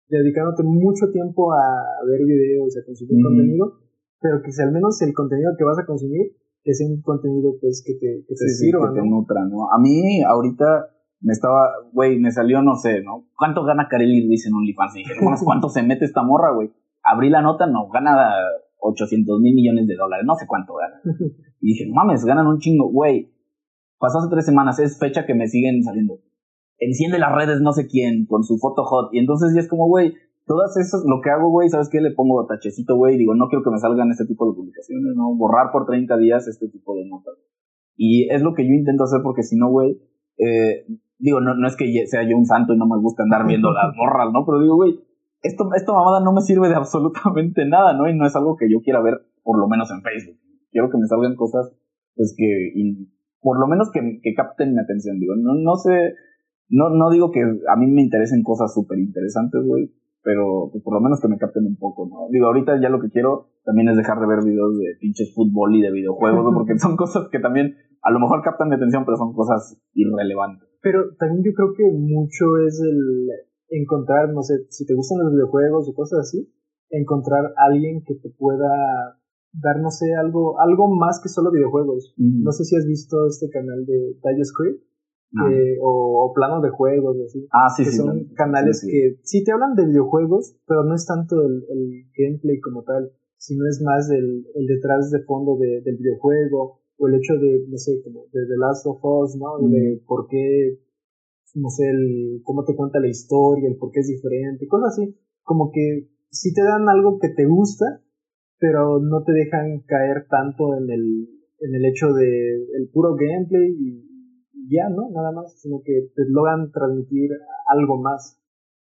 dedicándote 0.10 0.64
mucho 0.64 1.12
tiempo 1.12 1.54
a 1.54 2.04
ver 2.08 2.26
videos, 2.26 2.76
a 2.78 2.86
consumir 2.86 3.24
contenido, 3.24 3.81
pero 4.22 4.42
que 4.44 4.52
si 4.52 4.62
al 4.62 4.72
menos 4.72 5.02
el 5.02 5.14
contenido 5.14 5.52
que 5.58 5.66
vas 5.66 5.80
a 5.80 5.86
consumir 5.86 6.38
es 6.64 6.80
un 6.88 7.02
contenido 7.02 7.54
pues 7.60 7.84
que 7.86 7.94
te, 7.94 8.24
que 8.28 8.36
te 8.36 8.48
sirva, 8.50 8.94
que 8.94 9.02
te 9.02 9.08
nutra, 9.08 9.44
¿no? 9.46 9.72
A 9.74 9.80
mí 9.80 10.22
ahorita 10.22 10.66
me 11.22 11.34
estaba, 11.34 11.70
güey, 11.92 12.20
me 12.20 12.32
salió, 12.32 12.62
no 12.62 12.76
sé, 12.76 13.02
¿no? 13.04 13.28
¿Cuánto 13.36 13.64
gana 13.64 13.88
Kareli 13.90 14.26
Ruiz 14.26 14.46
en 14.46 14.54
OnlyFans? 14.54 14.96
Y 14.96 15.00
dije, 15.00 15.14
¿cuánto 15.44 15.70
se 15.70 15.84
mete 15.84 16.06
esta 16.06 16.24
morra, 16.24 16.54
güey? 16.54 16.72
Abrí 17.04 17.30
la 17.30 17.42
nota, 17.42 17.66
no, 17.66 17.90
gana 17.90 18.32
800 18.80 19.40
mil 19.40 19.56
millones 19.56 19.88
de 19.88 19.96
dólares, 19.96 20.26
no 20.26 20.36
sé 20.36 20.46
cuánto 20.48 20.74
ganan. 20.76 21.00
Y 21.64 21.74
dije, 21.74 21.86
mames, 21.94 22.26
ganan 22.26 22.48
un 22.48 22.58
chingo, 22.58 22.90
güey. 22.90 23.32
Pasó 24.00 24.18
hace 24.18 24.30
tres 24.32 24.46
semanas, 24.46 24.80
es 24.80 24.98
fecha 24.98 25.28
que 25.28 25.36
me 25.36 25.48
siguen 25.48 25.84
saliendo. 25.84 26.20
Enciende 26.80 27.20
las 27.20 27.32
redes 27.36 27.62
no 27.62 27.72
sé 27.72 27.86
quién 27.86 28.26
con 28.26 28.44
su 28.44 28.58
foto 28.58 28.84
hot. 28.84 29.14
Y 29.14 29.20
entonces 29.20 29.54
ya 29.54 29.62
es 29.62 29.68
como, 29.68 29.88
güey, 29.88 30.16
todas 30.46 30.76
esas, 30.78 31.04
lo 31.06 31.22
que 31.22 31.30
hago, 31.30 31.50
güey, 31.50 31.70
¿sabes 31.70 31.90
qué? 31.90 32.02
Le 32.02 32.12
pongo 32.12 32.46
tachecito, 32.46 32.96
güey, 32.96 33.18
digo, 33.18 33.36
no 33.36 33.48
quiero 33.48 33.64
que 33.64 33.72
me 33.72 33.80
salgan 33.80 34.12
este 34.12 34.26
tipo 34.26 34.50
de 34.50 34.56
publicaciones, 34.56 35.16
¿no? 35.16 35.36
Borrar 35.36 35.72
por 35.72 35.86
30 35.86 36.18
días 36.18 36.48
este 36.48 36.68
tipo 36.70 36.96
de 36.96 37.06
notas. 37.06 37.36
Y 37.96 38.30
es 38.32 38.42
lo 38.42 38.54
que 38.54 38.66
yo 38.66 38.74
intento 38.74 39.04
hacer 39.04 39.22
porque 39.24 39.44
si 39.44 39.58
no, 39.58 39.70
güey, 39.70 40.02
eh, 40.38 40.86
digo, 41.20 41.40
no, 41.40 41.56
no 41.56 41.68
es 41.68 41.76
que 41.76 42.08
sea 42.08 42.28
yo 42.28 42.36
un 42.36 42.46
santo 42.46 42.74
y 42.74 42.78
no 42.78 42.88
me 42.88 43.00
gusta 43.00 43.24
andar 43.24 43.46
viendo 43.46 43.72
las 43.72 43.96
borras, 43.98 44.32
¿no? 44.34 44.46
Pero 44.46 44.60
digo, 44.60 44.76
güey, 44.76 45.00
esto, 45.44 45.70
esta 45.76 45.94
mamada 45.94 46.20
no 46.20 46.34
me 46.34 46.42
sirve 46.42 46.70
de 46.70 46.76
absolutamente 46.76 47.66
nada, 47.66 47.94
¿no? 47.94 48.10
Y 48.10 48.16
no 48.16 48.26
es 48.26 48.36
algo 48.36 48.58
que 48.58 48.70
yo 48.70 48.82
quiera 48.82 49.02
ver, 49.02 49.22
por 49.44 49.60
lo 49.60 49.68
menos 49.68 49.90
en 49.92 50.02
Facebook. 50.02 50.40
Quiero 50.72 50.90
que 50.90 50.98
me 50.98 51.08
salgan 51.08 51.36
cosas, 51.36 51.72
pues 52.16 52.34
que, 52.38 52.74
por 53.42 53.60
lo 53.60 53.68
menos 53.68 53.92
que, 53.92 54.20
que 54.22 54.34
capten 54.34 54.74
mi 54.74 54.80
atención, 54.80 55.20
digo, 55.20 55.36
no, 55.36 55.54
no 55.56 55.76
sé, 55.76 56.14
no, 56.70 56.90
no 56.90 57.10
digo 57.10 57.32
que 57.32 57.42
a 57.42 57.76
mí 57.76 57.88
me 57.88 58.02
interesen 58.02 58.44
cosas 58.44 58.74
súper 58.74 59.00
interesantes, 59.00 59.62
güey, 59.66 59.92
pero 60.24 60.70
pues, 60.72 60.84
por 60.84 60.94
lo 60.94 61.02
menos 61.02 61.20
que 61.20 61.28
me 61.28 61.38
capten 61.38 61.66
un 61.66 61.78
poco, 61.78 62.08
¿no? 62.08 62.28
Digo, 62.30 62.48
ahorita 62.48 62.80
ya 62.82 62.90
lo 62.90 63.00
que 63.00 63.10
quiero 63.10 63.50
también 63.66 63.90
es 63.90 63.98
dejar 63.98 64.20
de 64.20 64.28
ver 64.28 64.44
videos 64.44 64.78
de 64.78 64.96
pinches 65.00 65.34
fútbol 65.34 65.76
y 65.76 65.82
de 65.82 65.92
videojuegos, 65.92 66.44
¿no? 66.44 66.54
porque 66.54 66.78
son 66.80 66.96
cosas 66.96 67.30
que 67.30 67.40
también 67.40 67.76
a 68.02 68.12
lo 68.12 68.20
mejor 68.20 68.42
captan 68.42 68.70
mi 68.70 68.76
atención, 68.76 69.06
pero 69.06 69.18
son 69.18 69.34
cosas 69.34 69.78
irrelevantes. 69.94 70.68
Pero 70.82 71.16
también 71.18 71.44
yo 71.44 71.54
creo 71.54 71.74
que 71.74 71.92
mucho 71.92 72.58
es 72.66 72.82
el 72.82 73.30
encontrar, 73.70 74.34
no 74.34 74.42
sé, 74.42 74.66
si 74.70 74.86
te 74.86 74.96
gustan 74.96 75.20
los 75.24 75.34
videojuegos 75.34 75.88
o 75.88 75.94
cosas 75.94 76.20
así, 76.20 76.52
encontrar 76.90 77.54
alguien 77.58 78.04
que 78.04 78.16
te 78.16 78.30
pueda 78.30 78.68
dar, 79.54 79.80
no 79.82 79.92
sé, 79.92 80.14
algo, 80.16 80.60
algo 80.60 80.88
más 80.96 81.20
que 81.22 81.30
solo 81.30 81.52
videojuegos. 81.52 82.14
No 82.18 82.52
sé 82.52 82.66
si 82.66 82.76
has 82.76 82.86
visto 82.86 83.26
este 83.28 83.50
canal 83.50 83.86
de 83.86 84.18
Dire 85.32 85.76
Script. 85.76 85.82
o, 85.84 86.32
planos 86.36 86.62
de 86.62 86.70
juegos, 86.70 87.18
así. 87.26 87.48
Ah, 87.52 87.70
sí, 87.76 87.84
que 87.84 87.92
sí. 87.92 87.98
Son 87.98 88.26
canales 88.36 88.86
que 88.86 89.18
sí 89.24 89.44
te 89.44 89.52
hablan 89.52 89.76
de 89.76 89.86
videojuegos, 89.86 90.58
pero 90.68 90.84
no 90.84 90.94
es 90.94 91.06
tanto 91.06 91.42
el, 91.42 92.06
gameplay 92.16 92.60
como 92.60 92.84
tal, 92.84 93.12
sino 93.38 93.68
es 93.68 93.82
más 93.82 94.10
el, 94.12 94.46
el 94.56 94.68
detrás 94.68 95.10
de 95.12 95.24
fondo 95.24 95.58
de, 95.58 95.82
del 95.82 95.98
videojuego, 95.98 96.82
o 97.02 97.08
el 97.08 97.16
hecho 97.16 97.34
de, 97.34 97.66
no 97.68 97.78
sé, 97.78 98.02
como 98.04 98.26
de 98.32 98.46
The 98.46 98.58
Last 98.58 98.86
of 98.86 99.00
Us, 99.04 99.36
¿no? 99.36 99.68
De 99.68 100.02
por 100.06 100.28
qué, 100.28 100.78
no 101.56 101.70
sé, 101.70 101.90
el, 101.90 102.42
cómo 102.44 102.64
te 102.64 102.76
cuenta 102.76 103.00
la 103.00 103.08
historia, 103.08 103.68
el 103.68 103.78
por 103.78 103.92
qué 103.92 104.02
es 104.02 104.08
diferente, 104.08 104.68
cosas 104.68 104.94
así. 104.94 105.18
Como 105.42 105.72
que 105.72 106.10
sí 106.30 106.54
te 106.54 106.62
dan 106.62 106.88
algo 106.88 107.18
que 107.20 107.30
te 107.30 107.46
gusta, 107.46 108.04
pero 108.60 109.00
no 109.00 109.24
te 109.24 109.34
dejan 109.34 109.82
caer 109.88 110.28
tanto 110.30 110.76
en 110.78 110.92
el, 110.92 111.28
en 111.60 111.76
el 111.76 111.86
hecho 111.86 112.14
de 112.14 112.68
el 112.78 112.90
puro 112.94 113.16
gameplay 113.16 113.72
y 113.72 114.11
ya, 114.70 114.90
¿no? 114.90 115.10
Nada 115.12 115.32
más, 115.32 115.60
sino 115.60 115.82
que 115.84 116.12
te 116.16 116.24
logran 116.28 116.72
transmitir 116.72 117.32
algo 117.68 117.98
más. 117.98 118.38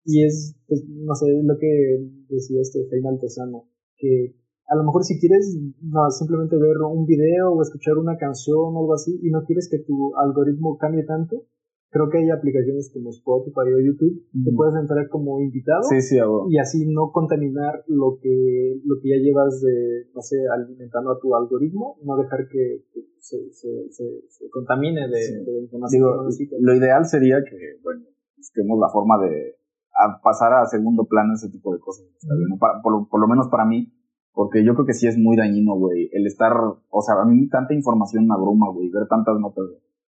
Y 0.04 0.24
es, 0.24 0.56
pues, 0.68 0.84
no 0.88 1.14
sé, 1.14 1.26
lo 1.42 1.58
que 1.58 1.98
decía 2.28 2.60
este 2.60 2.86
Jaime 2.90 3.18
Tosano, 3.18 3.64
que 3.96 4.36
a 4.68 4.76
lo 4.76 4.84
mejor 4.84 5.04
si 5.04 5.18
quieres 5.18 5.58
no, 5.80 6.10
simplemente 6.10 6.56
ver 6.56 6.78
un 6.78 7.06
video 7.06 7.52
o 7.52 7.62
escuchar 7.62 7.98
una 7.98 8.16
canción 8.16 8.58
o 8.58 8.80
algo 8.80 8.94
así 8.94 9.18
y 9.22 9.30
no 9.30 9.44
quieres 9.44 9.68
que 9.70 9.78
tu 9.78 10.16
algoritmo 10.16 10.76
cambie 10.78 11.04
tanto, 11.04 11.44
creo 11.97 12.11
que 12.11 12.18
hay 12.18 12.30
aplicaciones 12.30 12.90
como 12.92 13.09
Spotify 13.11 13.72
o 13.72 13.80
YouTube 13.80 14.20
que 14.44 14.53
puedes 14.55 14.76
entrar 14.76 15.09
como 15.09 15.40
invitado 15.40 15.80
y 16.51 16.59
así 16.59 16.84
no 16.86 17.11
contaminar 17.11 17.82
lo 17.88 18.18
que 18.20 18.80
lo 18.84 19.01
que 19.01 19.09
ya 19.09 19.16
llevas 19.16 19.62
de 19.62 20.05
no 20.14 20.20
sé 20.20 20.36
alimentando 20.53 21.12
a 21.12 21.18
tu 21.18 21.34
algoritmo 21.34 21.97
no 22.05 22.16
dejar 22.16 22.49
que, 22.49 22.84
se, 23.18 23.51
se, 23.53 23.88
se, 23.88 24.51
contamine 24.51 25.09
de, 25.09 25.62
información 25.62 26.28
lo 26.61 26.74
ideal 26.74 27.07
sería 27.07 27.42
que 27.42 27.80
bueno 27.82 28.05
busquemos 28.36 28.78
la 28.78 28.90
forma 28.90 29.16
de 29.24 29.57
pasar 30.22 30.53
a 30.53 30.66
segundo 30.66 31.07
plano 31.07 31.32
ese 31.34 31.49
tipo 31.49 31.72
de 31.72 31.80
cosas 31.80 32.05
por, 32.82 33.09
por 33.09 33.20
lo 33.20 33.26
menos 33.26 33.49
para 33.49 33.64
mí 33.64 33.90
porque 34.36 34.62
yo 34.62 34.74
creo 34.74 34.84
que 34.84 34.92
sí 34.92 35.07
es 35.07 35.16
muy 35.16 35.34
dañino, 35.34 35.76
güey, 35.76 36.11
el 36.12 36.26
estar, 36.26 36.53
o 36.53 37.01
sea, 37.01 37.14
a 37.22 37.24
mí 37.24 37.49
tanta 37.49 37.72
información 37.72 38.26
me 38.26 38.34
abruma, 38.34 38.68
güey, 38.68 38.90
ver 38.90 39.09
tantas 39.09 39.40
notas 39.40 39.64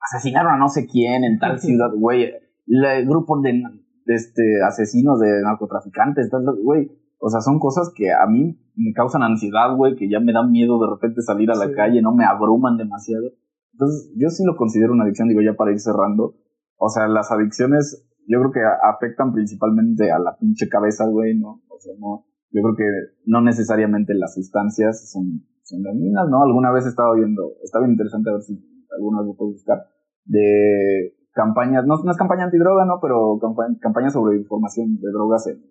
asesinaron 0.05 0.53
a 0.53 0.57
no 0.57 0.69
sé 0.69 0.87
quién 0.87 1.23
en 1.23 1.39
tal 1.39 1.59
ciudad, 1.59 1.91
güey. 1.95 2.31
El 2.67 3.07
grupo 3.07 3.39
de, 3.41 3.61
este, 4.07 4.43
asesinos 4.67 5.19
de 5.19 5.41
narcotraficantes, 5.43 6.29
güey. 6.63 6.91
O 7.19 7.29
sea, 7.29 7.41
son 7.41 7.59
cosas 7.59 7.91
que 7.95 8.11
a 8.11 8.25
mí 8.27 8.59
me 8.75 8.93
causan 8.93 9.23
ansiedad, 9.23 9.75
güey, 9.75 9.95
que 9.95 10.09
ya 10.09 10.19
me 10.19 10.33
dan 10.33 10.51
miedo 10.51 10.79
de 10.79 10.89
repente 10.89 11.21
salir 11.21 11.49
a 11.51 11.55
la 11.55 11.71
calle, 11.71 12.01
no 12.01 12.13
me 12.13 12.25
abruman 12.25 12.77
demasiado. 12.77 13.31
Entonces, 13.73 14.11
yo 14.15 14.29
sí 14.29 14.43
lo 14.45 14.55
considero 14.55 14.93
una 14.93 15.03
adicción, 15.03 15.27
digo, 15.27 15.41
ya 15.41 15.55
para 15.55 15.71
ir 15.71 15.79
cerrando. 15.79 16.35
O 16.77 16.89
sea, 16.89 17.07
las 17.07 17.31
adicciones, 17.31 18.05
yo 18.27 18.39
creo 18.39 18.51
que 18.51 18.61
afectan 18.83 19.33
principalmente 19.33 20.11
a 20.11 20.19
la 20.19 20.37
pinche 20.37 20.69
cabeza, 20.69 21.05
güey, 21.07 21.37
¿no? 21.37 21.61
O 21.69 21.79
sea, 21.79 21.93
no, 21.99 22.25
yo 22.51 22.61
creo 22.61 22.75
que 22.75 22.85
no 23.25 23.41
necesariamente 23.41 24.13
las 24.13 24.33
sustancias 24.33 25.11
son, 25.11 25.45
son 25.63 25.83
dañinas, 25.83 26.29
¿no? 26.29 26.43
Alguna 26.43 26.71
vez 26.71 26.85
he 26.85 26.89
estado 26.89 27.15
viendo, 27.15 27.53
está 27.63 27.79
bien 27.79 27.91
interesante 27.91 28.29
a 28.29 28.33
ver 28.33 28.41
si 28.43 28.53
alguna 28.95 29.19
vez 29.19 29.27
lo 29.27 29.35
puedo 29.35 29.51
buscar, 29.51 29.85
de 30.26 31.13
campañas, 31.34 31.86
no, 31.86 31.95
no 32.03 32.11
es 32.11 32.17
campaña 32.17 32.45
antidroga, 32.45 32.86
¿no? 32.86 32.99
Pero 33.01 33.39
campaña, 33.82 34.09
sobre 34.09 34.38
información 34.38 34.97
de 34.97 35.11
drogas 35.11 35.47
en, 35.47 35.61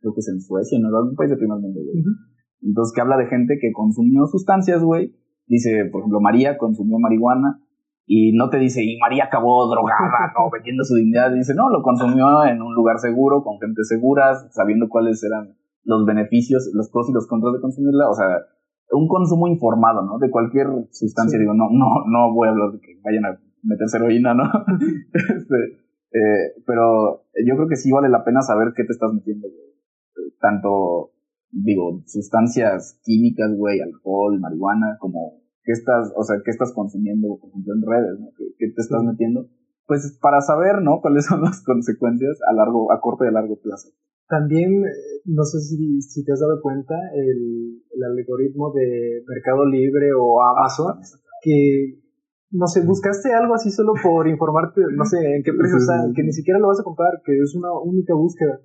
creo 0.00 0.14
que 0.14 0.20
es 0.20 0.28
en 0.28 0.40
Suecia, 0.40 0.78
¿no? 0.80 0.88
En 0.88 0.94
algún 0.94 1.14
país 1.14 1.30
de 1.30 1.36
primer 1.36 1.58
mundo, 1.58 1.80
güey. 1.80 2.02
Entonces, 2.62 2.92
que 2.94 3.00
habla 3.00 3.16
de 3.16 3.26
gente 3.26 3.58
que 3.60 3.72
consumió 3.72 4.26
sustancias, 4.26 4.82
güey. 4.82 5.16
Dice, 5.46 5.88
por 5.90 6.00
ejemplo, 6.00 6.20
María 6.20 6.58
consumió 6.58 6.98
marihuana 6.98 7.60
y 8.06 8.32
no 8.32 8.50
te 8.50 8.58
dice, 8.58 8.82
y 8.82 8.98
María 8.98 9.24
acabó 9.24 9.66
drogada, 9.70 10.32
¿no? 10.36 10.50
Vendiendo 10.50 10.84
su 10.84 10.96
dignidad. 10.96 11.32
Dice, 11.32 11.54
no, 11.54 11.70
lo 11.70 11.82
consumió 11.82 12.44
en 12.44 12.60
un 12.60 12.74
lugar 12.74 12.98
seguro, 12.98 13.42
con 13.42 13.58
gente 13.60 13.84
segura, 13.84 14.34
sabiendo 14.50 14.88
cuáles 14.88 15.22
eran 15.22 15.56
los 15.84 16.04
beneficios, 16.04 16.70
los 16.74 16.90
pros 16.90 17.08
y 17.08 17.12
los 17.12 17.26
contras 17.26 17.54
de 17.54 17.60
consumirla. 17.60 18.08
O 18.08 18.14
sea, 18.14 18.26
un 18.92 19.06
consumo 19.08 19.48
informado, 19.48 20.02
¿no? 20.02 20.18
De 20.18 20.30
cualquier 20.30 20.66
sustancia. 20.90 21.38
Digo, 21.38 21.54
no, 21.54 21.68
no, 21.70 22.04
no 22.06 22.34
voy 22.34 22.48
a 22.48 22.50
hablar 22.50 22.72
de 22.72 22.80
que 22.80 23.00
vayan 23.04 23.24
a 23.26 23.38
meterse 23.62 23.96
heroína, 23.96 24.34
¿no? 24.34 24.44
este, 25.12 25.80
eh, 26.12 26.62
pero 26.66 27.24
yo 27.46 27.56
creo 27.56 27.68
que 27.68 27.76
sí 27.76 27.90
vale 27.90 28.08
la 28.08 28.24
pena 28.24 28.42
saber 28.42 28.72
qué 28.74 28.84
te 28.84 28.92
estás 28.92 29.12
metiendo, 29.12 29.48
güey. 29.48 29.70
Tanto, 30.40 31.12
digo, 31.50 32.02
sustancias 32.06 32.98
químicas, 33.04 33.56
güey, 33.56 33.80
alcohol, 33.80 34.40
marihuana, 34.40 34.96
como 34.98 35.40
qué 35.62 35.72
estás, 35.72 36.12
o 36.16 36.24
sea, 36.24 36.36
qué 36.44 36.50
estás 36.50 36.72
consumiendo, 36.74 37.38
por 37.40 37.50
ejemplo, 37.50 37.74
en 37.74 37.82
redes, 37.82 38.20
¿no? 38.20 38.28
¿Qué, 38.36 38.66
te 38.74 38.80
estás 38.80 39.02
metiendo? 39.04 39.46
Pues 39.86 40.18
para 40.20 40.40
saber, 40.40 40.82
¿no? 40.82 41.00
Cuáles 41.00 41.26
son 41.26 41.42
las 41.42 41.62
consecuencias 41.62 42.38
a 42.48 42.54
largo, 42.54 42.92
a 42.92 43.00
corto 43.00 43.24
y 43.24 43.28
a 43.28 43.32
largo 43.32 43.60
plazo. 43.60 43.90
También, 44.28 44.84
eh, 44.84 45.22
no 45.24 45.44
sé 45.44 45.60
si, 45.60 46.00
si 46.02 46.24
te 46.24 46.32
has 46.32 46.40
dado 46.40 46.60
cuenta, 46.62 46.94
el, 47.14 47.82
el 47.90 48.02
algoritmo 48.04 48.72
de 48.72 49.22
Mercado 49.26 49.66
Libre 49.66 50.12
o 50.16 50.42
Amazon, 50.42 51.00
que 51.42 51.99
no 52.50 52.66
sé, 52.66 52.84
buscaste 52.84 53.32
algo 53.32 53.54
así 53.54 53.70
solo 53.70 53.92
por 54.02 54.26
informarte, 54.28 54.80
no 54.96 55.04
sé, 55.04 55.18
en 55.36 55.42
qué 55.42 55.52
precio 55.52 55.78
está, 55.78 56.02
que 56.14 56.22
ni 56.22 56.32
siquiera 56.32 56.58
lo 56.58 56.68
vas 56.68 56.80
a 56.80 56.84
comprar, 56.84 57.22
que 57.24 57.38
es 57.38 57.54
una 57.54 57.72
única 57.72 58.14
búsqueda. 58.14 58.60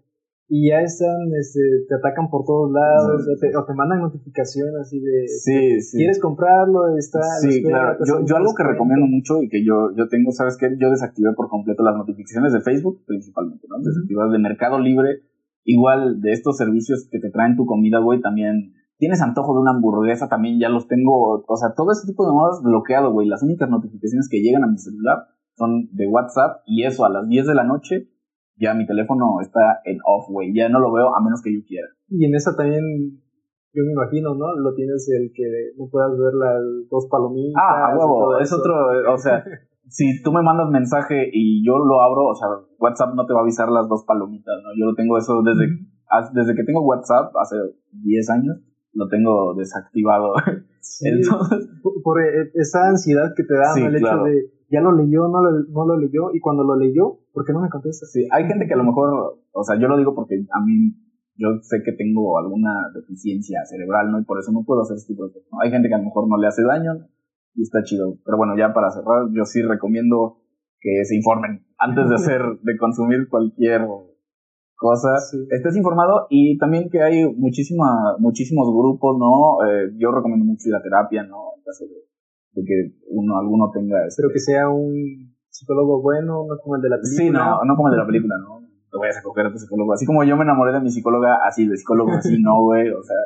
Y 0.48 0.70
ya 0.70 0.82
están, 0.82 1.34
este, 1.40 1.60
te 1.90 1.96
atacan 1.96 2.30
por 2.30 2.46
todos 2.46 2.72
lados, 2.72 3.26
o, 3.26 3.66
te, 3.66 3.74
mandan 3.74 4.00
notificaciones 4.00 4.76
así 4.80 5.00
de, 5.00 5.28
sí, 5.28 5.82
sí. 5.82 5.98
¿quieres 5.98 6.20
comprarlo? 6.20 6.96
Está, 6.98 7.20
sí, 7.42 7.64
claro. 7.64 7.98
Yo, 8.06 8.24
yo 8.24 8.36
algo 8.36 8.54
que 8.56 8.64
recomiendo 8.64 9.08
mucho 9.08 9.42
y 9.42 9.50
que 9.50 9.66
yo, 9.66 9.90
yo 9.98 10.08
tengo, 10.08 10.32
¿sabes 10.32 10.56
qué? 10.60 10.68
Yo 10.80 10.92
desactivé 10.92 11.34
por 11.36 11.50
completo 11.50 11.82
las 11.82 11.98
notificaciones 11.98 12.54
de 12.54 12.62
Facebook, 12.62 13.02
principalmente, 13.08 13.66
¿no? 13.68 13.80
Desactivadas 13.84 14.34
de 14.34 14.40
Mercado 14.40 14.80
Libre, 14.80 15.24
igual 15.64 16.22
de 16.22 16.32
estos 16.32 16.58
servicios 16.58 17.08
que 17.10 17.20
te 17.20 17.32
traen 17.32 17.56
tu 17.56 17.66
comida, 17.66 18.00
güey, 18.00 18.22
también 18.22 18.74
tienes 18.98 19.22
antojo 19.22 19.54
de 19.54 19.60
una 19.60 19.72
hamburguesa, 19.72 20.30
también 20.30 20.60
ya 20.60 20.70
los 20.70 20.88
tengo, 20.88 21.44
o 21.48 21.58
sea, 21.58 21.74
todo 21.76 21.92
ese 21.92 22.08
tipo 22.08 22.26
de 22.26 22.34
modas 22.34 22.62
bloqueado, 22.64 23.12
güey. 23.12 23.28
Las 23.28 23.44
únicas 23.44 23.70
notificaciones 23.70 24.30
que 24.30 24.42
llegan 24.42 24.64
a 24.64 24.68
mi 24.68 24.78
celular 24.78 25.28
son 25.56 25.90
de 25.92 26.08
WhatsApp 26.08 26.62
y 26.66 26.84
eso 26.84 27.06
a 27.06 27.10
las 27.10 27.28
10 27.28 27.48
de 27.48 27.56
la 27.56 27.64
noche 27.64 28.10
ya 28.58 28.74
mi 28.74 28.86
teléfono 28.86 29.42
está 29.42 29.82
en 29.84 29.98
off, 30.06 30.30
güey. 30.30 30.54
Ya 30.56 30.70
no 30.70 30.80
lo 30.80 30.92
veo 30.94 31.14
a 31.14 31.22
menos 31.22 31.42
que 31.42 31.54
yo 31.54 31.60
quiera. 31.68 31.88
Y 32.10 32.26
en 32.26 32.36
esa 32.36 32.56
también, 32.56 32.84
yo 33.74 33.84
me 33.84 33.92
imagino, 33.92 34.34
¿no? 34.34 34.56
Lo 34.56 34.74
tienes 34.74 35.10
el 35.12 35.32
que 35.34 35.44
no 35.78 35.90
puedas 35.90 36.12
ver 36.12 36.34
las 36.34 36.90
dos 36.90 37.08
palomitas. 37.10 37.62
Ah, 37.62 37.92
a 37.92 37.98
huevo, 37.98 38.38
es 38.38 38.54
otro, 38.54 38.74
o 39.12 39.18
sea, 39.18 39.44
si 39.90 40.22
tú 40.24 40.32
me 40.32 40.42
mandas 40.42 40.70
mensaje 40.70 41.30
y 41.34 41.66
yo 41.66 41.80
lo 41.80 42.02
abro, 42.02 42.28
o 42.28 42.36
sea, 42.36 42.48
WhatsApp 42.80 43.14
no 43.16 43.26
te 43.26 43.34
va 43.34 43.42
a 43.42 43.44
avisar 43.44 43.70
las 43.70 43.90
dos 43.90 44.06
palomitas, 44.06 44.56
¿no? 44.64 44.70
Yo 44.80 44.86
lo 44.86 44.96
tengo 44.96 45.18
eso 45.18 45.42
desde, 45.44 45.68
desde 46.34 46.56
que 46.56 46.64
tengo 46.64 46.82
WhatsApp, 46.82 47.36
hace 47.36 47.58
10 47.92 48.30
años 48.30 48.58
lo 48.96 49.08
tengo 49.08 49.54
desactivado. 49.54 50.34
Entonces, 51.02 51.70
por, 52.04 52.22
e, 52.22 52.52
esa 52.56 52.88
ansiedad 52.88 53.34
que 53.36 53.44
te 53.44 53.54
da 53.54 53.74
el 53.76 53.96
hecho 53.96 54.24
de 54.24 54.56
ya 54.70 54.82
lo 54.82 54.92
leyó, 54.92 55.28
no 55.28 55.42
lo, 55.42 55.52
no 55.70 55.86
lo 55.86 55.98
leyó, 55.98 56.34
y 56.34 56.40
cuando 56.40 56.64
lo 56.64 56.76
leyó, 56.76 57.20
¿por 57.34 57.46
qué 57.46 57.54
no 57.54 57.62
me 57.62 57.70
contesta? 57.70 58.06
Sí, 58.08 58.28
hay 58.32 58.46
gente 58.46 58.68
que 58.68 58.74
a 58.74 58.78
lo 58.78 58.84
mejor, 58.84 59.40
o 59.52 59.64
sea, 59.64 59.80
yo 59.80 59.88
lo 59.88 59.98
digo 59.98 60.16
porque 60.16 60.36
a 60.52 60.60
mí, 60.66 60.96
yo 61.36 61.60
sé 61.62 61.84
que 61.84 61.92
tengo 61.92 62.38
alguna 62.38 62.74
deficiencia 62.94 63.64
cerebral, 63.66 64.12
¿no? 64.12 64.20
Y 64.20 64.26
por 64.26 64.40
eso 64.40 64.52
no 64.52 64.64
puedo 64.66 64.82
hacer 64.82 64.98
este 64.98 65.14
tipo 65.14 65.28
de 65.28 65.34
cosas. 65.34 65.50
Hay 65.62 65.70
gente 65.70 65.88
que 65.88 65.96
a 65.96 66.00
lo 66.00 66.06
mejor 66.06 66.28
no 66.28 66.38
le 66.38 66.48
hace 66.48 66.64
daño 66.64 67.08
y 67.54 67.62
está 67.62 67.84
chido. 67.84 68.18
Pero 68.26 68.38
bueno, 68.38 68.58
ya 68.58 68.74
para 68.74 68.90
cerrar, 68.90 69.28
yo 69.32 69.46
sí 69.46 69.62
recomiendo 69.62 70.42
que 70.80 71.04
se 71.04 71.16
informen 71.16 71.66
antes 71.78 72.10
de 72.10 72.16
hacer, 72.16 72.42
de 72.64 72.78
consumir 72.78 73.28
cualquier 73.30 73.86
cosas, 74.76 75.34
estés 75.50 75.76
informado 75.76 76.28
y 76.30 76.58
también 76.58 76.90
que 76.90 77.02
hay 77.02 77.26
muchísima, 77.34 78.16
muchísimos 78.20 78.68
grupos, 78.74 79.18
¿no? 79.18 79.66
Eh, 79.66 79.92
yo 79.98 80.12
recomiendo 80.12 80.46
mucho 80.46 80.70
ir 80.70 80.76
a 80.76 80.82
terapia, 80.82 81.24
¿no? 81.24 81.56
En 81.58 81.64
caso 81.64 81.86
de, 81.86 82.64
que 82.66 82.96
uno, 83.10 83.38
alguno 83.38 83.72
tenga... 83.74 84.06
Este... 84.08 84.22
Pero 84.22 84.34
que 84.34 84.40
sea 84.40 84.70
un 84.70 85.36
psicólogo 85.50 86.02
bueno, 86.02 86.46
no 86.48 86.58
como 86.62 86.76
el 86.76 86.82
de 86.82 86.90
la 86.90 86.98
película. 86.98 87.24
Sí, 87.24 87.32
no, 87.32 87.64
no 87.64 87.76
como 87.76 87.88
el 87.88 87.94
de 87.94 88.00
la 88.00 88.06
película, 88.06 88.36
¿no? 88.38 88.60
Te 88.92 88.98
vayas 88.98 89.18
a 89.18 89.24
coger 89.24 89.48
a 89.48 89.52
tu 89.52 89.58
psicólogo. 89.58 89.94
Así 89.94 90.06
como 90.06 90.24
yo 90.24 90.36
me 90.38 90.44
enamoré 90.44 90.74
de 90.74 90.82
mi 90.82 90.92
psicóloga, 90.92 91.40
así, 91.46 91.68
de 91.68 91.78
psicólogo 91.78 92.12
así, 92.12 92.42
no, 92.42 92.62
güey. 92.64 92.90
O 92.90 93.04
sea, 93.04 93.18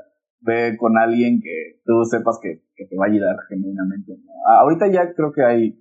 ve 0.42 0.78
con 0.78 0.98
alguien 0.98 1.42
que 1.42 1.82
tú 1.86 2.04
sepas 2.06 2.40
que, 2.42 2.64
que 2.76 2.86
te 2.86 2.98
va 2.98 3.06
a 3.06 3.10
ayudar 3.10 3.36
genuinamente. 3.50 4.14
¿no? 4.14 4.32
Ahorita 4.62 4.88
ya 4.88 5.14
creo 5.14 5.32
que 5.32 5.44
hay, 5.44 5.80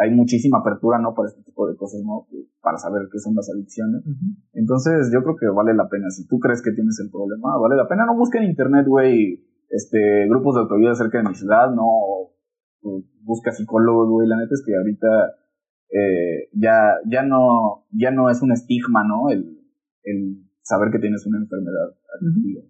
hay 0.00 0.10
muchísima 0.10 0.58
apertura, 0.58 0.98
¿no? 0.98 1.14
Para 1.14 1.28
este 1.28 1.42
tipo 1.42 1.68
de 1.68 1.76
cosas, 1.76 2.00
¿no? 2.02 2.26
para 2.62 2.78
saber 2.78 3.08
qué 3.12 3.18
son 3.18 3.34
las 3.34 3.50
adicciones. 3.50 4.02
Entonces, 4.52 5.10
yo 5.12 5.22
creo 5.22 5.36
que 5.36 5.46
vale 5.48 5.74
la 5.74 5.88
pena. 5.88 6.10
Si 6.10 6.26
tú 6.26 6.38
crees 6.38 6.62
que 6.62 6.72
tienes 6.72 6.98
el 7.00 7.10
problema, 7.10 7.56
vale 7.58 7.76
la 7.76 7.88
pena. 7.88 8.06
No 8.06 8.16
busques 8.16 8.40
en 8.40 8.48
internet, 8.48 8.86
güey, 8.86 9.44
este, 9.68 10.26
grupos 10.28 10.54
de 10.54 10.60
autoayuda 10.62 10.94
cerca 10.94 11.18
de 11.18 11.28
mi 11.28 11.34
ciudad, 11.34 11.72
no 11.74 12.32
busca 13.22 13.52
psicólogos, 13.52 14.08
güey. 14.08 14.28
La 14.28 14.36
neta 14.36 14.54
es 14.54 14.62
que 14.64 14.74
ahorita 14.74 15.08
eh, 15.90 16.48
ya, 16.54 16.96
ya 17.06 17.22
no, 17.22 17.86
ya 17.90 18.10
no 18.10 18.30
es 18.30 18.40
un 18.40 18.52
estigma, 18.52 19.04
¿no? 19.04 19.28
El, 19.30 19.60
el 20.04 20.46
saber 20.62 20.90
que 20.90 20.98
tienes 20.98 21.26
una 21.26 21.38
enfermedad 21.38 21.92
adictiva. 22.16 22.62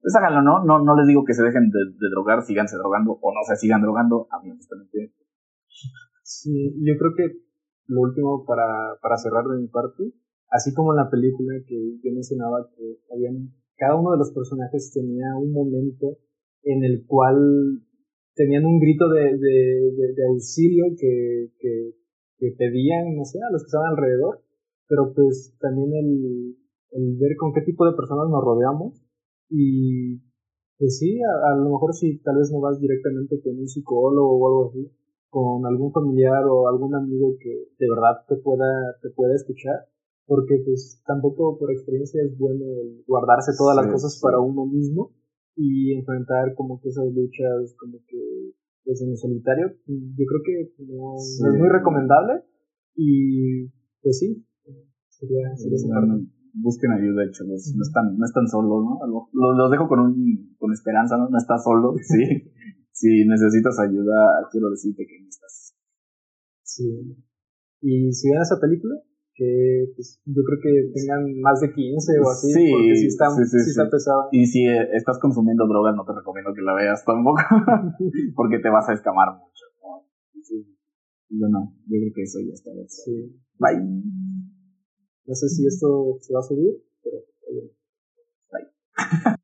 Pues 0.00 0.16
háganlo, 0.16 0.42
¿no? 0.42 0.64
¿no? 0.64 0.84
No 0.84 0.96
les 0.96 1.06
digo 1.06 1.24
que 1.24 1.32
se 1.32 1.42
dejen 1.42 1.70
de, 1.70 1.78
de 1.78 2.10
drogar, 2.10 2.42
síganse 2.42 2.76
drogando, 2.76 3.12
o 3.12 3.32
no 3.32 3.40
se 3.46 3.56
sigan 3.56 3.80
drogando, 3.80 4.26
a 4.30 4.42
mí 4.42 4.50
honestamente. 4.50 5.14
Sí, 6.22 6.74
yo 6.80 6.94
creo 6.98 7.12
que 7.16 7.38
lo 7.86 8.00
último 8.00 8.44
para, 8.46 8.96
para 9.02 9.16
cerrar 9.16 9.44
de 9.46 9.60
mi 9.60 9.68
parte, 9.68 10.12
así 10.50 10.72
como 10.74 10.92
en 10.92 10.98
la 10.98 11.10
película 11.10 11.54
que 11.66 12.10
mencionaba 12.10 12.68
que 12.74 12.98
habían, 13.12 13.52
cada 13.76 13.96
uno 13.96 14.12
de 14.12 14.18
los 14.18 14.30
personajes 14.32 14.92
tenía 14.92 15.26
un 15.36 15.52
momento 15.52 16.18
en 16.62 16.84
el 16.84 17.04
cual 17.06 17.82
tenían 18.34 18.64
un 18.64 18.78
grito 18.78 19.08
de, 19.08 19.36
de, 19.36 20.24
auxilio 20.28 20.84
que, 20.98 21.50
que, 21.58 21.94
que, 22.38 22.54
pedían, 22.56 23.14
no 23.16 23.24
sé, 23.24 23.38
a 23.38 23.52
los 23.52 23.62
que 23.62 23.66
estaban 23.66 23.90
alrededor, 23.90 24.42
pero 24.88 25.12
pues 25.14 25.54
también 25.60 25.92
el, 25.92 26.56
el 26.92 27.16
ver 27.18 27.36
con 27.36 27.52
qué 27.52 27.62
tipo 27.62 27.84
de 27.86 27.96
personas 27.96 28.28
nos 28.30 28.44
rodeamos 28.44 29.02
y 29.48 30.18
pues 30.78 30.98
sí, 30.98 31.20
a, 31.22 31.56
lo 31.56 31.70
mejor 31.70 31.94
si 31.94 32.18
tal 32.22 32.38
vez 32.38 32.50
no 32.50 32.60
vas 32.60 32.80
directamente 32.80 33.40
con 33.42 33.58
un 33.58 33.68
psicólogo 33.68 34.38
o 34.38 34.48
algo 34.48 34.70
así, 34.70 34.90
con 35.32 35.64
algún 35.64 35.90
familiar 35.92 36.44
o 36.44 36.68
algún 36.68 36.94
amigo 36.94 37.32
que 37.40 37.48
de 37.78 37.88
verdad 37.88 38.20
te 38.28 38.36
pueda, 38.36 38.68
te 39.00 39.08
pueda 39.16 39.34
escuchar, 39.34 39.88
porque 40.26 40.60
pues 40.62 41.00
tampoco 41.06 41.56
por 41.58 41.72
experiencia 41.72 42.20
es 42.22 42.36
bueno 42.36 42.66
guardarse 43.06 43.52
todas 43.56 43.74
las 43.74 43.86
cosas 43.86 44.20
para 44.20 44.40
uno 44.40 44.66
mismo 44.66 45.16
y 45.56 45.94
enfrentar 45.94 46.52
como 46.54 46.78
que 46.82 46.90
esas 46.90 47.06
luchas 47.14 47.74
como 47.80 47.96
que 48.06 48.52
pues 48.84 49.00
en 49.00 49.08
el 49.08 49.16
solitario, 49.16 49.72
yo 49.86 50.24
creo 50.26 50.42
que 50.44 50.84
no, 50.84 51.14
es 51.16 51.58
muy 51.58 51.68
recomendable 51.70 52.44
y 52.94 53.68
pues 54.02 54.18
sí, 54.18 54.44
sería, 55.08 55.56
sería 55.56 55.78
busquen 56.52 56.92
ayuda, 56.92 57.24
chavos. 57.30 57.72
No 57.74 57.82
están, 57.82 58.18
no 58.18 58.26
están 58.26 58.46
solos, 58.48 58.84
¿no? 58.84 59.00
Los, 59.32 59.70
dejo 59.70 59.88
con 59.88 60.00
un, 60.00 60.54
con 60.58 60.72
esperanza, 60.72 61.16
¿no? 61.16 61.30
No 61.30 61.38
estás 61.38 61.64
solo, 61.64 61.94
sí. 62.02 62.52
Si 63.02 63.26
necesitas 63.26 63.74
ayuda, 63.82 64.46
quiero 64.52 64.70
decirte 64.70 65.02
que 65.02 65.26
estás. 65.26 65.74
Sí. 66.62 66.86
Y 67.80 68.12
si 68.12 68.30
ven 68.30 68.40
esa 68.40 68.60
película, 68.60 68.94
que 69.34 69.90
pues, 69.96 70.22
yo 70.24 70.42
creo 70.46 70.60
que 70.62 70.92
tengan 70.94 71.40
más 71.40 71.58
de 71.60 71.72
15 71.72 72.20
o 72.22 72.30
así, 72.30 72.52
sí, 72.52 72.70
porque 72.70 72.94
sí 72.94 73.06
está, 73.06 73.26
sí, 73.30 73.42
sí, 73.42 73.70
está 73.70 73.90
pesado. 73.90 74.28
Y 74.30 74.46
si 74.46 74.66
eh, 74.68 74.86
estás 74.94 75.18
consumiendo 75.18 75.66
drogas, 75.66 75.96
no 75.96 76.04
te 76.04 76.14
recomiendo 76.14 76.54
que 76.54 76.62
la 76.62 76.74
veas 76.74 77.04
tampoco, 77.04 77.42
porque 78.36 78.60
te 78.62 78.70
vas 78.70 78.88
a 78.88 78.92
escamar 78.94 79.34
mucho. 79.34 79.64
¿no? 79.82 80.06
Bueno, 81.30 81.74
yo 81.90 81.98
creo 81.98 82.12
que 82.14 82.22
eso 82.22 82.38
ya 82.38 82.54
está. 82.54 82.70
Sí. 82.86 83.34
Bye. 83.58 83.82
No 85.26 85.34
sé 85.34 85.48
si 85.48 85.66
esto 85.66 86.18
se 86.20 86.34
va 86.34 86.38
a 86.38 86.42
subir. 86.46 86.78